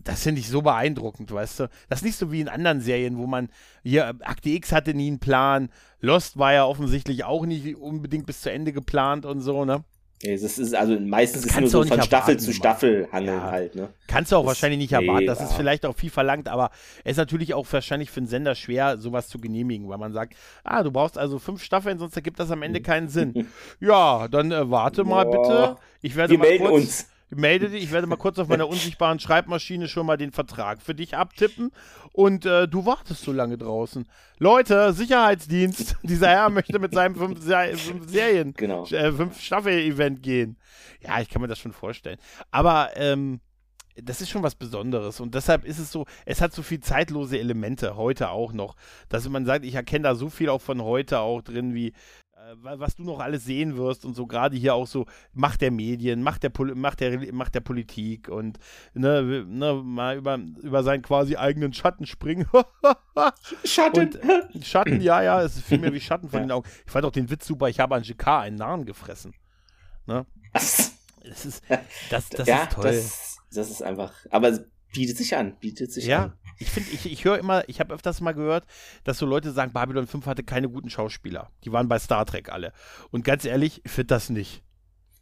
das 0.03 0.23
finde 0.23 0.39
ich 0.39 0.47
so 0.47 0.61
beeindruckend, 0.61 1.31
weißt 1.31 1.61
du? 1.61 1.69
Das 1.89 1.99
ist 1.99 2.05
nicht 2.05 2.17
so 2.17 2.31
wie 2.31 2.41
in 2.41 2.47
anderen 2.47 2.81
Serien, 2.81 3.17
wo 3.17 3.27
man, 3.27 3.49
hier, 3.83 4.15
Akte 4.21 4.49
X 4.49 4.71
hatte 4.71 4.93
nie 4.93 5.07
einen 5.07 5.19
Plan, 5.19 5.69
Lost 5.99 6.37
war 6.37 6.53
ja 6.53 6.65
offensichtlich 6.65 7.25
auch 7.25 7.45
nicht 7.45 7.75
unbedingt 7.75 8.25
bis 8.25 8.41
zu 8.41 8.51
Ende 8.51 8.73
geplant 8.73 9.25
und 9.25 9.41
so, 9.41 9.65
ne? 9.65 9.83
Es 10.23 10.57
ist 10.57 10.75
also 10.75 10.99
meistens 10.99 11.45
ist 11.45 11.59
nur 11.59 11.69
so 11.69 11.83
von 11.83 12.01
Staffel 12.01 12.37
zu 12.37 12.53
Staffel 12.53 13.07
hangeln 13.11 13.39
ja. 13.39 13.51
halt, 13.51 13.75
ne? 13.75 13.89
Kannst 14.07 14.31
du 14.31 14.35
auch 14.35 14.41
das, 14.41 14.47
wahrscheinlich 14.49 14.79
nicht 14.79 14.93
erwarten. 14.93 15.21
Nee, 15.21 15.25
das 15.25 15.41
ist 15.41 15.53
vielleicht 15.53 15.85
auch 15.85 15.95
viel 15.95 16.09
verlangt, 16.09 16.47
aber 16.47 16.69
es 17.03 17.11
ist 17.11 17.17
natürlich 17.17 17.53
auch 17.53 17.65
wahrscheinlich 17.71 18.11
für 18.11 18.19
einen 18.19 18.27
Sender 18.27 18.55
schwer, 18.55 18.97
sowas 18.97 19.29
zu 19.29 19.39
genehmigen, 19.39 19.89
weil 19.89 19.97
man 19.97 20.13
sagt, 20.13 20.35
ah, 20.63 20.83
du 20.83 20.91
brauchst 20.91 21.17
also 21.17 21.39
fünf 21.39 21.63
Staffeln, 21.63 21.97
sonst 21.97 22.15
ergibt 22.15 22.39
das 22.39 22.51
am 22.51 22.61
Ende 22.61 22.81
keinen 22.81 23.09
Sinn. 23.09 23.47
ja, 23.79 24.27
dann 24.27 24.51
äh, 24.51 24.69
warte 24.69 25.03
mal 25.03 25.25
bitte. 25.25 25.77
Ich 26.01 26.15
werde 26.15 26.31
Wir 26.31 26.39
mal 26.39 26.47
melden 26.47 26.65
kurz, 26.65 26.81
uns 26.81 27.07
melde 27.35 27.69
dich, 27.69 27.83
ich 27.83 27.91
werde 27.91 28.07
mal 28.07 28.17
kurz 28.17 28.39
auf 28.39 28.47
meiner 28.47 28.67
unsichtbaren 28.69 29.19
Schreibmaschine 29.19 29.87
schon 29.87 30.05
mal 30.05 30.17
den 30.17 30.31
Vertrag 30.31 30.81
für 30.81 30.95
dich 30.95 31.15
abtippen 31.15 31.71
und 32.13 32.45
äh, 32.45 32.67
du 32.67 32.85
wartest 32.85 33.23
so 33.23 33.31
lange 33.31 33.57
draußen. 33.57 34.07
Leute, 34.37 34.93
Sicherheitsdienst, 34.93 35.97
dieser 36.03 36.29
Herr 36.29 36.49
möchte 36.49 36.79
mit 36.79 36.93
seinem 36.93 37.15
fünf, 37.15 37.43
fünf 37.43 38.09
Serien, 38.09 38.53
genau. 38.53 38.85
äh, 38.87 39.11
fünf 39.11 39.39
Staffel-Event 39.41 40.21
gehen. 40.21 40.57
Ja, 41.01 41.21
ich 41.21 41.29
kann 41.29 41.41
mir 41.41 41.47
das 41.47 41.59
schon 41.59 41.73
vorstellen. 41.73 42.19
Aber 42.51 42.91
ähm, 42.95 43.39
das 43.95 44.21
ist 44.21 44.29
schon 44.29 44.43
was 44.43 44.55
Besonderes 44.55 45.19
und 45.19 45.35
deshalb 45.35 45.65
ist 45.65 45.79
es 45.79 45.91
so, 45.91 46.05
es 46.25 46.41
hat 46.41 46.53
so 46.53 46.63
viel 46.63 46.79
zeitlose 46.79 47.37
Elemente 47.37 47.95
heute 47.95 48.29
auch 48.29 48.53
noch, 48.53 48.75
dass 49.09 49.27
man 49.27 49.45
sagt, 49.45 49.65
ich 49.65 49.75
erkenne 49.75 50.03
da 50.03 50.15
so 50.15 50.29
viel 50.29 50.49
auch 50.49 50.61
von 50.61 50.81
heute 50.81 51.19
auch 51.19 51.41
drin, 51.41 51.73
wie 51.73 51.93
was 52.61 52.95
du 52.95 53.03
noch 53.03 53.19
alles 53.19 53.45
sehen 53.45 53.77
wirst 53.77 54.05
und 54.05 54.15
so 54.15 54.25
gerade 54.25 54.57
hier 54.57 54.73
auch 54.73 54.87
so 54.87 55.05
Macht 55.33 55.61
der 55.61 55.71
Medien, 55.71 56.23
Macht 56.23 56.43
der, 56.43 56.49
Pol 56.49 56.75
Macht 56.75 56.99
der, 56.99 57.33
Macht 57.33 57.55
der 57.55 57.61
Politik 57.61 58.29
und 58.29 58.57
ne, 58.93 59.45
ne, 59.47 59.81
mal 59.83 60.17
über, 60.17 60.37
über 60.61 60.83
seinen 60.83 61.01
quasi 61.01 61.35
eigenen 61.35 61.73
Schatten 61.73 62.05
springen. 62.05 62.47
Schatten! 63.65 64.15
Und, 64.53 64.65
Schatten, 64.65 65.01
ja, 65.01 65.21
ja, 65.21 65.41
es 65.41 65.57
ist 65.57 65.65
viel 65.65 65.79
mehr 65.79 65.93
wie 65.93 66.01
Schatten 66.01 66.29
von 66.29 66.39
ja. 66.39 66.45
den 66.45 66.51
Augen. 66.51 66.67
Ich 66.85 66.91
fand 66.91 67.05
auch 67.05 67.11
den 67.11 67.29
Witz 67.29 67.45
super, 67.45 67.69
ich 67.69 67.79
habe 67.79 67.95
an 67.95 68.03
GK 68.03 68.41
einen 68.41 68.57
Narren 68.57 68.85
gefressen. 68.85 69.33
Ne? 70.05 70.25
Das 71.23 71.45
ist, 71.45 71.63
das, 72.09 72.29
das 72.29 72.47
ja, 72.47 72.63
ist 72.63 72.71
toll. 72.71 72.83
Das, 72.85 73.37
das 73.53 73.69
ist 73.69 73.83
einfach, 73.83 74.11
aber 74.31 74.57
bietet 74.91 75.17
sich 75.17 75.35
an, 75.35 75.55
bietet 75.59 75.91
sich 75.91 76.07
ja. 76.07 76.23
an. 76.23 76.33
Ich 76.61 76.69
finde, 76.69 76.91
ich, 76.91 77.11
ich 77.11 77.25
höre 77.25 77.39
immer, 77.39 77.67
ich 77.67 77.79
habe 77.79 77.93
öfters 77.93 78.21
mal 78.21 78.33
gehört, 78.33 78.65
dass 79.03 79.17
so 79.17 79.25
Leute 79.25 79.51
sagen, 79.51 79.73
Babylon 79.73 80.05
5 80.05 80.27
hatte 80.27 80.43
keine 80.43 80.69
guten 80.69 80.91
Schauspieler. 80.91 81.49
Die 81.63 81.71
waren 81.71 81.87
bei 81.87 81.97
Star 81.97 82.25
Trek 82.25 82.49
alle. 82.49 82.71
Und 83.09 83.25
ganz 83.25 83.45
ehrlich, 83.45 83.81
ich 83.83 83.91
finde 83.91 84.07
das 84.07 84.29
nicht. 84.29 84.61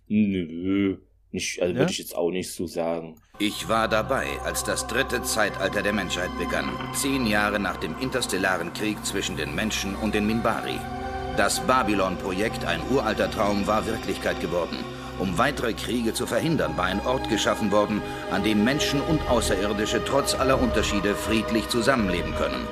Nö. 0.08 0.98
Nicht, 1.32 1.62
also 1.62 1.74
ja? 1.74 1.80
würde 1.80 1.92
ich 1.92 2.00
jetzt 2.00 2.16
auch 2.16 2.32
nicht 2.32 2.52
so 2.52 2.68
sagen. 2.68 3.22
Ich 3.38 3.70
war 3.70 3.88
dabei, 3.88 4.28
als 4.44 4.64
das 4.64 4.88
dritte 4.88 5.22
Zeitalter 5.24 5.82
der 5.82 5.94
Menschheit 5.94 6.32
begann. 6.38 6.70
Zehn 6.94 7.26
Jahre 7.26 7.60
nach 7.60 7.78
dem 7.78 7.98
interstellaren 8.00 8.74
Krieg 8.74 9.06
zwischen 9.06 9.38
den 9.38 9.56
Menschen 9.56 9.96
und 9.96 10.16
den 10.16 10.28
Minbari. 10.28 10.80
Das 11.38 11.66
Babylon-Projekt, 11.66 12.66
ein 12.66 12.82
uralter 12.90 13.32
Traum, 13.32 13.66
war 13.66 13.86
Wirklichkeit 13.86 14.42
geworden. 14.42 14.78
Um 15.20 15.38
weitere 15.38 15.74
Kriege 15.74 16.14
zu 16.14 16.26
verhindern, 16.26 16.78
war 16.78 16.86
ein 16.86 17.06
Ort 17.06 17.30
geschaffen 17.30 17.72
worden, 17.72 18.02
an 18.32 18.44
dem 18.44 18.64
Menschen 18.64 19.02
und 19.02 19.22
Außerirdische 19.30 20.02
trotz 20.06 20.34
aller 20.34 20.60
Unterschiede 20.60 21.14
friedlich 21.14 21.68
zusammenleben 21.68 22.34
können. 22.36 22.66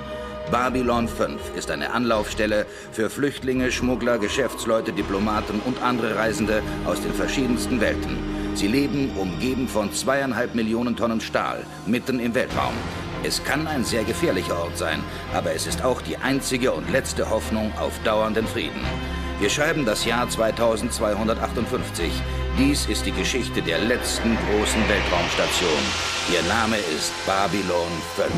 Babylon 0.49 1.09
5 1.09 1.55
ist 1.57 1.69
eine 1.71 1.91
Anlaufstelle 1.91 2.65
für 2.93 3.09
Flüchtlinge, 3.09 3.69
Schmuggler, 3.69 4.17
Geschäftsleute, 4.17 4.93
Diplomaten 4.93 5.61
und 5.65 5.83
andere 5.83 6.15
Reisende 6.15 6.63
aus 6.85 7.01
den 7.01 7.13
verschiedensten 7.13 7.81
Welten. 7.81 8.17
Sie 8.55 8.67
leben 8.67 9.11
umgeben 9.17 9.67
von 9.67 9.91
zweieinhalb 9.91 10.55
Millionen 10.55 10.95
Tonnen 10.95 11.19
Stahl, 11.19 11.65
mitten 11.85 12.19
im 12.21 12.33
Weltraum. 12.33 12.73
Es 13.23 13.43
kann 13.43 13.67
ein 13.67 13.83
sehr 13.83 14.05
gefährlicher 14.05 14.57
Ort 14.57 14.77
sein, 14.77 15.03
aber 15.33 15.51
es 15.51 15.67
ist 15.67 15.83
auch 15.83 16.01
die 16.01 16.17
einzige 16.17 16.71
und 16.71 16.89
letzte 16.91 17.29
Hoffnung 17.29 17.73
auf 17.77 17.99
dauernden 18.03 18.47
Frieden. 18.47 18.81
Wir 19.39 19.51
schreiben 19.51 19.85
das 19.85 20.03
Jahr 20.03 20.27
2258. 20.27 22.11
Dies 22.57 22.87
ist 22.87 23.05
die 23.05 23.11
Geschichte 23.11 23.61
der 23.61 23.77
letzten 23.77 24.35
großen 24.35 24.89
Weltraumstation. 24.89 25.69
Ihr 26.33 26.41
Name 26.49 26.77
ist 26.77 27.13
Babylon 27.27 27.91
5. 28.15 28.33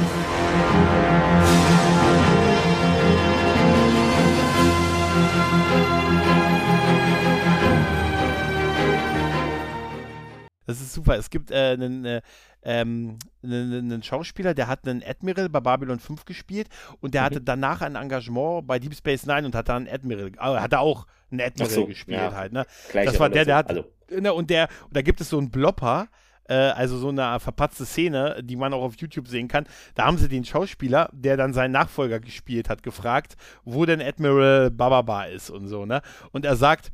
Das 10.70 10.82
ist 10.82 10.94
super. 10.94 11.18
Es 11.18 11.32
gibt 11.32 11.50
äh, 11.50 11.72
einen, 11.72 12.06
äh, 12.06 12.22
ähm, 12.64 13.18
einen, 13.44 14.04
Schauspieler, 14.04 14.54
der 14.54 14.68
hat 14.68 14.88
einen 14.88 15.04
Admiral 15.04 15.50
bei 15.50 15.60
Babylon 15.60 16.00
5 16.00 16.26
gespielt 16.26 16.68
und 17.00 17.14
der 17.14 17.22
mhm. 17.22 17.26
hatte 17.26 17.42
danach 17.42 17.82
ein 17.82 17.96
Engagement 17.96 18.68
bei 18.68 18.80
Deep 18.80 18.96
Space 18.96 19.26
Nine 19.26 19.46
und 19.46 19.56
hat 19.56 19.70
dann 19.70 19.88
einen 19.88 19.96
Admiral, 19.96 20.28
äh, 20.28 20.60
hat 20.60 20.74
er 20.74 20.82
auch 20.82 21.08
einen 21.32 21.42
Admiral 21.42 21.74
so, 21.74 21.86
gespielt 21.86 22.20
ja. 22.20 22.34
halt, 22.34 22.54
ne? 22.54 22.66
das 22.94 23.20
war 23.20 23.30
der, 23.30 23.46
der 23.46 23.56
hat, 23.56 23.70
also. 23.70 23.86
ne, 24.10 24.34
und 24.34 24.50
der, 24.50 24.68
und 24.86 24.96
da 24.96 25.02
gibt 25.02 25.22
es 25.22 25.30
so 25.30 25.38
einen 25.38 25.52
Blopper, 25.52 26.08
äh, 26.50 26.54
also 26.54 26.98
so 26.98 27.10
eine 27.10 27.40
verpatzte 27.40 27.86
Szene, 27.86 28.42
die 28.44 28.56
man 28.56 28.74
auch 28.74 28.82
auf 28.82 28.96
YouTube 28.98 29.28
sehen 29.28 29.48
kann. 29.48 29.66
Da 29.96 30.06
haben 30.06 30.18
sie 30.18 30.28
den 30.28 30.44
Schauspieler, 30.44 31.10
der 31.14 31.38
dann 31.38 31.54
seinen 31.54 31.72
Nachfolger 31.72 32.20
gespielt 32.20 32.70
hat, 32.70 32.84
gefragt, 32.84 33.38
wo 33.64 33.86
denn 33.86 34.02
Admiral 34.02 34.72
Bababa 34.72 35.26
ist 35.26 35.50
und 35.50 35.68
so, 35.68 35.86
ne? 35.86 36.02
Und 36.32 36.46
er 36.46 36.56
sagt, 36.56 36.92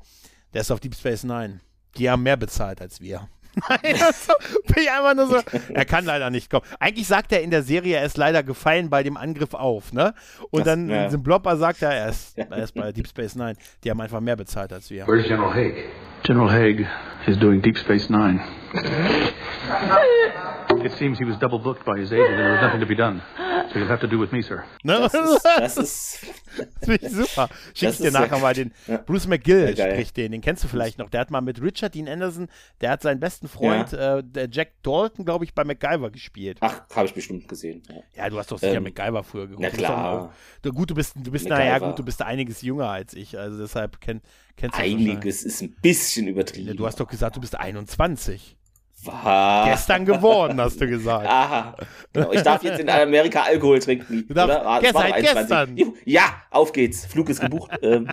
der 0.54 0.62
ist 0.62 0.72
auf 0.72 0.80
Deep 0.80 0.96
Space 0.96 1.24
Nine. 1.24 1.62
Die 1.98 2.10
haben 2.10 2.24
mehr 2.24 2.38
bezahlt 2.38 2.82
als 2.82 3.00
wir. 3.00 3.30
Nein, 3.70 3.96
also, 4.02 4.34
bin 4.68 4.84
ich 4.84 4.92
einfach 4.92 5.16
nur 5.16 5.28
so. 5.28 5.40
Er 5.74 5.86
kann 5.86 6.06
leider 6.06 6.30
nicht 6.30 6.50
kommen. 6.50 6.66
Eigentlich 6.80 7.08
sagt 7.08 7.32
er 7.32 7.42
in 7.42 7.52
der 7.52 7.64
Serie, 7.64 7.98
er 7.98 8.06
ist 8.06 8.18
leider 8.18 8.44
gefallen 8.44 8.90
bei 8.90 9.04
dem 9.04 9.18
Angriff 9.18 9.54
auf, 9.54 9.94
ne? 9.94 10.14
Und 10.52 10.66
das, 10.66 10.74
dann 10.74 10.90
ja. 10.90 10.98
in 10.98 11.04
diesem 11.06 11.24
Blopper 11.24 11.58
sagt 11.58 11.82
er, 11.82 11.92
er 11.92 12.10
ist, 12.10 12.38
er 12.38 12.58
ist 12.58 12.74
bei 12.74 12.92
Deep 12.92 13.08
Space 13.08 13.36
Nine. 13.36 13.56
Die 13.84 13.90
haben 13.90 14.02
einfach 14.02 14.20
mehr 14.22 14.36
bezahlt 14.36 14.74
als 14.74 14.90
wir. 14.90 15.08
Where's 15.08 15.28
General 15.28 15.54
Haig? 15.54 15.76
General 16.24 16.52
Haig 16.52 16.86
is 17.28 17.38
doing 17.38 17.62
Deep 17.62 17.78
Space 17.78 18.10
Nine. 18.10 18.42
It 20.84 20.92
seems 20.98 21.18
he 21.20 21.26
was 21.26 21.38
double 21.40 21.60
booked 21.60 21.86
by 21.86 22.00
his 22.00 22.12
agent 22.12 22.30
and 22.30 22.40
there 22.40 22.52
was 22.54 22.62
nothing 22.62 22.80
to 22.80 22.86
be 22.86 22.96
done. 22.96 23.22
So 23.72 23.80
you'll 23.80 23.90
have 23.90 24.02
to 24.02 24.08
do 24.08 24.20
with 24.20 24.32
me, 24.32 24.42
sir. 24.42 24.64
Ne? 24.84 24.94
Das 24.94 25.14
ist, 25.14 25.44
das 25.44 25.78
ist, 25.78 26.20
das 26.80 26.90
ist 26.90 27.16
super. 27.16 27.50
Schick 27.74 27.90
ich 27.90 27.98
dir 27.98 28.12
nachher 28.12 28.36
ja, 28.36 28.42
mal 28.42 28.54
den. 28.54 28.72
Ja. 28.88 28.98
Bruce 28.98 29.28
McGill 29.28 29.74
ja, 29.76 29.92
spricht 29.92 30.18
den. 30.18 30.32
Den 30.32 30.42
kennst 30.42 30.64
du 30.64 30.68
vielleicht 30.68 30.98
noch. 30.98 31.10
Der 31.10 31.22
hat 31.22 31.32
mal 31.32 31.42
mit 31.42 31.62
Richard 31.62 31.96
Dean 31.96 32.08
Anderson, 32.08 32.48
der 32.82 32.92
hat 32.92 33.02
seinen 33.02 33.20
besten 33.20 33.48
Freund, 33.48 33.94
äh, 33.94 34.24
der 34.24 34.48
Jack 34.50 34.82
Dalton, 34.84 35.26
glaube 35.26 35.46
ich, 35.46 35.54
bei 35.54 35.64
MacGyver 35.64 36.12
gespielt. 36.12 36.58
Ach, 36.62 36.82
habe 36.96 37.08
ich 37.08 37.14
bestimmt 37.14 37.48
gesehen. 37.48 37.82
Ja, 38.16 38.30
du 38.30 38.38
hast 38.38 38.52
doch 38.52 38.60
sicher 38.60 38.76
ähm, 38.76 38.84
MacGyver 38.84 39.24
früher 39.24 39.48
geguckt. 39.48 39.62
Na 39.62 39.70
klar. 39.70 40.34
Du, 40.62 40.72
gut, 40.72 40.92
du 40.92 40.96
bist, 40.96 41.16
du 41.16 41.32
bist, 41.32 41.50
naja, 41.50 41.80
gut, 41.80 41.98
du 42.00 42.04
bist 42.04 42.22
einiges 42.22 42.62
jünger 42.62 42.90
als 42.90 43.14
ich. 43.14 43.38
Also 43.38 43.58
deshalb 43.58 44.00
kenn, 44.00 44.22
kennst 44.56 44.78
du 44.78 44.82
Einiges 44.82 45.44
ist 45.44 45.62
ein 45.62 45.76
bisschen 45.82 46.28
übertrieben. 46.28 46.78
Du 46.78 46.86
hast 46.86 47.00
doch 47.00 47.08
gesagt, 47.08 47.36
du 47.36 47.42
bist 47.42 47.58
21. 47.58 48.56
Was? 49.06 49.70
Gestern 49.70 50.06
geworden, 50.06 50.60
hast 50.60 50.80
du 50.80 50.88
gesagt. 50.88 51.28
Aha. 51.28 51.76
Genau. 52.14 52.32
Ich 52.32 52.42
darf 52.42 52.64
jetzt 52.64 52.80
in 52.80 52.90
Amerika 52.90 53.44
Alkohol 53.44 53.80
trinken. 53.80 54.26
Du 54.28 54.34
darfst, 54.34 54.56
oder? 54.58 54.68
Ah, 54.68 54.80
gestern, 54.80 55.14
gestern. 55.22 55.94
Ja, 56.06 56.24
auf 56.50 56.72
geht's. 56.72 57.06
Flug 57.06 57.30
ist 57.30 57.42
gebucht. 57.42 57.72
Ähm. 57.82 58.08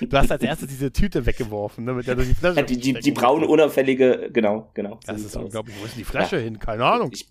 Du 0.00 0.16
hast 0.16 0.32
als 0.32 0.42
erstes 0.42 0.68
diese 0.68 0.92
Tüte 0.92 1.24
weggeworfen, 1.24 1.84
ne, 1.84 1.92
mit 1.92 2.06
der 2.06 2.16
du 2.16 2.24
die 2.24 2.34
Flasche. 2.34 2.60
Ja, 2.60 2.62
die, 2.62 2.78
die, 2.78 2.94
die 2.94 3.12
braune, 3.12 3.46
unauffällige, 3.46 4.30
genau, 4.32 4.70
genau. 4.74 4.98
Das 5.06 5.20
ist 5.20 5.36
unglaublich. 5.36 5.76
Wo 5.80 5.84
ist 5.84 5.94
denn 5.94 5.98
die 5.98 6.04
Flasche 6.04 6.36
ja. 6.36 6.42
hin? 6.42 6.58
Keine 6.58 6.84
Ahnung. 6.84 7.10
Ich, 7.12 7.28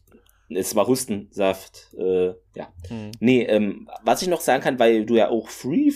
es 0.50 0.76
war 0.76 0.88
Hustensaft, 0.88 1.94
äh, 1.98 2.28
ja. 2.56 2.72
Hm. 2.88 3.12
Nee, 3.20 3.44
ähm, 3.44 3.90
was 4.04 4.22
ich 4.22 4.28
noch 4.28 4.42
sagen 4.42 4.62
kann, 4.62 4.80
weil 4.80 5.06
du 5.06 5.16
ja 5.16 5.30
auch 5.30 5.50
Free, 5.50 5.92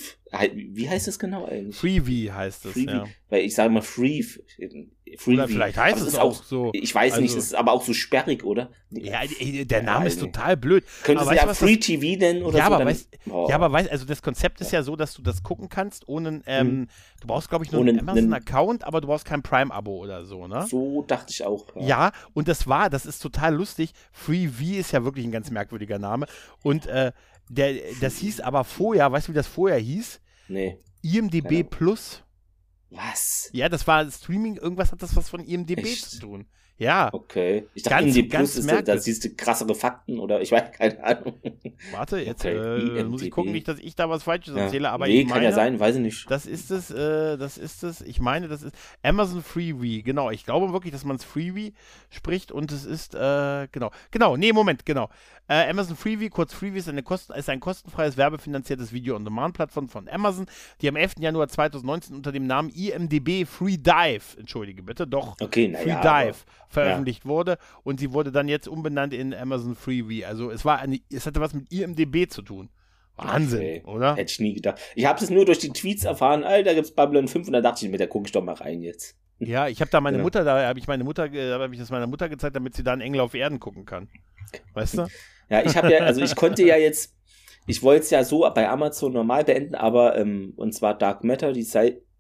wie 0.54 0.90
heißt 0.90 1.08
das 1.08 1.20
genau 1.20 1.46
eigentlich? 1.46 1.76
Freebie 1.76 2.32
heißt 2.32 2.66
es, 2.66 2.74
Freebie, 2.74 2.92
ja. 2.92 3.06
Weil 3.30 3.42
ich 3.42 3.56
sage 3.56 3.70
mal 3.70 3.82
Free, 3.82 4.24
Freebie. 4.24 4.92
Oder 5.28 5.48
vielleicht 5.48 5.78
heißt 5.78 6.02
es 6.02 6.16
auch, 6.16 6.44
so. 6.44 6.72
Ich 6.74 6.94
weiß 6.94 7.14
also, 7.14 7.22
nicht, 7.22 7.36
es 7.36 7.46
ist 7.46 7.56
aber 7.56 7.74
auch 7.74 7.84
so 7.84 7.94
sperrig, 7.94 8.44
oder? 8.44 8.72
Ja, 8.90 9.20
der 9.64 9.84
Name 9.84 10.06
ja, 10.06 10.08
ist 10.08 10.20
total 10.20 10.58
blöd. 10.58 10.84
Könnte 11.04 11.24
es 11.24 11.32
ja 11.32 11.54
Free 11.54 11.78
das, 11.78 11.86
TV 11.86 12.20
denn 12.20 12.44
oder 12.44 12.58
ja, 12.58 12.68
so? 12.68 12.74
Aber 12.74 12.86
weißt, 12.86 13.10
oh. 13.30 13.48
Ja, 13.50 13.56
aber 13.56 13.72
weißt 13.72 13.90
also 13.90 14.06
das 14.06 14.22
Konzept 14.22 14.62
ist 14.62 14.72
ja 14.72 14.84
so, 14.84 14.96
dass 14.96 15.14
du 15.14 15.22
das 15.22 15.44
gucken 15.44 15.70
kannst, 15.70 16.08
ohne, 16.08 16.42
ähm, 16.46 16.68
hm. 16.68 16.88
du 17.22 17.28
brauchst, 17.28 17.50
glaube 17.50 17.66
ich, 17.66 17.72
nur 17.72 17.82
ohne, 17.82 17.92
einen 17.92 18.00
Amazon-Account, 18.00 18.84
aber 18.84 19.02
du 19.02 19.08
brauchst 19.08 19.26
kein 19.26 19.44
Prime-Abo 19.44 19.96
oder 19.98 20.26
so, 20.26 20.48
ne? 20.48 20.66
So 20.70 21.04
dachte 21.04 21.32
ich 21.32 21.44
auch. 21.44 21.68
Ja. 21.76 21.82
ja, 21.82 22.12
und 22.34 22.48
das 22.48 22.68
war, 22.68 22.90
das 22.90 23.06
ist 23.06 23.20
total 23.20 23.56
lustig. 23.56 23.92
Freevee 24.12 24.78
ist 24.80 24.92
ja 24.92 25.04
wirklich 25.04 25.26
ein 25.26 25.32
ganz 25.32 25.52
merkwürdiger 25.52 26.00
Name. 26.00 26.26
Und 26.64 26.88
äh, 26.88 27.12
der, 27.50 27.76
das 28.02 28.18
hieß 28.18 28.42
aber 28.42 28.64
vorher, 28.64 29.12
weißt 29.12 29.28
du, 29.28 29.32
wie 29.34 29.36
das 29.36 29.48
vorher 29.48 29.78
hieß? 29.78 30.20
Nee. 30.48 30.78
IMDB 31.02 31.64
Plus. 31.64 32.24
Was? 32.90 33.50
Ja, 33.52 33.70
das 33.70 33.86
war 33.88 34.10
Streaming, 34.10 34.58
irgendwas 34.58 34.92
hat 34.92 35.02
das 35.02 35.16
was 35.16 35.30
von 35.30 35.42
IMDB 35.42 35.80
Echt? 35.80 36.10
zu 36.10 36.20
tun. 36.20 36.46
Ja. 36.78 37.10
Okay. 37.14 37.68
Ich 37.74 37.84
dachte, 37.84 38.04
ganz, 38.04 38.16
IMDb 38.18 38.36
Plus 38.36 38.58
ist 38.58 38.88
da, 38.88 38.98
siehst 38.98 39.24
du 39.24 39.30
krassere 39.30 39.74
Fakten 39.76 40.20
oder 40.20 40.42
ich 40.42 40.52
weiß 40.52 40.72
keine 40.74 41.02
Ahnung. 41.02 41.36
Warte, 41.92 42.20
jetzt 42.20 42.44
okay. 42.44 43.00
äh, 43.00 43.04
muss 43.06 43.22
ich 43.22 43.32
gucken, 43.32 43.54
nicht, 43.54 43.68
dass 43.68 43.80
ich 43.80 43.96
da 43.96 44.10
was 44.10 44.24
Falsches 44.24 44.56
ja. 44.56 44.64
erzähle, 44.64 44.90
aber 44.90 45.08
nee, 45.08 45.22
ich 45.22 45.28
meine, 45.28 45.34
kann 45.34 45.44
ja 45.44 45.52
sein, 45.54 45.80
weiß 45.80 45.96
ich 45.96 46.02
nicht. 46.02 46.30
Das 46.30 46.46
ist 46.46 46.72
es, 46.72 46.92
äh, 46.92 47.38
das 47.38 47.58
ist 47.58 47.84
es, 47.84 48.02
ich 48.02 48.20
meine, 48.20 48.50
das 48.50 48.62
ist 48.62 48.76
Amazon 49.04 49.42
Freebie, 49.42 50.04
genau. 50.04 50.32
Ich 50.32 50.44
glaube 50.44 50.74
wirklich, 50.74 50.92
dass 50.92 51.06
man 51.06 51.16
es 51.16 51.24
Freebie 51.24 51.74
spricht 52.10 52.52
und 52.52 52.72
es 52.74 52.86
ist, 52.86 53.16
äh, 53.16 53.68
genau, 53.72 53.92
genau, 54.12 54.36
nee, 54.36 54.52
Moment, 54.52 54.86
genau. 54.86 55.10
Äh, 55.48 55.70
Amazon 55.70 55.96
Freebie, 55.96 56.30
kurz 56.30 56.54
Freebie, 56.54 56.80
ist, 56.80 56.90
eine 56.90 57.04
Kosten, 57.04 57.34
ist 57.34 57.50
ein 57.50 57.60
kostenfreies, 57.60 58.18
werbefinanziertes 58.18 58.92
Video-on-Demand-Plattform 58.92 59.88
von 59.88 60.10
Amazon, 60.10 60.48
die 60.82 60.90
am 60.90 60.96
11. 60.96 61.14
Januar 61.20 61.48
2019 61.48 62.16
unter 62.16 62.32
dem 62.32 62.48
Namen 62.48 62.70
IMDB 62.70 63.46
Free 63.46 63.78
Dive, 63.78 64.38
entschuldige 64.38 64.84
bitte, 64.84 65.08
doch, 65.08 65.38
okay, 65.40 65.74
Free 65.82 65.90
ja, 65.90 66.02
Dive 66.02 66.40
veröffentlicht 66.70 67.24
ja. 67.24 67.30
wurde 67.30 67.58
und 67.84 68.00
sie 68.00 68.14
wurde 68.14 68.32
dann 68.32 68.48
jetzt 68.48 68.68
umbenannt 68.68 69.14
in 69.14 69.34
Amazon 69.34 69.76
Freebie. 69.76 70.26
Also 70.26 70.52
es 70.52 70.66
war 70.66 70.80
eine, 70.80 71.00
es 71.12 71.26
hatte 71.26 71.40
was 71.42 71.54
mit 71.54 71.72
IMDB 71.72 72.30
zu 72.30 72.42
tun. 72.42 72.70
Wahnsinn, 73.18 73.60
okay. 73.60 73.84
oder? 73.86 74.16
Hätte 74.16 74.32
ich 74.32 74.40
nie 74.40 74.54
gedacht. 74.54 74.80
Ich 74.94 75.06
habe 75.06 75.24
es 75.24 75.30
nur 75.30 75.46
durch 75.46 75.60
die 75.60 75.70
Tweets 75.70 76.04
erfahren, 76.04 76.44
Alter, 76.44 76.76
gibt 76.76 76.88
es 76.88 76.94
Babylon 76.94 77.28
5 77.28 77.48
und 77.48 77.54
da 77.54 77.62
dachte 77.62 77.86
ich 77.86 77.92
mir, 77.92 77.98
da 77.98 78.08
gucke 78.08 78.26
ich 78.26 78.32
doch 78.32 78.44
mal 78.44 78.56
rein 78.56 78.82
jetzt. 78.82 79.16
Ja, 79.38 79.68
ich 79.68 79.82
habe 79.82 79.92
da 79.92 80.00
meine 80.00 80.16
genau. 80.16 80.28
Mutter, 80.28 80.46
da 80.46 80.66
habe 80.66 80.80
ich 80.80 80.88
meine 80.88 81.04
Mutter, 81.04 81.28
da 81.28 81.60
habe 81.60 81.74
ich 81.74 81.80
das 81.80 81.90
meiner 81.90 82.08
Mutter 82.08 82.30
gezeigt, 82.30 82.56
damit 82.56 82.74
sie 82.74 82.84
da 82.84 82.94
einen 82.94 83.02
Engel 83.02 83.20
auf 83.20 83.34
Erden 83.34 83.60
gucken 83.60 83.86
kann. 83.86 84.08
Weißt 84.74 84.98
du? 84.98 85.08
Ja, 85.50 85.62
ich 85.64 85.78
habe 85.78 85.92
ja, 85.92 86.00
also 86.00 86.22
ich 86.22 86.36
konnte 86.36 86.64
ja 86.64 86.76
jetzt, 86.76 87.14
ich 87.68 87.84
wollte 87.84 88.06
es 88.06 88.10
ja 88.10 88.24
so 88.24 88.50
bei 88.56 88.68
Amazon 88.68 89.14
normal 89.14 89.44
beenden, 89.44 89.76
aber 89.76 90.18
ähm, 90.18 90.54
und 90.56 90.74
zwar 90.74 90.98
Dark 90.98 91.24
Matter, 91.24 91.54
die 91.54 91.62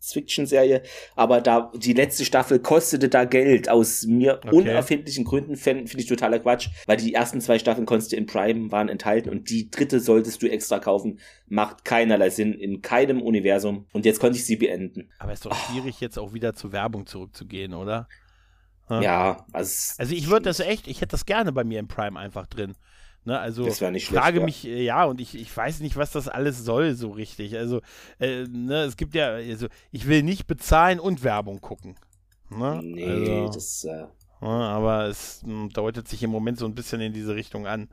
Science-Fiction-Serie, 0.06 0.84
aber 1.16 1.42
da 1.42 1.72
die 1.76 1.94
letzte 1.94 2.26
Staffel 2.26 2.60
kostete 2.60 3.10
da 3.10 3.26
Geld 3.26 3.70
aus 3.70 4.04
mir 4.04 4.40
okay. 4.44 4.56
unerfindlichen 4.56 5.26
Gründen, 5.26 5.56
finde 5.56 5.88
find 5.88 6.02
ich 6.02 6.08
totaler 6.08 6.40
Quatsch, 6.40 6.70
weil 6.86 6.98
die 6.98 7.14
ersten 7.14 7.42
zwei 7.42 7.60
Staffeln 7.60 7.86
konntest 7.86 8.12
du 8.12 8.16
in 8.16 8.26
Prime 8.26 8.72
waren 8.72 8.90
enthalten 8.90 9.30
und 9.30 9.50
die 9.50 9.70
dritte 9.70 10.00
solltest 10.00 10.42
du 10.42 10.48
extra 10.48 10.80
kaufen, 10.80 11.20
macht 11.48 11.86
keinerlei 11.86 12.30
Sinn 12.30 12.54
in 12.54 12.82
keinem 12.82 13.22
Universum 13.22 13.88
und 13.94 14.06
jetzt 14.06 14.20
konnte 14.20 14.38
ich 14.38 14.46
sie 14.46 14.58
beenden. 14.58 15.10
Aber 15.20 15.32
es 15.32 15.40
ist 15.40 15.46
doch 15.46 15.56
schwierig 15.56 16.00
jetzt 16.00 16.18
auch 16.18 16.34
wieder 16.34 16.54
zur 16.54 16.72
Werbung 16.72 17.06
zurückzugehen, 17.06 17.74
oder? 17.74 18.08
Ja, 18.88 19.48
also, 19.52 19.96
also 19.98 20.14
ich 20.14 20.30
würde 20.30 20.44
das 20.44 20.60
echt, 20.60 20.88
ich 20.88 21.02
hätte 21.02 21.12
das 21.12 21.26
gerne 21.26 21.52
bei 21.52 21.64
mir 21.64 21.80
im 21.80 21.88
Prime 21.88 22.20
einfach 22.20 22.46
drin. 22.46 22.76
Ne, 23.26 23.40
also 23.40 23.66
das 23.66 23.82
nicht 23.82 24.08
frage 24.08 24.38
schlecht, 24.38 24.46
mich, 24.46 24.64
ja. 24.64 24.72
Äh, 24.72 24.84
ja, 24.84 25.06
und 25.06 25.20
ich, 25.20 25.34
ich 25.34 25.56
weiß 25.56 25.80
nicht, 25.80 25.98
was 25.98 26.12
das 26.12 26.28
alles 26.28 26.64
soll 26.64 26.94
so 26.94 27.10
richtig. 27.10 27.58
Also, 27.58 27.82
äh, 28.20 28.44
ne, 28.44 28.84
es 28.84 28.98
gibt 28.98 29.16
ja, 29.16 29.30
also 29.30 29.66
ich 29.92 30.08
will 30.08 30.22
nicht 30.22 30.46
bezahlen 30.46 31.00
und 31.00 31.24
Werbung 31.24 31.60
gucken. 31.60 31.96
Ne? 32.52 32.82
Nee, 32.84 33.10
also, 33.10 33.54
das 33.54 33.84
äh, 33.86 34.06
ne, 34.42 34.48
aber 34.48 35.06
es 35.08 35.42
m, 35.44 35.64
hm, 35.64 35.70
deutet 35.70 36.08
sich 36.08 36.22
im 36.22 36.30
Moment 36.30 36.60
so 36.60 36.68
ein 36.68 36.76
bisschen 36.76 37.02
in 37.02 37.14
diese 37.14 37.34
Richtung 37.34 37.66
an. 37.66 37.90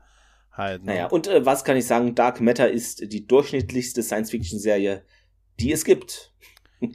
Halt, 0.51 0.83
ne? 0.83 0.91
Naja, 0.91 1.07
und 1.07 1.25
äh, 1.25 1.43
was 1.43 1.63
kann 1.63 1.77
ich 1.77 1.87
sagen? 1.87 2.13
Dark 2.13 2.39
Matter 2.39 2.69
ist 2.69 3.11
die 3.11 3.25
durchschnittlichste 3.25 4.03
Science-Fiction-Serie, 4.03 5.03
die 5.59 5.71
es 5.71 5.83
gibt. 5.83 6.31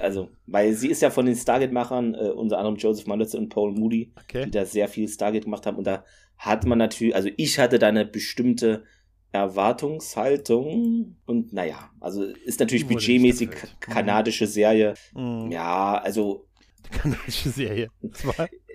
also, 0.00 0.30
weil 0.48 0.74
sie 0.74 0.88
ist 0.88 1.02
ja 1.02 1.10
von 1.10 1.26
den 1.26 1.36
Stargate-Machern, 1.36 2.14
äh, 2.14 2.30
unter 2.30 2.58
anderem 2.58 2.76
Joseph 2.76 3.06
Malitz 3.06 3.34
und 3.34 3.50
Paul 3.50 3.70
Moody, 3.70 4.12
okay. 4.20 4.46
die 4.46 4.50
da 4.50 4.64
sehr 4.64 4.88
viel 4.88 5.06
Stargate 5.06 5.44
gemacht 5.44 5.64
haben. 5.64 5.76
Und 5.76 5.86
da 5.86 6.04
hat 6.38 6.64
man 6.64 6.78
natürlich, 6.78 7.14
also 7.14 7.28
ich 7.36 7.58
hatte 7.58 7.78
da 7.78 7.88
eine 7.88 8.06
bestimmte 8.06 8.84
Erwartungshaltung 9.32 11.16
und 11.26 11.52
naja, 11.52 11.90
also 12.00 12.24
ist 12.24 12.60
natürlich 12.60 12.86
budgetmäßig 12.86 13.50
kanadische 13.80 14.46
Serie. 14.46 14.94
Mhm. 15.14 15.50
Ja, 15.50 15.98
also. 15.98 16.46
Kanadische 16.90 17.50
Serie. 17.50 17.90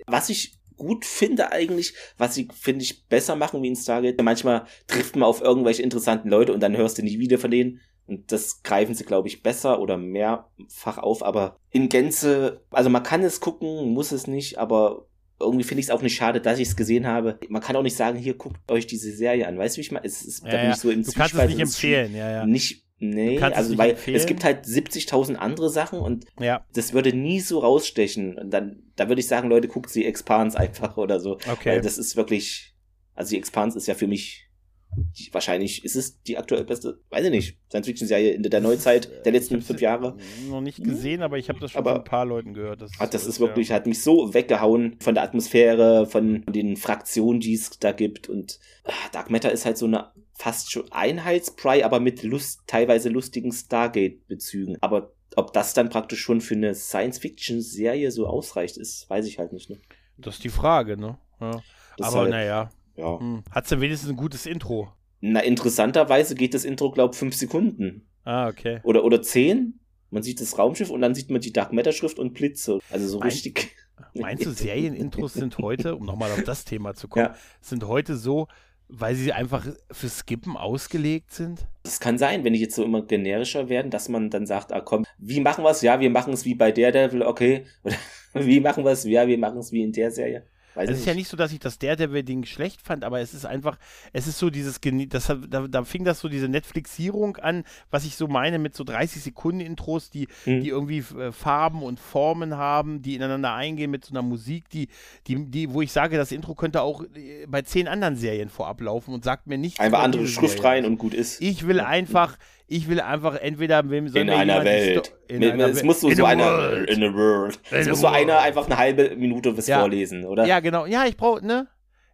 Was 0.06 0.28
ich 0.28 0.58
gut 0.76 1.04
finde 1.04 1.52
eigentlich, 1.52 1.94
was 2.18 2.34
sie, 2.34 2.48
finde 2.52 2.84
ich, 2.84 3.06
besser 3.06 3.36
machen 3.36 3.62
wie 3.62 3.68
in 3.68 3.76
Stargate. 3.76 4.20
Manchmal 4.22 4.66
trifft 4.86 5.16
man 5.16 5.28
auf 5.28 5.40
irgendwelche 5.40 5.82
interessanten 5.82 6.28
Leute 6.28 6.52
und 6.52 6.60
dann 6.60 6.76
hörst 6.76 6.98
du 6.98 7.02
nie 7.02 7.18
wieder 7.18 7.38
von 7.38 7.50
denen. 7.50 7.80
Und 8.06 8.30
das 8.32 8.62
greifen 8.62 8.94
sie, 8.94 9.04
glaube 9.04 9.28
ich, 9.28 9.42
besser 9.42 9.80
oder 9.80 9.96
mehrfach 9.96 10.98
auf. 10.98 11.24
Aber 11.24 11.56
in 11.70 11.88
Gänze, 11.88 12.62
also 12.70 12.90
man 12.90 13.02
kann 13.02 13.22
es 13.22 13.40
gucken, 13.40 13.92
muss 13.92 14.12
es 14.12 14.26
nicht, 14.26 14.58
aber 14.58 15.06
irgendwie 15.44 15.64
finde 15.64 15.80
ich 15.80 15.86
es 15.86 15.90
auch 15.90 16.02
nicht 16.02 16.16
schade, 16.16 16.40
dass 16.40 16.58
ich 16.58 16.68
es 16.68 16.76
gesehen 16.76 17.06
habe. 17.06 17.38
Man 17.48 17.62
kann 17.62 17.76
auch 17.76 17.82
nicht 17.82 17.96
sagen, 17.96 18.18
hier 18.18 18.34
guckt 18.34 18.70
euch 18.70 18.86
diese 18.86 19.12
Serie 19.12 19.46
an. 19.46 19.58
Weißt 19.58 19.76
du, 19.76 19.78
wie 19.78 19.82
ich 19.82 19.92
meine? 19.92 20.06
Es 20.06 20.22
ist, 20.22 20.44
ja, 20.44 20.50
da 20.50 20.62
bin 20.62 20.70
ich 20.70 20.76
so 20.76 20.90
im 20.90 21.04
Du 21.04 21.12
kannst 21.12 21.34
es 21.34 21.48
nicht 21.48 21.60
empfehlen, 21.60 22.14
ja, 22.14 22.30
ja. 22.30 22.46
Nicht, 22.46 22.84
nee, 22.98 23.40
also 23.40 23.76
weil 23.78 23.90
empfehlen. 23.90 24.16
es 24.16 24.26
gibt 24.26 24.44
halt 24.44 24.64
70.000 24.64 25.34
andere 25.36 25.70
Sachen 25.70 25.98
und 26.00 26.26
ja. 26.38 26.66
das 26.74 26.92
würde 26.92 27.12
nie 27.12 27.40
so 27.40 27.60
rausstechen. 27.60 28.38
Und 28.38 28.50
dann, 28.50 28.82
da 28.96 29.08
würde 29.08 29.20
ich 29.20 29.28
sagen, 29.28 29.48
Leute, 29.48 29.68
guckt 29.68 29.90
sie 29.90 30.04
Expans 30.04 30.56
einfach 30.56 30.96
oder 30.96 31.20
so. 31.20 31.34
Okay. 31.50 31.70
Weil 31.70 31.80
das 31.80 31.98
ist 31.98 32.16
wirklich, 32.16 32.74
also 33.14 33.30
die 33.30 33.38
Expans 33.38 33.76
ist 33.76 33.86
ja 33.86 33.94
für 33.94 34.06
mich 34.06 34.48
die, 34.96 35.32
wahrscheinlich 35.32 35.84
ist 35.84 35.96
es 35.96 36.22
die 36.22 36.38
aktuell 36.38 36.64
beste, 36.64 36.98
weiß 37.10 37.24
ich 37.24 37.30
nicht, 37.30 37.58
Science-Fiction-Serie 37.68 38.32
in 38.32 38.42
der 38.42 38.60
Neuzeit 38.60 39.24
der 39.24 39.32
letzten 39.32 39.60
fünf 39.62 39.80
Jahre. 39.80 40.16
Noch 40.48 40.60
nicht 40.60 40.82
gesehen, 40.82 41.22
aber 41.22 41.38
ich 41.38 41.48
habe 41.48 41.60
das 41.60 41.72
schon 41.72 41.80
aber, 41.80 41.92
von 41.92 42.00
ein 42.00 42.04
paar 42.04 42.24
Leuten 42.24 42.54
gehört. 42.54 42.82
Das, 42.82 42.92
ah, 42.98 43.06
das 43.06 43.26
ist 43.26 43.40
wirklich, 43.40 43.68
ja. 43.68 43.76
hat 43.76 43.86
mich 43.86 44.02
so 44.02 44.34
weggehauen 44.34 44.96
von 45.00 45.14
der 45.14 45.24
Atmosphäre, 45.24 46.06
von 46.06 46.44
den 46.46 46.76
Fraktionen, 46.76 47.40
die 47.40 47.54
es 47.54 47.78
da 47.78 47.92
gibt. 47.92 48.28
Und 48.28 48.58
ach, 48.84 49.08
Dark 49.10 49.30
Matter 49.30 49.52
ist 49.52 49.64
halt 49.64 49.78
so 49.78 49.86
eine 49.86 50.12
fast 50.34 50.72
schon 50.72 50.90
Einheitspry, 50.90 51.82
aber 51.82 52.00
mit 52.00 52.22
Lust, 52.22 52.62
teilweise 52.66 53.08
lustigen 53.08 53.52
Stargate-Bezügen. 53.52 54.76
Aber 54.80 55.12
ob 55.36 55.52
das 55.52 55.74
dann 55.74 55.88
praktisch 55.88 56.20
schon 56.20 56.40
für 56.40 56.54
eine 56.54 56.74
Science-Fiction-Serie 56.74 58.10
so 58.10 58.26
ausreicht, 58.26 58.76
ist, 58.76 59.08
weiß 59.08 59.26
ich 59.26 59.38
halt 59.38 59.52
nicht. 59.52 59.70
Ne? 59.70 59.78
Das 60.16 60.36
ist 60.36 60.44
die 60.44 60.48
Frage, 60.48 60.96
ne? 60.96 61.18
Ja. 61.40 61.62
Aber 62.00 62.20
halt, 62.20 62.30
naja. 62.30 62.70
Ja. 62.96 63.18
Hm. 63.18 63.42
Hat 63.50 63.70
denn 63.70 63.80
wenigstens 63.80 64.10
ein 64.10 64.16
gutes 64.16 64.46
Intro? 64.46 64.92
Na, 65.20 65.40
interessanterweise 65.40 66.34
geht 66.34 66.54
das 66.54 66.64
Intro, 66.64 66.90
glaub 66.90 67.14
fünf 67.14 67.34
Sekunden. 67.34 68.06
Ah, 68.24 68.48
okay. 68.48 68.80
Oder, 68.82 69.04
oder 69.04 69.22
zehn. 69.22 69.80
Man 70.10 70.22
sieht 70.22 70.40
das 70.40 70.58
Raumschiff 70.58 70.90
und 70.90 71.00
dann 71.00 71.14
sieht 71.14 71.30
man 71.30 71.40
die 71.40 71.52
Dark 71.52 71.72
Matter 71.72 71.92
Schrift 71.92 72.18
und 72.18 72.34
Blitze. 72.34 72.78
Also 72.90 73.08
so 73.08 73.18
mein, 73.18 73.30
richtig. 73.30 73.74
Meinst 74.14 74.46
du, 74.46 74.50
Serienintros 74.50 75.34
sind 75.34 75.58
heute, 75.58 75.96
um 75.96 76.04
nochmal 76.04 76.30
auf 76.30 76.44
das 76.44 76.64
Thema 76.64 76.94
zu 76.94 77.08
kommen, 77.08 77.26
ja. 77.26 77.36
sind 77.60 77.86
heute 77.86 78.16
so, 78.16 78.46
weil 78.88 79.14
sie 79.14 79.32
einfach 79.32 79.66
für 79.90 80.08
Skippen 80.08 80.56
ausgelegt 80.56 81.32
sind? 81.32 81.66
Das 81.82 82.00
kann 82.00 82.18
sein, 82.18 82.44
wenn 82.44 82.52
die 82.52 82.60
jetzt 82.60 82.76
so 82.76 82.84
immer 82.84 83.02
generischer 83.02 83.68
werden, 83.68 83.90
dass 83.90 84.08
man 84.08 84.30
dann 84.30 84.46
sagt, 84.46 84.72
ah 84.72 84.80
komm, 84.80 85.04
wie 85.18 85.40
machen 85.40 85.64
wir 85.64 85.70
es? 85.70 85.82
Ja, 85.82 85.98
wir 86.00 86.10
machen 86.10 86.32
es 86.32 86.44
wie 86.44 86.54
bei 86.54 86.70
Daredevil, 86.70 87.22
okay. 87.22 87.64
Oder 88.34 88.46
wie 88.46 88.60
machen 88.60 88.84
wir 88.84 88.92
es? 88.92 89.04
Ja, 89.04 89.26
wir 89.26 89.38
machen 89.38 89.58
es 89.58 89.72
wie 89.72 89.82
in 89.82 89.92
der 89.92 90.10
Serie. 90.10 90.44
Weiß 90.74 90.90
es 90.90 91.00
ist 91.00 91.06
ja 91.06 91.14
nicht 91.14 91.28
so, 91.28 91.36
dass 91.36 91.52
ich 91.52 91.58
das 91.58 91.78
Daredevil-Ding 91.78 92.44
schlecht 92.44 92.82
fand, 92.82 93.04
aber 93.04 93.20
es 93.20 93.34
ist 93.34 93.46
einfach, 93.46 93.78
es 94.12 94.26
ist 94.26 94.38
so 94.38 94.50
dieses, 94.50 94.80
das, 95.08 95.32
da, 95.48 95.66
da 95.68 95.84
fing 95.84 96.04
das 96.04 96.20
so 96.20 96.28
diese 96.28 96.48
Netflixierung 96.48 97.36
an, 97.36 97.64
was 97.90 98.04
ich 98.04 98.16
so 98.16 98.28
meine 98.28 98.58
mit 98.58 98.74
so 98.74 98.84
30 98.84 99.22
Sekunden 99.22 99.60
Intros, 99.60 100.10
die, 100.10 100.28
mhm. 100.46 100.62
die 100.62 100.68
irgendwie 100.68 100.98
äh, 100.98 101.32
Farben 101.32 101.82
und 101.82 102.00
Formen 102.00 102.56
haben, 102.56 103.02
die 103.02 103.14
ineinander 103.14 103.54
eingehen 103.54 103.90
mit 103.90 104.04
so 104.04 104.12
einer 104.12 104.22
Musik, 104.22 104.68
die, 104.70 104.88
die, 105.26 105.44
die, 105.46 105.72
wo 105.72 105.82
ich 105.82 105.92
sage, 105.92 106.16
das 106.16 106.32
Intro 106.32 106.54
könnte 106.54 106.82
auch 106.82 107.02
äh, 107.14 107.46
bei 107.46 107.62
zehn 107.62 107.88
anderen 107.88 108.16
Serien 108.16 108.48
vorab 108.48 108.80
laufen 108.80 109.14
und 109.14 109.24
sagt 109.24 109.46
mir 109.46 109.58
nicht. 109.58 109.80
Einfach 109.80 110.02
andere 110.02 110.26
Schrift 110.26 110.62
rein 110.64 110.84
und 110.84 110.98
gut 110.98 111.14
ist. 111.14 111.40
Ich 111.40 111.66
will 111.66 111.80
einfach, 111.80 112.36
ich 112.66 112.88
will 112.88 113.00
einfach 113.00 113.36
entweder 113.36 113.88
wem 113.90 114.06
in 114.06 114.30
einer 114.30 114.64
Welt. 114.64 115.14
In 115.28 115.40
Mit, 115.40 115.52
einer 115.52 115.66
es 115.66 115.82
muss 115.82 116.00
so, 116.00 116.10
so 116.10 116.24
einer 116.24 116.88
in 116.88 117.02
a 117.02 117.12
world. 117.12 117.58
Es 117.70 117.88
muss 117.88 118.00
so 118.00 118.06
einer 118.06 118.38
einfach 118.40 118.66
eine 118.66 118.78
halbe 118.78 119.14
Minute 119.16 119.56
was 119.56 119.66
ja. 119.66 119.80
vorlesen, 119.80 120.24
oder? 120.24 120.46
Ja, 120.46 120.60
genau. 120.60 120.86
Ja, 120.86 121.04
ich 121.04 121.16
brauche, 121.16 121.44
ne? 121.44 121.66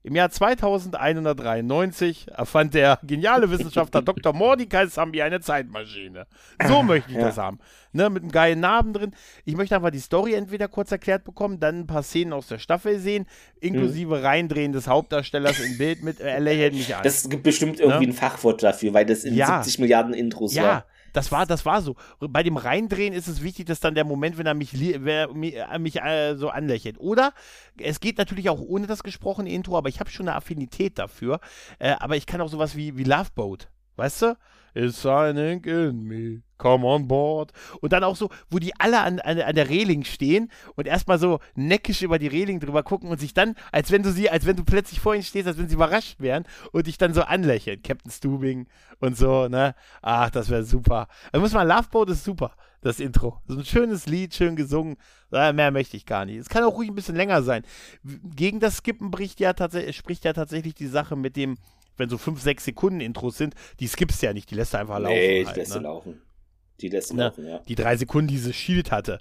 Im 0.03 0.17
Jahr 0.17 0.31
2193 0.31 2.29
erfand 2.35 2.73
der 2.73 2.99
geniale 3.03 3.51
Wissenschaftler 3.51 4.01
Dr. 4.05 4.33
Mordecai 4.33 4.87
Sambi 4.87 5.21
eine 5.21 5.41
Zeitmaschine. 5.41 6.27
So 6.67 6.83
möchte 6.85 7.11
ich 7.11 7.19
ja. 7.19 7.27
das 7.27 7.37
haben. 7.37 7.59
Ne, 7.93 8.09
mit 8.09 8.23
einem 8.23 8.33
geilen 8.33 8.61
Namen 8.61 8.95
drin. 8.95 9.11
Ich 9.45 9.57
möchte 9.57 9.77
einfach 9.77 9.91
die 9.91 9.99
Story 9.99 10.33
entweder 10.35 10.69
kurz 10.69 10.91
erklärt 10.91 11.25
bekommen, 11.25 11.61
dann 11.61 11.81
ein 11.81 11.87
paar 11.87 12.03
Szenen 12.03 12.33
aus 12.33 12.47
der 12.47 12.59
Staffel 12.59 12.99
sehen, 12.99 13.27
inklusive 13.61 14.17
mhm. 14.17 14.23
Reindrehen 14.23 14.73
des 14.73 14.87
Hauptdarstellers 14.87 15.59
im 15.59 15.77
Bild 15.77 16.03
mit 16.03 16.21
Er 16.21 16.41
lächelt 16.41 16.75
mich 16.75 16.95
an. 16.95 17.03
Das 17.03 17.29
gibt 17.29 17.43
bestimmt 17.43 17.79
irgendwie 17.79 18.07
ne? 18.07 18.13
ein 18.13 18.17
Fachwort 18.17 18.63
dafür, 18.63 18.95
weil 18.95 19.05
das 19.05 19.25
in 19.25 19.35
ja. 19.35 19.63
70 19.63 19.81
Milliarden 19.81 20.15
Intros 20.15 20.55
ja. 20.55 20.63
war. 20.63 20.87
Das 21.13 21.33
war, 21.33 21.47
das 21.47 21.65
war 21.67 21.83
so. 21.83 21.97
Bei 22.19 22.43
dem 22.43 22.57
Reindrehen 22.57 23.13
ist 23.13 23.29
es 23.29 23.43
wichtig, 23.43 23.67
dass 23.67 23.81
dann 23.81 23.95
der 23.95 24.05
Moment, 24.05 24.39
wenn 24.39 24.47
er 24.47 24.55
mich, 24.55 24.73
wenn 24.73 25.07
er 25.07 25.31
äh, 25.73 25.79
mich 25.79 26.01
äh, 26.01 26.37
so 26.37 26.49
anlächelt. 26.49 26.99
Oder 26.99 27.33
es 27.79 28.01
geht 28.01 28.19
natürlich 28.19 28.51
auch 28.51 28.61
ohne 28.61 28.87
das 28.87 29.03
gesprochene 29.03 29.51
Intro, 29.51 29.77
aber 29.77 29.89
ich 29.89 30.01
habe 30.01 30.11
schon 30.11 30.29
eine 30.29 30.37
Affinität 30.37 30.99
dafür. 30.99 31.41
Äh, 31.79 31.97
aber 31.99 32.17
ich 32.17 32.27
kann 32.27 32.41
auch 32.41 32.49
sowas 32.49 32.77
wie, 32.77 32.97
wie 32.97 33.05
Love 33.05 33.31
Boat. 33.35 33.69
Weißt 33.97 34.23
du? 34.23 34.37
It's 34.75 35.01
signing 35.01 35.65
in 35.65 36.05
me. 36.05 36.43
Come 36.61 36.87
on 36.87 37.09
board. 37.09 37.53
Und 37.81 37.93
dann 37.93 38.05
auch 38.05 38.17
so, 38.17 38.29
wo 38.51 38.59
die 38.59 38.79
alle 38.79 39.01
an, 39.01 39.19
an, 39.21 39.41
an 39.41 39.55
der 39.55 39.71
Reling 39.71 40.05
stehen 40.05 40.51
und 40.77 40.87
erstmal 40.87 41.19
so 41.19 41.41
neckisch 41.55 42.03
über 42.03 42.19
die 42.19 42.27
Reling 42.27 42.61
drüber 42.61 42.83
gucken 42.83 43.09
und 43.09 43.19
sich 43.19 43.33
dann, 43.33 43.55
als 43.73 43.91
wenn 43.91 44.03
du 44.03 44.13
sie, 44.13 44.29
als 44.29 44.45
wenn 44.45 44.57
du 44.57 44.65
plötzlich 44.65 45.01
vor 45.01 45.15
ihnen 45.15 45.23
stehst, 45.23 45.49
als 45.49 45.57
wenn 45.57 45.69
sie 45.69 45.75
überrascht 45.75 46.21
wären 46.21 46.45
und 46.73 46.87
dich 46.87 46.99
dann 46.99 47.15
so 47.15 47.23
anlächeln. 47.23 47.83
Captain 47.83 48.11
Stubing 48.13 48.67
und 49.01 49.17
so, 49.17 49.49
ne? 49.49 49.75
Ach, 50.03 50.29
das 50.29 50.51
wäre 50.51 50.65
super. 50.65 51.09
Da 51.33 51.41
muss 51.41 51.53
man, 51.53 51.67
Loveboat 51.67 52.11
ist 52.11 52.25
super, 52.25 52.53
das 52.83 53.01
Intro. 53.01 53.41
So 53.49 53.57
ein 53.57 53.65
schönes 53.65 54.05
Lied, 54.05 54.35
schön 54.35 54.55
gesungen. 54.55 54.97
Mehr 55.31 55.71
möchte 55.71 55.97
ich 55.97 56.05
gar 56.05 56.27
nicht. 56.27 56.37
Es 56.37 56.49
kann 56.51 56.65
auch 56.65 56.75
ruhig 56.75 56.91
ein 56.91 56.95
bisschen 56.95 57.17
länger 57.17 57.43
sein. 57.43 57.63
Gegen 58.37 58.61
das 58.61 58.79
Skippen 58.79 59.11
bricht 59.11 59.41
ja 59.41 59.55
spricht 59.93 60.25
ja 60.25 60.33
tatsächlich 60.35 60.75
die 60.75 60.89
Sache 60.89 61.17
mit 61.17 61.37
dem, 61.37 61.57
wenn 62.01 62.09
so 62.09 62.19
5, 62.19 62.41
6 62.41 62.65
Sekunden 62.65 63.01
Intros 63.01 63.37
sind, 63.37 63.55
die 63.79 63.87
skippst 63.87 64.23
ja 64.23 64.33
nicht, 64.33 64.51
die 64.51 64.55
lässt 64.55 64.75
du 64.75 64.79
einfach 64.79 64.99
laufen. 64.99 65.15
Nee, 65.15 65.41
die 65.41 65.47
halt, 65.47 65.57
lässt 65.57 65.73
ne? 65.73 65.79
du 65.79 65.85
laufen. 65.85 66.23
Die 66.81 66.89
lässt 66.89 67.11
du 67.11 67.17
ne? 67.17 67.25
laufen, 67.25 67.47
ja. 67.47 67.59
Die 67.69 67.75
drei 67.75 67.97
Sekunden, 67.97 68.29
die 68.29 68.35
dieses 68.35 68.57
Shield 68.57 68.91
hatte, 68.91 69.19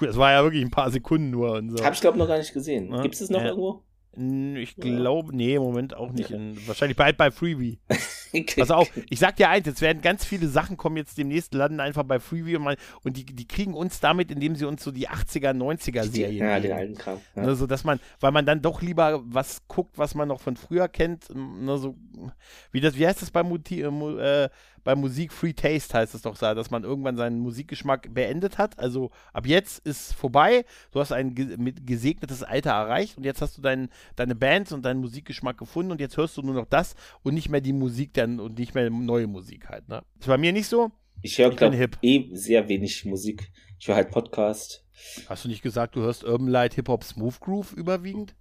das 0.00 0.16
war 0.16 0.32
ja 0.32 0.42
wirklich 0.42 0.64
ein 0.64 0.70
paar 0.70 0.90
Sekunden 0.90 1.30
nur 1.30 1.52
und 1.52 1.76
so. 1.76 1.84
Hab 1.84 1.92
ich 1.92 2.00
glaube 2.00 2.18
noch 2.18 2.26
gar 2.28 2.38
nicht 2.38 2.52
gesehen. 2.52 2.88
Ne? 2.88 3.02
Gibt 3.02 3.14
es 3.14 3.20
es 3.20 3.30
noch 3.30 3.40
ja. 3.40 3.46
irgendwo? 3.46 3.82
Ich 4.16 4.76
glaube, 4.76 5.36
nee, 5.36 5.56
im 5.56 5.62
Moment 5.62 5.94
auch 5.94 6.10
nicht. 6.10 6.30
In, 6.30 6.56
wahrscheinlich 6.66 6.96
bald 6.96 7.18
bei 7.18 7.30
Freebie. 7.30 7.78
Pass 8.56 8.70
auf, 8.70 8.90
ich 9.10 9.18
sag 9.18 9.36
dir 9.36 9.48
eins, 9.48 9.66
jetzt 9.66 9.80
werden 9.80 10.02
ganz 10.02 10.24
viele 10.24 10.48
Sachen 10.48 10.76
kommen 10.76 10.96
jetzt 10.96 11.18
demnächst, 11.18 11.54
landen 11.54 11.80
einfach 11.80 12.02
bei 12.02 12.18
Freebie 12.18 12.56
und, 12.56 12.62
mal, 12.62 12.76
und 13.02 13.16
die, 13.16 13.24
die 13.24 13.46
kriegen 13.46 13.74
uns 13.74 14.00
damit, 14.00 14.30
indem 14.30 14.56
sie 14.56 14.64
uns 14.64 14.82
so 14.82 14.90
die 14.90 15.08
80er, 15.08 15.52
90er 15.52 16.04
Serien 16.04 16.46
Ja, 16.46 16.60
den 16.60 16.72
alten 16.72 16.94
Kram. 16.94 17.20
Ja. 17.34 17.42
Ne, 17.42 17.54
so, 17.54 17.66
dass 17.66 17.84
man, 17.84 18.00
weil 18.20 18.32
man 18.32 18.46
dann 18.46 18.62
doch 18.62 18.82
lieber 18.82 19.22
was 19.26 19.68
guckt, 19.68 19.98
was 19.98 20.14
man 20.14 20.28
noch 20.28 20.40
von 20.40 20.56
früher 20.56 20.88
kennt, 20.88 21.28
ne, 21.34 21.78
so, 21.78 21.96
wie 22.72 22.80
das, 22.80 22.96
wie 22.96 23.06
heißt 23.06 23.22
das 23.22 23.30
bei, 23.30 23.42
Muti, 23.42 23.82
äh, 23.82 24.48
bei 24.86 24.94
Musik 24.94 25.32
Free 25.32 25.52
Taste 25.52 25.98
heißt 25.98 26.14
es 26.14 26.22
doch, 26.22 26.38
dass 26.38 26.70
man 26.70 26.84
irgendwann 26.84 27.16
seinen 27.16 27.40
Musikgeschmack 27.40 28.14
beendet 28.14 28.56
hat. 28.56 28.78
Also 28.78 29.10
ab 29.32 29.44
jetzt 29.44 29.84
ist 29.84 30.14
vorbei. 30.14 30.64
Du 30.92 31.00
hast 31.00 31.10
ein 31.10 31.34
gesegnetes 31.34 32.44
Alter 32.44 32.70
erreicht 32.70 33.18
und 33.18 33.24
jetzt 33.24 33.42
hast 33.42 33.58
du 33.58 33.62
dein, 33.62 33.88
deine 34.14 34.36
Bands 34.36 34.70
und 34.70 34.84
deinen 34.84 35.00
Musikgeschmack 35.00 35.58
gefunden 35.58 35.90
und 35.90 36.00
jetzt 36.00 36.16
hörst 36.16 36.36
du 36.36 36.42
nur 36.42 36.54
noch 36.54 36.66
das 36.66 36.94
und 37.24 37.34
nicht 37.34 37.48
mehr 37.48 37.60
die 37.60 37.72
Musik 37.72 38.14
dann 38.14 38.38
und 38.38 38.60
nicht 38.60 38.76
mehr 38.76 38.88
neue 38.88 39.26
Musik 39.26 39.68
halt. 39.68 39.88
Ne? 39.88 40.04
Ist 40.20 40.28
bei 40.28 40.38
mir 40.38 40.52
nicht 40.52 40.68
so. 40.68 40.92
Ich 41.20 41.36
höre, 41.36 41.50
glaube 41.50 41.88
eh 42.02 42.28
sehr 42.32 42.68
wenig 42.68 43.04
Musik. 43.06 43.50
Ich 43.80 43.88
höre 43.88 43.96
halt 43.96 44.12
Podcast. 44.12 44.84
Hast 45.28 45.44
du 45.44 45.48
nicht 45.48 45.62
gesagt, 45.62 45.96
du 45.96 46.02
hörst 46.02 46.22
Urban 46.22 46.46
Light, 46.46 46.74
Hip 46.74 46.86
Hop, 46.86 47.02
Smooth 47.02 47.40
Groove 47.40 47.72
überwiegend? 47.72 48.36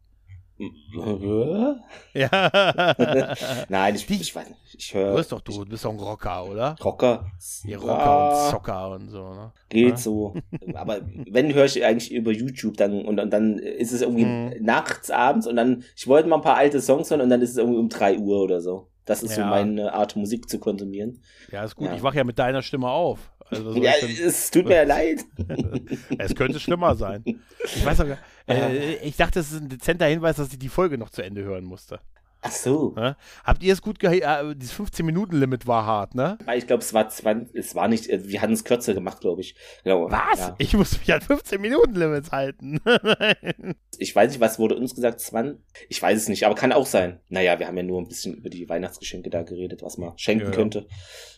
Ja. 2.13 2.29
Nein, 3.69 3.95
ich, 3.95 4.09
ich 4.09 4.35
weiß 4.35 4.47
nicht. 4.47 4.75
Ich 4.77 4.93
höre. 4.93 5.11
Du 5.11 5.17
bist 5.17 5.31
doch 5.31 5.41
du, 5.41 5.63
du 5.63 5.69
bist 5.69 5.83
doch 5.83 5.91
ein 5.91 5.99
Rocker, 5.99 6.45
oder? 6.45 6.75
Rocker? 6.83 7.25
Ja, 7.65 7.77
Rocker 7.77 7.97
ja. 7.97 8.29
und 8.29 8.51
Zocker 8.51 8.91
und 8.91 9.09
so, 9.09 9.33
ne? 9.33 9.51
Geht 9.69 9.89
ja? 9.89 9.97
so. 9.97 10.35
Aber 10.75 11.01
wenn 11.29 11.53
höre 11.53 11.65
ich 11.65 11.83
eigentlich 11.83 12.11
über 12.11 12.31
YouTube 12.31 12.77
dann 12.77 13.05
und, 13.05 13.19
und 13.19 13.31
dann 13.31 13.59
ist 13.59 13.91
es 13.91 14.01
irgendwie 14.01 14.25
mhm. 14.25 14.53
nachts, 14.61 15.11
abends 15.11 15.45
und 15.45 15.57
dann, 15.57 15.83
ich 15.95 16.07
wollte 16.07 16.29
mal 16.29 16.37
ein 16.37 16.41
paar 16.41 16.57
alte 16.57 16.81
Songs 16.81 17.09
hören 17.09 17.21
und 17.21 17.29
dann 17.29 17.41
ist 17.41 17.51
es 17.51 17.57
irgendwie 17.57 17.79
um 17.79 17.89
3 17.89 18.19
Uhr 18.19 18.41
oder 18.41 18.61
so. 18.61 18.87
Das 19.05 19.21
ist 19.21 19.35
so 19.35 19.41
meine 19.41 19.93
Art, 19.93 20.15
Musik 20.15 20.49
zu 20.49 20.57
konsumieren. 20.57 21.21
Ja, 21.51 21.63
ist 21.63 21.75
gut. 21.75 21.91
Ich 21.95 22.01
wache 22.01 22.17
ja 22.17 22.23
mit 22.23 22.39
deiner 22.39 22.63
Stimme 22.63 22.89
auf. 22.89 23.31
Also 23.49 23.75
ja, 23.75 23.91
es 24.01 24.49
tut 24.49 24.65
mir 24.65 24.85
leid. 24.85 25.23
es 26.17 26.33
könnte 26.33 26.59
schlimmer 26.59 26.95
sein. 26.95 27.23
Ich 27.63 27.85
weiß 27.85 28.01
auch, 28.01 28.07
äh, 28.47 28.95
ich 28.97 29.17
dachte, 29.17 29.39
es 29.39 29.51
ist 29.51 29.61
ein 29.61 29.69
dezenter 29.69 30.05
Hinweis, 30.05 30.37
dass 30.37 30.51
ich 30.51 30.59
die 30.59 30.69
Folge 30.69 30.97
noch 30.97 31.09
zu 31.09 31.23
Ende 31.23 31.43
hören 31.43 31.65
musste. 31.65 31.99
Ach 32.47 32.51
so. 32.51 32.93
Ja? 32.95 33.17
Habt 33.43 33.63
ihr 33.63 33.73
es 33.73 33.81
gut 33.81 33.97
gehört? 33.99 34.21
Äh, 34.21 34.55
dieses 34.55 34.77
15-Minuten-Limit 34.77 35.65
war 35.65 35.85
hart, 35.87 36.13
ne? 36.13 36.37
Ich 36.55 36.67
glaube, 36.67 36.83
es 36.83 36.93
war 36.93 37.09
20, 37.09 37.55
es 37.55 37.73
war 37.73 37.87
nicht, 37.87 38.07
äh, 38.07 38.27
wir 38.27 38.39
hatten 38.39 38.53
es 38.53 38.63
kürzer 38.63 38.93
gemacht, 38.93 39.19
glaube 39.19 39.41
ich. 39.41 39.55
Genau, 39.83 40.11
was? 40.11 40.39
Ja. 40.39 40.55
Ich 40.59 40.75
muss 40.75 40.99
mich 40.99 41.11
an 41.11 41.21
15-Minuten-Limits 41.21 42.31
halten. 42.31 42.81
ich 43.97 44.15
weiß 44.15 44.29
nicht, 44.29 44.41
was 44.41 44.59
wurde 44.59 44.75
uns 44.75 44.93
gesagt? 44.93 45.21
20? 45.21 45.59
Ich 45.89 45.99
weiß 45.99 46.21
es 46.21 46.29
nicht, 46.29 46.45
aber 46.45 46.53
kann 46.53 46.71
auch 46.71 46.85
sein. 46.85 47.19
Naja, 47.29 47.57
wir 47.57 47.65
haben 47.65 47.77
ja 47.77 47.83
nur 47.83 47.99
ein 47.99 48.07
bisschen 48.07 48.35
über 48.35 48.51
die 48.51 48.69
Weihnachtsgeschenke 48.69 49.31
da 49.31 49.41
geredet, 49.41 49.81
was 49.81 49.97
man 49.97 50.15
schenken 50.19 50.45
ja. 50.45 50.51
könnte. 50.51 50.87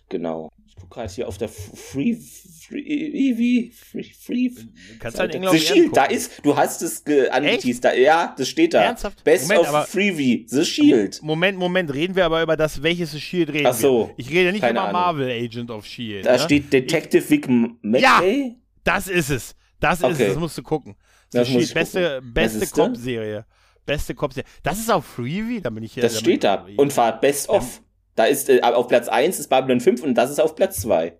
Genau. 0.10 0.50
Ich 0.78 0.82
gucke 0.82 0.94
gerade 0.94 1.12
hier 1.12 1.28
auf 1.28 1.40
der 1.40 1.50
Free, 1.50 2.16
Free, 2.16 3.34
Free, 3.34 3.72
Free, 3.72 4.04
Free. 4.14 4.52
Kannst 5.00 5.18
du 5.18 5.24
in 5.24 5.30
England 5.32 5.60
The 5.60 5.66
Shield, 5.66 5.98
da 5.98 6.06
ist, 6.06 6.46
du 6.46 6.56
hast 6.56 6.84
es 6.84 7.04
angeteased, 7.32 7.84
da, 7.84 7.94
ja, 7.94 8.36
das 8.38 8.48
steht 8.48 8.76
da. 8.76 8.84
Ernsthaft? 8.84 9.24
Best 9.24 9.50
Moment, 9.50 9.74
of 9.74 9.88
Freebie, 9.88 10.46
The 10.48 10.64
Shield. 10.64 11.20
Moment, 11.24 11.58
Moment, 11.58 11.92
reden 11.92 12.16
wir 12.16 12.26
aber 12.26 12.44
über 12.44 12.56
das, 12.56 12.84
welches 12.84 13.12
The 13.12 13.20
Shield 13.20 13.50
reden 13.50 13.66
Ach 13.66 13.74
so. 13.74 14.10
Wir. 14.10 14.14
Ich 14.18 14.30
rede 14.30 14.52
nicht 14.52 14.64
über. 14.64 14.92
Marvel 14.92 15.32
Agent 15.32 15.72
of 15.72 15.84
Shield. 15.84 16.28
Da 16.28 16.34
ne? 16.34 16.40
steht 16.40 16.72
Detective 16.72 17.28
Vic 17.28 17.50
McKay. 17.50 18.50
Ja, 18.50 18.56
das 18.84 19.08
ist 19.08 19.32
es. 19.32 19.56
Das 19.80 20.04
okay. 20.04 20.14
ist 20.14 20.20
es, 20.20 20.28
das 20.28 20.38
musst 20.38 20.58
du 20.60 20.64
gucken. 20.64 20.96
The 21.32 21.40
das 21.40 21.48
Shield, 21.48 21.74
beste, 21.74 22.22
beste 22.24 22.68
Cop-Serie. 22.68 23.46
Beste 23.84 24.14
Cop-Serie. 24.14 24.48
Das 24.62 24.78
ist 24.78 24.92
auf 24.92 25.06
Freebie, 25.06 25.60
da 25.60 25.72
bin 25.72 25.84
ich 25.84 25.94
hier. 25.94 26.04
Das 26.04 26.20
steht 26.20 26.44
da. 26.44 26.68
Und 26.76 26.96
war 26.96 27.20
Best 27.20 27.50
of. 27.50 27.82
Da 28.18 28.26
ist 28.26 28.50
äh, 28.50 28.62
auf 28.62 28.88
Platz 28.88 29.08
1 29.08 29.40
ist 29.40 29.48
Babylon 29.48 29.80
5 29.80 30.02
und 30.04 30.16
das 30.16 30.32
ist 30.32 30.42
auf 30.42 30.56
Platz 30.56 30.82
2. 30.82 31.18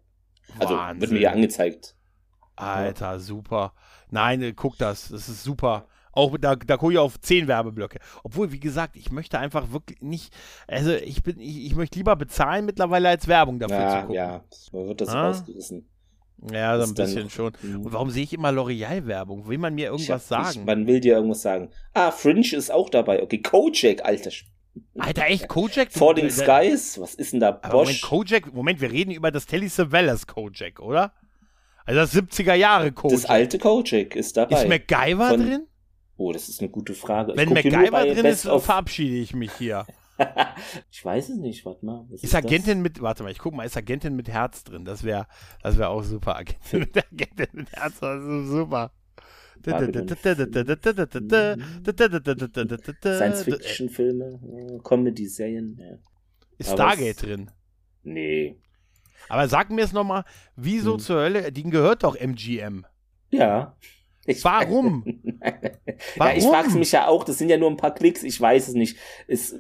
Also 0.60 0.76
wird 1.00 1.12
mir 1.12 1.20
hier 1.20 1.32
angezeigt. 1.32 1.96
Alter, 2.56 3.20
super. 3.20 3.74
Nein, 4.10 4.42
äh, 4.42 4.54
guck 4.54 4.80
das. 4.80 5.10
Das 5.10 5.30
ist 5.30 5.44
super. 5.44 5.86
Auch 6.12 6.36
da, 6.40 6.56
da 6.56 6.78
gucke 6.78 6.94
ich 6.94 6.98
auf 6.98 7.22
10 7.22 7.48
Werbeblöcke. 7.48 8.00
Obwohl, 8.24 8.52
wie 8.52 8.60
gesagt, 8.60 8.96
ich 8.98 9.12
möchte 9.12 9.38
einfach 9.38 9.72
wirklich 9.72 10.02
nicht, 10.02 10.34
also 10.68 10.92
ich 10.92 11.22
bin, 11.22 11.40
ich, 11.40 11.68
ich 11.68 11.76
möchte 11.76 12.00
lieber 12.00 12.16
bezahlen 12.16 12.66
mittlerweile 12.66 13.10
als 13.10 13.28
Werbung 13.28 13.60
dafür 13.60 13.78
ja, 13.78 13.92
zu 13.92 14.00
gucken. 14.00 14.16
Ja, 14.16 14.44
man 14.72 14.88
wird 14.88 15.02
das 15.02 15.10
ah? 15.10 15.28
rausgerissen. 15.28 15.88
Ja, 16.52 16.80
so 16.80 16.92
ein 16.92 16.96
bisschen 16.96 17.30
schon. 17.30 17.54
Hm. 17.62 17.86
Und 17.86 17.94
warum 17.94 18.10
sehe 18.10 18.24
ich 18.24 18.34
immer 18.34 18.50
L'Oreal-Werbung? 18.50 19.48
Will 19.48 19.60
man 19.60 19.76
mir 19.76 19.88
irgendwas 19.88 20.32
hab, 20.32 20.46
sagen? 20.46 20.60
Ich, 20.62 20.66
man 20.66 20.88
will 20.88 21.00
dir 21.00 21.16
irgendwas 21.16 21.44
sagen. 21.44 21.70
Ah, 21.94 22.10
Fringe 22.10 22.56
ist 22.56 22.72
auch 22.72 22.90
dabei. 22.90 23.22
Okay, 23.22 23.42
Kojak, 23.44 24.04
alter. 24.04 24.32
Alter, 24.98 25.28
echt? 25.28 25.48
Kojak? 25.48 25.92
Falling 25.92 26.30
Skies? 26.30 27.00
Was 27.00 27.16
ist 27.16 27.34
denn 27.34 27.40
da? 27.40 27.52
Bosch? 27.52 27.72
Moment, 27.72 28.02
Kojak, 28.02 28.54
Moment, 28.54 28.82
wir 28.82 28.92
reden 28.92 29.12
über 29.12 29.32
das 29.32 29.46
Telly 29.46 29.70
Savalas 29.70 30.28
Kojak, 30.28 30.80
oder? 30.80 31.14
Also 31.86 32.00
das 32.02 32.14
70er 32.14 32.54
Jahre 32.54 32.92
Kojak. 32.92 33.22
Das 33.22 33.26
alte 33.30 33.60
Kojak 33.60 34.16
ist 34.16 34.36
dabei. 34.36 34.62
Ist 34.62 34.68
MacGyver 34.68 35.30
Von, 35.30 35.42
drin? 35.42 35.68
Oh, 36.18 36.32
das 36.32 36.50
ist 36.50 36.60
eine 36.60 36.70
gute 36.70 36.94
Frage. 36.94 37.34
Wenn 37.36 37.54
MacGyver 37.54 38.06
drin 38.06 38.26
ist, 38.26 38.42
verabschiede 38.42 39.16
ich 39.16 39.34
mich 39.34 39.52
hier. 39.54 39.86
ich 40.92 41.06
weiß 41.06 41.30
es 41.30 41.38
nicht, 41.38 41.66
warte 41.66 41.86
mal. 41.86 42.06
Ist, 42.12 42.24
ist, 42.24 42.36
Agentin 42.36 42.84
das? 42.84 42.84
mit, 42.84 43.02
warte 43.02 43.24
mal, 43.24 43.32
ich 43.32 43.38
guck 43.38 43.54
mal, 43.54 43.64
ist 43.64 43.78
Agentin 43.78 44.16
mit 44.16 44.28
Herz 44.28 44.64
drin? 44.64 44.84
Das 44.84 45.04
wäre 45.04 45.28
das 45.62 45.78
wär 45.78 45.90
auch 45.90 46.04
super. 46.04 46.36
Agentin 46.36 46.80
mit, 46.94 46.98
Agentin 46.98 47.48
mit 47.54 47.72
Herz, 47.72 48.00
das 48.00 48.24
ist 48.24 48.50
super. 48.50 48.92
Science-Fiction-Filme, 53.02 54.80
Comedy-Serien. 54.84 55.78
Ja. 55.80 55.98
Ist 56.58 56.72
Stargate 56.72 57.22
drin? 57.22 57.52
Nee. 58.04 58.58
Aber 59.30 59.48
sag 59.48 59.70
mir 59.70 59.84
es 59.84 59.94
nochmal, 59.94 60.24
wieso 60.56 60.94
hm. 60.94 61.00
zur 61.00 61.22
Hölle, 61.22 61.52
die 61.52 61.64
gehört 61.64 62.04
doch 62.04 62.16
MGM. 62.16 62.86
Ja. 63.30 63.76
Ich 64.26 64.44
Warum? 64.44 65.06
Warum? 65.06 65.22
Ja, 66.18 66.34
ich 66.36 66.44
frage 66.44 66.70
mich 66.78 66.92
ja 66.92 67.08
auch, 67.08 67.24
das 67.24 67.40
sind 67.40 67.50
ja 67.50 67.58
nur 67.58 67.72
ein 67.72 67.78
paar 67.78 67.94
Klicks, 67.94 68.22
ich 68.22 68.40
weiß 68.40 68.68
es 68.68 68.74
nicht. 68.76 68.98
Es, 69.28 69.56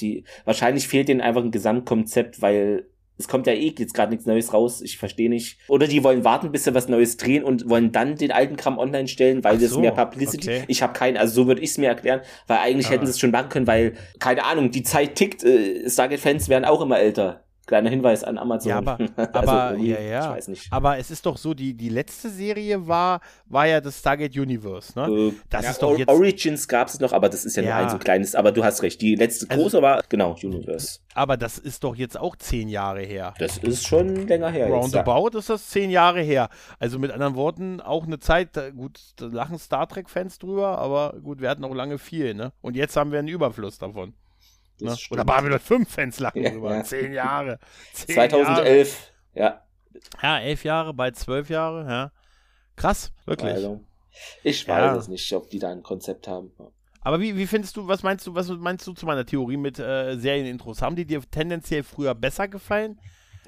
die, 0.00 0.24
wahrscheinlich 0.44 0.88
fehlt 0.88 1.08
denen 1.08 1.20
einfach 1.20 1.44
ein 1.44 1.52
Gesamtkonzept, 1.52 2.42
weil 2.42 2.88
es 3.18 3.28
kommt 3.28 3.46
ja 3.46 3.52
eh 3.52 3.74
jetzt 3.78 3.94
gerade 3.94 4.10
nichts 4.10 4.26
Neues 4.26 4.52
raus, 4.52 4.82
ich 4.82 4.98
verstehe 4.98 5.30
nicht. 5.30 5.58
Oder 5.68 5.86
die 5.86 6.04
wollen 6.04 6.24
warten, 6.24 6.52
bis 6.52 6.64
sie 6.64 6.74
was 6.74 6.88
Neues 6.88 7.16
drehen 7.16 7.44
und 7.44 7.68
wollen 7.68 7.92
dann 7.92 8.16
den 8.16 8.30
alten 8.30 8.56
Kram 8.56 8.78
online 8.78 9.08
stellen, 9.08 9.42
weil 9.42 9.58
so, 9.58 9.66
das 9.66 9.78
mehr 9.78 9.92
Publicity. 9.92 10.48
Okay. 10.48 10.64
Ich 10.68 10.82
habe 10.82 10.92
keinen, 10.92 11.16
also 11.16 11.42
so 11.42 11.46
würde 11.46 11.62
ich 11.62 11.70
es 11.70 11.78
mir 11.78 11.88
erklären, 11.88 12.20
weil 12.46 12.58
eigentlich 12.58 12.88
ah. 12.88 12.90
hätten 12.90 13.06
sie 13.06 13.10
es 13.10 13.18
schon 13.18 13.30
machen 13.30 13.48
können, 13.48 13.66
weil, 13.66 13.94
keine 14.18 14.44
Ahnung, 14.44 14.70
die 14.70 14.82
Zeit 14.82 15.14
tickt, 15.14 15.44
äh, 15.44 15.88
Stargate-Fans 15.88 16.48
werden 16.48 16.64
auch 16.64 16.80
immer 16.80 16.98
älter. 16.98 17.45
Kleiner 17.66 17.90
Hinweis 17.90 18.22
an 18.22 18.38
Amazon. 18.38 18.70
Ja, 18.70 18.78
aber, 18.78 18.98
also 19.16 19.50
aber 19.50 19.76
ja, 19.78 20.00
ja. 20.00 20.20
Ich 20.30 20.36
weiß 20.36 20.48
nicht. 20.48 20.72
Aber 20.72 20.98
es 20.98 21.10
ist 21.10 21.26
doch 21.26 21.36
so, 21.36 21.52
die, 21.52 21.74
die 21.74 21.88
letzte 21.88 22.30
Serie 22.30 22.86
war, 22.86 23.20
war 23.46 23.66
ja 23.66 23.80
das 23.80 23.98
Stargate 23.98 24.36
Universe, 24.36 24.96
ne? 24.96 25.08
Äh, 25.08 25.32
das 25.50 25.64
ja, 25.64 25.70
ist 25.72 25.82
doch 25.82 25.98
jetzt. 25.98 26.08
Origins 26.08 26.68
gab 26.68 26.86
es 26.86 27.00
noch, 27.00 27.12
aber 27.12 27.28
das 27.28 27.44
ist 27.44 27.56
ja, 27.56 27.64
ja, 27.64 27.76
nur 27.76 27.84
ein 27.86 27.90
so 27.90 27.98
kleines, 27.98 28.36
aber 28.36 28.52
du 28.52 28.62
hast 28.62 28.82
recht. 28.82 29.00
Die 29.02 29.16
letzte 29.16 29.50
also 29.50 29.62
große 29.62 29.76
also, 29.78 29.82
war, 29.82 30.02
genau, 30.08 30.36
Universe. 30.40 31.00
Aber 31.14 31.36
das 31.36 31.58
ist 31.58 31.82
doch 31.82 31.96
jetzt 31.96 32.16
auch 32.16 32.36
zehn 32.36 32.68
Jahre 32.68 33.00
her. 33.00 33.34
Das 33.38 33.58
ist 33.58 33.84
schon 33.84 34.28
länger 34.28 34.50
her. 34.50 34.68
Roundabout 34.68 35.36
ist 35.36 35.50
das 35.50 35.68
zehn 35.68 35.90
Jahre 35.90 36.20
her. 36.20 36.48
Also 36.78 37.00
mit 37.00 37.10
anderen 37.10 37.34
Worten, 37.34 37.80
auch 37.80 38.06
eine 38.06 38.20
Zeit, 38.20 38.50
gut, 38.76 39.00
da 39.16 39.26
lachen 39.26 39.58
Star 39.58 39.88
Trek-Fans 39.88 40.38
drüber, 40.38 40.78
aber 40.78 41.16
gut, 41.20 41.40
wir 41.40 41.50
hatten 41.50 41.64
auch 41.64 41.74
lange 41.74 41.98
viel, 41.98 42.34
ne? 42.34 42.52
Und 42.60 42.76
jetzt 42.76 42.96
haben 42.96 43.10
wir 43.10 43.18
einen 43.18 43.28
Überfluss 43.28 43.78
davon. 43.78 44.14
Ne? 44.80 44.96
Oder 45.10 45.24
Babylon 45.24 45.58
5 45.58 45.88
Fans 45.88 46.20
lachen 46.20 46.42
ja, 46.42 46.50
drüber. 46.50 46.76
Ja. 46.76 46.84
Zehn 46.84 47.12
Jahre. 47.12 47.58
Zehn 47.92 48.14
2011, 48.14 49.12
Jahre. 49.34 49.52
ja. 49.52 49.62
Ja, 50.22 50.38
elf 50.40 50.64
Jahre, 50.64 50.94
bei 50.94 51.10
zwölf 51.10 51.48
Jahre, 51.48 51.88
ja. 51.88 52.12
Krass, 52.76 53.12
wirklich. 53.24 53.52
Also, 53.52 53.80
ich 54.42 54.66
weiß 54.68 54.78
ja. 54.78 54.96
es 54.96 55.08
nicht, 55.08 55.32
ob 55.32 55.48
die 55.50 55.58
da 55.58 55.70
ein 55.70 55.82
Konzept 55.82 56.28
haben. 56.28 56.52
Aber 57.00 57.20
wie, 57.20 57.36
wie 57.36 57.46
findest 57.46 57.76
du, 57.76 57.86
was 57.86 58.02
meinst 58.02 58.26
du, 58.26 58.34
was 58.34 58.48
meinst 58.48 58.86
du 58.86 58.92
zu 58.92 59.06
meiner 59.06 59.24
Theorie 59.24 59.56
mit 59.56 59.78
äh, 59.78 60.16
Serienintros? 60.16 60.82
Haben 60.82 60.96
die 60.96 61.06
dir 61.06 61.22
tendenziell 61.30 61.82
früher 61.82 62.14
besser 62.14 62.48
gefallen? 62.48 62.98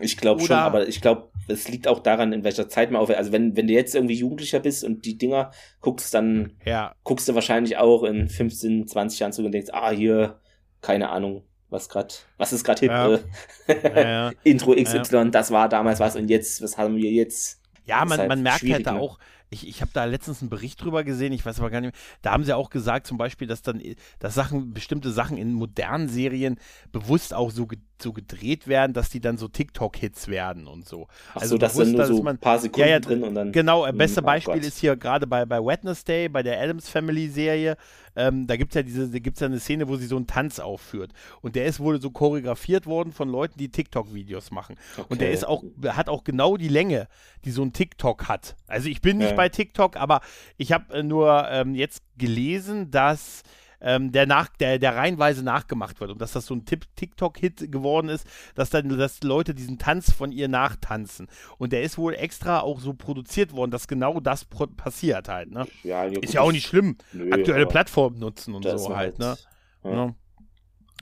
Ich 0.01 0.17
glaube 0.17 0.43
schon, 0.43 0.57
aber 0.57 0.87
ich 0.87 1.01
glaube, 1.01 1.31
es 1.49 1.69
liegt 1.69 1.89
auch 1.89 1.99
daran, 1.99 2.33
in 2.33 2.45
welcher 2.45 2.69
Zeit 2.69 2.91
man 2.91 3.03
auf. 3.03 3.11
Also 3.11 3.33
wenn, 3.33 3.57
wenn 3.57 3.67
du 3.67 3.73
jetzt 3.73 3.95
irgendwie 3.95 4.15
Jugendlicher 4.15 4.61
bist 4.61 4.85
und 4.85 5.05
die 5.05 5.19
Dinger 5.19 5.51
guckst, 5.81 6.15
dann 6.15 6.53
ja. 6.65 6.95
guckst 7.03 7.29
du 7.29 7.35
wahrscheinlich 7.35 7.79
auch 7.79 8.05
in 8.05 8.29
15, 8.29 8.87
20 8.87 9.19
Jahren 9.19 9.33
zu 9.33 9.45
und 9.45 9.51
denkst, 9.51 9.71
ah, 9.73 9.91
hier 9.91 10.39
keine 10.81 11.11
Ahnung, 11.11 11.43
was 11.71 11.89
gerade, 11.89 12.15
was 12.37 12.53
ist 12.53 12.65
gerade 12.65 12.81
hip, 12.81 12.91
ja. 12.91 13.15
Äh, 13.15 13.21
ja, 13.69 14.09
ja. 14.09 14.33
Intro 14.45 14.75
XY, 14.75 15.31
das 15.31 15.51
war 15.51 15.69
damals 15.69 16.01
was 16.01 16.17
und 16.17 16.29
jetzt, 16.29 16.63
was 16.63 16.79
haben 16.79 16.97
wir 16.97 17.11
jetzt? 17.11 17.61
Ja, 17.85 18.05
man, 18.05 18.19
halt 18.19 18.29
man 18.29 18.43
merkt 18.43 18.63
halt 18.63 18.87
da 18.87 18.97
auch, 18.97 19.19
ich, 19.51 19.67
ich 19.67 19.81
habe 19.81 19.91
da 19.95 20.05
letztens 20.05 20.43
einen 20.43 20.51
Bericht 20.51 20.83
drüber 20.83 21.05
gesehen, 21.05 21.33
ich 21.33 21.45
weiß 21.45 21.59
aber 21.61 21.71
gar 21.71 21.81
nicht 21.81 21.95
mehr. 21.95 22.03
Da 22.23 22.33
haben 22.33 22.45
sie 22.45 22.55
auch 22.55 22.71
gesagt, 22.71 23.07
zum 23.07 23.19
Beispiel, 23.19 23.47
dass 23.47 23.63
dann, 23.63 23.83
dass 24.19 24.35
Sachen, 24.35 24.75
bestimmte 24.75 25.11
Sachen 25.11 25.37
in 25.37 25.53
modernen 25.55 26.09
Serien 26.09 26.59
bewusst 26.93 27.33
auch 27.33 27.51
so, 27.51 27.67
so 28.01 28.13
gedreht 28.13 28.69
werden, 28.69 28.93
dass 28.93 29.11
die 29.11 29.21
dann 29.21 29.39
so 29.39 29.49
TikTok-Hits 29.49 30.29
werden 30.29 30.67
und 30.67 30.87
so. 30.87 31.09
Ach 31.31 31.43
also 31.43 31.55
so, 31.55 31.59
dass 31.59 31.75
bewusst, 31.75 31.99
dann 31.99 32.09
nur 32.09 32.17
so 32.19 32.23
man, 32.23 32.37
ein 32.37 32.41
paar 32.41 32.59
Sekunden 32.59 32.89
ja, 32.89 32.95
ja, 32.95 33.01
drin 33.01 33.23
und 33.23 33.35
dann. 33.35 33.53
Genau, 33.53 33.87
äh, 33.87 33.93
beste 33.93 34.21
oh 34.21 34.25
Beispiel 34.27 34.55
Gott. 34.55 34.65
ist 34.65 34.79
hier 34.79 34.97
gerade 34.97 35.27
bei, 35.27 35.45
bei 35.47 35.59
Wednesday, 35.59 36.29
bei 36.29 36.43
der 36.43 36.61
Adams 36.61 36.89
Family 36.89 37.29
Serie. 37.29 37.77
Ähm, 38.17 38.47
da 38.49 38.57
gibt 38.57 38.73
es 38.73 38.75
ja 38.75 38.83
diese, 38.83 39.09
da 39.09 39.19
gibt's 39.21 39.41
ja 39.41 39.47
eine 39.47 39.61
Szene, 39.61 39.89
wo 39.89 39.97
sie 39.97 40.07
so 40.07 40.17
einen 40.17 40.27
Tanz 40.27 40.59
aufführt. 40.59 41.13
Und 41.41 41.55
der 41.55 41.67
ist 41.67 41.79
wohl 41.79 42.01
so 42.01 42.11
choreografiert 42.11 42.87
worden 42.87 43.13
von 43.13 43.29
Leuten, 43.29 43.59
die 43.59 43.71
TikTok-Videos 43.71 44.51
machen. 44.51 44.77
Okay. 44.97 45.07
Und 45.09 45.21
der 45.21 45.31
ist 45.31 45.47
auch, 45.47 45.63
hat 45.87 46.09
auch 46.09 46.25
genau 46.25 46.57
die 46.57 46.69
Länge, 46.69 47.07
die 47.45 47.53
so 47.53 47.63
ein 47.63 47.73
TikTok 47.73 48.29
hat. 48.29 48.57
Also 48.67 48.89
ich 48.89 49.01
bin 49.01 49.19
nicht 49.19 49.31
ja. 49.31 49.37
Bei 49.39 49.49
TikTok, 49.49 49.97
aber 49.97 50.21
ich 50.57 50.73
habe 50.73 50.93
äh, 50.93 51.03
nur 51.05 51.49
ähm, 51.49 51.77
jetzt 51.77 52.03
gelesen, 52.19 52.91
dass 52.91 53.45
ähm, 53.81 54.11
der, 54.11 54.27
nach, 54.27 54.49
der, 54.49 54.81
der 54.81 54.97
reihenweise 54.97 55.45
nachgemacht 55.45 56.01
wird 56.01 56.11
und 56.11 56.21
dass 56.21 56.33
das 56.33 56.47
so 56.47 56.55
ein 56.55 56.65
TikTok-Hit 56.65 57.71
geworden 57.71 58.09
ist, 58.09 58.27
dass 58.57 58.71
dann 58.71 58.89
dass 58.99 59.23
Leute 59.23 59.55
diesen 59.55 59.79
Tanz 59.79 60.11
von 60.11 60.33
ihr 60.33 60.49
nachtanzen. 60.49 61.29
Und 61.57 61.73
der 61.73 61.83
ist 61.83 61.99
wohl 61.99 62.15
extra 62.15 62.59
auch 62.61 62.81
so 62.81 62.95
produziert 62.95 63.53
worden, 63.53 63.71
dass 63.71 63.87
genau 63.87 64.19
das 64.19 64.45
passiert 64.45 65.29
halt. 65.29 65.53
Ne? 65.53 65.69
Ja, 65.85 66.03
ist 66.07 66.35
ja 66.35 66.41
auch 66.41 66.51
nicht 66.51 66.67
schlimm. 66.67 66.97
Nö, 67.13 67.31
Aktuelle 67.31 67.67
Plattformen 67.67 68.19
nutzen 68.19 68.55
und 68.55 68.65
so 68.65 68.97
halt. 68.97 69.21
Ne? 69.21 69.37
Ja. 69.85 69.95
Ja. 69.95 70.15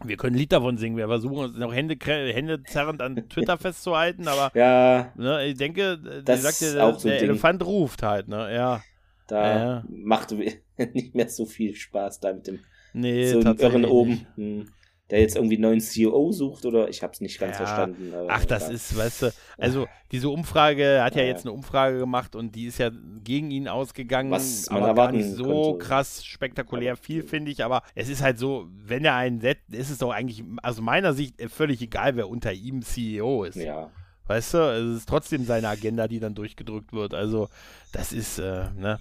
Wir 0.05 0.16
können 0.16 0.36
ein 0.36 0.38
Lied 0.38 0.53
davon 0.53 0.76
singen. 0.76 0.97
Wir 0.97 1.07
versuchen 1.09 1.36
uns 1.36 1.57
noch 1.57 1.72
Hände, 1.72 1.97
Hände 2.05 2.62
zerrend 2.64 3.01
an 3.01 3.16
Twitter 3.28 3.57
festzuhalten, 3.59 4.28
aber 4.28 4.51
ja, 4.55 5.12
ne, 5.16 5.47
ich 5.47 5.57
denke, 5.57 5.99
das 6.24 6.42
sagt 6.42 6.61
ja, 6.61 6.90
der, 6.90 6.99
so 6.99 7.09
der 7.09 7.22
Elefant 7.22 7.64
ruft 7.64 8.03
halt, 8.03 8.28
ne? 8.28 8.55
Ja. 8.55 8.82
Da 9.26 9.59
ja. 9.59 9.84
macht 9.88 10.32
nicht 10.92 11.14
mehr 11.14 11.28
so 11.28 11.47
viel 11.47 11.74
Spaß 11.74 12.20
da 12.20 12.32
mit 12.32 12.47
dem 12.47 12.61
nee, 12.92 13.26
so 13.26 13.40
Irren 13.40 13.84
oben. 13.84 14.26
Hm 14.36 14.66
der 15.11 15.20
jetzt 15.20 15.36
irgendwie 15.36 15.54
einen 15.54 15.62
neuen 15.62 15.80
CEO 15.80 16.32
sucht 16.32 16.66
oder 16.66 16.88
ich 16.88 17.02
habe 17.02 17.12
es 17.12 17.20
nicht 17.20 17.38
ganz 17.38 17.59
ja, 17.59 17.64
verstanden. 17.64 18.12
ach, 18.28 18.44
das 18.44 18.68
ja. 18.68 18.74
ist, 18.74 18.96
weißt 18.96 19.22
du, 19.22 19.32
also 19.57 19.86
diese 20.11 20.28
Umfrage, 20.28 21.02
hat 21.02 21.14
ja, 21.14 21.22
ja, 21.22 21.28
jetzt 21.28 21.44
eine 21.44 21.52
Umfrage 21.52 21.98
gemacht 21.98 22.34
und 22.34 22.57
die 22.57 22.66
ist 22.66 22.78
ja 22.78 22.90
gegen 23.22 23.50
ihn 23.52 23.68
ausgegangen, 23.68 24.32
Was 24.32 24.68
man 24.68 24.82
aber 24.82 24.94
gar 24.94 25.12
nicht 25.12 25.30
so 25.30 25.44
konnte. 25.44 25.86
krass 25.86 26.24
spektakulär 26.24 26.96
viel, 26.96 27.22
finde 27.22 27.52
ich, 27.52 27.64
aber 27.64 27.82
es 27.94 28.09
ist 28.09 28.22
halt 28.22 28.38
so, 28.38 28.66
wenn 28.72 29.04
er 29.04 29.14
einen 29.14 29.40
setzt, 29.40 29.72
ist 29.72 29.90
es 29.90 29.98
doch 29.98 30.11
eigentlich, 30.11 30.42
aus 30.62 30.80
meiner 30.80 31.12
Sicht 31.14 31.40
völlig 31.50 31.80
egal, 31.82 32.16
wer 32.16 32.28
unter 32.28 32.52
ihm 32.52 32.82
CEO 32.82 33.44
ist. 33.44 33.57
Ja. 33.57 33.90
Weißt 34.26 34.54
du, 34.54 34.59
es 34.59 34.98
ist 34.98 35.09
trotzdem 35.09 35.44
seine 35.44 35.68
Agenda, 35.68 36.09
die 36.09 36.18
dann 36.18 36.34
durchgedrückt 36.34 36.92
wird. 36.92 37.14
Also, 37.14 37.48
das 37.92 38.12
ist, 38.12 38.40
äh, 38.40 38.70
ne? 38.74 38.98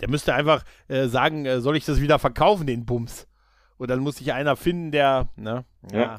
Der 0.00 0.08
müsste 0.08 0.32
einfach 0.32 0.64
äh, 0.88 1.08
sagen, 1.08 1.44
äh, 1.44 1.60
soll 1.60 1.76
ich 1.76 1.84
das 1.84 2.00
wieder 2.00 2.18
verkaufen, 2.18 2.66
den 2.66 2.86
Bums? 2.86 3.26
Und 3.80 3.88
dann 3.88 4.00
muss 4.00 4.16
sich 4.16 4.34
einer 4.34 4.56
finden, 4.56 4.90
der, 4.90 5.30
ne? 5.36 5.64
Ja. 5.90 5.98
ja. 5.98 6.18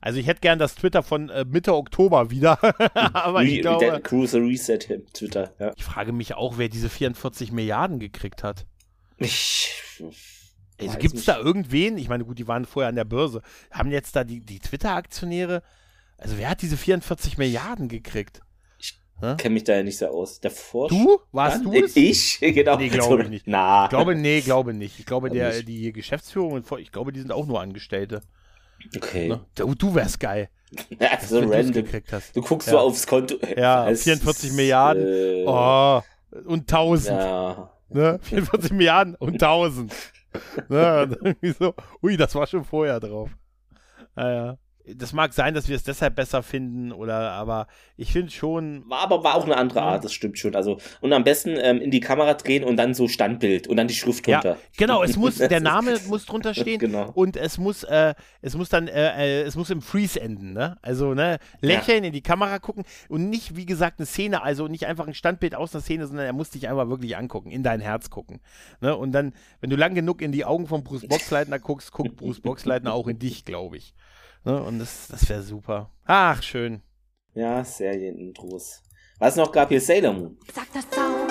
Also 0.00 0.20
ich 0.20 0.28
hätte 0.28 0.42
gern 0.42 0.60
das 0.60 0.76
Twitter 0.76 1.02
von 1.02 1.28
äh, 1.28 1.44
Mitte 1.44 1.74
Oktober 1.74 2.30
wieder. 2.30 2.56
Aber 2.94 3.42
ich 3.42 3.62
glaube. 3.62 3.84
Der 3.84 4.00
Cruiser 4.00 4.38
Reset 4.38 4.78
Twitter, 5.12 5.52
ja. 5.58 5.72
Ich 5.74 5.82
frage 5.82 6.12
mich 6.12 6.34
auch, 6.34 6.56
wer 6.56 6.68
diese 6.68 6.88
44 6.88 7.50
Milliarden 7.50 7.98
gekriegt 7.98 8.44
hat. 8.44 8.64
Ich. 9.16 9.72
Also 10.80 10.98
gibt 10.98 11.16
es 11.16 11.24
da 11.24 11.36
irgendwen? 11.36 11.98
Ich 11.98 12.08
meine, 12.08 12.24
gut, 12.24 12.38
die 12.38 12.46
waren 12.46 12.64
vorher 12.64 12.88
an 12.88 12.94
der 12.94 13.04
Börse. 13.04 13.42
Haben 13.72 13.90
jetzt 13.90 14.14
da 14.14 14.22
die, 14.22 14.38
die 14.38 14.60
Twitter-Aktionäre? 14.60 15.64
Also 16.16 16.38
wer 16.38 16.48
hat 16.48 16.62
diese 16.62 16.76
44 16.76 17.38
Milliarden 17.38 17.88
gekriegt? 17.88 18.40
Kenne 19.36 19.54
mich 19.54 19.64
da 19.64 19.74
ja 19.74 19.82
nicht 19.82 19.98
so 19.98 20.06
aus. 20.06 20.40
Der 20.40 20.50
Forsch 20.50 20.90
Du? 20.90 21.20
Warst 21.32 21.64
du 21.64 21.72
es? 21.72 21.96
Ich? 21.96 22.38
Genau. 22.60 22.76
Nee, 22.76 22.88
glaube 22.88 23.22
ich 23.22 23.28
nicht. 23.28 23.46
Na. 23.46 23.84
Ich 23.84 23.90
glaube, 23.90 24.14
nee, 24.14 24.40
glaube 24.40 24.74
nicht. 24.74 24.98
Ich 24.98 25.06
glaube, 25.06 25.30
der, 25.30 25.62
die 25.62 25.92
Geschäftsführung, 25.92 26.62
ich 26.78 26.92
glaube, 26.92 27.12
die 27.12 27.20
sind 27.20 27.32
auch 27.32 27.46
nur 27.46 27.60
Angestellte. 27.60 28.22
Okay. 28.96 29.28
Ne? 29.28 29.44
Du, 29.54 29.74
du 29.74 29.94
wärst 29.94 30.20
geil. 30.20 30.48
So 31.26 31.40
random. 31.40 31.84
Du 32.34 32.42
guckst 32.42 32.68
ja. 32.68 32.72
so 32.72 32.78
aufs 32.78 33.06
Konto. 33.06 33.36
Ja, 33.56 33.88
es 33.90 34.04
44 34.04 34.50
ist, 34.50 34.56
Milliarden. 34.56 35.06
Äh, 35.06 35.44
oh, 35.46 36.00
und 36.46 36.72
1000. 36.72 37.18
Ja. 37.18 37.70
Ne? 37.88 38.18
44 38.22 38.72
Milliarden 38.72 39.14
und 39.16 39.34
1000. 39.34 39.92
ne? 40.68 41.36
So, 41.58 41.74
ui, 42.02 42.16
das 42.16 42.34
war 42.34 42.46
schon 42.46 42.64
vorher 42.64 43.00
drauf. 43.00 43.30
Naja. 44.14 44.58
Das 44.86 45.12
mag 45.12 45.32
sein, 45.32 45.54
dass 45.54 45.68
wir 45.68 45.76
es 45.76 45.82
deshalb 45.82 46.16
besser 46.16 46.42
finden 46.42 46.92
oder 46.92 47.32
aber 47.32 47.66
ich 47.96 48.12
finde 48.12 48.30
schon. 48.30 48.88
War 48.88 49.00
aber 49.00 49.22
war 49.22 49.34
auch 49.34 49.44
eine 49.44 49.56
andere 49.56 49.82
Art, 49.82 50.04
das 50.04 50.12
stimmt 50.12 50.38
schon. 50.38 50.54
Also 50.54 50.78
und 51.00 51.12
am 51.12 51.24
besten 51.24 51.56
ähm, 51.56 51.80
in 51.80 51.90
die 51.90 52.00
Kamera 52.00 52.34
drehen 52.34 52.64
und 52.64 52.76
dann 52.76 52.94
so 52.94 53.08
Standbild 53.08 53.68
und 53.68 53.76
dann 53.76 53.88
die 53.88 53.94
Schrift 53.94 54.26
drunter. 54.26 54.50
Ja, 54.50 54.56
genau, 54.76 55.02
es 55.02 55.16
muss 55.16 55.36
der 55.38 55.60
Name 55.60 55.98
muss 56.08 56.26
drunter 56.26 56.54
stehen 56.60 56.78
genau. 56.78 57.10
und 57.14 57.36
es 57.36 57.58
muss 57.58 57.84
äh, 57.84 58.14
es 58.40 58.56
muss 58.56 58.68
dann 58.68 58.88
äh, 58.88 59.40
äh, 59.40 59.42
es 59.42 59.56
muss 59.56 59.70
im 59.70 59.82
Freeze 59.82 60.20
enden, 60.20 60.52
ne? 60.52 60.78
Also 60.82 61.14
ne 61.14 61.38
lächeln 61.60 62.02
ja. 62.02 62.08
in 62.08 62.12
die 62.12 62.22
Kamera 62.22 62.58
gucken 62.58 62.84
und 63.08 63.28
nicht 63.28 63.56
wie 63.56 63.66
gesagt 63.66 63.98
eine 63.98 64.06
Szene, 64.06 64.42
also 64.42 64.68
nicht 64.68 64.86
einfach 64.86 65.06
ein 65.06 65.14
Standbild 65.14 65.54
aus 65.54 65.74
einer 65.74 65.82
Szene, 65.82 66.06
sondern 66.06 66.26
er 66.26 66.32
muss 66.32 66.50
dich 66.50 66.68
einfach 66.68 66.88
wirklich 66.88 67.16
angucken, 67.16 67.50
in 67.50 67.62
dein 67.62 67.80
Herz 67.80 68.10
gucken, 68.10 68.40
ne? 68.80 68.96
Und 68.96 69.12
dann 69.12 69.34
wenn 69.60 69.70
du 69.70 69.76
lang 69.76 69.94
genug 69.94 70.22
in 70.22 70.32
die 70.32 70.44
Augen 70.44 70.66
von 70.66 70.84
Bruce 70.84 71.06
Boxleitner 71.06 71.58
guckst, 71.58 71.92
guckt 71.92 72.16
Bruce 72.16 72.40
Boxleitner 72.40 72.94
auch 72.94 73.08
in 73.08 73.18
dich, 73.18 73.44
glaube 73.44 73.76
ich. 73.76 73.94
Ne? 74.44 74.62
Und 74.62 74.78
das, 74.78 75.08
das 75.08 75.28
wäre 75.28 75.42
super. 75.42 75.90
Ach, 76.04 76.42
schön. 76.42 76.82
Ja, 77.34 77.64
Serienintros. 77.64 78.82
Was 79.18 79.36
noch 79.36 79.52
gab 79.52 79.68
hier 79.68 79.80
Sailor 79.80 80.12
Moon. 80.12 80.38
Sag 80.54 80.72
das 80.72 80.88
Zauberwort 80.90 81.29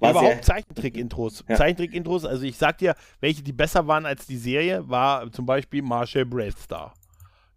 War 0.00 0.10
überhaupt 0.10 0.32
sehr- 0.32 0.42
Zeichentrick-Intros. 0.42 1.44
Ja. 1.48 1.56
Zeichentrick-Intros, 1.56 2.24
also 2.24 2.44
ich 2.44 2.56
sag 2.56 2.78
dir, 2.78 2.94
welche 3.20 3.42
die 3.42 3.52
besser 3.52 3.86
waren 3.86 4.06
als 4.06 4.26
die 4.26 4.36
Serie, 4.36 4.88
war 4.88 5.30
zum 5.32 5.46
Beispiel 5.46 5.82
Marshall 5.82 6.24
Bravestar. 6.26 6.94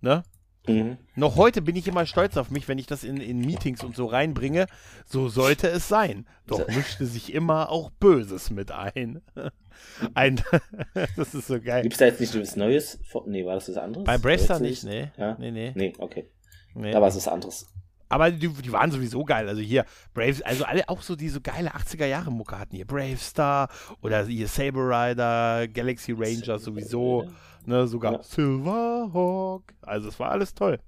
Ne? 0.02 0.24
Mhm. 0.68 0.98
Noch 1.16 1.36
heute 1.36 1.62
bin 1.62 1.76
ich 1.76 1.88
immer 1.88 2.06
stolz 2.06 2.38
auf 2.38 2.50
mich, 2.50 2.68
wenn 2.68 2.78
ich 2.78 2.86
das 2.88 3.04
in, 3.04 3.18
in 3.18 3.40
Meetings 3.40 3.84
und 3.84 3.96
so 3.96 4.06
reinbringe. 4.06 4.68
So 5.06 5.28
sollte 5.28 5.68
es 5.68 5.88
sein. 5.88 6.26
Doch 6.48 6.68
mischte 6.68 7.06
sich 7.06 7.34
immer 7.34 7.70
auch 7.70 7.90
Böses 7.92 8.50
mit 8.50 8.72
ein. 8.72 9.22
ein 10.14 10.42
das 11.18 11.34
ist 11.34 11.48
so 11.48 11.60
geil. 11.60 11.82
Gibt 11.84 11.96
es 11.96 12.00
da 12.00 12.06
jetzt 12.06 12.22
nicht 12.22 12.40
was 12.40 12.56
Neues? 12.56 13.00
Nee, 13.26 13.46
war 13.46 13.56
das 13.56 13.70
was 13.70 13.78
anderes? 13.78 14.06
Bei 14.06 14.18
Bravestar 14.18 14.60
nicht, 14.60 14.84
nee. 14.84 15.12
Ja? 15.18 15.36
Nee, 15.38 15.52
nee. 15.52 15.74
Nee, 15.76 15.94
okay. 15.98 16.30
Nee. 16.76 16.92
Da 16.92 17.02
war 17.02 17.10
es 17.10 17.16
was 17.16 17.28
anderes. 17.28 17.68
Aber 18.10 18.32
die, 18.32 18.48
die 18.48 18.72
waren 18.72 18.92
sowieso 18.92 19.24
geil. 19.24 19.48
Also 19.48 19.62
hier, 19.62 19.86
Braves, 20.14 20.42
also 20.42 20.66
alle 20.66 20.88
auch 20.90 21.02
so, 21.02 21.16
die 21.16 21.30
so 21.30 21.42
geile 21.42 21.74
80er 21.74 22.06
Jahre 22.06 22.32
Mucke 22.32 22.60
hatten. 22.60 22.76
Hier 22.76 22.86
Bravestar 22.86 23.70
oder 24.02 24.26
hier 24.26 24.48
Saber 24.48 24.90
Rider, 24.90 25.68
Galaxy 25.68 26.12
Ranger 26.12 26.60
sowieso. 26.60 27.30
Ne, 27.66 27.88
sogar 27.88 28.22
Silverhawk. 28.24 29.74
Also 29.82 30.10
es 30.10 30.20
war 30.20 30.32
alles 30.32 30.54
toll. 30.54 30.80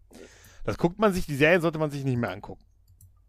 Das 0.65 0.77
guckt 0.77 0.99
man 0.99 1.13
sich, 1.13 1.25
die 1.25 1.35
Serie 1.35 1.61
sollte 1.61 1.79
man 1.79 1.89
sich 1.89 2.03
nicht 2.03 2.17
mehr 2.17 2.31
angucken. 2.31 2.63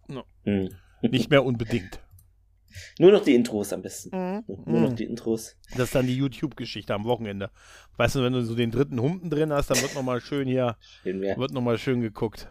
No. 0.09 0.25
Hm. 0.45 0.71
Nicht 1.03 1.31
mehr 1.31 1.45
unbedingt. 1.45 2.01
Nur 2.99 3.13
noch 3.13 3.23
die 3.23 3.35
Intros 3.35 3.73
am 3.73 3.83
besten. 3.83 4.11
Mhm. 4.17 4.45
Nur 4.67 4.81
noch 4.81 4.93
die 4.95 5.05
Intros. 5.05 5.57
Das 5.73 5.85
ist 5.85 5.95
dann 5.95 6.07
die 6.07 6.17
YouTube-Geschichte 6.17 6.93
am 6.95 7.05
Wochenende. 7.05 7.51
Weißt 7.97 8.17
du, 8.17 8.23
wenn 8.23 8.33
du 8.33 8.43
so 8.43 8.55
den 8.55 8.71
dritten 8.71 9.01
Humpen 9.01 9.31
drin 9.31 9.53
hast, 9.53 9.71
dann 9.71 9.81
wird 9.81 9.95
nochmal 9.95 10.21
schön 10.21 10.47
hier, 10.47 10.77
Schön 11.03 11.21
wird 11.21 11.53
nochmal 11.53 11.79
schön 11.79 12.01
geguckt. 12.01 12.49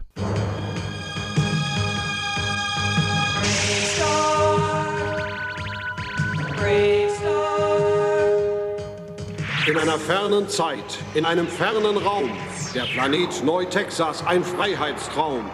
In 9.66 9.76
einer 9.76 9.98
fernen 9.98 10.48
Zeit, 10.48 10.98
in 11.14 11.24
einem 11.24 11.48
fernen 11.48 11.96
Raum, 11.96 12.30
der 12.72 12.84
Planet 12.84 13.42
Neu-Texas 13.42 14.24
ein 14.24 14.44
Freiheitstraum. 14.44 15.50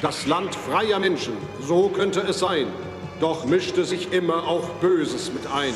Das 0.00 0.24
Land 0.26 0.54
freier 0.54 1.00
Menschen, 1.00 1.36
so 1.60 1.88
könnte 1.88 2.20
es 2.20 2.38
sein. 2.38 2.68
Doch 3.18 3.44
mischte 3.44 3.84
sich 3.84 4.12
immer 4.12 4.46
auch 4.46 4.68
Böses 4.80 5.32
mit 5.32 5.48
ein. 5.48 5.74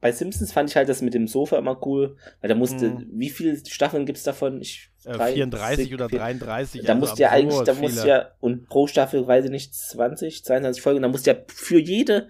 Bei 0.00 0.12
Simpsons 0.12 0.52
fand 0.52 0.70
ich 0.70 0.76
halt 0.76 0.88
das 0.88 1.02
mit 1.02 1.12
dem 1.14 1.28
Sofa 1.28 1.58
immer 1.58 1.84
cool, 1.86 2.16
weil 2.40 2.48
da 2.48 2.54
musste, 2.54 2.88
Mhm. 2.90 3.06
wie 3.12 3.28
viele 3.30 3.58
Staffeln 3.66 4.06
gibt's 4.06 4.22
davon? 4.22 4.60
Ich, 4.62 4.90
Äh, 5.04 5.12
drei, 5.12 5.32
34 5.34 5.84
sechs, 5.84 5.94
oder 5.94 6.08
vier- 6.08 6.18
33, 6.18 6.82
Da 6.82 6.92
also 6.94 7.00
musst 7.00 7.18
ja 7.18 7.30
eigentlich, 7.30 7.60
da 7.62 7.74
musst 7.74 7.94
viele. 8.00 8.08
ja, 8.08 8.30
und 8.40 8.66
pro 8.68 8.86
Staffel, 8.86 9.26
weiß 9.26 9.44
ich 9.46 9.50
nicht, 9.50 9.74
20, 9.74 10.44
22 10.44 10.82
Folgen, 10.82 11.02
da 11.02 11.08
musst 11.08 11.26
ja 11.26 11.34
für 11.48 11.78
jede, 11.78 12.28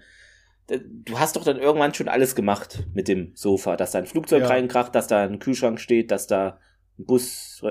du 0.67 1.19
hast 1.19 1.35
doch 1.35 1.43
dann 1.45 1.59
irgendwann 1.59 1.93
schon 1.93 2.07
alles 2.09 2.35
gemacht 2.35 2.83
mit 2.93 3.07
dem 3.07 3.31
Sofa, 3.35 3.75
dass 3.77 3.91
da 3.91 3.99
ein 3.99 4.05
Flugzeug 4.05 4.41
Ja. 4.43 4.47
reinkracht, 4.47 4.93
dass 4.95 5.07
da 5.07 5.23
ein 5.23 5.39
Kühlschrank 5.39 5.79
steht, 5.79 6.11
dass 6.11 6.27
da 6.27 6.59
ein 6.99 7.05
Bus, 7.05 7.59
Ja, 7.61 7.69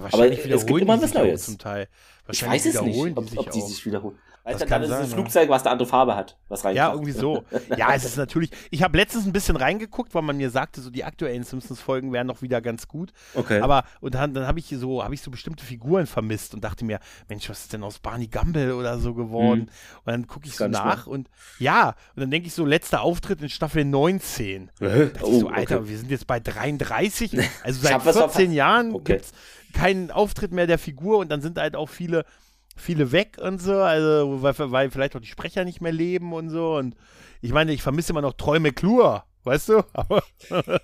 aber 0.00 0.04
wahrscheinlich 0.04 0.38
es 0.40 0.44
wiederholen 0.46 0.66
gibt 0.66 0.80
immer 0.82 1.02
was 1.02 1.14
Neues. 1.14 1.44
zum 1.44 1.58
Teil. 1.58 1.88
Ich 2.30 2.46
weiß 2.46 2.66
es 2.66 2.80
nicht, 2.82 2.98
ob, 3.16 3.18
ob 3.38 3.50
die 3.50 3.60
auch. 3.60 3.68
sich 3.68 3.84
wiederholen. 3.84 4.18
Weißt 4.44 4.60
Das 4.60 4.62
du, 4.62 4.66
dann 4.70 4.82
ist 4.82 4.88
es 4.88 4.94
sein, 4.94 5.00
das 5.02 5.10
ja. 5.10 5.16
Flugzeug, 5.16 5.48
was 5.50 5.62
eine 5.62 5.70
andere 5.70 5.88
Farbe 5.88 6.16
hat, 6.16 6.36
was 6.48 6.64
rein. 6.64 6.74
Ja, 6.74 6.90
irgendwie 6.92 7.12
so. 7.12 7.44
Ja, 7.76 7.94
es 7.94 8.04
ist 8.04 8.16
natürlich. 8.16 8.50
Ich 8.70 8.82
habe 8.82 8.96
letztens 8.98 9.24
ein 9.24 9.32
bisschen 9.32 9.54
reingeguckt, 9.56 10.14
weil 10.14 10.22
man 10.22 10.36
mir 10.36 10.50
sagte, 10.50 10.80
so 10.80 10.90
die 10.90 11.04
aktuellen 11.04 11.44
Simpsons-Folgen 11.44 12.12
wären 12.12 12.26
noch 12.26 12.42
wieder 12.42 12.60
ganz 12.60 12.88
gut. 12.88 13.12
Okay. 13.34 13.60
Aber 13.60 13.84
und 14.00 14.14
dann, 14.16 14.34
dann 14.34 14.46
habe 14.48 14.58
ich 14.58 14.66
so, 14.66 15.04
habe 15.04 15.14
ich 15.14 15.22
so 15.22 15.30
bestimmte 15.30 15.64
Figuren 15.64 16.06
vermisst 16.06 16.54
und 16.54 16.64
dachte 16.64 16.84
mir, 16.84 16.98
Mensch, 17.28 17.48
was 17.48 17.60
ist 17.60 17.72
denn 17.72 17.84
aus 17.84 18.00
Barney 18.00 18.26
Gumble 18.26 18.74
oder 18.74 18.98
so 18.98 19.14
geworden? 19.14 19.60
Hm. 19.60 19.68
Und 20.04 20.12
dann 20.12 20.26
gucke 20.26 20.46
ich 20.48 20.56
so 20.56 20.66
nach 20.66 21.06
und 21.06 21.28
ja, 21.60 21.90
und 22.16 22.20
dann 22.22 22.30
denke 22.32 22.48
ich 22.48 22.54
so, 22.54 22.64
letzter 22.64 23.02
Auftritt 23.02 23.40
in 23.42 23.48
Staffel 23.48 23.84
19. 23.84 24.70
Hä? 24.80 24.84
Da 24.86 24.88
dachte 24.88 25.12
ich 25.18 25.22
Oh, 25.22 25.40
so, 25.40 25.48
Alter, 25.48 25.78
okay. 25.80 25.88
wir 25.88 25.98
sind 25.98 26.10
jetzt 26.10 26.26
bei 26.26 26.40
33. 26.40 27.32
Also 27.62 27.80
seit 27.80 27.92
hab 27.94 28.06
was 28.06 28.16
14 28.16 28.30
verpasst. 28.32 28.54
Jahren 28.56 28.92
Okay. 28.94 29.12
gibt's 29.14 29.32
keinen 29.72 30.10
Auftritt 30.10 30.52
mehr 30.52 30.66
der 30.66 30.78
Figur 30.78 31.18
und 31.18 31.30
dann 31.30 31.40
sind 31.40 31.58
halt 31.58 31.76
auch 31.76 31.88
viele, 31.88 32.24
viele 32.76 33.12
weg 33.12 33.38
und 33.40 33.60
so, 33.60 33.74
also 33.74 34.42
weil, 34.42 34.54
weil 34.72 34.90
vielleicht 34.90 35.16
auch 35.16 35.20
die 35.20 35.26
Sprecher 35.26 35.64
nicht 35.64 35.80
mehr 35.80 35.92
leben 35.92 36.32
und 36.32 36.50
so. 36.50 36.76
Und 36.76 36.94
ich 37.40 37.52
meine, 37.52 37.72
ich 37.72 37.82
vermisse 37.82 38.12
immer 38.12 38.22
noch 38.22 38.34
Troy 38.34 38.58
McClure, 38.58 39.24
weißt 39.44 39.70
du? 39.70 39.82
Aber 39.92 40.22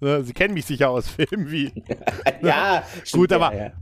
ne, 0.00 0.24
Sie 0.24 0.32
kennen 0.32 0.54
mich 0.54 0.66
sicher 0.66 0.90
aus 0.90 1.08
Filmen 1.08 1.50
wie. 1.50 1.72
ja, 2.42 2.82
Gut, 3.12 3.30
ja, 3.30 3.36
aber, 3.36 3.54
ja. 3.54 3.72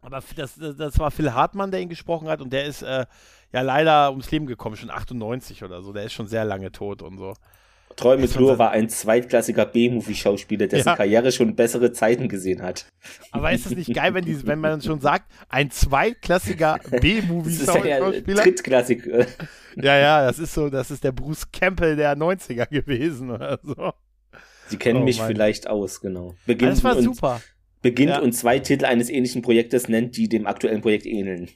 aber 0.00 0.22
das, 0.36 0.56
das, 0.56 0.76
das 0.76 0.98
war 0.98 1.10
Phil 1.10 1.32
Hartmann, 1.32 1.70
der 1.70 1.80
ihn 1.80 1.88
gesprochen 1.88 2.28
hat 2.28 2.40
und 2.40 2.52
der 2.52 2.64
ist 2.64 2.82
äh, 2.82 3.06
ja 3.52 3.60
leider 3.60 4.10
ums 4.10 4.30
Leben 4.30 4.46
gekommen, 4.46 4.76
schon 4.76 4.90
98 4.90 5.64
oder 5.64 5.82
so. 5.82 5.92
Der 5.92 6.04
ist 6.04 6.12
schon 6.12 6.26
sehr 6.26 6.44
lange 6.44 6.72
tot 6.72 7.02
und 7.02 7.18
so. 7.18 7.34
Troy 7.96 8.16
McClure 8.18 8.58
war 8.58 8.70
ein 8.70 8.88
zweitklassiger 8.88 9.66
B-Movie-Schauspieler, 9.66 10.66
dessen 10.66 10.88
Ja. 10.88 10.96
Karriere 10.96 11.30
schon 11.32 11.54
bessere 11.54 11.92
Zeiten 11.92 12.28
gesehen 12.28 12.62
hat. 12.62 12.86
Aber 13.30 13.52
ist 13.52 13.66
es 13.66 13.74
nicht 13.76 13.92
geil, 13.94 14.14
wenn, 14.14 14.24
die, 14.24 14.46
wenn 14.46 14.58
man 14.60 14.80
schon 14.80 15.00
sagt, 15.00 15.30
ein 15.48 15.70
zweitklassiger 15.70 16.78
B-Movie-Schauspieler? 17.00 18.12
Drittklassik. 18.42 19.06
Ja, 19.76 19.96
ja, 19.98 20.24
das 20.26 20.38
ist 20.38 20.54
so, 20.54 20.68
das 20.70 20.90
ist 20.90 21.04
der 21.04 21.12
Bruce 21.12 21.50
Campbell 21.50 21.96
der 21.96 22.16
90er 22.16 22.68
gewesen 22.68 23.30
oder 23.30 23.58
so. 23.62 23.92
Sie 24.68 24.76
kennen 24.76 25.02
Oh, 25.02 25.04
mich 25.04 25.18
Mann. 25.18 25.28
vielleicht 25.28 25.66
aus, 25.68 26.00
genau. 26.00 26.34
Beginnt 26.46 26.72
Das 26.72 26.84
war 26.84 26.96
und, 26.96 27.02
super. 27.04 27.40
Beginnt 27.82 28.10
Ja. 28.10 28.20
und 28.20 28.32
zwei 28.32 28.58
Titel 28.58 28.84
eines 28.84 29.10
ähnlichen 29.10 29.42
Projektes 29.42 29.88
nennt, 29.88 30.16
die 30.16 30.28
dem 30.28 30.46
aktuellen 30.46 30.80
Projekt 30.80 31.04
ähneln. 31.06 31.48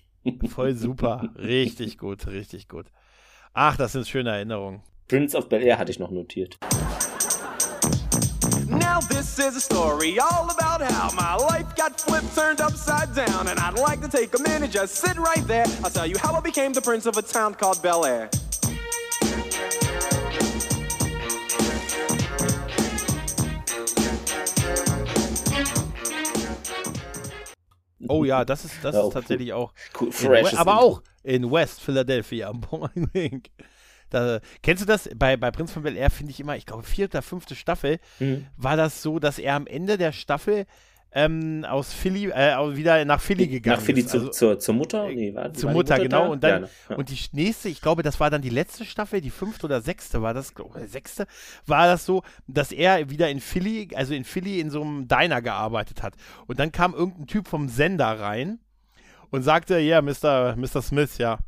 Voll 0.48 0.74
super. 0.74 1.32
Richtig 1.38 1.98
gut, 1.98 2.26
richtig 2.26 2.68
gut. 2.68 2.86
Ach, 3.54 3.76
das 3.76 3.92
sind 3.92 4.08
schöne 4.08 4.30
Erinnerungen. 4.30 4.82
Prince 5.09 5.35
of 5.37 5.49
Bel 5.49 5.62
Air 5.62 5.78
hatte 5.78 5.91
ich 5.93 5.99
noch 5.99 6.11
notiert. 6.11 6.59
Now 8.69 8.99
this 9.09 9.39
is 9.39 9.57
a 9.57 9.61
story 9.61 10.19
all 10.19 10.51
about 10.51 10.83
how 10.83 11.11
my 11.15 11.37
life 11.37 11.74
got 11.77 12.01
flipped, 12.01 12.35
turned 12.35 12.61
upside 12.61 13.15
down, 13.15 13.47
and 13.49 13.59
I'd 13.61 13.78
like 13.78 14.01
to 14.03 14.09
take 14.09 14.35
a 14.39 14.43
minute, 14.43 14.70
just 14.73 14.97
sit 14.97 15.16
right 15.16 15.47
there. 15.47 15.65
I'll 15.85 15.91
tell 15.91 16.07
you 16.07 16.16
how 16.19 16.35
I 16.35 16.41
became 16.41 16.73
the 16.73 16.83
prince 16.83 17.07
of 17.07 17.16
a 17.16 17.23
town 17.23 17.55
called 17.55 17.81
Bel 17.83 18.05
Air. 18.05 18.28
Oh 28.09 28.24
ja, 28.24 28.45
das 28.45 28.65
ist, 28.65 28.74
das 28.83 28.95
Ja, 28.95 29.07
ist 29.07 29.12
tatsächlich 29.15 29.53
auch. 29.53 29.73
Cool, 29.99 30.09
in 30.09 30.12
freshes 30.12 30.53
We- 30.53 30.59
aber 30.59 30.81
auch 30.81 31.03
in 31.23 31.51
West 31.51 31.81
Philadelphia. 31.81 32.53
Boing. 32.55 33.43
Da, 34.11 34.41
kennst 34.62 34.83
du 34.83 34.87
das? 34.87 35.09
Bei, 35.16 35.37
bei 35.37 35.51
Prinz 35.51 35.73
von 35.73 35.83
Bel 35.83 35.97
Air 35.97 36.11
finde 36.11 36.31
ich 36.33 36.41
immer, 36.41 36.57
ich 36.57 36.66
glaube, 36.66 36.83
vierte, 36.85 37.20
fünfte 37.23 37.55
Staffel, 37.55 37.99
Mhm. 38.20 38.47
war 38.57 38.77
das 38.77 39.03
so, 39.03 39.19
dass 39.19 39.39
er 39.39 39.55
am 39.55 39.66
Ende 39.66 39.99
der 39.99 40.12
Staffel 40.12 40.66
ähm, 41.12 41.65
aus 41.66 41.95
Philly, 41.95 42.27
äh, 42.31 42.77
wieder 42.77 43.03
nach 43.07 43.23
Philly 43.23 43.47
gegangen 43.49 43.77
Nach 43.78 43.83
Philly 43.83 44.01
ist. 44.01 44.11
zu, 44.11 44.19
Also, 44.19 44.28
zur, 44.31 44.59
zur 44.59 44.74
Mutter? 44.74 45.09
Nee, 45.09 45.35
war, 45.35 45.51
zur 45.55 45.70
die 45.70 45.74
Mutter, 45.74 45.99
genau. 45.99 46.24
da? 46.24 46.28
Und 46.28 46.45
dann 46.45 46.51
Ja, 46.51 46.59
ne? 46.61 46.69
ja. 46.91 46.97
und 46.97 47.09
die 47.09 47.19
nächste, 47.33 47.69
ich 47.70 47.81
glaube, 47.81 48.03
das 48.03 48.20
war 48.20 48.28
dann 48.28 48.43
die 48.43 48.51
letzte 48.51 48.85
Staffel, 48.85 49.23
die 49.23 49.31
fünfte 49.31 49.65
oder 49.66 49.81
sechste 49.81 50.20
war 50.20 50.35
das, 50.35 50.55
glaube 50.55 50.78
ich, 50.85 50.91
sechste, 50.91 51.27
war 51.65 51.87
das 51.87 52.05
so, 52.05 52.23
dass 52.49 52.70
er 52.70 53.09
wieder 53.09 53.31
in 53.31 53.41
Philly, 53.41 53.89
also 53.95 54.12
in 54.12 54.24
Philly 54.24 54.61
in 54.61 54.69
so 54.69 54.83
einem 54.83 55.09
Diner 55.09 55.41
gearbeitet 55.41 56.03
hat. 56.03 56.15
Und 56.49 56.59
dann 56.59 56.70
kam 56.70 56.93
irgendein 56.93 57.27
Typ 57.28 57.49
vom 57.49 57.69
Sender 57.70 58.20
rein 58.20 58.59
und 59.31 59.43
sagte, 59.43 59.78
ja, 59.78 60.03
Mr. 60.03 60.55
Mr. 60.57 60.83
Smith, 60.83 61.16
ja, 61.16 61.39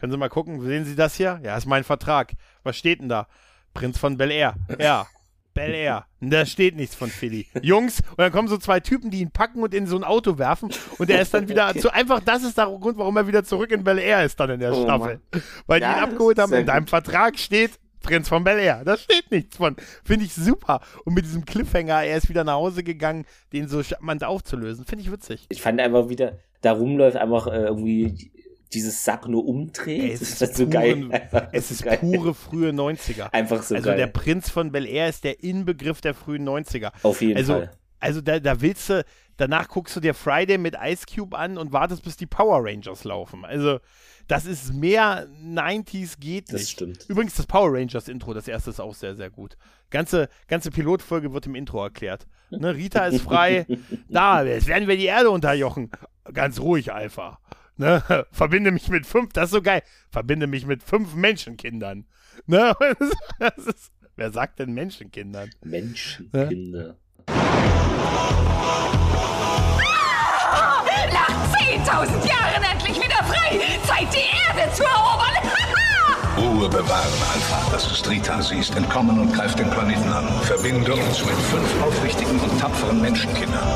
können 0.00 0.10
Sie 0.12 0.18
mal 0.18 0.28
gucken, 0.28 0.60
sehen 0.62 0.84
Sie 0.84 0.96
das 0.96 1.14
hier? 1.14 1.40
Ja, 1.44 1.56
ist 1.56 1.66
mein 1.66 1.84
Vertrag. 1.84 2.32
Was 2.62 2.76
steht 2.76 3.00
denn 3.00 3.08
da? 3.08 3.26
Prinz 3.74 3.98
von 3.98 4.16
Bel 4.16 4.30
Air. 4.30 4.54
Ja. 4.80 5.06
Bel 5.52 5.74
Air. 5.74 6.06
Da 6.20 6.46
steht 6.46 6.76
nichts 6.76 6.94
von 6.94 7.08
Philly. 7.10 7.46
Jungs, 7.60 8.00
und 8.10 8.18
dann 8.18 8.30
kommen 8.32 8.48
so 8.48 8.56
zwei 8.56 8.80
Typen, 8.80 9.10
die 9.10 9.20
ihn 9.20 9.30
packen 9.32 9.62
und 9.62 9.74
in 9.74 9.86
so 9.86 9.96
ein 9.96 10.04
Auto 10.04 10.38
werfen. 10.38 10.70
Und 10.98 11.10
er 11.10 11.20
ist 11.20 11.34
dann 11.34 11.48
wieder 11.48 11.74
zu 11.74 11.92
einfach, 11.92 12.20
das 12.20 12.44
ist 12.44 12.56
der 12.56 12.66
Grund, 12.66 12.98
warum 12.98 13.16
er 13.16 13.26
wieder 13.26 13.44
zurück 13.44 13.70
in 13.72 13.82
Bel 13.84 13.98
Air 13.98 14.24
ist 14.24 14.38
dann 14.40 14.50
in 14.50 14.60
der 14.60 14.72
Oh, 14.72 14.82
Staffel. 14.84 15.20
Mann. 15.32 15.42
Weil 15.66 15.82
Ja, 15.82 15.92
die 15.92 15.98
ihn 15.98 16.04
abgeholt 16.04 16.38
haben. 16.38 16.52
In 16.52 16.66
deinem 16.66 16.80
gut. 16.84 16.90
Vertrag 16.90 17.38
steht 17.38 17.72
Prinz 18.00 18.28
von 18.28 18.44
Bel 18.44 18.58
Air. 18.58 18.82
Da 18.84 18.96
steht 18.96 19.30
nichts 19.30 19.56
von. 19.56 19.76
Finde 20.04 20.24
ich 20.24 20.32
super. 20.34 20.80
Und 21.04 21.14
mit 21.14 21.24
diesem 21.24 21.44
Cliffhanger, 21.44 22.04
er 22.04 22.16
ist 22.16 22.28
wieder 22.28 22.44
nach 22.44 22.54
Hause 22.54 22.82
gegangen, 22.84 23.26
den 23.52 23.68
so 23.68 23.82
charmant 23.82 24.24
aufzulösen. 24.24 24.84
Finde 24.86 25.04
ich 25.04 25.12
witzig. 25.12 25.46
Ich 25.48 25.60
fand 25.60 25.80
einfach 25.80 26.08
wieder, 26.08 26.38
da 26.62 26.72
rumläuft 26.72 27.16
einfach 27.16 27.48
äh, 27.48 27.64
irgendwie 27.64 28.30
dieses 28.72 29.04
Sack 29.04 29.26
nur 29.28 29.44
umdreht. 29.46 30.00
Ey, 30.02 30.12
es 30.12 30.20
das 30.20 30.30
ist 30.30 30.42
ist 30.42 30.56
so 30.56 30.64
pure- 30.66 30.70
geil. 30.72 31.48
Es 31.52 31.70
ist 31.70 31.82
geil. 31.82 31.98
pure 31.98 32.34
frühe 32.34 32.70
90er. 32.70 33.32
Einfach 33.32 33.62
so 33.62 33.74
also 33.74 33.88
geil. 33.88 33.96
der 33.98 34.06
Prinz 34.06 34.48
von 34.50 34.70
Bel 34.72 34.86
Air 34.86 35.08
ist 35.08 35.24
der 35.24 35.42
Inbegriff 35.42 36.00
der 36.00 36.14
frühen 36.14 36.48
90er. 36.48 36.92
Auf 37.02 37.20
jeden 37.20 37.36
also, 37.36 37.54
Fall. 37.54 37.70
Also 37.98 38.20
da, 38.22 38.38
da 38.40 38.60
willst 38.62 38.88
du, 38.88 39.04
danach 39.36 39.68
guckst 39.68 39.94
du 39.96 40.00
dir 40.00 40.14
Friday 40.14 40.56
mit 40.56 40.74
Ice 40.82 41.04
Cube 41.12 41.36
an 41.36 41.58
und 41.58 41.72
wartest, 41.72 42.02
bis 42.02 42.16
die 42.16 42.26
Power 42.26 42.64
Rangers 42.64 43.04
laufen. 43.04 43.44
Also 43.44 43.78
das 44.26 44.46
ist 44.46 44.72
mehr 44.72 45.26
90s 45.44 46.18
geht 46.20 46.52
Das 46.52 46.60
nicht. 46.60 46.70
stimmt. 46.70 47.04
Übrigens 47.08 47.34
das 47.34 47.46
Power 47.46 47.72
Rangers 47.74 48.08
Intro, 48.08 48.32
das 48.32 48.46
erste 48.48 48.70
ist 48.70 48.80
auch 48.80 48.94
sehr, 48.94 49.16
sehr 49.16 49.28
gut. 49.28 49.56
Ganze, 49.90 50.28
ganze 50.46 50.70
Pilotfolge 50.70 51.32
wird 51.34 51.46
im 51.46 51.56
Intro 51.56 51.82
erklärt. 51.82 52.26
Ne, 52.50 52.74
Rita 52.74 53.06
ist 53.06 53.22
frei. 53.22 53.66
da, 54.08 54.44
jetzt 54.44 54.66
werden 54.68 54.86
wir 54.88 54.96
die 54.96 55.06
Erde 55.06 55.30
unterjochen. 55.30 55.90
Ganz 56.32 56.60
ruhig, 56.60 56.92
Alpha. 56.92 57.38
Ne? 57.80 58.02
Verbinde 58.30 58.70
mich 58.72 58.88
mit 58.88 59.06
fünf, 59.06 59.32
das 59.32 59.46
ist 59.46 59.52
so 59.52 59.62
geil. 59.62 59.82
Verbinde 60.10 60.46
mich 60.46 60.66
mit 60.66 60.82
fünf 60.82 61.14
Menschenkindern. 61.14 62.04
Ne? 62.46 62.76
Das 63.38 63.56
ist, 63.56 63.92
wer 64.16 64.30
sagt 64.30 64.58
denn 64.58 64.74
Menschenkindern? 64.74 65.48
Menschenkinder. 65.64 66.96
Nach 71.10 71.32
10.000 71.56 72.28
Jahren 72.28 72.62
endlich 72.70 72.96
wieder 72.96 73.24
frei! 73.24 73.58
Zeit, 73.84 74.08
die 74.12 74.28
Erde 74.58 74.70
zu 74.74 74.82
erobern! 74.84 75.30
Ruhe 76.36 76.68
bewahren, 76.68 77.22
Alpha. 77.32 77.70
Das 77.72 77.90
ist 77.90 78.08
Rita. 78.08 78.42
Sie 78.42 78.58
ist 78.58 78.76
entkommen 78.76 79.18
und 79.18 79.32
greift 79.32 79.58
den 79.58 79.70
Planeten 79.70 80.12
an. 80.12 80.28
Verbinde 80.42 80.94
uns 80.94 81.24
mit 81.24 81.34
fünf 81.34 81.82
aufrichtigen 81.82 82.38
und 82.40 82.60
tapferen 82.60 83.00
Menschenkindern. 83.00 83.66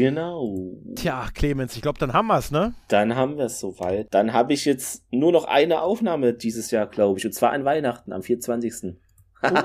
Genau. 0.00 0.78
Tja, 0.96 1.28
Clemens, 1.34 1.76
ich 1.76 1.82
glaube, 1.82 1.98
dann 1.98 2.14
haben 2.14 2.28
wir 2.28 2.38
es, 2.38 2.50
ne? 2.50 2.72
Dann 2.88 3.14
haben 3.16 3.36
wir 3.36 3.44
es 3.44 3.60
soweit. 3.60 4.06
Dann 4.10 4.32
habe 4.32 4.54
ich 4.54 4.64
jetzt 4.64 5.04
nur 5.12 5.30
noch 5.30 5.44
eine 5.44 5.82
Aufnahme 5.82 6.32
dieses 6.32 6.70
Jahr, 6.70 6.86
glaube 6.86 7.18
ich. 7.18 7.26
Und 7.26 7.32
zwar 7.32 7.52
an 7.52 7.66
Weihnachten, 7.66 8.14
am 8.14 8.22
24. 8.22 8.94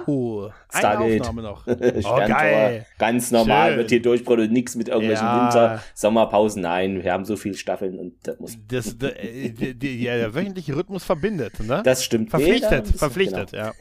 Oh, 0.08 0.44
eine 0.70 0.80
Stargate. 0.80 1.22
Aufnahme 1.22 1.42
noch. 1.42 1.68
Oh, 1.68 2.16
geil. 2.28 2.86
Ganz 2.98 3.32
normal 3.32 3.70
Schön. 3.70 3.78
wird 3.80 3.90
hier 3.90 4.02
durchproduziert. 4.02 4.52
Nichts 4.54 4.76
mit 4.76 4.88
irgendwelchen 4.88 5.26
Ja. 5.26 5.46
Winter-, 5.46 5.84
Sommerpausen. 5.94 6.62
Nein, 6.62 7.04
wir 7.04 7.12
haben 7.12 7.26
so 7.26 7.36
viele 7.36 7.56
Staffeln 7.56 7.98
und 8.00 8.14
das 8.24 8.40
muss. 8.40 8.58
Das, 8.68 8.98
der, 8.98 9.22
äh, 9.24 9.50
die, 9.50 10.04
ja, 10.04 10.16
der 10.18 10.34
wöchentliche 10.34 10.76
Rhythmus 10.76 11.04
verbindet, 11.04 11.60
ne? 11.60 11.82
Das 11.84 12.04
stimmt. 12.04 12.30
Verpflichtet, 12.30 12.86
Nee, 12.88 12.98
verpflichtet, 12.98 13.52
genau. 13.52 13.72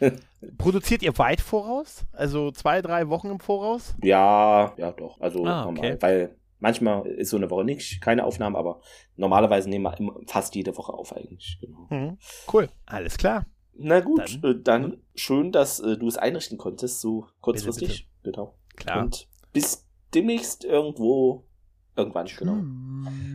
ja. 0.00 0.10
Produziert 0.58 1.02
ihr 1.02 1.16
weit 1.18 1.40
voraus? 1.40 2.04
Also 2.12 2.50
zwei, 2.50 2.82
drei 2.82 3.08
Wochen 3.08 3.30
im 3.30 3.40
Voraus? 3.40 3.94
Ja, 4.02 4.72
ja, 4.76 4.92
doch. 4.92 5.20
Also 5.20 5.44
Ah, 5.44 5.64
normal. 5.64 5.78
okay. 5.78 5.96
Weil 6.00 6.36
manchmal 6.58 7.06
ist 7.06 7.30
so 7.30 7.36
eine 7.36 7.50
Woche 7.50 7.64
nicht, 7.64 8.00
keine 8.00 8.24
Aufnahme, 8.24 8.56
aber 8.58 8.80
normalerweise 9.16 9.68
nehmen 9.68 9.84
wir 9.84 9.96
fast 10.26 10.54
jede 10.54 10.76
Woche 10.76 10.92
auf 10.92 11.14
eigentlich. 11.16 11.58
Genau. 11.60 11.86
Mhm. 11.90 12.18
Cool, 12.52 12.68
alles 12.86 13.16
klar. 13.18 13.44
Na 13.78 14.00
gut, 14.00 14.38
dann, 14.42 14.50
äh, 14.50 14.62
dann 14.62 14.96
schön, 15.14 15.52
dass 15.52 15.80
äh, 15.80 15.96
du 15.96 16.06
es 16.08 16.16
einrichten 16.16 16.58
konntest, 16.58 17.00
so 17.00 17.26
kurzfristig. 17.40 18.08
Genau. 18.22 18.54
Klar. 18.76 19.04
Und 19.04 19.28
bis 19.52 19.86
demnächst 20.14 20.64
irgendwo, 20.64 21.44
irgendwann, 21.96 22.26
genau. 22.26 22.58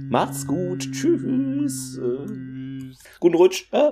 Macht's 0.09 0.45
gut. 0.47 0.91
Tschüss. 0.91 1.97
Äh, 1.97 2.93
guten 3.19 3.35
Rutsch. 3.35 3.67
Äh, 3.71 3.91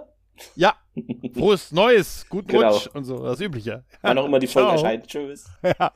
Ja, 0.56 0.76
frohes 1.34 1.72
Neues, 1.72 2.26
guten 2.30 2.48
Genau. 2.48 2.72
Rutsch 2.74 2.88
und 2.94 3.04
so, 3.06 3.24
das 3.24 3.40
Übliche. 3.42 3.84
wann 4.02 4.18
auch 4.18 4.26
immer 4.26 4.40
die 4.40 4.48
Folge 4.48 4.70
Ciao. 4.70 4.76
erscheint. 4.78 5.08
Tschüss. 5.08 5.46
Ja. 5.64 5.92